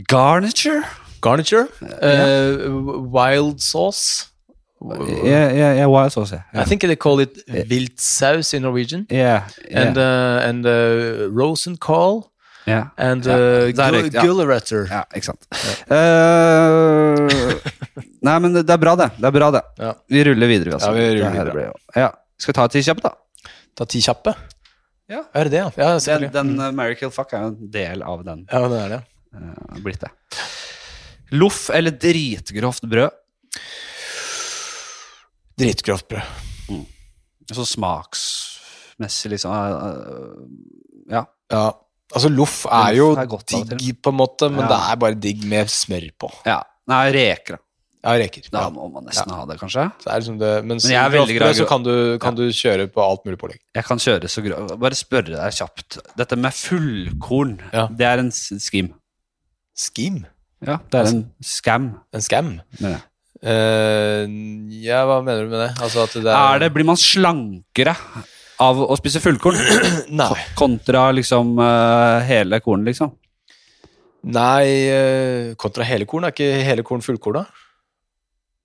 garniture? 0.08 0.84
Garniture, 1.20 1.68
uh, 2.02 2.70
wild 3.12 3.60
sauce. 3.60 4.26
Yeah, 4.80 5.52
yeah, 5.52 5.74
yeah. 5.74 5.86
Wild 5.86 6.12
sauce. 6.12 6.32
Yeah, 6.32 6.42
I 6.54 6.64
think 6.64 6.80
they 6.82 6.96
call 6.96 7.20
it 7.20 7.36
viltsaus 7.46 8.54
in 8.54 8.62
Norwegian. 8.62 9.06
yeah, 9.10 9.48
yeah. 9.68 9.82
and 9.82 9.98
uh, 9.98 10.48
and 10.48 10.66
uh, 10.66 11.28
rosenkål 11.28 12.30
yeah. 12.66 12.88
and 12.96 13.26
uh, 13.26 13.68
ja, 13.68 13.88
er 13.88 14.08
ja. 14.12 14.24
Ja, 14.90 15.02
ikke 15.14 15.26
sant. 15.26 15.46
Uh, 15.90 17.28
nei, 18.24 18.38
men 18.40 18.56
det 18.56 18.70
er 18.70 18.80
bra, 18.80 18.96
det. 18.96 19.10
Det 19.18 19.28
er 19.28 19.34
bra, 19.36 19.50
det. 19.54 19.62
Ja. 19.80 19.92
Vi 20.08 20.24
ruller 20.28 20.50
videre. 20.50 20.76
Altså. 20.78 20.92
Ja, 20.92 20.96
vi 20.96 21.10
ruller 21.18 21.36
videre. 21.36 21.72
Ja. 21.96 22.10
Skal 22.40 22.54
vi 22.54 22.58
ta 22.60 22.68
ti 22.72 22.82
kjappe, 22.86 23.10
da? 23.10 23.52
Ta 23.76 23.88
ti 23.88 24.00
kjappe. 24.04 24.34
Ja. 25.10 25.24
Er 25.34 25.48
det 25.48 25.56
det, 25.56 25.62
ja? 25.64 25.70
Ja, 25.76 26.18
Den, 26.20 26.32
den 26.32 26.54
uh, 26.60 26.70
Mary 26.72 26.94
Kill 26.94 27.10
Fuck 27.10 27.34
er 27.34 27.44
jo 27.44 27.52
en 27.54 27.70
del 27.74 28.04
av 28.06 28.24
den. 28.24 28.46
Ja, 28.52 28.64
det 28.70 28.82
er 28.84 28.96
det. 28.96 29.00
uh, 29.34 29.80
blitt 29.82 30.00
det. 30.04 30.12
Loff 31.32 31.68
eller 31.70 31.90
dritgrovt 31.94 32.82
brød? 32.90 33.10
Dritgrovt 35.60 36.08
brød. 36.08 36.84
Så 37.50 37.64
smaksmessig, 37.66 39.32
liksom. 39.34 39.50
uh, 39.50 40.44
ja. 41.10 41.24
Ja. 41.50 41.64
Altså, 42.14 42.30
loff 42.30 42.62
er 42.66 42.94
jo 42.98 43.08
Loff 43.14 43.42
er 43.54 43.74
digg, 43.74 43.96
på 44.02 44.10
en 44.12 44.18
måte, 44.18 44.48
men 44.50 44.64
Ja. 44.64 44.68
det 44.70 44.78
er 44.92 44.96
bare 45.02 45.14
digg 45.18 45.42
med 45.50 45.66
smør 45.70 46.10
på. 46.18 46.30
ja. 46.46 46.62
Nei, 46.90 47.10
reker, 47.14 47.54
da. 47.54 47.58
Ja, 48.02 48.14
reker. 48.18 48.42
Da 48.50 48.64
må 48.72 48.88
man 48.90 49.04
nesten 49.04 49.30
ha 49.30 49.44
det, 49.46 49.58
kanskje. 49.60 49.84
Så 50.00 50.08
det 50.08 50.14
liksom 50.22 50.38
det, 50.40 50.64
mens 50.64 50.86
Men 50.88 50.92
jeg 50.94 51.04
er 51.04 51.38
glad 51.38 51.54
så 51.58 51.66
kan 51.68 51.82
du, 51.84 52.18
kan 52.18 52.34
du 52.34 52.48
kjøre 52.48 52.88
på 52.90 53.02
alt 53.04 53.24
mulig 53.28 53.38
pålegg. 53.38 53.60
Jeg 53.76 53.84
kan 53.84 53.98
kjøre 54.00 54.26
så 54.32 54.42
grov 54.42 54.72
Bare 54.80 54.96
spørre 54.98 55.36
deg 55.36 55.52
kjapt. 55.54 55.98
Dette 56.16 56.36
med 56.40 56.50
fullkorn, 56.56 57.60
Ja. 57.72 57.86
det 57.86 58.06
er 58.08 58.18
en 58.18 58.30
skim. 58.32 58.94
Skim? 59.76 60.24
Ja, 60.60 60.76
det 60.92 60.98
er 61.00 61.08
en 61.08 61.22
scam. 61.44 61.86
En 62.12 62.24
scam? 62.24 62.50
mener 62.80 62.98
jeg. 62.98 63.06
Eh, 63.40 64.26
ja, 64.84 65.00
hva 65.08 65.22
mener 65.24 65.46
du 65.46 65.54
med 65.54 65.62
det? 65.62 65.70
Altså 65.80 66.02
at 66.04 66.16
det 66.18 66.34
Er 66.34 66.60
det, 66.60 66.68
blir 66.74 66.84
man 66.84 66.98
slankere 67.00 67.94
av 68.60 68.82
å 68.84 68.98
spise 69.00 69.22
fullkorn 69.24 69.56
Nei. 70.20 70.28
kontra 70.58 71.06
liksom 71.16 71.54
uh, 71.56 72.20
hele 72.28 72.60
korn, 72.60 72.84
liksom? 72.84 73.14
Nei, 74.28 74.66
uh, 74.92 75.56
kontra 75.60 75.86
hele 75.88 76.04
korn. 76.04 76.28
Er 76.28 76.36
ikke 76.36 76.50
hele 76.66 76.84
korn 76.84 77.00
fullkorn, 77.04 77.40
da? 77.40 77.46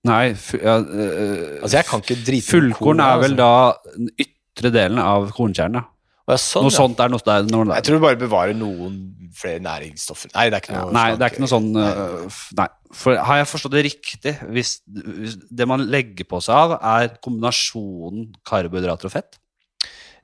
Nei, 0.06 0.34
fu 0.38 0.60
ja, 0.60 0.76
Altså, 0.76 1.78
jeg 1.78 1.88
kan 1.88 2.04
ikke 2.04 2.20
drite 2.28 2.50
fullkorn 2.52 3.00
er 3.02 3.22
vel 3.24 3.40
da 3.40 3.52
den 3.96 4.12
ytre 4.20 4.70
delen 4.74 5.00
av 5.00 5.32
kornkjernen. 5.34 5.88
Ja. 6.28 6.36
sånn, 6.42 6.64
Noe 6.66 6.72
ja. 6.72 6.76
sånt 6.80 7.00
er 7.04 7.12
noe 7.12 7.22
der. 7.26 7.46
Noe 7.52 7.64
der. 7.68 7.74
Jeg 7.78 7.84
tror 7.88 7.98
du 8.00 8.04
bare 8.06 8.18
bevarer 8.20 8.56
noen 8.58 8.96
flere 9.36 9.60
næringsstoffer. 9.62 10.30
Nei, 10.34 10.46
det 10.50 10.58
er 10.58 10.64
ikke 10.64 10.74
Ja, 10.74 10.84
noe 10.86 10.92
nei, 10.96 11.06
det 11.16 11.26
er 11.26 11.34
ikke 11.34 11.42
noe 11.44 11.52
sånn 11.52 11.66
Nei. 11.76 11.88
øh, 11.92 12.38
Nei. 12.60 12.68
For 12.96 13.18
har 13.28 13.40
jeg 13.42 13.48
forstått 13.50 13.74
det 13.76 13.82
riktig? 13.84 14.32
Hvis, 14.54 14.70
hvis 14.88 15.34
det 15.50 15.66
man 15.68 15.84
legger 15.92 16.24
på 16.30 16.40
seg 16.44 16.54
av, 16.56 16.76
er 16.80 17.16
kombinasjonen 17.24 18.30
karbohydrater 18.48 19.10
og 19.10 19.12
fett? 19.12 19.36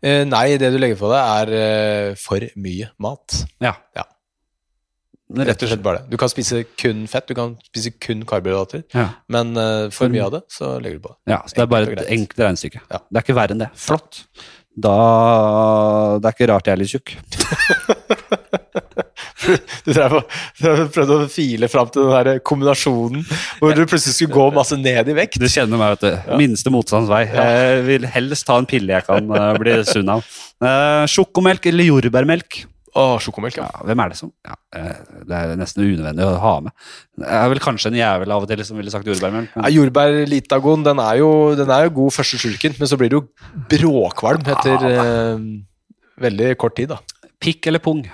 Eh, 0.02 0.24
nei, 0.26 0.56
det 0.58 0.72
du 0.74 0.78
legger 0.82 0.98
på 0.98 1.10
deg, 1.12 1.20
er 1.42 1.52
eh, 1.58 2.14
for 2.18 2.42
mye 2.58 2.88
mat. 3.04 3.36
Ja. 3.62 3.76
Ja. 3.94 4.08
Rett 5.32 5.62
og 5.64 5.70
slett 5.70 5.80
bare 5.84 6.02
det. 6.02 6.10
Du 6.12 6.18
kan 6.20 6.28
spise 6.28 6.58
kun 6.76 7.06
fett, 7.08 7.28
du 7.30 7.36
kan 7.38 7.54
spise 7.64 7.92
kun 8.02 8.24
karbohydrater, 8.28 8.82
Ja. 8.92 9.06
men 9.32 9.54
eh, 9.56 9.86
for 9.94 10.10
mye 10.12 10.26
av 10.26 10.34
det, 10.34 10.42
så 10.52 10.74
legger 10.82 10.98
du 10.98 11.06
på 11.06 11.12
det. 11.14 11.32
ja, 11.32 11.38
så 11.46 11.56
det 11.56 11.62
er 11.64 11.70
bare 11.72 11.92
et 11.94 12.10
enkelt 12.18 12.42
regnestykke. 12.42 12.82
Ja. 12.90 12.98
Det 13.08 13.20
er 13.20 13.24
ikke 13.24 13.36
verre 13.38 13.54
enn 13.56 13.62
det. 13.64 13.70
Flott. 13.80 14.24
Da 14.72 16.18
Det 16.22 16.30
er 16.30 16.36
ikke 16.36 16.48
rart 16.52 16.68
jeg 16.68 16.76
er 16.76 16.80
litt 16.80 16.94
tjukk. 16.94 17.16
Du 19.82 19.90
drev 19.90 20.20
prøvde 20.94 21.16
å 21.16 21.28
file 21.30 21.66
fram 21.70 21.88
til 21.90 22.06
den 22.06 22.12
der 22.14 22.42
kombinasjonen 22.46 23.24
hvor 23.58 23.74
du 23.74 23.82
plutselig 23.90 24.14
skulle 24.14 24.36
gå 24.36 24.44
masse 24.54 24.78
ned 24.78 25.10
i 25.10 25.16
vekt. 25.16 25.40
Du 25.42 25.48
kjenner 25.50 25.80
meg, 25.80 25.96
vet 25.96 26.04
du. 26.04 26.36
Minste 26.38 26.70
motstands 26.70 27.10
vei. 27.10 27.24
Jeg 27.26 27.80
vil 27.88 28.06
helst 28.14 28.46
ta 28.46 28.60
en 28.60 28.68
pille 28.70 28.94
jeg 28.94 29.06
kan 29.08 29.26
øh, 29.26 29.48
bli 29.58 29.80
sunn 29.88 30.12
av. 30.14 30.22
Uh, 30.62 31.02
Sjokomelk 31.10 31.66
eller 31.72 31.90
jordbærmelk? 31.90 32.62
Å, 32.92 33.02
sjokomelk, 33.24 33.56
ja. 33.56 33.66
Ja, 33.72 33.84
hvem 33.88 34.00
er 34.04 34.12
det 34.12 34.18
som 34.18 34.28
ja, 34.44 34.54
eh, 34.76 34.98
Det 35.24 35.36
er 35.38 35.54
nesten 35.56 35.86
unødvendig 35.86 36.26
å 36.28 36.34
ha 36.42 36.52
med. 36.66 36.74
Det 37.22 37.28
er 37.38 37.46
vel 37.48 37.62
kanskje 37.64 37.88
en 37.88 37.96
jævel 37.96 38.34
av 38.34 38.44
og 38.44 38.50
til 38.50 38.64
som 38.68 38.76
ville 38.76 38.92
sagt 38.92 39.08
jordbærmelk. 39.08 39.54
Ja, 39.56 39.70
jordbær 39.72 40.16
litagon, 40.28 40.84
den 40.84 41.00
er, 41.00 41.20
jo, 41.22 41.30
den 41.56 41.72
er 41.72 41.86
jo 41.86 41.94
god 42.02 42.16
første 42.18 42.40
slurken, 42.42 42.76
men 42.76 42.90
så 42.90 42.98
blir 43.00 43.14
du 43.14 43.22
bråkvalm 43.72 44.44
etter 44.56 44.84
eh, 44.90 45.46
veldig 46.20 46.50
kort 46.60 46.76
tid, 46.76 46.92
da. 46.92 47.30
pikk 47.40 47.72
eller 47.72 47.80
pung? 47.84 48.04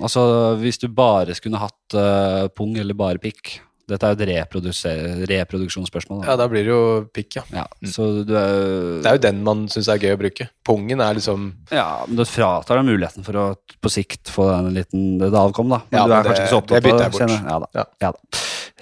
Altså 0.00 0.22
hvis 0.62 0.80
du 0.80 0.88
bare 0.88 1.36
skulle 1.36 1.60
hatt 1.60 1.96
uh, 1.98 2.48
pung 2.56 2.72
eller 2.80 2.96
bare 2.96 3.20
pikk. 3.20 3.58
Dette 3.92 4.08
er 4.08 4.14
jo 4.14 4.18
et 4.22 4.30
reproduksjonsspørsmål. 4.32 5.28
reproduksjonsspørsmål. 5.32 6.22
Ja, 6.24 6.32
Da. 6.32 6.36
da 6.42 6.48
blir 6.50 6.64
det 6.64 6.72
jo 6.72 6.82
pikk, 7.14 7.36
ja. 7.36 7.42
Ja, 7.52 7.64
så 7.92 8.06
du 8.26 8.32
er, 8.34 9.02
Det 9.02 9.10
er 9.10 9.18
jo 9.18 9.22
den 9.26 9.42
man 9.44 9.66
syns 9.72 9.88
er 9.92 10.00
gøy 10.02 10.14
å 10.16 10.20
bruke. 10.22 10.48
Pungen 10.64 11.00
er 11.04 11.14
liksom 11.18 11.52
Ja, 11.70 12.04
men 12.06 12.16
du 12.16 12.24
fratar 12.24 12.80
deg 12.80 12.88
muligheten 12.88 13.24
for 13.26 13.32
å 13.38 13.46
på 13.82 13.90
sikt 13.92 14.32
få 14.32 14.48
en 14.58 14.72
liten 14.74 15.18
det 15.18 15.30
avkom, 15.32 15.68
da. 15.68 15.82
Men 15.90 16.00
Ja, 16.00 16.06
du 16.06 16.12
er 16.12 16.16
men 16.16 16.24
kanskje 16.24 16.36
det- 16.36 16.42
ikke 16.42 16.54
så 16.54 16.62
opptatt 16.62 16.84
av 16.86 17.12
bort. 17.12 17.20
Kjenner, 17.20 17.44
ja, 17.50 17.58
da. 17.58 17.66
Ja. 17.74 17.84
Ja. 18.00 18.12
da. 18.12 18.18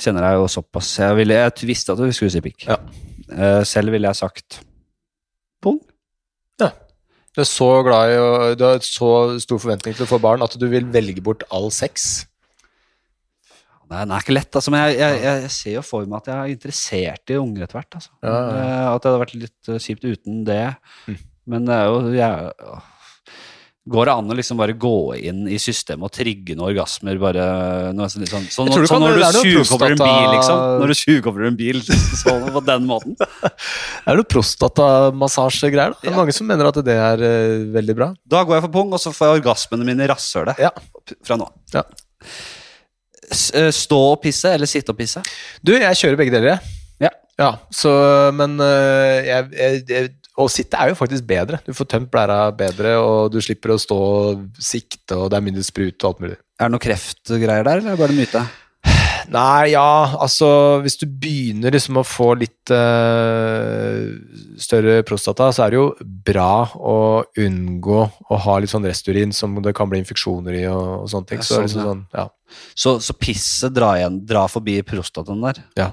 Kjenner 0.00 0.20
deg 0.24 0.32
jo 0.40 0.46
såpass. 0.48 0.96
Jeg, 0.98 1.16
ville, 1.16 1.34
jeg 1.34 1.52
visste 1.68 1.92
at 1.92 1.98
du 1.98 2.10
skulle 2.12 2.30
si 2.30 2.40
pikk. 2.40 2.66
Ja. 2.66 2.76
Eh, 3.30 3.62
selv 3.64 3.90
ville 3.92 4.08
jeg 4.08 4.16
sagt 4.16 4.60
pung. 5.62 5.80
Du 7.32 7.40
er 7.42 7.46
så 7.46 7.84
glad 7.86 8.10
i 8.10 8.16
å 8.18 8.56
Du 8.58 8.64
har 8.64 8.78
så 8.82 9.38
stor 9.40 9.58
forventning 9.62 9.94
til 9.94 10.04
å 10.04 10.08
få 10.10 10.20
barn 10.20 10.42
at 10.42 10.56
du 10.58 10.66
vil 10.68 10.82
velge 10.90 11.22
bort 11.22 11.44
all 11.52 11.70
sex. 11.70 12.26
Nei, 13.90 14.04
den 14.04 14.12
er 14.14 14.22
ikke 14.22 14.36
lett, 14.36 14.54
altså, 14.54 14.70
men 14.70 14.84
jeg, 14.86 15.00
jeg, 15.00 15.16
jeg, 15.26 15.50
ser 15.56 15.72
jo 15.74 15.82
for 15.82 16.06
meg 16.06 16.20
at 16.20 16.28
jeg 16.30 16.38
er 16.38 16.52
interessert 16.54 17.32
i 17.34 17.40
unger 17.40 17.64
etter 17.66 17.80
hvert. 17.80 17.96
Altså. 17.98 18.12
Ja, 18.22 18.36
ja. 18.36 18.60
Eh, 18.60 18.86
At 18.92 19.02
det 19.02 19.10
hadde 19.10 19.22
vært 19.24 19.34
litt 19.40 19.70
eh, 19.72 19.80
kjipt 19.82 20.06
uten 20.06 20.44
det. 20.46 20.62
Mm. 21.10 21.16
Men 21.50 21.66
det 21.66 21.74
er 21.80 21.90
jo 21.90 22.14
jeg. 22.14 22.80
Går 23.90 24.06
det 24.06 24.12
an 24.12 24.30
å 24.30 24.34
liksom 24.36 24.58
bare 24.60 24.74
gå 24.78 24.92
inn 25.18 25.40
i 25.50 25.56
systemet 25.58 26.04
og 26.06 26.12
trigge 26.14 26.54
noen 26.54 26.68
orgasmer? 26.68 27.16
bare 27.18 27.46
noe 27.96 28.06
sånn, 28.12 28.26
sånn, 28.28 28.44
sånn, 28.52 28.68
du 28.70 28.86
sånn 28.86 29.02
når 29.02 29.16
du 29.18 29.38
tjuvkobler 29.40 29.96
en 29.96 30.02
bil, 30.04 30.28
liksom. 30.36 30.60
Når 30.82 30.92
du 30.92 30.96
tjuvkobler 31.00 31.48
en 31.48 31.58
bil 31.58 31.80
sånn 32.22 32.46
på 32.54 32.62
den 32.68 32.86
måten. 32.86 33.16
Er 34.04 34.12
det 34.12 34.18
noe 34.20 34.28
prostatamassasjegreier? 34.36 35.96
er 35.98 36.12
Ja. 36.12 36.14
mange 36.14 36.36
som 36.36 36.46
mener 36.46 36.70
at 36.70 36.78
det 36.86 36.94
er 36.94 37.24
uh, 37.24 37.66
veldig 37.74 37.98
bra. 37.98 38.12
Da 38.22 38.44
går 38.46 38.60
jeg 38.60 38.66
for 38.68 38.76
pung, 38.78 38.94
og 38.94 39.02
så 39.02 39.10
får 39.16 39.32
jeg 39.32 39.40
orgasmene 39.40 39.88
mine 39.90 40.06
i 40.06 40.12
rasshølet 40.12 40.60
Ja. 40.62 40.70
fra 41.26 41.40
nå. 41.40 41.50
Ja. 41.74 41.82
Eh, 43.30 43.70
Stå 43.74 43.98
og 44.12 44.20
pisse 44.24 44.50
eller 44.54 44.70
sitte 44.70 44.92
og 44.94 44.98
pisse? 44.98 45.22
Du, 45.62 45.74
jeg 45.76 45.98
kjører 45.98 46.18
begge 46.20 46.34
deler, 46.34 46.56
jeg. 46.56 46.76
Ja. 47.06 47.12
Ja, 47.40 47.50
så, 47.72 47.92
men 48.36 48.58
øh, 48.60 49.18
jeg, 49.24 49.46
jeg, 49.56 49.82
jeg, 49.88 50.10
Å 50.40 50.46
sitte 50.52 50.76
er 50.80 50.90
jo 50.90 50.98
faktisk 50.98 51.24
bedre. 51.28 51.60
Du 51.66 51.72
får 51.76 51.88
tømt 51.94 52.10
blæra 52.12 52.42
bedre, 52.56 52.96
og 53.00 53.30
du 53.32 53.38
slipper 53.44 53.74
å 53.74 53.80
stå 53.80 53.96
og 53.96 54.62
sikte, 54.62 55.16
og 55.16 55.30
det 55.32 55.38
er 55.38 55.46
mindre 55.46 55.64
sprut 55.66 55.96
og 56.00 56.10
alt 56.10 56.24
mulig. 56.24 56.38
Er 56.60 56.68
det 56.68 56.74
noe 56.74 56.84
kreftgreier 56.84 57.64
der, 57.64 57.80
eller 57.80 57.92
er 57.92 57.96
det 57.96 58.00
bare 58.02 58.14
en 58.14 58.20
myte? 58.20 58.44
Nei, 59.30 59.70
ja, 59.70 60.16
altså 60.18 60.48
Hvis 60.82 60.96
du 60.98 61.04
begynner 61.06 61.70
liksom 61.74 62.00
å 62.00 62.06
få 62.06 62.32
litt 62.40 62.72
uh, 62.74 64.10
større 64.60 65.00
prostata, 65.06 65.50
så 65.54 65.64
er 65.64 65.72
det 65.72 65.78
jo 65.78 65.86
bra 66.26 66.66
å 66.74 66.96
unngå 67.38 68.00
å 68.02 68.40
ha 68.46 68.56
litt 68.58 68.72
sånn 68.72 68.88
resturin 68.88 69.34
som 69.36 69.54
det 69.62 69.74
kan 69.76 69.90
bli 69.90 70.00
infeksjoner 70.02 70.58
i 70.58 70.64
og, 70.70 71.04
og 71.04 71.12
sånne 71.12 71.30
ting. 71.30 71.42
Ja, 71.42 71.46
Så, 71.46 71.54
sånn, 71.54 71.68
liksom 71.68 71.86
sånn, 71.86 72.02
ja. 72.16 72.26
Så, 72.74 72.96
så 73.04 73.14
pisset 73.14 73.74
drar 73.76 74.00
igjen, 74.00 74.18
drar 74.26 74.50
forbi 74.50 74.80
prostataen 74.86 75.46
der? 75.46 75.62
Ja. 75.78 75.92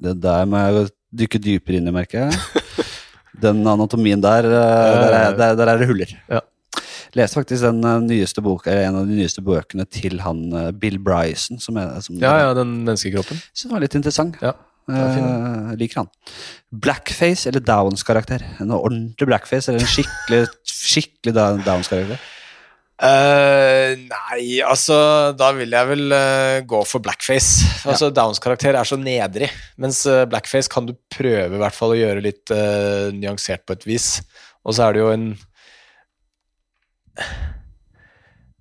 Det 0.00 0.14
der 0.22 0.46
må 0.48 0.62
jeg 0.62 0.92
dykke 1.24 1.42
dypere 1.42 1.80
inn 1.80 1.90
i, 1.90 1.94
merker 1.94 2.28
jeg. 2.28 2.86
Den 3.40 3.64
anatomien 3.66 4.22
der, 4.22 4.46
eh, 4.46 4.94
der 5.00 5.16
er, 5.16 5.36
der, 5.38 5.58
der 5.58 5.74
er 5.74 5.82
det 5.82 5.90
huller. 5.90 6.14
Ja. 6.30 6.40
Leste 7.18 7.40
faktisk 7.40 7.66
den 7.66 7.84
eh, 7.84 8.00
nyeste 8.06 8.42
boka, 8.44 8.72
en 8.72 9.00
av 9.00 9.08
de 9.08 9.18
nyeste 9.18 9.42
bøkene 9.44 9.86
til 9.90 10.20
han 10.24 10.42
eh, 10.54 10.72
Bill 10.72 10.98
Bryson, 11.02 11.60
som, 11.62 11.78
er, 11.80 11.96
som 12.04 12.18
ja, 12.22 12.36
ja, 12.44 12.50
den 12.58 12.80
menneskekroppen. 12.84 13.40
Som 13.56 13.74
var 13.74 13.82
litt 13.84 13.96
interessant. 13.98 14.38
Ja, 14.44 14.54
Eh, 14.90 15.74
liker 15.78 16.02
han. 16.02 16.08
Blackface 16.82 17.48
eller 17.50 17.62
Downs-karakter? 17.62 18.42
En 18.62 18.72
ordentlig 18.74 19.28
blackface 19.28 19.70
eller 19.70 19.84
en 19.84 19.90
skikkelig, 19.90 20.44
skikkelig 20.90 21.34
Downs-karakter? 21.66 22.20
Uh, 23.00 23.96
nei, 23.96 24.60
altså 24.60 24.96
Da 25.32 25.46
vil 25.56 25.72
jeg 25.72 25.88
vel 25.88 26.12
uh, 26.12 26.58
gå 26.68 26.82
for 26.84 27.00
blackface. 27.00 27.64
Altså 27.88 28.10
Downs 28.12 28.42
karakter 28.44 28.76
er 28.76 28.84
så 28.84 28.98
nedrig, 29.00 29.48
mens 29.80 30.02
eh, 30.04 30.26
blackface 30.28 30.68
kan 30.68 30.84
du 30.84 30.92
prøve 31.08 31.56
i 31.56 31.62
hvert 31.62 31.76
fall 31.76 31.94
å 31.94 31.96
gjøre 31.96 32.24
litt 32.26 32.52
eh, 32.52 33.08
nyansert 33.16 33.64
på 33.64 33.78
et 33.78 33.86
vis. 33.88 34.10
Og 34.68 34.76
så 34.76 34.84
er 34.84 34.96
det 34.96 35.00
jo 35.00 35.14
en 35.14 35.30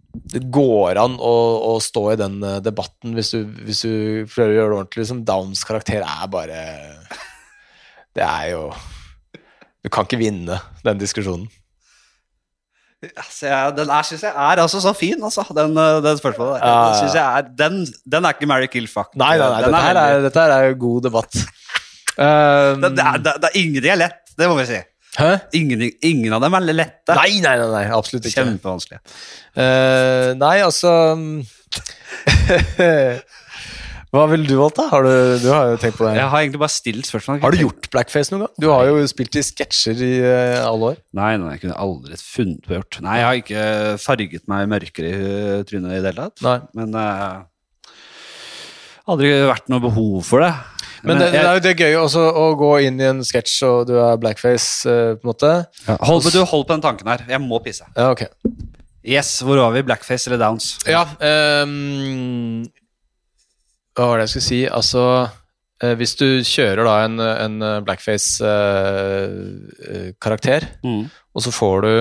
Det 0.10 0.42
går 0.52 0.98
an 1.00 1.16
å, 1.22 1.36
å 1.70 1.74
stå 1.84 2.04
i 2.14 2.18
den 2.20 2.40
eh, 2.44 2.60
debatten 2.66 3.14
hvis 3.18 3.32
du, 3.36 3.44
hvis 3.66 3.84
du 3.86 3.94
prøver 4.30 4.52
å 4.52 4.58
gjøre 4.58 4.70
det 4.72 4.78
ordentlig. 4.80 5.04
Liksom 5.04 5.24
Downs 5.28 5.64
karakter 5.68 6.04
er 6.06 6.28
bare 6.34 6.64
Det 8.18 8.26
er 8.26 8.50
jo 8.56 8.64
Du 9.86 9.90
kan 9.94 10.08
ikke 10.08 10.20
vinne 10.22 10.60
den 10.84 11.02
diskusjonen. 11.02 11.48
Altså, 13.00 13.46
jeg, 13.48 13.76
den 13.78 13.92
er, 13.96 14.04
synes 14.04 14.24
jeg 14.26 14.34
er 14.36 14.60
altså 14.60 14.82
så 14.84 14.92
fin, 14.98 15.22
altså. 15.24 15.46
Den, 15.56 15.78
eh, 15.80 16.02
den 16.04 16.18
spørsmålet 16.20 16.66
Den, 16.66 17.22
er, 17.22 17.46
den, 17.62 17.78
den 18.12 18.26
er 18.28 18.36
ikke 18.36 18.50
Mary 18.50 18.68
Kill 18.68 18.90
Fuck. 18.92 19.14
Nei, 19.16 19.38
nei, 19.40 19.48
nei 19.54 19.62
dette, 19.64 19.84
her 19.86 20.00
er, 20.02 20.24
dette 20.26 20.44
her 20.44 20.56
er 20.58 20.68
jo 20.68 20.80
god 20.82 21.08
debatt. 21.08 21.38
Um, 22.20 22.82
det, 22.84 22.90
det, 22.98 23.06
er, 23.06 23.22
det, 23.24 23.34
det 23.40 23.48
er 23.48 23.62
ingenting 23.62 23.94
er 23.94 24.02
lett, 24.02 24.34
det 24.36 24.50
må 24.52 24.58
vi 24.60 24.66
si. 24.68 24.82
Ingen, 25.58 25.82
ingen 26.06 26.34
av 26.36 26.44
dem 26.44 26.54
er 26.60 26.68
lette. 26.70 27.16
Nei, 27.18 27.40
nei, 27.42 27.56
nei, 27.58 27.70
nei, 27.74 27.86
absolutt 27.96 28.28
ikke. 28.30 28.44
Kjempevanskelig. 28.44 29.00
Uh, 29.58 30.38
nei, 30.38 30.58
altså 30.64 30.92
um, 31.18 31.40
Hva 34.10 34.24
ville 34.32 34.48
du 34.50 34.56
valgt, 34.58 34.80
da? 34.80 34.88
Har 34.90 35.06
du, 35.06 35.12
du 35.38 35.52
har 35.54 35.68
jo 35.70 35.76
tenkt 35.82 36.00
på 36.00 36.08
det. 36.08 36.16
Jeg 36.18 36.30
har 36.32 36.42
egentlig 36.42 36.62
bare 36.64 36.74
stilt 36.74 37.06
spørsmål. 37.06 37.44
Har 37.44 37.54
du 37.54 37.60
gjort 37.62 37.86
blackface 37.94 38.34
noen 38.34 38.48
gang? 38.48 38.54
Du 38.58 38.66
har 38.72 38.88
jo 38.90 39.04
spilt 39.10 39.38
i 39.38 39.44
sketsjer 39.46 40.02
i 40.02 40.14
uh, 40.24 40.64
alle 40.64 40.94
år. 40.94 40.98
Nei, 41.20 41.34
nei, 41.42 41.52
jeg 41.54 41.68
kunne 41.68 41.78
aldri 41.86 42.18
funnet 42.18 42.66
på 42.66 42.74
å 42.74 42.80
gjort. 42.80 42.98
Nei, 43.06 43.20
jeg 43.20 43.28
har 43.28 43.42
ikke 43.44 43.68
farget 44.02 44.50
meg 44.50 44.66
mørkere 44.72 45.14
i 45.14 45.30
uh, 45.60 45.62
trynet 45.70 45.94
i 45.94 46.02
det 46.02 46.10
hele 46.10 46.26
tatt. 46.26 46.42
Nei. 46.46 46.58
Men 46.80 46.98
uh, 46.98 47.94
aldri 49.14 49.30
vært 49.50 49.70
noe 49.70 49.86
behov 49.86 50.26
for 50.26 50.46
det. 50.46 50.54
Men, 51.04 51.18
det, 51.22 51.28
det 51.34 51.40
er 51.46 51.54
jo 51.58 51.62
det 51.64 51.76
gøy 51.80 51.94
også 52.02 52.24
å 52.42 52.46
gå 52.60 52.72
inn 52.88 52.98
i 53.02 53.06
en 53.10 53.22
sketsj, 53.26 53.58
og 53.68 53.78
du 53.90 53.94
er 54.02 54.18
blackface, 54.22 54.70
eh, 54.90 55.14
på 55.16 55.22
en 55.24 55.30
måte. 55.32 55.52
ja, 55.88 55.96
hold, 56.10 56.22
du, 56.34 56.40
hold 56.44 56.66
på 56.68 56.74
den 56.76 56.84
tanken 56.86 57.08
her. 57.12 57.20
Jeg 57.30 57.42
må 57.44 57.58
pisse. 57.64 57.86
Ja, 57.96 58.06
ok. 58.12 58.22
Yes, 59.06 59.38
hvor 59.48 59.58
var 59.62 59.72
vi? 59.74 59.82
Blackface 59.88 60.28
eller 60.30 60.40
Downs? 60.42 60.66
Ja, 60.90 61.04
um, 61.64 62.64
hva 63.96 64.06
var 64.10 64.16
det 64.20 64.24
jeg 64.28 64.34
skulle 64.36 64.50
si? 64.50 64.62
Altså, 64.68 65.04
eh, 65.84 65.96
hvis 66.00 66.16
du 66.20 66.28
kjører 66.46 66.84
da 66.88 66.96
en, 67.08 67.18
en 67.24 67.56
blackface-karakter, 67.88 70.62
Mm. 70.84 71.04
og 71.36 71.42
så 71.44 71.52
får 71.56 71.78
du 71.88 71.94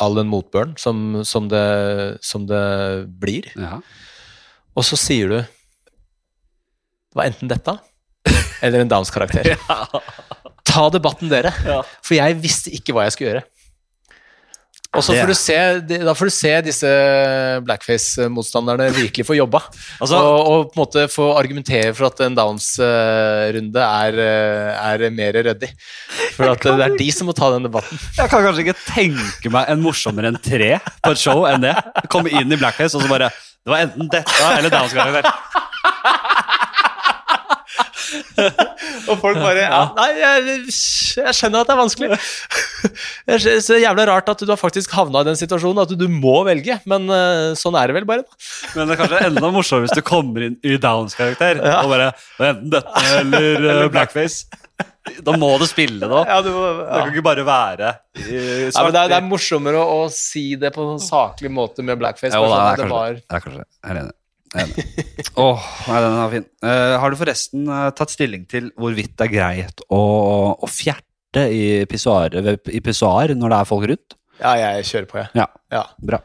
all 0.00 0.14
den 0.14 0.28
motbøren 0.30 0.76
som, 0.78 1.24
som, 1.26 1.48
det, 1.50 2.18
som 2.22 2.46
det 2.46 2.64
blir, 3.20 3.42
Ja. 3.58 3.80
og 4.76 4.84
så 4.86 4.96
sier 4.96 5.28
du 5.28 5.38
det 7.08 7.16
var 7.16 7.24
enten 7.30 7.48
dette 7.50 7.72
eller 8.62 8.84
en 8.84 8.90
Downs-karakter. 8.90 9.54
Ta 10.68 10.88
debatten, 10.92 11.30
dere. 11.32 11.52
For 12.04 12.18
jeg 12.18 12.40
visste 12.42 12.72
ikke 12.74 12.96
hva 12.96 13.06
jeg 13.08 13.16
skulle 13.16 13.32
gjøre. 13.34 13.46
Og 14.96 15.02
så 15.04 15.12
får 15.12 15.28
du 15.28 15.34
se, 15.36 15.56
da 16.00 16.12
får 16.16 16.30
du 16.30 16.32
se 16.32 16.50
disse 16.64 16.90
blackface-motstanderne 17.66 18.86
virkelig 18.96 19.26
få 19.28 19.36
jobba. 19.36 19.60
Altså- 20.00 20.16
og, 20.16 20.38
og 20.48 20.70
på 20.70 20.78
en 20.78 20.80
måte 20.80 21.02
få 21.12 21.26
argumentere 21.36 21.90
for 21.96 22.08
at 22.08 22.22
en 22.24 22.36
Downs-runde 22.38 23.84
er, 23.84 24.18
er 24.78 25.04
mer 25.12 25.36
ryddig. 25.50 25.70
For 26.38 26.54
at 26.54 26.64
det 26.64 26.86
er 26.86 26.96
de 27.02 27.08
som 27.12 27.28
må 27.28 27.34
ta 27.36 27.50
den 27.52 27.68
debatten. 27.68 28.00
Jeg 28.16 28.32
kan 28.32 28.46
kanskje 28.46 28.64
ikke 28.64 28.78
tenke 28.86 29.52
meg 29.52 29.68
en 29.74 29.84
morsommere 29.84 30.32
enn 30.32 30.40
tre 30.40 30.78
på 31.04 31.12
et 31.12 31.20
show 31.20 31.44
enn 31.50 31.66
det. 31.68 31.74
Komme 32.08 32.32
inn 32.32 32.48
i 32.48 32.60
blackface 32.60 32.96
og 32.96 33.04
så 33.04 33.12
bare 33.12 33.28
Det 33.34 33.74
var 33.74 33.84
enten 33.84 34.08
dette 34.08 34.52
eller 34.56 34.72
Downs-karakter. 34.72 35.28
Og 39.08 39.18
folk 39.20 39.38
bare 39.40 39.64
ja, 39.64 39.80
Nei, 39.96 40.08
jeg, 40.20 40.64
jeg 41.18 41.34
skjønner 41.36 41.62
at 41.64 41.68
det 41.70 41.74
er 41.74 41.80
vanskelig. 41.80 42.08
Jeg 43.28 43.42
skjønner, 43.42 43.64
så 43.64 43.78
jævla 43.80 44.06
rart 44.10 44.30
at 44.32 44.44
du 44.44 44.52
har 44.52 44.60
faktisk 44.60 44.94
havna 44.96 45.22
i 45.24 45.28
den 45.30 45.38
situasjonen 45.40 45.82
at 45.84 45.94
du 45.98 46.06
må 46.12 46.36
velge, 46.48 46.78
men 46.88 47.08
eh, 47.14 47.48
sånn 47.58 47.76
er 47.80 47.90
det 47.90 47.98
vel 47.98 48.06
bare. 48.08 48.24
da. 48.24 48.46
Men 48.76 48.88
det 48.90 48.96
er 48.96 49.02
kanskje 49.02 49.24
enda 49.28 49.50
morsommere 49.54 49.88
hvis 49.88 49.98
du 49.98 50.04
kommer 50.06 50.46
inn 50.48 50.56
i 50.66 50.78
Downs-karakter 50.80 51.60
Ja. 51.64 51.80
og 51.84 51.92
bare 51.92 52.12
Enten 52.38 52.70
dette 52.72 53.04
eller 53.18 53.58
eller 53.58 53.92
blackface. 53.92 54.46
Da 55.24 55.32
må 55.40 55.48
du 55.58 55.64
spille 55.66 56.04
da. 56.10 56.20
Ja, 56.28 56.36
du, 56.44 56.50
Det 56.52 56.98
kan 57.00 57.10
ikke 57.14 57.24
bare 57.24 57.44
være 57.48 57.88
i 58.20 58.36
Ja, 58.68 58.82
men 58.84 58.92
det, 58.92 59.00
er, 59.00 59.08
det 59.10 59.16
er 59.18 59.24
morsommere 59.26 59.80
å, 59.80 60.02
å 60.04 60.10
si 60.12 60.50
det 60.60 60.70
på 60.74 60.84
en 60.84 61.00
saklig 61.02 61.50
måte 61.52 61.82
med 61.86 61.98
blackface. 62.00 62.36
Jo, 62.36 62.44
bare 62.44 62.52
det 62.52 62.54
sånn 62.54 62.60
er 62.60 62.68
det 62.68 62.82
kanskje 62.84 62.94
var 62.94 63.16
det. 63.16 63.24
er 63.32 63.44
kanskje 63.46 63.62
det. 63.62 63.68
Jeg 63.82 63.94
er 63.94 64.00
enig. 64.04 64.17
Enig. 64.56 64.84
Åh, 65.36 65.66
nei, 65.90 65.98
den 66.04 66.16
er 66.22 66.30
fin. 66.32 66.46
Uh, 66.64 66.94
har 67.02 67.12
du 67.12 67.18
forresten 67.20 67.68
uh, 67.68 67.90
tatt 67.96 68.14
stilling 68.14 68.46
til 68.48 68.70
hvorvidt 68.80 69.12
det 69.18 69.26
er 69.28 69.34
greit 69.34 69.84
å, 69.92 70.00
å 70.56 70.70
fjerte 70.72 71.44
i 71.52 71.84
pissoar 71.90 72.32
når 72.38 73.52
det 73.52 73.58
er 73.60 73.68
folk 73.68 73.88
rundt? 73.92 74.16
Ja, 74.40 74.54
jeg 74.56 74.86
kjører 74.88 75.08
på, 75.10 75.20
jeg. 75.24 75.32
Ja, 75.36 75.48
Ja. 75.74 75.84
bra. 76.00 76.22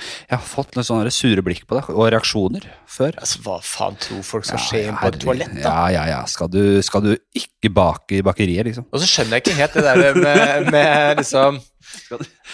Jeg 0.00 0.32
har 0.38 0.44
fått 0.48 0.76
litt 0.78 0.86
sånne 0.88 1.10
sure 1.12 1.42
blikk 1.44 1.66
på 1.68 1.76
deg, 1.76 1.90
og 1.92 2.06
reaksjoner 2.14 2.64
før. 2.88 3.18
Altså, 3.20 3.42
hva 3.44 3.58
faen 3.60 3.98
tror 4.00 4.22
folk 4.24 4.46
skal 4.48 4.56
Ja, 4.56 4.64
skje 4.64 4.80
inn 4.88 4.96
på 4.96 5.10
et 5.10 5.18
toalett, 5.20 5.50
da? 5.58 5.60
Ja, 5.60 5.82
ja, 5.92 6.04
ja. 6.08 6.20
Skal 6.30 6.48
du, 6.48 6.62
skal 6.86 7.04
du 7.04 7.10
ikke 7.36 7.68
bake 7.76 8.16
i 8.16 8.22
bakeriet, 8.24 8.64
liksom? 8.70 8.86
Og 8.88 9.02
så 9.02 9.10
skjønner 9.10 9.36
jeg 9.36 9.44
ikke 9.44 9.58
helt 9.58 9.76
det 9.76 9.84
der 9.84 10.16
med, 10.16 10.70
med 10.72 11.20
liksom 11.20 11.60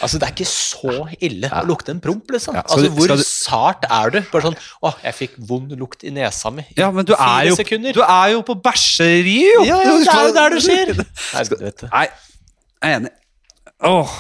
Altså, 0.03 0.19
det 0.21 0.27
er 0.27 0.33
ikke 0.35 0.49
så 0.49 0.95
ille 1.25 1.49
å 1.49 1.63
lukte 1.69 1.93
en 1.95 2.01
promp, 2.05 2.31
liksom. 2.35 2.57
Altså, 2.61 2.91
hvor 2.97 3.13
sart 3.25 3.87
er 3.89 4.13
du? 4.15 4.19
Bare 4.33 4.51
sånn 4.51 4.59
Å, 4.85 4.93
jeg 5.05 5.17
fikk 5.17 5.37
vond 5.49 5.73
lukt 5.81 6.05
i 6.07 6.13
nesa 6.15 6.53
mi. 6.55 6.65
i 6.73 6.81
Ja, 6.81 6.91
men 6.95 7.09
du 7.09 7.15
er 7.17 7.51
jo, 7.51 7.57
sekunder. 7.59 7.97
du 7.97 8.03
er 8.05 8.35
jo 8.35 8.43
på 8.47 8.57
bæsjeriet, 8.65 9.53
jo! 9.57 9.65
Ja, 9.69 9.81
ja, 9.85 9.95
det 10.01 10.13
er 10.13 10.27
jo 10.29 10.35
der 10.37 10.57
det 10.57 10.65
skjer. 10.67 10.93
Nei, 10.99 11.47
vet 11.67 11.81
du. 11.85 11.89
Nei, 11.93 12.05
jeg 12.09 12.91
er 12.93 12.99
enig. 13.01 13.15
Åh, 13.87 14.19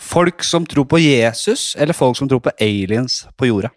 folk 0.00 0.44
som 0.46 0.68
tror 0.68 0.86
på 0.88 1.00
Jesus, 1.02 1.72
eller 1.80 1.96
folk 1.96 2.16
som 2.20 2.28
tror 2.30 2.40
på 2.44 2.52
aliens 2.60 3.24
på 3.36 3.48
jorda? 3.50 3.72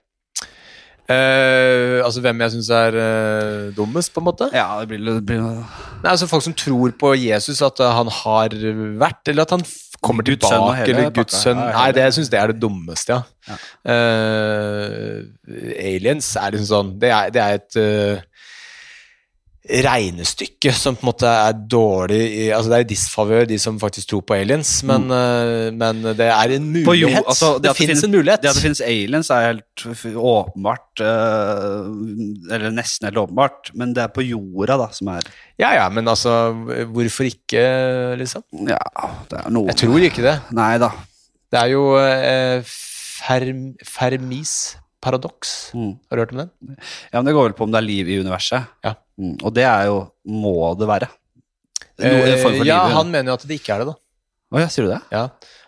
Eh, 1.08 2.04
altså 2.04 2.20
hvem 2.20 2.42
jeg 2.44 2.52
syns 2.58 2.70
er 2.76 2.96
uh, 3.00 3.76
dummest, 3.76 4.12
på 4.12 4.20
en 4.20 4.26
måte? 4.28 4.50
Ja, 4.52 4.66
det 4.82 4.90
blir, 4.92 5.06
det 5.08 5.22
blir 5.24 5.40
Nei, 5.40 6.10
altså 6.12 6.28
Folk 6.28 6.44
som 6.44 6.56
tror 6.58 6.92
på 7.00 7.14
Jesus, 7.16 7.62
at 7.64 7.80
uh, 7.80 7.94
han 7.96 8.12
har 8.12 8.56
vært, 9.00 9.22
eller 9.32 9.48
at 9.48 9.54
han 9.56 9.64
kommer 10.04 10.28
Guds 10.28 10.44
tilbake, 10.44 10.82
hele 10.82 10.98
eller 10.98 11.14
Guds 11.16 11.32
pakka. 11.32 11.44
sønn 11.46 11.62
Ja, 11.64 11.70
Nei, 11.78 11.88
det 11.96 12.04
jeg 12.04 12.18
syns 12.18 12.32
det 12.34 12.42
er 12.42 12.52
det 12.52 12.60
dummeste, 12.60 13.22
ja. 13.48 13.56
Eh, 13.88 15.24
aliens 15.96 16.28
er 16.36 16.52
liksom 16.52 16.68
sånn 16.68 16.90
Det 17.00 17.08
er, 17.16 17.30
det 17.32 17.40
er 17.40 17.62
et 17.62 17.78
regnestykke 19.84 20.72
som 20.74 20.96
på 20.96 21.04
en 21.06 21.10
måte 21.12 21.28
er 21.30 21.54
dårlig 21.70 22.20
i, 22.24 22.44
Altså 22.56 22.70
Det 22.72 22.78
er 22.78 22.86
i 22.86 22.90
disfavør 22.94 23.48
de 23.50 23.58
som 23.60 23.80
faktisk 23.82 24.10
tror 24.12 24.22
på 24.28 24.36
aliens, 24.38 24.72
men, 24.88 25.08
mm. 25.12 25.78
men 25.78 26.02
det 26.18 26.28
er 26.32 26.54
en 26.56 26.68
mulighet. 26.72 27.18
Jo- 27.20 27.24
altså, 27.28 27.50
det 27.60 27.64
det 27.70 27.76
finnes- 27.78 28.04
en 28.06 28.12
mulighet. 28.16 28.42
Det 28.42 28.50
at 28.50 28.56
det 28.56 28.64
finnes 28.64 28.82
aliens, 28.82 29.30
er 29.30 29.48
helt 29.52 30.16
åpenbart. 30.16 31.02
eh, 31.02 32.56
eller 32.56 32.72
nesten 32.72 33.08
helt 33.10 33.18
åpenbart. 33.18 33.72
Men 33.76 33.94
det 33.94 34.04
er 34.04 34.08
på 34.16 34.24
jorda, 34.26 34.78
da, 34.78 34.88
som 34.92 35.08
er 35.14 35.22
Ja 35.60 35.74
ja, 35.74 35.90
men 35.90 36.06
altså 36.08 36.54
Hvorfor 36.94 37.26
ikke, 37.26 38.16
liksom? 38.18 38.44
Ja, 38.68 38.78
det 39.30 39.40
er 39.46 39.50
noe 39.50 39.68
Jeg 39.72 39.76
tror 39.84 40.00
ikke 40.00 40.22
det. 40.26 40.40
Nei 40.54 40.78
da. 40.78 40.92
Det 41.52 41.60
er 41.62 41.72
jo 41.72 41.84
eh, 41.98 42.62
Ferm, 42.68 43.74
Fermis 43.84 44.76
paradoks. 45.08 45.54
Mm. 45.74 45.94
Har 46.12 46.20
du 46.20 46.24
hørt 46.26 46.34
om 46.36 46.42
den? 46.44 46.52
Ja, 47.12 47.18
men 47.22 47.26
det 47.32 47.36
går 47.38 47.50
vel 47.50 47.56
på 47.58 47.66
om 47.68 47.74
det 47.74 47.80
er 47.82 47.88
liv 47.88 48.12
i 48.12 48.20
universet. 48.22 48.68
Ja. 48.86 48.94
Mm. 49.18 49.36
Og 49.42 49.54
det 49.58 49.64
er 49.66 49.88
jo 49.90 50.02
Må 50.30 50.54
det 50.78 50.88
være. 50.92 51.08
Noe, 51.98 52.10
Eh, 52.30 52.60
ja, 52.68 52.84
liv 52.86 52.94
han 53.00 53.08
mener 53.10 53.32
jo 53.32 53.38
at 53.40 53.46
det 53.50 53.56
ikke 53.58 53.74
er 53.74 53.82
det, 53.82 53.88
da. 53.90 53.96
Å 54.54 54.60
ja, 54.62 54.68
sier 54.70 54.86
du 54.86 54.92
det? 54.94 55.00
Ja. 55.12 55.24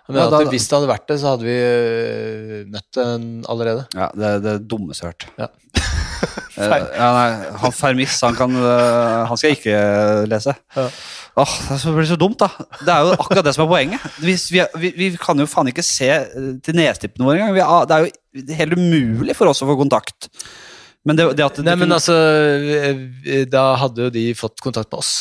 Han 0.05 0.13
mener 0.15 0.25
Ja, 0.25 0.29
da- 0.29 0.41
at 0.45 0.51
Hvis 0.53 0.67
det 0.69 0.75
hadde 0.77 0.89
vært 0.91 1.07
det, 1.09 1.17
så 1.21 1.31
hadde 1.33 1.47
vi 1.47 1.55
øh, 1.57 2.65
møtt 2.69 2.91
den 2.99 3.25
allerede. 3.49 3.87
Ja, 3.97 4.11
det 4.13 4.29
er 4.29 4.39
det 4.45 4.53
dummeste 4.69 5.05
jeg 5.07 5.13
har 5.13 5.17
hørt. 5.17 5.27
Ja. 5.39 5.49
Eh, 6.59 6.65
ja, 6.67 7.05
nei, 7.15 7.51
han 7.61 7.71
Fermis, 7.71 8.17
han 8.25 8.35
kan 8.35 8.51
eh, 8.51 9.27
Han 9.29 9.37
skal 9.39 9.53
jeg 9.53 9.59
ikke 9.61 9.75
lese. 10.27 10.51
Ja. 10.75 10.87
Åh, 11.39 11.53
det 11.69 11.93
blir 11.95 12.07
så 12.09 12.17
dumt, 12.19 12.35
da. 12.41 12.49
Det 12.83 12.91
er 12.91 13.05
jo 13.07 13.13
akkurat 13.15 13.45
det 13.47 13.53
som 13.55 13.63
er 13.63 13.69
poenget. 13.71 14.17
Vi, 14.19 14.33
vi, 14.81 14.89
vi 14.97 15.07
kan 15.21 15.39
jo 15.39 15.45
faen 15.47 15.69
ikke 15.71 15.85
se 15.87 16.09
eh, 16.11 16.49
til 16.65 16.75
nestippene 16.75 17.29
våre 17.29 17.45
engang. 17.45 17.87
Det 17.87 17.95
er 17.95 18.03
jo 18.09 18.11
helt 18.57 18.77
umulig 18.77 19.35
for 19.37 19.49
oss 19.51 19.63
å 19.63 19.69
få 19.69 19.77
kontakt. 19.79 20.29
Men 21.07 21.15
det, 21.15 21.29
det 21.39 21.45
at 21.45 21.55
det 21.55 21.63
Nei, 21.63 21.75
men 21.79 21.93
altså 21.95 22.15
Da 23.49 23.61
hadde 23.79 24.09
jo 24.09 24.09
de 24.13 24.25
fått 24.35 24.59
kontakt 24.61 24.91
med 24.91 24.99
oss. 24.99 25.13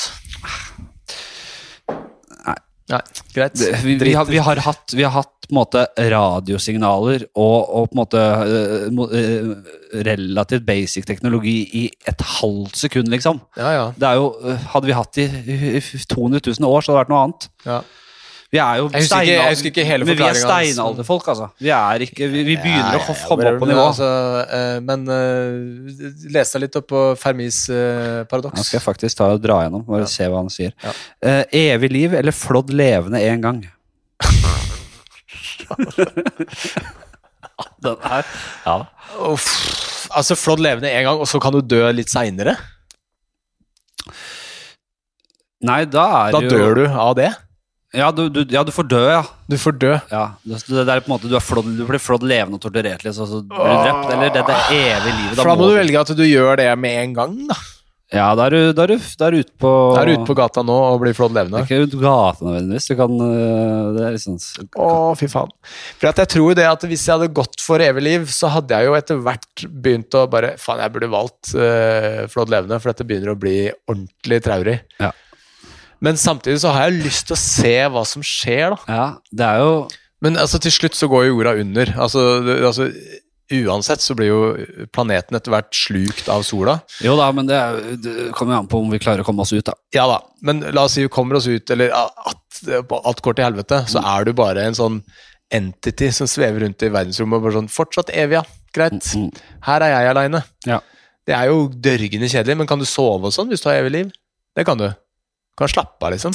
Nei. 2.47 2.57
Nei, 2.89 3.01
greit. 3.35 3.55
Det- 3.61 3.83
vi, 3.85 3.95
vi, 4.01 4.15
har, 4.17 4.25
vi, 4.27 4.39
har 4.43 4.57
hatt, 4.65 4.95
vi 4.97 5.05
har 5.05 5.13
hatt 5.21 5.35
på 5.49 5.55
måte 5.57 5.87
radiosignaler 5.97 7.23
og, 7.41 7.69
og 7.79 7.87
på 7.89 7.95
en 7.95 8.01
måte 8.03 8.21
uh, 8.21 9.71
relativt 10.05 10.67
basic 10.69 11.07
teknologi 11.09 11.57
i 11.73 11.85
et 12.09 12.25
halvt 12.39 12.77
sekund, 12.77 13.09
liksom. 13.13 13.41
Ja, 13.57 13.71
ja. 13.73 13.87
Det 13.97 14.09
er 14.11 14.19
jo, 14.21 14.27
eh, 14.45 14.67
Hadde 14.75 14.91
vi 14.91 14.97
hatt 14.99 15.15
det 15.17 15.29
i 15.49 15.59
i 15.79 15.81
200 15.81 16.43
000 16.45 16.69
år, 16.69 16.85
så 16.85 16.93
hadde 16.93 16.99
det 16.99 17.03
vært 17.07 17.15
noe 17.15 17.23
annet. 17.29 17.49
ja. 17.69 17.81
Vi 18.49 18.57
er 18.57 18.79
jo 18.81 18.87
Jeg 18.89 19.03
husker 19.03 19.21
ikke- 19.21 19.29
jeg 19.35 19.49
husker 19.53 19.69
ikke 19.69 19.85
hele 19.85 20.05
men 20.09 20.17
vi 20.17 20.25
er 20.25 20.33
steinalderfolk, 20.41 21.27
altså. 21.29 21.51
Vi, 21.61 21.69
er 21.69 22.01
ikke, 22.07 22.25
vi, 22.33 22.41
vi 22.49 22.55
begynner 22.57 22.97
Ja, 22.97 22.99
å 22.99 23.05
ja, 23.05 23.13
å 23.13 23.29
komme 23.29 23.45
opp 23.51 23.59
på 23.61 23.67
nivå. 23.69 23.83
Altså, 23.91 24.09
øh, 24.59 24.79
men 24.89 25.01
uh, 25.05 25.53
les 26.33 26.49
deg 26.55 26.61
litt 26.65 26.73
opp 26.81 26.87
på 26.89 27.03
Fermis 27.21 27.59
uh, 27.69 28.25
paradoks. 28.31 28.57
Nå 28.57 28.65
skal 28.65 28.79
jeg 28.81 28.87
faktisk 28.87 29.19
ta 29.21 29.29
og 29.35 29.43
dra 29.45 29.61
gjennom 29.67 29.85
og 29.85 30.01
Ja. 30.01 30.07
se 30.09 30.25
hva 30.33 30.41
han 30.41 30.49
sier. 30.49 30.73
Ja. 30.83 30.93
Eh, 31.21 31.45
evig 31.75 31.93
liv 31.93 32.15
eller 32.15 32.33
flådd 32.33 32.73
levende 32.73 33.21
en 33.21 33.41
gang? 33.45 33.61
Den 37.83 37.97
her 38.03 38.25
Ja. 38.65 38.79
Uff, 39.29 40.09
altså, 40.15 40.35
flådd 40.39 40.61
levende 40.65 40.89
en 40.93 41.05
gang, 41.05 41.19
og 41.21 41.27
så 41.29 41.41
kan 41.43 41.53
du 41.53 41.61
dø 41.61 41.83
litt 41.93 42.09
seinere? 42.13 42.55
Nei, 45.69 45.83
da 45.91 46.05
er 46.29 46.33
Da 46.33 46.41
jo 46.45 46.49
dør 46.53 46.75
du 46.79 46.85
av 46.89 47.15
det? 47.19 47.33
Ja, 47.97 48.11
du, 48.13 48.27
du, 48.29 48.43
ja, 48.53 48.61
du 48.65 48.73
får 48.75 48.85
dø, 48.91 49.01
ja. 49.09 49.23
Du 49.49 49.57
får 49.57 49.79
dø. 49.81 49.95
ja. 50.13 50.25
Det, 50.45 50.61
det 50.69 50.85
er 50.93 51.01
på 51.01 51.09
en 51.09 51.15
måte, 51.15 51.31
du, 51.31 51.39
flådd, 51.41 51.71
du 51.79 51.87
blir 51.89 52.03
flådd 52.03 52.27
levende 52.29 52.59
og 52.59 52.67
torturert, 52.67 53.01
liksom, 53.07 53.25
så 53.31 53.41
blir 53.49 53.65
du 53.65 53.81
drept. 53.87 54.13
Eller 54.13 54.35
det, 54.35 54.45
det 54.45 54.57
er 54.59 54.77
evig 54.77 55.15
livet. 55.17 55.39
For 55.41 55.49
da 55.49 55.57
må 55.57 55.71
du 55.71 55.77
velge 55.79 56.03
at 56.05 56.13
du 56.19 56.25
gjør 56.29 56.61
det 56.61 56.69
med 56.77 57.03
en 57.07 57.15
gang. 57.17 57.37
da 57.49 57.57
Ja, 58.13 58.27
da 58.37 58.45
er 58.45 58.53
du, 58.53 58.59
da 58.77 58.85
er 58.85 58.93
du, 58.93 59.07
da 59.21 59.27
er 59.31 59.35
du 59.37 59.41
ute 59.41 59.55
på 59.65 59.71
Da 59.95 60.03
er 60.03 60.11
du 60.11 60.13
ute 60.19 60.29
på 60.29 60.37
gata 60.37 60.65
nå 60.69 60.77
og 60.91 61.01
blir 61.01 61.17
flådd 61.17 61.33
levende. 61.39 61.63
ikke 61.65 61.79
ut 61.87 61.95
på 61.97 62.01
gata 62.03 62.45
nødvendigvis. 62.45 62.89
Du 62.91 62.95
kan 63.01 63.23
øh, 63.29 63.89
Det 63.97 64.05
er 64.05 64.17
liksom, 64.19 64.37
sånn 64.45 64.69
Å, 64.85 64.89
fy 65.21 65.29
faen. 65.33 65.55
For 66.01 66.09
jeg 66.13 66.31
tror 66.35 66.59
det 66.61 66.67
at 66.69 66.85
hvis 66.89 67.07
jeg 67.09 67.15
hadde 67.17 67.31
gått 67.41 67.57
for 67.65 67.85
evig 67.85 68.05
liv, 68.05 68.27
så 68.33 68.51
hadde 68.53 68.77
jeg 68.77 68.91
jo 68.91 68.99
etter 69.01 69.23
hvert 69.25 69.65
begynt 69.69 70.17
å 70.17 70.27
bare 70.29 70.59
Faen, 70.61 70.85
jeg 70.85 70.93
burde 70.93 71.09
valgt 71.17 71.55
uh, 71.57 72.27
flådd 72.33 72.53
levende, 72.53 72.81
for 72.85 72.93
dette 72.93 73.09
begynner 73.09 73.33
å 73.33 73.41
bli 73.41 73.57
ordentlig 73.89 74.43
traurig. 74.45 74.77
Ja. 75.01 75.09
Men 76.05 76.19
samtidig 76.21 76.61
så 76.63 76.73
har 76.75 76.89
jeg 76.89 77.05
lyst 77.07 77.29
til 77.29 77.35
å 77.35 77.41
se 77.41 77.77
hva 77.95 78.05
som 78.07 78.25
skjer, 78.25 78.75
da. 78.75 78.79
Ja, 78.89 79.07
det 79.35 79.49
er 79.49 79.63
jo 79.65 79.73
Men 80.25 80.39
altså, 80.39 80.59
til 80.63 80.75
slutt 80.75 80.99
så 80.99 81.07
går 81.11 81.29
jo 81.29 81.37
jorda 81.37 81.55
under. 81.61 81.95
Altså, 81.99 82.27
det, 82.47 82.59
altså 82.67 82.91
Uansett 83.49 84.03
så 84.05 84.13
blir 84.13 84.29
jo 84.29 84.41
planeten 84.93 85.37
etter 85.39 85.53
hvert 85.55 85.71
slukt 85.73 86.27
av 86.29 86.43
sola. 86.45 86.75
Jo 87.01 87.15
da, 87.17 87.31
men 87.33 87.47
det, 87.49 87.57
er, 87.57 87.79
det 87.97 88.27
kommer 88.37 88.53
jo 88.53 88.59
an 88.59 88.69
på 88.69 88.81
om 88.83 88.91
vi 88.93 89.01
klarer 89.01 89.25
å 89.25 89.29
komme 89.29 89.47
oss 89.47 89.55
ut, 89.55 89.65
da. 89.65 89.73
Ja 89.97 90.05
da, 90.11 90.19
men 90.45 90.61
la 90.77 90.85
oss 90.85 90.99
si 90.99 91.07
vi 91.07 91.13
kommer 91.13 91.39
oss 91.39 91.49
ut, 91.49 91.73
eller 91.73 91.95
at 91.97 92.61
alt 92.99 93.23
går 93.25 93.39
til 93.39 93.47
helvete, 93.47 93.81
så 93.89 94.03
er 94.05 94.29
du 94.29 94.35
bare 94.37 94.67
en 94.69 94.77
sånn 94.77 95.01
entity 95.55 96.11
som 96.13 96.29
svever 96.29 96.67
rundt 96.67 96.85
i 96.85 96.93
verdensrommet 96.93 97.39
og 97.39 97.47
bare 97.47 97.57
sånn 97.57 97.73
Fortsatt 97.73 98.13
evig, 98.13 98.37
ja. 98.37 98.45
Greit. 98.77 99.01
Mm. 99.17 99.31
Her 99.65 99.87
er 99.87 99.95
jeg 99.95 100.13
aleine. 100.13 100.45
Ja. 100.69 100.83
Det 101.25 101.33
er 101.37 101.49
jo 101.49 101.71
dørgende 101.73 102.29
kjedelig, 102.29 102.59
men 102.61 102.69
kan 102.69 102.81
du 102.81 102.85
sove 102.89 103.31
og 103.31 103.33
sånn 103.33 103.49
hvis 103.49 103.65
du 103.65 103.71
har 103.71 103.81
evig 103.81 103.95
liv? 103.95 104.13
Det 104.53 104.69
kan 104.69 104.77
du. 104.77 104.91
Kan 105.59 105.71
slappe 105.71 106.07
av, 106.07 106.13
liksom. 106.15 106.35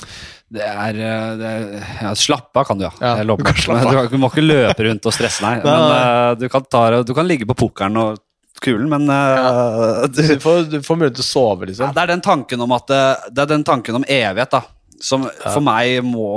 Det 0.53 0.65
er, 0.67 0.99
øh, 0.99 1.29
det 1.39 1.49
er 1.49 1.63
ja, 2.03 2.11
Slappe 2.19 2.59
av 2.59 2.67
kan 2.67 2.79
du, 2.79 2.85
ja. 2.85 2.91
Ja, 2.99 3.23
du 3.23 3.35
kan 3.39 3.87
Du, 3.87 4.01
du 4.11 4.19
må 4.19 4.29
ikke 4.29 4.43
løpe 4.43 4.85
rundt 4.89 5.07
og 5.09 5.15
stresse, 5.15 5.43
nei. 5.45 5.55
Men 5.65 5.87
øh, 5.87 6.35
du, 6.41 6.47
kan 6.51 6.67
ta, 6.67 6.85
du 7.01 7.13
kan 7.15 7.27
ligge 7.29 7.47
på 7.49 7.57
pokeren 7.65 7.97
og 8.01 8.21
kulen, 8.63 8.85
men 8.87 9.09
uh, 9.11 10.05
du, 10.13 10.21
Du 10.21 10.39
får, 10.39 10.61
du 10.71 10.77
får 10.85 10.95
mulighet 10.95 11.17
til 11.17 11.25
å 11.25 11.27
sove, 11.27 11.65
ja, 11.65 11.71
liksom. 11.71 11.95
Det 11.95 12.03
er 12.03 12.11
den 12.13 12.23
tanken 12.23 12.61
om 12.63 12.75
at 12.75 12.93
Det 12.93 13.43
er 13.43 13.49
den 13.49 13.65
tanken 13.67 13.99
om 13.99 14.05
evighet, 14.07 14.53
da. 14.53 14.63
Som 15.03 15.25
for 15.41 15.59
meg 15.65 15.97
må 16.07 16.29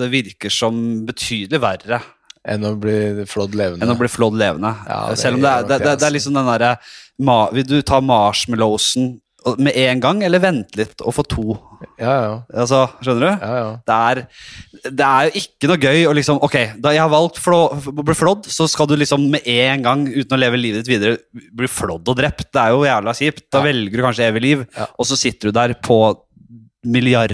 Det 0.00 0.08
virker 0.08 0.52
som 0.52 0.76
betydelig 1.04 1.60
verre 1.60 1.98
Enn 2.42 2.64
å 2.66 2.72
bli 2.80 3.22
flådd 3.28 3.52
levende. 3.54 3.84
enn 3.84 3.92
å 3.92 3.98
bli 3.98 4.08
flådd 4.10 4.34
levende. 4.34 4.72
Ja, 4.88 5.02
det 5.12 5.18
Selv 5.20 5.38
om 5.38 5.44
det 5.44 5.50
er, 5.50 5.66
det, 5.68 5.76
det, 5.78 5.92
det, 6.00 6.06
er 6.08 6.14
liksom 6.16 6.34
den 6.34 6.48
derre 6.50 6.72
du 7.68 7.76
ta 7.86 8.00
marshmallowsen 8.02 9.12
med 9.58 9.76
en 9.76 10.00
gang, 10.00 10.22
eller 10.26 10.38
vente 10.42 10.76
litt 10.78 11.02
og 11.02 11.14
få 11.16 11.24
to? 11.28 11.44
Ja, 11.98 12.12
ja. 12.24 12.32
Altså, 12.62 12.84
skjønner 13.02 13.20
du? 13.26 13.44
ja, 13.46 13.52
ja. 13.58 13.70
Det 13.86 13.96
er, 14.08 14.20
det 15.00 15.06
er 15.08 15.28
jo 15.28 15.42
ikke 15.42 15.68
noe 15.70 15.80
gøy 15.82 16.02
å 16.10 16.14
liksom 16.16 16.40
Ok, 16.46 16.56
da 16.82 16.92
jeg 16.94 17.02
har 17.02 17.10
valgt 17.12 17.38
å 17.46 17.60
bli 18.02 18.14
flådd, 18.18 18.46
så 18.50 18.66
skal 18.70 18.86
du 18.90 18.96
liksom 18.98 19.28
med 19.34 19.46
en 19.46 19.82
gang, 19.82 20.06
uten 20.08 20.36
å 20.36 20.40
leve 20.40 20.58
livet 20.60 20.82
ditt 20.84 20.92
videre, 20.94 21.18
bli 21.52 21.68
flådd 21.70 22.08
og 22.08 22.18
drept. 22.18 22.48
Det 22.52 22.62
er 22.64 22.70
jo 22.74 22.84
jævla 22.86 23.14
kjipt. 23.18 23.46
Da 23.52 23.58
Ja. 23.62 23.64
velger 23.70 23.96
du 23.96 24.02
kanskje 24.06 24.28
evig 24.30 24.42
liv, 24.42 24.66
Ja. 24.78 24.86
og 24.98 25.06
så 25.06 25.16
sitter 25.18 25.50
du 25.50 25.52
der 25.58 25.74
på 25.74 26.00
milliard 26.84 27.30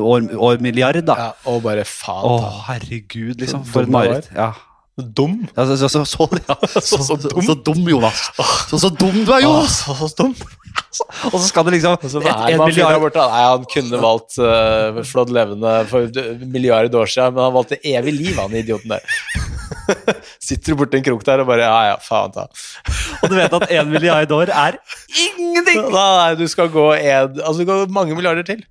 år, 0.00 0.28
år 0.38 0.60
milliard, 0.64 1.02
da. 1.04 1.14
ja. 1.18 1.32
Og 1.50 1.62
bare 1.66 1.84
faen. 1.84 2.24
Å, 2.24 2.64
herregud, 2.68 3.36
liksom. 3.42 3.64
For 3.68 3.82
et 3.82 3.92
mareritt. 3.92 4.30
Ja. 4.34 4.52
Dum. 4.98 5.34
Ja, 5.54 5.64
så, 5.66 5.76
så, 5.78 5.88
så, 5.88 6.04
så, 6.04 6.26
ja. 6.48 6.54
så, 6.82 7.16
dum. 7.22 7.42
så 7.46 7.54
dum, 7.54 7.84
Jonas. 7.86 8.22
Så, 8.70 8.80
så 8.82 8.88
dum 8.90 9.20
du 9.24 9.30
er, 9.30 9.44
Jonas! 9.44 9.76
så, 9.86 9.94
så 9.94 10.08
dum. 10.18 10.34
Og 11.32 11.36
så 11.36 11.44
skal 11.50 11.66
det 11.68 11.76
liksom 11.76 11.94
Og 12.00 12.10
så 12.10 12.18
et- 12.22 12.26
der 12.26 12.58
milliard 12.64 13.00
bort, 13.02 13.18
Nei, 13.18 13.42
han 13.44 13.66
kunne 13.70 14.00
valgt 14.02 14.38
uh, 14.42 14.98
flådd 15.06 15.30
levende 15.36 15.74
for 15.90 16.08
en 16.08 16.50
milliard 16.50 16.94
år 16.98 17.10
siden, 17.12 17.36
men 17.36 17.44
han 17.46 17.54
valgte 17.54 17.78
evig 17.86 18.14
liv, 18.16 18.34
han 18.40 18.56
idioten 18.58 18.96
der. 18.96 19.04
Sitter 20.48 20.72
du 20.72 20.80
borti 20.80 20.98
en 20.98 21.04
krok 21.06 21.22
der 21.28 21.42
og 21.44 21.50
bare 21.50 21.66
Ja, 21.66 21.78
ja, 21.92 21.96
faen 22.02 22.32
ta. 22.34 22.46
Og 23.22 23.30
du 23.30 23.36
vet 23.38 23.54
at 23.60 23.70
en 23.78 23.90
milliard 23.92 24.32
år 24.34 24.50
er 24.54 24.78
ingenting! 25.12 25.84
Nei, 25.94 26.30
du 26.40 26.46
skal 26.50 26.70
gå 26.72 26.90
en 26.96 27.38
Altså, 27.38 27.60
du 27.62 27.68
går 27.68 27.92
mange 27.92 28.16
milliarder 28.18 28.46
til. 28.48 28.64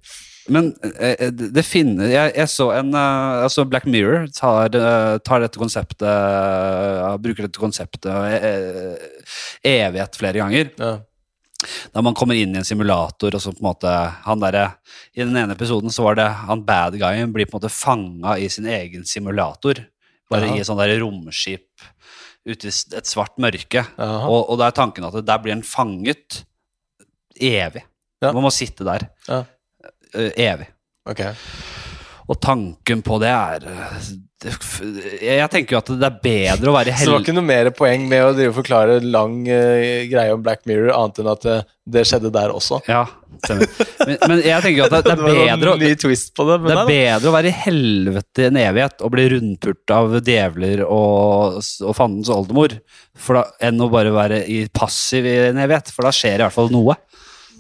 Men 0.52 0.70
eh, 0.96 1.28
det 1.34 1.50
det 1.56 1.64
finner 1.68 2.08
jeg, 2.12 2.32
jeg 2.38 2.52
så 2.52 2.70
en 2.78 2.94
eh, 2.96 3.44
altså 3.48 3.66
Black 3.68 3.88
Mirror 3.90 4.30
tar, 4.36 4.72
eh, 4.76 5.18
tar 5.26 5.44
dette 5.44 5.60
konseptet 5.60 6.08
eh, 6.08 7.18
Bruker 7.24 7.48
dette 7.48 7.62
konseptet 7.62 8.08
eh, 8.08 8.96
evighet 9.68 10.18
flere 10.20 10.44
ganger. 10.44 10.72
Ja. 10.80 10.94
Da 11.92 12.04
man 12.06 12.16
kommer 12.16 12.38
inn 12.38 12.54
i 12.54 12.60
en 12.62 12.68
simulator, 12.68 13.34
og 13.34 13.42
så 13.42 13.52
på 13.52 13.64
en 13.64 13.70
måte 13.72 13.92
han 14.28 14.42
der, 14.44 14.60
I 15.18 15.24
den 15.26 15.36
ene 15.40 15.56
episoden 15.58 15.92
så 15.94 16.06
var 16.06 16.20
det 16.20 16.28
han 16.46 16.62
bad 16.68 17.00
guyen 17.02 17.34
blir 17.34 17.50
på 17.50 17.58
en 17.58 17.64
måte 17.64 17.74
fanga 17.74 18.38
i 18.38 18.50
sin 18.54 18.70
egen 18.70 19.08
simulator. 19.10 19.82
Bare 20.30 20.52
ja. 20.52 20.58
i 20.58 20.62
et 20.62 20.70
sånt 20.70 20.80
der 20.84 21.00
romskip 21.02 21.66
ute 22.48 22.70
i 22.70 22.72
et 22.72 23.10
svart 23.10 23.36
mørke. 23.42 23.84
Og, 23.98 24.42
og 24.44 24.60
da 24.60 24.70
er 24.70 24.76
tanken 24.78 25.08
at 25.08 25.18
der 25.26 25.42
blir 25.44 25.56
han 25.56 25.66
fanget 25.66 26.44
evig. 27.36 27.84
Ja. 28.22 28.32
Man 28.32 28.46
må 28.46 28.54
sitte 28.54 28.86
der 28.88 29.10
Ja. 29.28 29.44
Eh, 30.18 30.32
evig. 30.50 30.72
Okay. 31.08 31.36
Og 32.28 32.40
tanken 32.44 33.00
på 33.06 33.18
det 33.24 33.30
er 33.32 33.68
eh, 33.72 34.08
Jeg 35.24 35.48
tenker 35.54 35.78
jo 35.78 35.80
at 35.80 35.92
det 35.96 36.08
er 36.10 36.18
bedre 36.24 36.72
å 36.72 36.76
være 36.76 36.96
Så 37.00 37.08
det 37.08 37.14
var 37.14 37.24
ikke 37.24 37.36
noe 37.38 37.48
mer 37.48 37.70
poeng 37.76 38.04
med 38.12 38.26
å 38.26 38.34
drive 38.36 38.52
og 38.52 38.58
forklare 38.60 38.98
lang 39.06 39.38
eh, 39.48 40.04
greie 40.12 40.34
om 40.36 40.44
Black 40.44 40.66
Mirror, 40.68 40.92
annet 40.92 41.22
enn 41.24 41.32
at 41.32 41.48
det 41.88 42.04
skjedde 42.04 42.30
der 42.36 42.52
også. 42.52 42.82
Ja, 42.92 43.06
stemmer. 43.46 43.72
Men, 44.04 44.18
men 44.28 44.42
jeg 44.44 44.64
tenker 44.66 44.82
jo 44.82 44.88
at 44.90 44.94
det, 44.94 45.00
det 45.08 45.16
er 45.16 45.62
bedre 45.64 45.72
på 46.36 46.48
det. 46.50 46.58
Det 46.68 46.76
er 46.76 46.92
bedre 46.92 47.32
å 47.32 47.36
være 47.38 47.50
i 47.50 47.58
helvete 47.64 48.50
en 48.50 48.60
evighet 48.62 49.08
og 49.08 49.14
bli 49.16 49.28
rundpult 49.34 49.96
av 49.96 50.18
djevler 50.20 50.84
og, 50.84 51.62
og 51.64 51.98
fandens 51.98 52.32
oldemor 52.34 52.76
for 53.16 53.40
da, 53.40 53.48
enn 53.70 53.80
å 53.82 53.90
bare 53.94 54.12
være 54.16 54.44
i 54.52 54.66
passiv 54.68 55.26
i 55.26 55.38
en 55.48 55.64
evighet, 55.64 55.96
for 55.96 56.08
da 56.08 56.14
skjer 56.16 56.42
i 56.42 56.46
hvert 56.46 56.60
fall 56.60 56.74
noe. 56.76 57.00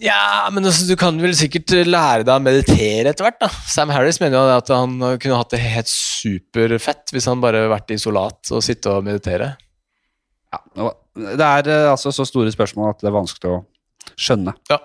Ja, 0.03 0.48
men 0.53 0.65
altså, 0.68 0.86
du 0.86 0.94
kan 0.99 1.15
vel 1.22 1.34
sikkert 1.38 1.72
lære 1.88 2.26
deg 2.28 2.34
å 2.36 2.44
meditere 2.44 3.10
etter 3.14 3.26
hvert, 3.26 3.40
da. 3.41 3.48
Sam 3.72 3.90
Harris 3.95 4.19
mener 4.22 4.38
jo 4.38 4.57
at 4.60 4.69
han 4.74 4.98
kunne 5.22 5.40
hatt 5.40 5.53
det 5.56 5.61
helt 5.64 5.90
superfett 5.90 7.14
hvis 7.15 7.26
han 7.30 7.41
bare 7.41 7.64
vært 7.72 7.95
isolat 7.95 8.52
og 8.53 8.61
sitte 8.65 8.94
og 8.94 9.07
meditere. 9.07 9.56
Ja, 10.53 10.91
det 11.18 11.48
er 11.48 11.72
eh, 11.74 11.88
altså 11.91 12.14
så 12.15 12.24
store 12.30 12.53
spørsmål 12.53 12.94
at 12.94 13.02
det 13.03 13.10
er 13.10 13.18
vanskelig 13.18 13.56
å 13.56 13.57
skjønne. 14.18 14.53
Ja. 14.69 14.78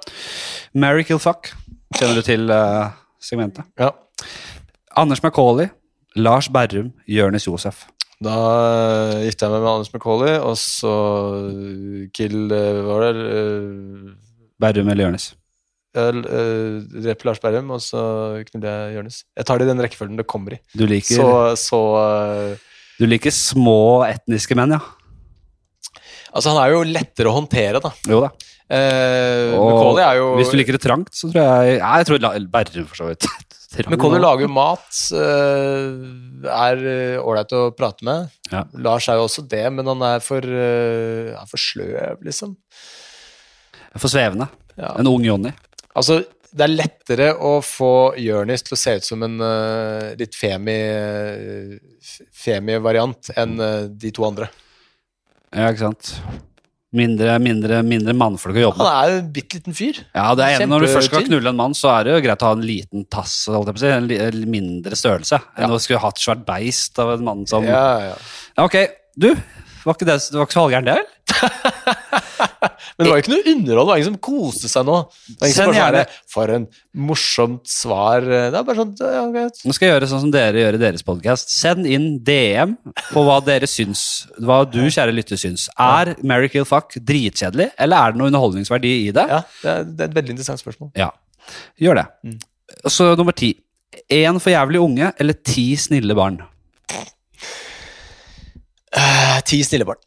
Mary 0.75 1.05
Kill 1.07 1.21
Fuck, 1.23 1.53
kjenner 1.99 2.19
du 2.19 2.27
til 2.27 2.49
eh, 2.51 2.89
segmentet? 3.23 3.69
Ja. 3.79 3.93
Anders 4.99 5.23
Macauley, 5.25 5.69
Lars 6.19 6.49
Berrum, 6.53 6.91
Jonis 7.09 7.47
Josef. 7.47 7.85
Da 8.23 8.35
eh, 8.41 9.23
gifta 9.29 9.47
jeg 9.49 9.55
meg 9.55 9.63
med 9.65 9.73
Anders 9.77 9.93
Macauley, 9.95 10.35
og 10.41 10.57
så 10.61 10.97
kill 12.17 12.53
eh, 12.55 12.83
Hva 12.83 12.99
var 12.99 13.09
det? 13.09 13.25
eh, 13.39 14.13
Berrum 14.61 14.91
eller 14.93 15.09
Jørnes? 15.09 15.33
Jeg 15.93 16.23
uh, 16.25 16.81
dreper 17.05 17.29
Lars 17.29 17.41
Berrum, 17.43 17.73
og 17.77 17.83
så 17.85 18.03
knuller 18.49 18.69
jeg 18.69 18.97
Jørnes. 18.97 19.19
Jeg 19.37 19.49
tar 19.49 19.61
det 19.61 19.67
i 19.67 19.73
den 19.73 19.83
rekkefølgen 19.85 20.21
det 20.21 20.29
kommer 20.29 20.57
i. 20.57 20.61
Du 20.73 20.87
liker, 20.89 21.21
Så, 21.21 21.29
så 21.61 21.81
uh, 22.01 22.71
du 23.01 23.05
liker 23.09 23.35
små 23.35 24.05
etniske 24.07 24.57
menn, 24.59 24.77
ja? 24.77 24.81
Altså, 26.33 26.53
han 26.53 26.63
er 26.63 26.73
jo 26.73 26.85
lettere 26.89 27.29
å 27.29 27.37
håndtere, 27.37 27.83
da. 27.85 27.93
Jo 28.09 28.23
da. 28.25 28.33
Uh, 28.73 29.53
Og 29.59 29.99
er 30.01 30.17
jo 30.17 30.29
Hvis 30.39 30.49
du 30.49 30.57
liker 30.57 30.79
det 30.79 30.81
trangt, 30.81 31.11
så 31.13 31.29
tror 31.29 31.43
jeg 31.43 31.81
Nei, 31.83 31.97
jeg 32.01 32.07
tror 32.09 32.23
Berrum, 32.55 32.87
for 32.89 33.03
så 33.03 33.11
vidt. 33.11 33.29
McCauley 33.89 34.21
lager 34.21 34.45
jo 34.45 34.53
mat, 34.53 34.89
eh, 35.17 36.49
er 36.53 36.83
eh, 36.85 37.23
ålreit 37.23 37.55
å 37.57 37.63
prate 37.77 38.05
med. 38.05 38.33
Ja. 38.51 38.67
Lars 38.85 39.09
er 39.09 39.17
jo 39.17 39.27
også 39.29 39.45
det, 39.49 39.65
men 39.73 39.89
han 39.89 40.03
er 40.05 40.25
for, 40.25 40.45
eh, 40.45 41.33
er 41.33 41.49
for 41.49 41.61
sløv, 41.61 42.21
liksom. 42.27 42.57
For 43.97 44.09
svevende. 44.13 44.49
Ja. 44.79 44.95
En 44.99 45.11
ung 45.11 45.25
Johnny. 45.27 45.53
Altså, 45.99 46.23
det 46.53 46.67
er 46.67 46.73
lettere 46.73 47.29
å 47.41 47.57
få 47.65 48.15
Jonis 48.21 48.65
til 48.67 48.77
å 48.77 48.81
se 48.81 48.97
ut 48.99 49.07
som 49.07 49.25
en 49.25 49.39
uh, 49.41 50.13
litt 50.19 50.37
femi, 50.37 50.79
uh, 50.93 52.23
femi-variant 52.45 53.33
enn 53.41 53.59
uh, 53.61 53.85
de 53.89 54.13
to 54.13 54.25
andre. 54.29 54.49
Ja, 55.53 55.69
ikke 55.69 55.91
sant. 55.91 56.15
Mindre, 56.93 57.39
mindre, 57.41 57.79
mindre 57.89 58.13
mannfolk 58.13 58.59
å 58.59 58.65
jobbe 58.67 58.85
Han 58.85 58.89
er 58.91 59.07
jo 59.09 59.21
en 59.23 59.29
bitte 59.33 59.57
liten 59.57 59.77
fyr. 59.77 60.03
Ja, 60.13 60.27
det 60.37 60.45
er 60.45 60.61
en, 60.61 60.69
Når 60.69 60.85
du 60.85 60.89
først 60.93 61.09
skal 61.09 61.25
knulle 61.25 61.49
en 61.49 61.57
mann, 61.57 61.77
så 61.77 61.89
er 61.95 62.05
det 62.05 62.13
jo 62.13 62.25
greit 62.27 62.45
å 62.45 62.51
ha 62.51 62.57
en 62.59 62.67
liten 62.69 63.07
tass, 63.09 63.39
si. 63.49 63.89
En 63.89 64.43
mindre 64.53 64.99
størrelse. 64.99 65.41
Enn 65.57 65.73
Ja. 65.73 65.73
å 65.73 65.81
skulle 65.81 66.03
ha 66.05 66.11
et 66.13 66.21
svært 66.21 66.45
beist 66.45 67.01
av 67.01 67.15
en 67.15 67.25
mann 67.25 67.47
som 67.49 67.65
Ja, 67.65 68.13
ja. 68.13 68.15
Ja, 68.59 68.67
ok, 68.69 68.77
du. 69.17 69.31
Var 69.85 69.97
ikke 69.97 70.07
det, 70.09 70.17
det 70.31 70.39
var 70.39 70.47
ikke 70.47 70.57
så 70.57 70.63
halvgærent, 70.65 70.87
det, 70.87 70.95
vel? 70.99 71.07
Men 72.93 73.07
det 73.07 73.09
var 73.09 73.17
jo 73.19 73.23
ikke 73.23 73.33
noe 73.33 73.53
underhold, 73.53 73.87
det 73.87 73.91
var 73.91 74.01
ingen 74.01 74.09
som 74.11 74.19
koste 74.23 74.69
seg 74.71 74.85
nå. 74.87 74.97
Send 75.13 75.39
bare 75.41 75.53
sånn 75.57 75.77
gjerne- 75.77 76.03
For 76.31 76.53
en 76.55 76.67
morsomt 77.09 77.65
svar. 77.71 78.27
Det 78.27 78.59
er 78.59 78.67
bare 78.69 78.79
sånn 78.79 78.93
ja, 79.01 79.23
greit. 79.33 79.63
Nå 79.67 79.75
skal 79.75 79.89
jeg 79.89 79.95
gjøre 79.97 80.09
sånn 80.13 80.23
som 80.27 80.35
dere 80.35 80.63
gjør 80.63 80.79
i 80.79 80.83
deres 80.83 81.07
podcast. 81.07 81.51
Send 81.55 81.89
inn 81.91 82.07
DM 82.27 82.77
på 83.11 83.25
hva 83.27 83.39
dere 83.45 83.67
syns. 83.71 84.05
Hva 84.39 84.61
du, 84.69 84.81
kjære 84.93 85.15
lytter, 85.17 85.41
syns. 85.41 85.67
Er 85.81 86.13
Mary 86.23 86.51
Kill 86.53 86.67
Fuck 86.69 86.99
dritkjedelig, 87.01 87.71
eller 87.81 87.97
er 87.97 88.15
det 88.15 88.23
noe 88.23 88.31
underholdningsverdi 88.33 88.95
i 89.09 89.11
det? 89.17 89.27
Ja, 89.33 89.43
det 89.63 89.75
er, 89.75 89.85
det 89.89 90.07
er 90.07 90.13
et 90.13 90.17
veldig 90.21 90.37
interessant 90.37 90.63
spørsmål. 90.63 90.93
Ja. 91.01 91.11
Gjør 91.83 92.03
det. 92.03 92.07
Mm. 92.29 92.39
Så 92.93 93.13
nummer 93.19 93.35
ti. 93.37 93.55
Én 94.13 94.39
for 94.41 94.53
jævlig 94.55 94.81
unge 94.83 95.11
eller 95.21 95.37
ti 95.45 95.73
snille 95.81 96.15
barn? 96.17 96.39
Eh, 98.97 99.39
ti 99.49 99.63
snille 99.65 99.87
barn. 99.89 100.01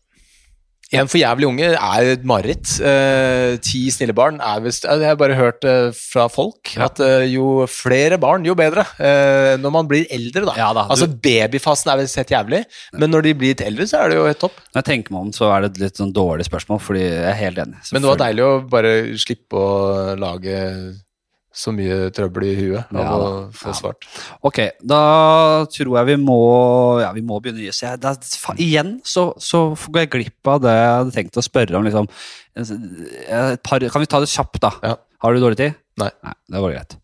En 0.93 1.07
for 1.09 1.17
jævlig 1.17 1.47
unge 1.49 1.65
er 1.73 2.07
et 2.13 2.23
mareritt. 2.29 2.69
Eh, 2.85 3.55
ti 3.65 3.79
snille 3.91 4.13
barn 4.15 4.37
er 4.39 4.59
visst 4.63 4.85
Jeg 4.85 5.01
har 5.01 5.15
bare 5.17 5.33
hørt 5.35 5.65
eh, 5.65 5.89
fra 5.97 6.27
folk 6.29 6.75
Ja. 6.77 6.85
at 6.85 6.99
eh, 7.01 7.25
jo 7.33 7.65
flere 7.67 8.19
barn, 8.21 8.45
jo 8.45 8.53
bedre. 8.55 8.85
Eh, 9.01 9.55
når 9.57 9.73
man 9.73 9.87
blir 9.89 10.05
eldre, 10.13 10.45
da. 10.45 10.53
Ja 10.55 10.69
da, 10.77 10.83
du- 10.85 10.93
altså 10.93 11.07
Babyfasen 11.09 11.89
er 11.91 12.03
visst 12.03 12.15
helt 12.21 12.29
jævlig, 12.35 12.61
men 12.93 13.09
når 13.11 13.23
de 13.25 13.33
blir 13.33 13.55
litt 13.55 13.65
eldre, 13.65 13.87
så 13.89 14.03
er 14.05 14.09
det 14.13 14.19
jo 14.21 14.27
helt 14.29 14.39
topp. 14.45 14.61
Når 14.75 14.83
jeg 14.83 14.89
tenker 14.91 15.11
meg 15.17 15.21
om, 15.25 15.31
så 15.33 15.49
er 15.55 15.61
det 15.65 15.71
et 15.73 15.81
litt 15.87 15.97
sånn 15.97 16.13
dårlig 16.13 16.45
spørsmål, 16.45 16.79
fordi 16.85 17.01
jeg 17.01 17.25
er 17.33 17.41
helt 17.41 17.57
enig. 17.65 17.81
Men 17.91 18.01
det 18.05 18.11
var 18.13 18.21
deilig 18.21 18.45
å 18.45 18.53
bare 18.69 18.93
slippe 19.17 19.57
å 19.57 20.15
lage 20.21 20.61
så 21.55 21.71
mye 21.71 22.09
trøbbel 22.11 22.43
i 22.49 22.55
huet 22.57 22.89
av 22.91 22.99
Ja 22.99 23.13
å 23.15 23.27
få 23.55 23.69
ja. 23.71 23.75
svart. 23.77 24.07
Ok, 24.43 24.59
da 24.83 24.99
tror 25.71 25.93
jeg 26.01 26.09
vi 26.11 26.17
må 26.25 26.37
Ja, 26.99 27.13
vi 27.15 27.23
må 27.23 27.39
begynne 27.39 27.63
å 27.63 27.65
gi 27.65 27.71
oss. 27.71 27.81
Fa- 28.41 28.57
Igjen 28.59 28.97
så, 29.07 29.29
så 29.39 29.69
går 29.87 30.03
jeg 30.03 30.11
glipp 30.17 30.51
av 30.51 30.59
det 30.65 30.73
jeg 30.75 30.91
hadde 30.91 31.15
tenkt 31.15 31.39
å 31.39 31.45
spørre 31.45 31.79
om. 31.79 31.87
Liksom. 31.87 32.09
Et 32.59 33.63
par, 33.63 33.79
kan 33.91 34.03
vi 34.03 34.11
ta 34.11 34.19
det 34.23 34.31
kjapt, 34.33 34.59
da? 34.67 34.73
Ja. 34.83 34.95
Har 35.23 35.33
du 35.33 35.39
dårlig 35.43 35.57
tid? 35.63 35.77
Nei. 36.01 36.11
Nei 36.27 36.35
det 36.51 36.61
var 36.65 36.75
greit. 36.75 36.97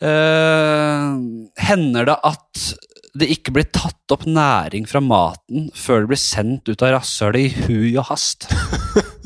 Uh, 0.00 1.18
hender 1.60 2.06
det 2.08 2.16
at 2.24 2.62
det 3.18 3.26
ikke 3.34 3.52
blir 3.54 3.66
tatt 3.74 4.14
opp 4.14 4.22
næring 4.28 4.86
fra 4.90 5.00
maten 5.02 5.68
før 5.74 6.04
det 6.04 6.10
blir 6.12 6.20
sendt 6.22 6.70
ut 6.70 6.84
av 6.86 6.94
rasshølet 6.94 7.40
i 7.42 7.64
hui 7.66 7.90
og 7.98 8.06
hast? 8.10 8.46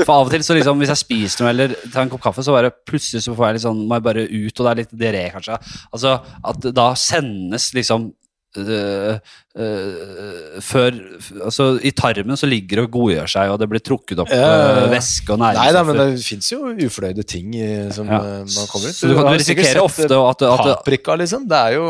For 0.00 0.12
av 0.14 0.26
og 0.26 0.32
til, 0.32 0.44
så 0.46 0.56
liksom, 0.56 0.80
hvis 0.80 0.92
jeg 0.94 1.02
spiser 1.02 1.44
noe 1.44 1.52
eller 1.52 1.76
tar 1.86 2.04
en 2.04 2.12
kopp 2.12 2.24
kaffe, 2.24 2.44
så 2.44 2.54
bare 2.54 2.72
plutselig 2.88 3.24
så 3.24 3.36
får 3.36 3.46
jeg 3.48 3.58
litt 3.58 3.66
sånn, 3.66 3.84
må 3.88 3.98
jeg 3.98 4.06
bare 4.08 4.26
ut, 4.28 4.54
og 4.54 4.62
det 4.64 4.72
er 4.72 4.80
litt 4.82 4.94
diaré, 5.04 5.24
kanskje. 5.34 5.58
Altså, 5.92 6.16
at 6.52 6.68
da 6.76 6.90
sendes 6.98 7.70
liksom 7.76 8.10
øh, 8.60 9.16
uh, 9.58 10.60
før 10.64 10.96
Altså, 11.44 11.66
i 11.82 11.90
tarmen 11.96 12.38
så 12.38 12.48
ligger 12.48 12.80
det 12.80 12.84
og 12.86 12.92
godgjør 12.96 13.30
seg, 13.30 13.52
og 13.52 13.58
det 13.62 13.68
blir 13.70 13.82
trukket 13.84 14.20
opp 14.22 14.32
øh, 14.34 14.86
væske 14.92 15.34
og 15.34 15.40
Nei 15.42 15.68
da, 15.74 15.82
men 15.86 15.98
det 15.98 16.06
fins 16.24 16.50
jo 16.52 16.72
ufløyde 16.72 17.24
ting 17.26 17.54
i, 17.56 17.68
som 17.94 18.10
Ja. 18.10 18.20
man 18.42 18.68
kommer 18.70 18.90
ut. 18.90 18.96
Så 18.96 19.10
du 19.10 19.14
kan 19.18 19.30
du 19.30 19.44
sikkert 19.44 19.64
risikere 19.64 19.84
ofte 19.84 20.08
at, 20.08 20.44
at, 20.48 20.64
Paprika, 20.74 21.16
liksom. 21.20 21.48
Det 21.50 21.60
er 21.60 21.78
jo 21.78 21.86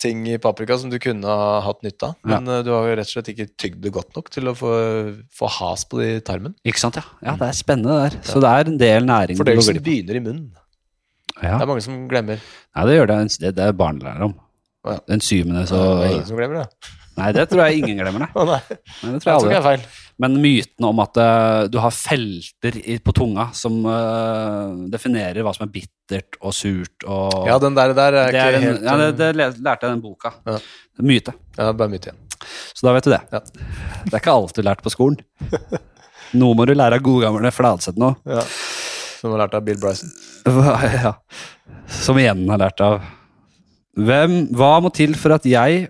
ting 0.00 0.26
i 0.28 0.38
paprika 0.42 0.78
som 0.80 0.92
du 0.92 0.98
kunne 1.02 1.38
ha 1.44 1.60
hatt 1.64 1.82
nytte 1.86 2.10
av. 2.10 2.18
Men 2.24 2.50
ja. 2.50 2.60
du 2.66 2.72
har 2.74 2.90
jo 2.90 2.98
rett 3.00 3.10
og 3.10 3.14
slett 3.16 3.32
ikke 3.34 3.48
tygd 3.60 3.80
det 3.84 3.94
godt 3.94 4.18
nok 4.18 4.30
til 4.34 4.50
å 4.50 4.56
få, 4.58 4.74
få 5.34 5.50
has 5.60 5.86
på 5.88 6.02
det 6.02 6.10
i 6.10 6.20
tarmen. 6.26 6.56
Ikke 6.66 6.82
sant, 6.82 7.00
ja. 7.00 7.06
ja. 7.24 7.38
Det 7.40 7.48
er 7.50 7.58
spennende 7.58 8.02
der. 8.04 8.20
Så 8.26 8.42
det 8.44 8.50
er 8.50 8.72
en 8.74 8.78
del 8.80 9.08
næring 9.08 9.40
Fordøyelsen 9.40 9.80
begynner 9.84 10.20
i 10.20 10.24
munnen. 10.24 10.52
Ja. 11.42 11.56
Det 11.58 11.64
er 11.64 11.68
mange 11.68 11.82
som 11.84 12.04
glemmer. 12.10 12.42
Nei, 12.76 12.86
det 12.88 12.98
gjør 12.98 13.10
det. 13.10 13.20
Det, 13.42 13.54
det 13.56 13.66
er 13.66 13.76
barn 13.76 14.00
lærer 14.02 14.28
om. 14.28 14.34
Ja. 14.84 14.98
Enzymene, 15.16 15.64
så 15.68 15.80
det 15.80 16.06
er 16.06 16.14
ingen 16.18 16.28
som 16.28 16.38
glemmer 16.38 16.62
det. 16.62 16.94
Nei, 17.14 17.28
det 17.34 17.44
tror 17.50 17.62
jeg 17.64 17.80
ingen 17.80 18.00
glemmer, 18.00 18.24
det. 18.24 18.30
Nei, 18.50 18.58
nei 19.04 19.12
det 19.14 19.20
tror 19.22 19.30
jeg 19.30 19.42
tror 19.42 19.48
ikke 19.48 19.54
jeg 19.54 19.60
er 19.60 19.68
feil. 19.68 19.84
Men 20.22 20.36
myten 20.42 20.86
om 20.86 21.00
at 21.02 21.18
eh, 21.18 21.60
du 21.70 21.78
har 21.82 21.94
felter 21.94 22.76
i, 22.78 22.98
på 23.02 23.14
tunga 23.16 23.48
som 23.56 23.80
eh, 23.90 24.74
definerer 24.92 25.46
hva 25.46 25.54
som 25.56 25.66
er 25.66 25.72
bittert 25.74 26.38
og 26.40 26.54
surt 26.54 27.06
og 27.06 27.48
Ja, 27.48 27.56
den 27.62 27.78
der, 27.78 27.94
der 27.98 28.18
er 28.20 28.28
det, 28.28 28.34
ikke 28.34 28.44
er 28.44 28.58
en, 28.58 28.66
helt 28.68 28.86
ja, 28.86 28.96
det, 29.00 29.08
eh, 29.08 29.16
det 29.18 29.56
lærte 29.58 29.86
jeg 29.86 29.90
i 29.90 29.94
den 29.94 30.04
boka. 30.04 30.34
Ja. 30.46 30.58
Myte. 31.02 31.34
ja, 31.58 31.72
bare 31.72 31.90
myte 31.90 32.10
igjen. 32.10 32.22
Så 32.74 32.86
da 32.86 32.94
vet 32.94 33.08
du 33.08 33.14
det. 33.14 33.22
Ja. 33.32 33.42
Det 34.04 34.12
er 34.12 34.20
ikke 34.20 34.36
alt 34.36 34.54
du 34.54 34.62
lærte 34.66 34.86
på 34.86 34.94
skolen. 34.94 35.18
Noe 36.38 36.58
må 36.58 36.66
du 36.66 36.74
lære 36.74 36.98
av 36.98 37.04
godgamle 37.06 37.50
Fladseth 37.54 37.98
nå. 38.00 38.14
Ja. 38.26 38.42
Som 39.20 39.34
har 39.34 39.44
lært 39.44 39.58
av 39.58 39.66
Bill 39.66 39.78
Bryson. 39.82 40.14
Ja. 41.04 41.16
Som 41.90 42.18
igjen 42.20 42.46
har 42.50 42.60
lært 42.60 42.80
av 42.84 43.02
Hvem, 43.94 44.38
Hva 44.56 44.78
må 44.82 44.90
til 44.94 45.14
for 45.18 45.36
at 45.36 45.46
jeg 45.46 45.88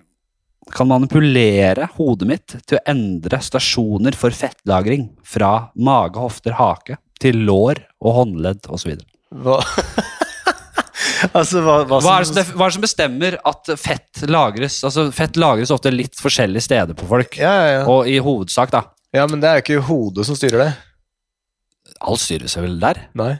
kan 0.74 0.88
manipulere 0.88 1.88
hodet 1.98 2.28
mitt 2.28 2.54
til 2.64 2.78
å 2.78 2.84
endre 2.88 3.40
stasjoner 3.44 4.16
for 4.16 4.32
fettlagring 4.34 5.10
fra 5.28 5.70
mage, 5.76 6.20
hofter, 6.20 6.56
hake 6.56 6.98
til 7.20 7.42
lår 7.48 7.82
og 8.04 8.16
håndledd 8.18 8.68
osv.? 8.72 8.96
Hva? 9.44 9.58
altså, 11.36 11.60
hva, 11.64 11.78
hva, 11.88 12.00
Hva, 12.00 12.16
er 12.16 12.24
det 12.24 12.44
som 12.46 12.56
hva 12.56 12.66
er 12.66 12.72
det 12.72 12.78
som 12.78 12.86
bestemmer 12.86 13.38
at 13.52 13.72
fett 13.80 14.24
lagres? 14.30 14.80
Altså, 14.86 15.08
Fett 15.14 15.40
lagres 15.40 15.72
ofte 15.74 15.92
litt 15.92 16.16
forskjellige 16.20 16.64
steder 16.68 16.98
på 16.98 17.08
folk. 17.10 17.38
ja, 17.40 17.52
ja, 17.60 17.70
ja. 17.78 17.86
Og 17.90 18.08
i 18.10 18.18
hovedsak, 18.24 18.72
da. 18.74 18.86
ja, 19.16 19.26
men 19.30 19.42
det 19.42 19.50
er 19.50 19.60
jo 19.60 19.66
ikke 19.66 19.88
hodet 19.88 20.28
som 20.28 20.38
styrer 20.38 20.66
det. 20.66 20.70
Alt 22.04 22.24
styrer 22.24 22.50
seg 22.50 22.66
vel 22.66 22.80
der? 22.82 23.06
Nei. 23.16 23.34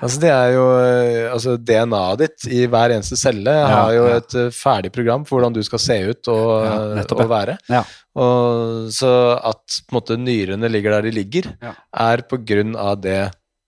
Altså 0.00 0.20
det 0.22 0.30
er 0.32 0.52
jo 0.54 0.66
eh, 0.80 1.26
altså 1.30 1.56
DNA-et 1.60 2.22
ditt 2.22 2.46
i 2.48 2.62
hver 2.70 2.94
eneste 2.94 3.18
celle 3.20 3.52
har 3.52 3.92
jo 3.94 4.06
ja. 4.08 4.20
et 4.20 4.36
eh, 4.38 4.52
ferdig 4.54 4.92
program 4.94 5.26
for 5.28 5.38
hvordan 5.38 5.56
du 5.56 5.60
skal 5.66 5.82
se 5.82 5.98
ut 6.08 6.30
og, 6.32 6.46
Ja, 6.64 6.78
eh, 7.02 7.12
og 7.16 7.26
være. 7.30 7.58
Ja. 7.70 7.82
Og, 8.20 8.88
så 8.94 9.10
at 9.36 9.82
på 9.84 9.92
en 9.92 10.00
måte, 10.00 10.16
nyrene 10.20 10.72
ligger 10.72 10.96
der 10.96 11.08
de 11.08 11.12
ligger, 11.14 11.52
Ja. 11.62 11.76
er 12.08 12.24
på 12.26 12.40
grunn 12.42 12.74
av 12.78 12.98
det 13.04 13.20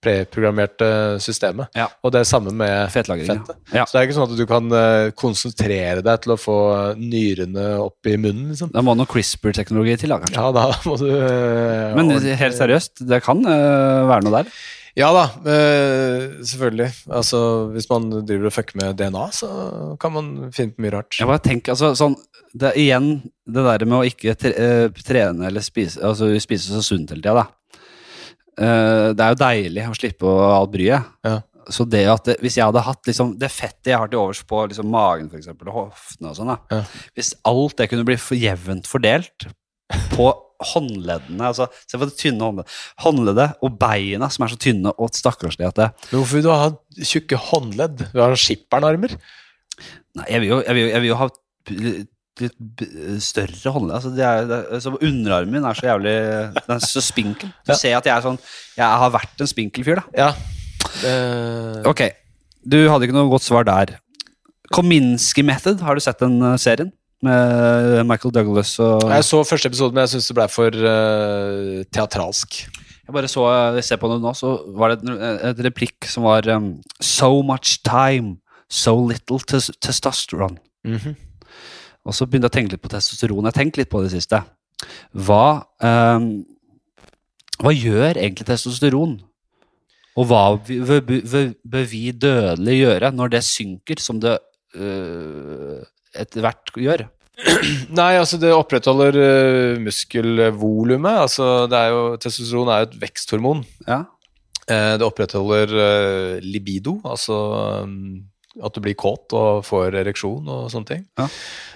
preprogrammerte 0.03 1.21
systemet. 1.23 1.71
Ja. 1.79 1.87
Og 2.03 2.11
det 2.11 2.25
er 2.25 2.27
samme 2.27 2.51
med 2.51 2.91
fettet. 2.91 3.21
Ja. 3.71 3.85
Så 3.87 3.95
det 3.95 4.01
er 4.01 4.09
ikke 4.09 4.17
sånn 4.17 4.33
at 4.33 4.41
du 4.41 4.49
kan 4.51 4.75
konsentrere 5.15 6.03
deg 6.03 6.25
til 6.25 6.35
å 6.35 6.39
få 6.41 6.59
nyrene 6.99 7.69
opp 7.85 8.11
i 8.11 8.17
munnen, 8.17 8.51
liksom. 8.51 8.73
Det 8.75 8.83
må 8.83 8.97
noe 8.99 9.07
CRISPR-teknologi 9.07 10.01
til, 10.03 10.11
da, 10.11 10.19
kanskje. 10.25 10.43
Ja, 10.43 10.51
da 10.59 10.67
må 10.89 10.99
du 10.99 11.07
Men 12.01 12.17
helt 12.19 12.59
seriøst, 12.59 13.05
det 13.07 13.23
kan 13.23 13.47
være 13.47 14.25
noe 14.27 14.41
der. 14.41 14.51
Ja 14.99 15.09
da, 15.17 15.23
eh, 15.49 16.43
selvfølgelig. 16.45 16.91
Altså, 17.17 17.39
hvis 17.73 17.89
man 17.89 18.11
driver 18.13 18.51
og 18.51 18.53
fucker 18.53 18.77
med 18.77 18.99
DNA, 18.99 19.25
så 19.33 19.49
kan 20.01 20.13
man 20.13 20.27
finne 20.53 20.75
på 20.75 20.85
mye 20.85 20.93
rart. 20.99 21.17
Jeg 21.17 21.31
bare 21.31 21.45
tenker, 21.45 21.73
altså, 21.73 21.95
sånn, 21.97 22.17
det 22.53 22.75
igjen 22.81 23.15
det 23.49 23.65
der 23.65 23.87
med 23.89 24.03
å 24.03 24.09
ikke 24.09 24.35
eh, 24.51 24.91
trene 25.07 25.49
eller 25.49 25.65
spise, 25.65 26.03
altså, 26.05 26.29
spise 26.45 26.75
så 26.75 26.83
sunt 26.85 27.15
hele 27.15 27.25
tida, 27.25 27.41
da. 27.41 27.79
Eh, 28.61 29.07
det 29.17 29.25
er 29.25 29.33
jo 29.33 29.41
deilig 29.41 29.89
å 29.89 29.97
slippe 29.97 30.29
å 30.29 30.37
ha 30.43 30.53
alt 30.59 30.75
bryet. 30.75 31.09
Ja. 31.25 31.39
Så 31.73 31.87
det 31.89 32.05
at 32.11 32.27
det, 32.27 32.37
hvis 32.43 32.59
jeg 32.59 32.67
hadde 32.69 32.85
hatt 32.85 33.09
liksom, 33.09 33.37
det 33.41 33.49
fettet 33.55 33.95
jeg 33.95 34.01
har 34.03 34.11
til 34.13 34.21
overs 34.21 34.43
på 34.45 34.65
liksom, 34.69 34.93
magen 34.93 35.31
for 35.33 35.41
eksempel, 35.41 35.71
og 35.73 35.87
hoftene 35.87 36.35
og 36.35 36.37
sånn. 36.37 36.57
Ja. 36.75 36.85
hvis 37.17 37.33
alt 37.49 37.79
det 37.79 37.89
kunne 37.89 38.05
bli 38.09 38.19
for 38.21 38.37
jevnt 38.37 38.91
fordelt 38.91 39.47
på 40.13 40.33
håndleddene 40.71 41.49
altså, 41.51 41.67
Se 41.89 41.99
på 42.01 42.07
det 42.09 42.17
tynne 42.21 42.45
håndleddet. 42.47 42.79
Håndleddet 43.05 43.59
og 43.67 43.77
beina 43.81 44.29
som 44.33 44.47
er 44.47 44.53
så 44.55 44.59
tynne 44.63 44.93
og 44.97 45.13
stakkarslige 45.17 45.69
at 45.73 45.81
det 45.83 45.91
hvorfor 46.13 46.39
vil 46.39 46.47
du 46.47 46.51
ha 46.53 46.71
tjukke 47.03 47.39
håndledd? 47.51 48.07
Du 48.15 48.19
har 48.23 48.35
skippernarmer. 48.39 49.15
Nei, 50.19 50.27
jeg 50.29 50.43
vil 50.45 50.51
jo, 50.55 50.59
jeg 50.67 50.77
vil 50.79 50.89
jeg 50.93 51.01
vil 51.05 51.11
jo 51.13 51.21
ha 51.23 51.29
litt, 51.73 52.09
større 53.23 53.73
håndledd. 53.75 53.97
Altså, 53.99 54.11
det 54.17 54.25
er, 54.25 54.47
det 54.49 54.81
så 54.85 54.93
underarmen 54.97 55.53
min 55.59 55.67
er 55.69 55.77
så 55.79 55.87
jævlig 55.91 56.15
Den 56.57 56.75
er 56.77 56.85
så 56.87 57.03
spinkel. 57.05 57.51
Du 57.67 57.73
Ja. 57.75 57.79
ser 57.79 57.97
at 57.99 58.09
jeg 58.09 58.15
er 58.17 58.25
sånn 58.25 58.39
Jeg 58.79 59.01
har 59.03 59.13
vært 59.15 59.45
en 59.45 59.51
spinkel 59.51 59.85
fyr, 59.87 60.01
da. 60.01 60.05
Ja. 60.17 60.31
Det... 61.03 61.87
Ok, 61.89 62.03
du 62.65 62.79
hadde 62.91 63.07
ikke 63.07 63.17
noe 63.17 63.31
godt 63.33 63.45
svar 63.47 63.65
der. 63.69 63.95
Kominsky 64.73 65.45
Method, 65.45 65.81
har 65.85 65.95
du 65.97 66.01
sett 66.05 66.21
den 66.25 66.39
eh, 66.43 66.57
serien? 66.61 66.91
Med 67.23 68.01
Michael 68.09 68.33
Douglas 68.35 68.75
og 68.83 69.05
Jeg 69.07 69.25
så 69.29 69.43
første 69.47 69.71
episode, 69.71 69.95
men 69.95 70.03
jeg 70.03 70.17
syns 70.17 70.31
det 70.31 70.37
ble 70.37 70.47
for 70.51 70.75
uh, 70.75 71.83
teatralsk. 71.95 72.65
Jeg 73.03 73.15
bare 73.15 73.31
så 73.31 73.45
jeg 73.77 73.85
ser 73.87 74.01
på 74.03 74.11
det 74.11 74.21
nå, 74.23 74.33
så 74.35 74.57
var 74.79 74.95
det 74.95 75.15
et, 75.51 75.61
replikk 75.69 76.09
som 76.11 76.27
var 76.27 76.47
um, 76.51 76.75
So 76.99 77.43
much 77.47 77.79
time, 77.87 78.41
so 78.71 78.97
little 79.07 79.39
tes 79.39 79.71
testosterone. 79.81 80.59
-hmm. 80.85 81.15
Og 82.05 82.15
så 82.15 82.27
begynte 82.27 82.49
jeg 82.49 82.53
å 82.53 82.59
tenke 82.59 82.75
litt 82.75 82.83
på 82.83 82.91
testosteron. 82.91 83.45
Jeg 83.45 83.53
har 83.53 83.59
tenkt 83.59 83.79
litt 83.79 83.91
på 83.91 84.03
det 84.03 84.11
siste. 84.11 84.43
Hva, 85.15 85.63
um, 85.79 86.45
hva 87.63 87.71
gjør 87.71 88.19
egentlig 88.19 88.47
testosteron? 88.47 89.21
Og 90.19 90.27
hva 90.29 90.43
bør, 90.59 91.85
vi 91.89 92.11
dødelige 92.11 92.83
gjøre 92.83 93.13
når 93.15 93.29
det 93.37 93.45
synker, 93.47 94.01
som 94.03 94.19
det 94.21 94.35
øh, 94.77 95.81
etter 96.19 96.45
hvert 96.45 96.73
gjør? 96.77 97.05
Nei, 97.99 98.13
altså 98.21 98.39
det 98.41 98.53
opprettholder 98.55 99.17
uh, 99.19 99.81
muskelvolumet. 99.83 101.23
Altså 101.27 101.67
det 101.71 101.79
er 101.79 101.95
jo, 101.95 102.03
testosteron 102.21 102.71
er 102.71 102.83
jo 102.83 102.91
et 102.91 102.99
veksthormon. 103.07 103.63
Ja. 103.87 104.03
Uh, 104.69 104.95
det 105.01 105.07
opprettholder 105.07 105.73
uh, 105.73 106.37
libido, 106.45 106.99
altså 107.09 107.39
um, 107.83 108.21
at 108.63 108.77
du 108.77 108.83
blir 108.85 108.99
kåt 108.99 109.33
og 109.37 109.65
får 109.65 109.97
ereksjon 110.03 110.49
og 110.53 110.69
sånne 110.73 110.91
ting. 110.93 111.03
Ja. 111.19 111.29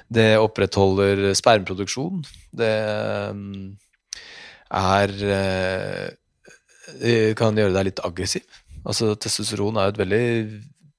Det 0.06 0.28
opprettholder 0.38 1.32
spermproduksjon. 1.34 2.22
Det 2.54 2.76
um, 3.32 3.74
er 4.76 5.16
uh, 5.24 6.06
Det 7.00 7.34
kan 7.38 7.56
gjøre 7.58 7.74
deg 7.74 7.90
litt 7.90 8.04
aggressiv. 8.06 8.44
Altså 8.86 9.16
Testosteron 9.18 9.80
er 9.80 9.88
jo 9.88 9.94
et 9.96 10.02
veldig 10.04 10.26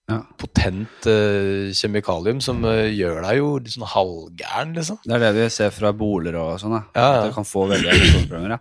Ja. 0.08 0.22
potent 0.40 1.08
uh, 1.12 1.68
kjemikalium 1.76 2.38
som 2.40 2.62
uh, 2.64 2.86
gjør 2.88 3.18
deg 3.26 3.40
jo 3.42 3.48
sånn 3.74 3.90
halvgæren, 3.92 4.70
liksom. 4.78 5.02
Det 5.04 5.18
er 5.18 5.26
det 5.26 5.32
vi 5.36 5.48
ser 5.52 5.74
fra 5.76 5.92
boler 5.92 6.38
og 6.40 6.54
sånn. 6.62 6.78
Ja. 6.96 7.08
At 7.08 7.26
det 7.26 7.34
kan 7.36 7.48
få 7.48 7.66
veldig. 7.68 7.98
Ja. 8.54 8.60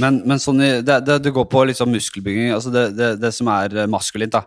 Men, 0.00 0.22
men 0.30 0.40
sånn 0.40 0.62
det, 0.62 0.96
det, 1.04 1.18
det 1.26 1.34
går 1.34 1.44
på 1.52 1.66
liksom 1.68 1.92
muskelbygging, 1.92 2.54
altså 2.54 2.72
det, 2.72 2.86
det, 3.20 3.32
som 3.34 3.50
er 3.52 3.82
eh, 3.82 3.90
maskulint. 3.90 4.32
da. 4.32 4.46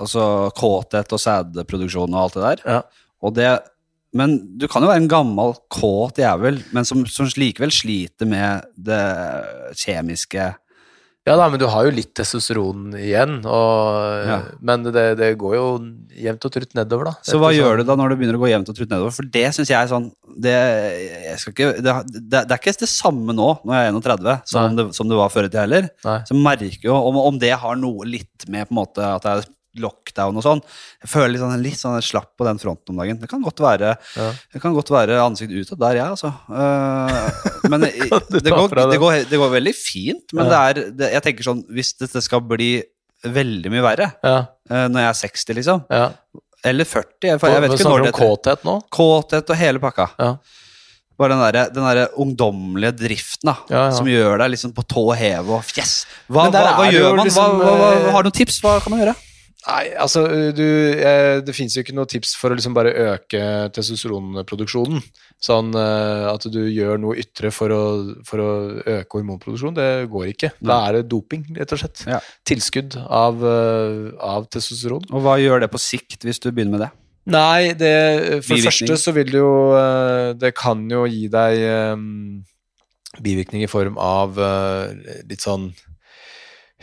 Altså 0.00 0.24
kåthet 0.56 1.12
og 1.12 1.20
sædproduksjon 1.20 2.14
og 2.14 2.20
alt 2.22 2.38
det 2.38 2.44
der. 2.46 2.64
Ja. 2.64 3.10
Og 3.22 3.34
det, 3.36 3.50
men 4.16 4.38
du 4.58 4.66
kan 4.70 4.84
jo 4.84 4.90
være 4.90 5.02
en 5.04 5.10
gammel, 5.10 5.54
kåt 5.72 6.22
jævel, 6.22 6.62
men 6.72 6.88
som, 6.88 7.04
som 7.10 7.28
likevel 7.36 7.74
sliter 7.74 8.28
med 8.28 8.64
det 8.76 9.02
kjemiske 9.84 10.52
Ja 11.22 11.36
da, 11.38 11.44
men 11.52 11.60
du 11.62 11.68
har 11.70 11.84
jo 11.86 11.92
litt 11.94 12.10
testosteron 12.18 12.96
igjen, 12.98 13.36
og, 13.46 14.24
Ja. 14.26 14.38
men 14.60 14.82
det, 14.82 15.04
det 15.20 15.28
går 15.38 15.52
jo 15.54 15.66
jevnt 16.18 16.46
og 16.48 16.50
trutt 16.56 16.74
nedover, 16.74 17.04
da. 17.04 17.12
Så 17.22 17.38
hva 17.38 17.52
Ettersom- 17.52 17.60
gjør 17.62 17.76
du 17.78 17.84
da 17.86 17.94
når 18.00 18.08
det 18.10 18.18
begynner 18.18 18.38
å 18.40 18.42
gå 18.42 18.50
jevnt 18.50 18.68
og 18.72 18.74
trutt 18.74 18.90
nedover? 18.90 19.14
For 19.14 19.22
det 19.30 19.44
syns 19.54 19.70
jeg 19.70 19.78
er 19.78 19.86
sånn 19.92 20.08
det, 20.34 20.56
jeg 21.28 21.38
ikke, 21.52 21.70
det, 21.78 21.94
det, 22.26 22.42
er 22.50 22.58
ikke 22.58 22.74
det 22.82 22.90
samme 22.90 23.30
nå, 23.38 23.48
når 23.62 23.72
jeg 23.78 23.86
er 23.86 23.94
31, 24.00 24.42
som 24.50 24.74
det, 24.76 24.88
som 24.98 25.08
det 25.08 25.16
var 25.22 25.30
før 25.30 25.46
i 25.46 25.52
tida 25.52 25.62
heller. 25.62 25.88
Nei. 26.04 26.18
Så 26.26 26.34
merker 26.34 26.88
jo 26.90 26.98
om, 26.98 27.16
om 27.22 27.38
det 27.38 27.52
har 27.54 27.76
noe 27.78 28.02
litt 28.08 28.48
med 28.48 28.66
på 28.66 28.74
en 28.74 28.80
måte 28.82 29.06
at 29.14 29.22
jeg 29.22 29.46
lockdown 29.80 30.36
og 30.36 30.44
sånn. 30.44 30.60
Jeg 31.00 31.08
føler 31.12 31.32
litt 31.32 31.40
sånn, 31.42 31.62
litt 31.64 31.78
sånn 31.80 31.96
slapp 32.04 32.30
på 32.36 32.44
den 32.44 32.58
fronten 32.60 32.92
om 32.92 33.00
dagen. 33.00 33.18
Det 33.22 33.28
kan 33.30 33.42
godt 33.44 33.62
være, 33.64 33.94
Ja. 34.18 34.28
det 34.52 34.60
kan 34.60 34.74
godt 34.76 34.90
være 34.92 35.16
ansikt 35.22 35.52
utad 35.56 35.78
der, 35.80 36.00
jeg, 36.02 36.08
altså. 36.12 36.32
Uh, 36.50 37.68
men 37.72 37.80
det, 37.86 37.92
det, 38.42 38.52
går, 38.52 38.68
det. 38.92 38.98
går, 39.00 39.18
det 39.30 39.40
går 39.40 39.54
veldig 39.56 39.74
fint, 39.78 40.26
men 40.36 40.50
Ja. 40.50 40.50
det 40.72 40.84
er, 41.00 41.12
jeg 41.16 41.22
tenker 41.28 41.48
sånn, 41.48 41.64
hvis 41.72 41.94
dette 42.00 42.20
skal 42.24 42.44
bli 42.44 42.74
veldig 43.22 43.70
mye 43.70 43.84
verre 43.84 44.08
Ja, 44.24 44.38
uh, 44.70 44.86
når 44.90 44.98
jeg 45.06 45.08
er 45.12 45.20
60, 45.22 45.54
liksom, 45.60 45.84
ja. 45.94 46.08
eller 46.66 46.84
40 46.90 47.28
Jeg, 47.30 47.38
jeg 47.38 47.40
vet 47.40 47.70
Hva 47.70 47.78
ikke 47.78 47.92
når 47.92 48.04
det 48.08 48.12
kåthet 48.18 48.64
nå? 48.66 48.76
Kåthet 48.92 49.54
og 49.54 49.56
hele 49.62 49.78
pakka. 49.82 50.08
Ja. 50.18 50.34
Bare 51.20 51.36
den 51.36 51.42
der, 51.44 51.68
den 51.70 51.84
der 51.86 52.14
ungdommelige 52.18 52.96
driften 52.98 53.50
da, 53.52 53.56
Ja, 53.70 53.82
ja. 53.86 53.90
som 53.94 54.08
gjør 54.10 54.40
deg 54.42 54.54
liksom 54.54 54.72
på 54.74 54.82
tå 54.90 55.04
heve 55.14 55.54
og 55.58 55.62
fjes. 55.68 56.02
Hva, 56.26 56.48
hva, 56.50 56.62
hva 56.80 56.86
gjør 56.90 57.14
man? 57.18 57.28
liksom, 57.28 57.60
hva, 57.60 57.74
eh, 57.92 58.08
har 58.14 58.24
du 58.24 58.30
noen 58.30 58.38
tips? 58.40 58.56
Hva 58.64 58.78
kan 58.82 58.90
man 58.94 59.02
gjøre? 59.04 59.14
Nei, 59.62 59.92
altså 59.94 60.24
du, 60.56 60.64
eh, 60.98 61.38
Det 61.44 61.54
fins 61.54 61.76
jo 61.76 61.84
ikke 61.84 61.94
noe 61.94 62.10
tips 62.10 62.34
for 62.38 62.50
å 62.50 62.56
liksom 62.58 62.74
bare 62.74 62.94
øke 63.12 63.42
testosteronproduksjonen. 63.76 65.02
Sånn 65.42 65.70
eh, 65.78 66.24
at 66.30 66.46
du 66.50 66.60
gjør 66.66 66.98
noe 67.02 67.18
ytre 67.22 67.52
for 67.54 67.74
å, 67.74 67.82
for 68.26 68.42
å 68.42 68.48
øke 68.80 69.20
hormonproduksjonen. 69.20 69.78
det 69.78 70.10
går 70.10 70.32
ikke. 70.32 70.52
Da 70.62 70.80
er 70.88 70.98
det 70.98 71.04
doping, 71.12 71.46
rett 71.58 71.74
og 71.74 71.82
slett. 71.82 72.02
Ja. 72.10 72.18
Tilskudd 72.48 72.98
av, 73.06 73.42
eh, 73.46 74.10
av 74.18 74.50
testosteron. 74.50 75.06
Og 75.12 75.22
hva 75.26 75.38
gjør 75.42 75.62
det 75.62 75.70
på 75.70 75.82
sikt, 75.82 76.20
hvis 76.26 76.42
du 76.42 76.50
begynner 76.50 76.78
med 76.78 76.84
det? 76.86 76.92
Nei, 77.30 77.72
det, 77.78 77.94
for 78.42 78.58
det 78.58 78.66
første 78.66 78.98
så 78.98 79.12
vil 79.14 79.28
det 79.30 79.38
jo 79.38 79.50
eh, 79.78 80.32
Det 80.34 80.50
kan 80.58 80.80
jo 80.90 81.04
gi 81.06 81.28
deg 81.30 81.60
um, 81.94 82.42
bivirkning 83.22 83.62
i 83.62 83.70
form 83.70 83.94
av 84.00 84.40
uh, 84.42 84.90
litt 85.30 85.44
sånn 85.44 85.68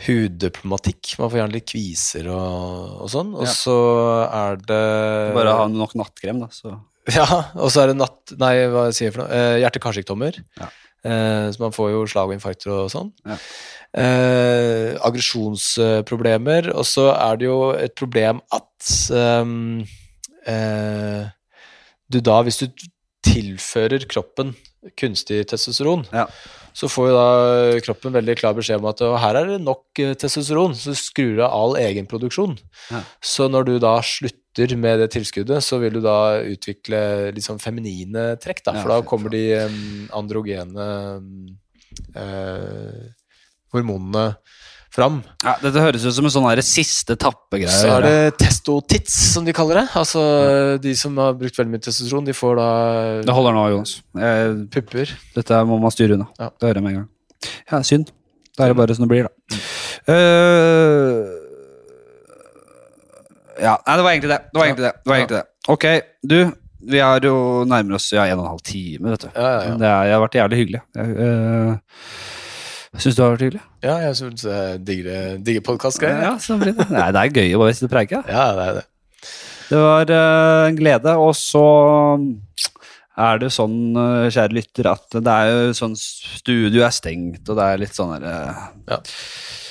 hudproblematikk. 0.06 1.14
Man 1.20 1.30
får 1.32 1.40
gjerne 1.42 1.56
litt 1.56 1.68
kviser 1.70 2.28
og, 2.32 3.00
og 3.04 3.10
sånn. 3.12 3.34
Og 3.36 3.44
Ja. 3.46 3.54
så 3.54 3.76
er 4.26 4.60
det 4.62 4.84
Bare 5.36 5.56
ha 5.58 5.66
nok 5.70 5.96
nattkrem, 6.00 6.40
da. 6.44 6.48
Så. 6.54 6.76
Ja, 7.16 7.26
og 7.56 7.70
så 7.72 7.82
er 7.82 7.90
det 7.90 7.98
natt... 7.98 8.34
Nei, 8.38 8.52
hva 8.70 8.86
sier 8.94 9.08
jeg 9.08 9.14
for 9.16 9.24
noe? 9.24 9.32
Eh, 9.34 9.58
Hjerte-karsykdommer. 9.64 10.36
Ja. 10.60 10.68
Eh, 11.00 11.46
så 11.50 11.62
man 11.62 11.72
får 11.74 11.90
jo 11.94 12.02
slag 12.12 12.28
og 12.30 12.36
infarkter 12.36 12.70
og 12.76 12.90
sånn. 12.92 13.08
Ja. 13.26 13.38
Eh, 13.98 14.92
aggresjonsproblemer. 15.08 16.70
Og 16.76 16.86
så 16.86 17.08
er 17.14 17.40
det 17.40 17.48
jo 17.48 17.58
et 17.74 17.96
problem 17.98 18.42
at 18.54 18.92
um, 19.16 19.80
eh, 20.46 21.24
du 22.10 22.20
da, 22.24 22.40
hvis 22.46 22.60
du 22.62 22.68
tilfører 23.26 24.06
kroppen 24.10 24.54
kunstig 24.96 25.42
testosteron, 25.50 26.06
Ja. 26.12 26.26
så 26.72 26.88
får 26.88 27.08
jo 27.10 27.14
da 27.16 27.80
kroppen 27.84 28.14
veldig 28.14 28.36
klar 28.40 28.54
beskjed 28.56 28.78
om 28.80 28.86
at 28.88 29.02
«Å, 29.04 29.10
her 29.20 29.36
er 29.36 29.46
det 29.52 29.58
nok 29.64 29.98
eh, 30.00 30.14
testosteron, 30.14 30.72
så 30.78 30.94
skrur 30.96 31.42
av 31.44 31.50
all 31.52 31.76
egenproduksjon. 31.76 32.56
Ja. 32.90 33.02
Så 33.20 33.48
når 33.52 33.66
du 33.68 33.74
da 33.82 33.98
slutter 34.00 34.76
med 34.80 34.98
det 35.02 35.10
tilskuddet, 35.12 35.62
så 35.62 35.78
vil 35.82 35.92
du 35.98 36.00
da 36.00 36.40
utvikle 36.42 37.30
litt 37.34 37.44
sånn 37.44 37.60
feminine 37.60 38.36
trekk, 38.40 38.64
da, 38.64 38.74
Ja, 38.74 38.82
for 38.82 38.88
da 38.94 39.00
kommer 39.06 39.30
de 39.30 39.44
androgene 40.16 40.88
eh, 42.16 43.04
hormonene 43.74 44.24
fram. 44.94 45.20
Ja, 45.44 45.54
dette 45.62 45.82
høres 45.82 46.04
ut 46.04 46.14
som 46.16 46.26
en 46.26 46.34
sånn 46.34 46.48
her 46.48 46.62
siste 46.66 47.16
tappegreie. 47.20 47.72
Så 47.72 47.90
er 47.94 48.06
det 48.06 48.38
testotits, 48.40 49.14
som 49.34 49.46
de 49.46 49.54
kaller 49.56 49.82
det. 49.82 49.86
Altså, 49.98 50.22
de 50.82 50.94
som 50.98 51.18
har 51.22 51.36
brukt 51.38 51.58
veldig 51.58 51.74
mye 51.74 51.84
testosteron, 51.84 52.26
de 52.26 52.34
får 52.36 52.58
da 52.58 52.70
Det 53.26 53.36
holder 53.36 53.56
nå, 53.56 53.66
Jonas. 53.74 53.98
Jeg, 54.18 54.56
pupper. 54.74 55.14
dette 55.36 55.60
må 55.70 55.78
man 55.82 55.94
styre 55.94 56.18
unna. 56.18 56.30
Ja. 56.40 56.50
Det 56.50 56.70
hører 56.70 56.82
jeg 56.82 56.86
med 56.86 56.96
en 56.96 57.02
gang. 57.02 57.10
Ja, 57.70 57.82
synd. 57.86 58.10
Da 58.56 58.66
er 58.66 58.72
det 58.72 58.80
bare 58.80 58.96
sånn 58.96 59.06
det 59.06 59.12
blir, 59.12 59.28
da. 59.28 59.60
Uh, 60.10 61.38
ja, 63.60 63.76
nei, 63.86 63.94
det 63.94 64.02
var 64.02 64.10
egentlig 64.10 64.32
det. 64.32 64.40
Det 64.50 64.58
var 64.58 64.66
egentlig 64.66 64.86
det. 64.86 64.92
det, 64.96 65.10
var 65.12 65.20
egentlig 65.20 65.38
det. 65.38 65.46
Ok, 65.68 65.86
du. 66.22 66.40
Vi 66.90 67.00
er 67.04 67.26
jo 67.28 67.34
nærmer 67.68 67.98
oss 67.98 68.06
ja, 68.14 68.24
en 68.24 68.38
og 68.40 68.46
en 68.46 68.52
halv 68.54 68.62
time, 68.64 69.10
vet 69.12 69.26
du. 69.26 69.32
Ja, 69.34 69.48
ja, 69.48 69.64
ja. 69.66 69.72
Det, 69.76 69.88
er, 69.88 70.06
det 70.08 70.14
har 70.14 70.22
vært 70.22 70.36
jævlig 70.38 70.60
hyggelig. 70.62 70.80
Jeg, 70.96 71.16
eh, 71.26 72.38
Syns 72.98 73.14
du 73.14 73.20
det 73.22 73.26
vært 73.30 73.42
hyggelig? 73.44 73.60
Ja, 73.86 73.94
jeg 74.02 74.16
syns 74.18 74.42
jeg 74.44 74.80
digger, 74.86 75.36
digger 75.46 75.62
podkastgreier. 75.68 76.24
Ja, 76.26 76.32
så 76.42 76.56
blir 76.58 76.74
det. 76.74 76.88
Nei, 76.90 77.06
det 77.14 77.20
er 77.22 77.36
gøy 77.38 77.54
å 77.54 77.60
bare 77.62 77.74
sitte 77.76 77.86
og 77.86 77.92
preike. 77.94 78.22
ja, 78.34 78.46
det 78.56 78.64
er 78.66 78.78
det. 78.80 78.86
Det 79.70 79.78
var 79.84 80.10
eh, 80.16 80.62
en 80.72 80.78
glede, 80.80 81.12
og 81.22 81.30
så 81.38 81.62
er 83.20 83.38
det 83.42 83.52
sånn, 83.54 83.76
eh, 83.94 84.26
kjære 84.34 84.56
lytter, 84.56 84.88
at 84.90 85.18
det 85.22 85.30
er 85.36 85.50
jo 85.52 85.76
sånn 85.78 85.94
Studio 86.00 86.82
er 86.86 86.94
stengt, 86.96 87.44
og 87.46 87.58
det 87.60 87.66
er 87.68 87.82
litt 87.84 87.94
sånn 87.94 88.16
eh, 88.18 88.64
Ja. 88.90 88.98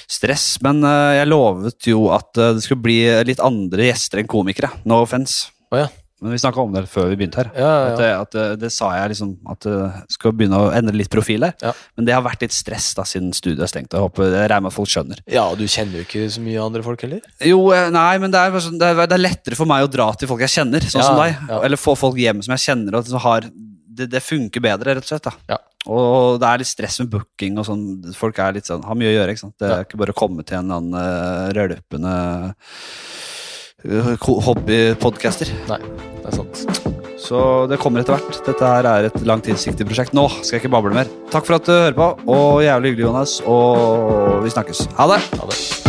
stress. 0.07 0.47
Men 0.63 0.79
eh, 0.87 1.17
jeg 1.19 1.29
lovet 1.33 1.89
jo 1.91 2.05
at 2.15 2.39
eh, 2.39 2.53
det 2.55 2.63
skulle 2.63 2.85
bli 2.87 2.99
litt 3.27 3.43
andre 3.43 3.89
gjester 3.91 4.23
enn 4.23 4.31
komikere. 4.31 4.71
No 4.87 5.01
offence. 5.03 5.49
Oh, 5.73 5.81
ja. 5.83 5.89
Men 6.21 6.33
vi 6.33 6.37
snakka 6.41 6.59
om 6.61 6.73
det 6.75 6.81
før 6.91 7.07
vi 7.11 7.15
begynte 7.21 7.39
her. 7.39 7.49
Ja, 7.55 7.69
ja, 7.69 7.85
At, 7.93 7.97
det, 8.01 8.09
at 8.19 8.31
det, 8.35 8.45
det 8.65 8.71
sa 8.75 8.89
jeg 8.97 9.13
liksom 9.13 9.29
At 9.53 9.59
det 9.63 9.75
skal 10.11 10.33
begynne 10.35 10.57
å 10.59 10.71
endre 10.75 10.95
litt 10.99 11.09
profil 11.13 11.45
her. 11.47 11.53
Ja. 11.63 11.71
Men 11.95 12.05
det 12.09 12.13
har 12.17 12.25
vært 12.25 12.41
litt 12.43 12.55
stress 12.55 12.89
da 12.97 13.05
siden 13.07 13.31
studiet 13.33 13.63
er 13.63 13.71
stengt. 13.71 13.93
og 13.93 13.99
Jeg 14.01 14.05
håper, 14.09 14.33
jeg 14.35 14.49
regner 14.51 14.67
med 14.67 14.75
folk 14.75 14.91
skjønner. 14.91 15.21
ja, 15.31 15.45
du 15.55 15.63
kjenner 15.67 16.01
jo 16.01 16.05
ikke 16.07 16.25
så 16.35 16.43
mye 16.43 16.59
andre 16.65 16.83
folk 16.83 17.01
heller. 17.07 17.21
Jo, 17.47 17.61
eh, 17.71 17.87
nei, 17.95 18.17
men 18.19 18.31
det 18.35 18.39
er, 18.43 18.59
sånn, 18.59 18.77
det, 18.81 18.91
er, 18.91 19.05
det 19.07 19.15
er 19.19 19.25
lettere 19.25 19.55
for 19.55 19.65
meg 19.71 19.87
å 19.87 19.91
dra 19.91 20.09
til 20.19 20.27
folk 20.27 20.43
jeg 20.43 20.55
kjenner, 20.59 20.83
sånn 20.91 21.01
Ja, 21.03 21.07
som 21.07 21.19
deg. 21.23 21.39
ja. 21.49 21.61
Eller 21.63 21.79
få 21.79 21.95
folk 21.95 22.19
hjem 22.19 22.43
som 22.43 22.55
jeg 22.57 22.65
kjenner, 22.67 22.99
og 22.99 23.07
som 23.07 23.19
har 23.23 23.47
det, 23.99 24.05
det 24.11 24.21
funker 24.23 24.61
bedre, 24.63 24.93
rett 24.95 25.03
og 25.03 25.09
slett. 25.11 25.27
Ja. 25.49 25.57
Og 25.91 26.37
det 26.39 26.47
er 26.47 26.59
litt 26.61 26.67
stress 26.69 26.99
med 27.01 27.09
booking 27.15 27.57
og 27.59 27.65
sånn. 27.67 27.83
Folk 28.15 28.37
er 28.39 28.53
litt 28.55 28.67
sånn, 28.67 28.83
har 28.87 28.95
mye 28.99 29.09
å 29.09 29.15
gjøre. 29.15 29.33
ikke 29.33 29.41
sant? 29.47 29.55
Det 29.59 29.67
er 29.67 29.77
Ja. 29.81 29.83
ikke 29.87 29.99
bare 29.99 30.11
å 30.13 30.19
komme 30.19 30.43
til 30.47 30.59
en 30.59 30.69
eller 30.69 30.83
annen 30.83 30.95
uh, 30.95 31.51
rølpende 31.55 32.13
hobbypodcaster. 33.85 35.51
Nei, 35.69 35.79
det 36.19 36.31
er 36.31 36.35
sant. 36.35 36.63
Så 37.19 37.41
det 37.69 37.79
kommer 37.81 38.01
etter 38.01 38.15
hvert. 38.17 38.39
Dette 38.47 38.71
her 38.73 38.87
er 38.89 39.09
et 39.09 39.19
langtidssiktig 39.27 39.87
prosjekt. 39.89 40.15
Nå 40.17 40.27
skal 40.39 40.57
jeg 40.57 40.63
ikke 40.63 40.73
bable 40.77 40.95
mer. 40.95 41.11
Takk 41.33 41.47
for 41.47 41.59
at 41.59 41.67
du 41.67 41.75
hører 41.75 41.97
på, 41.99 42.09
og 42.31 42.63
jævlig 42.65 42.95
hyggelig, 42.95 43.07
Jonas. 43.09 43.37
Og 43.45 44.41
vi 44.45 44.55
snakkes. 44.55 44.87
Ha 44.97 45.11
det! 45.13 45.21
Ha 45.37 45.51
det. 45.51 45.88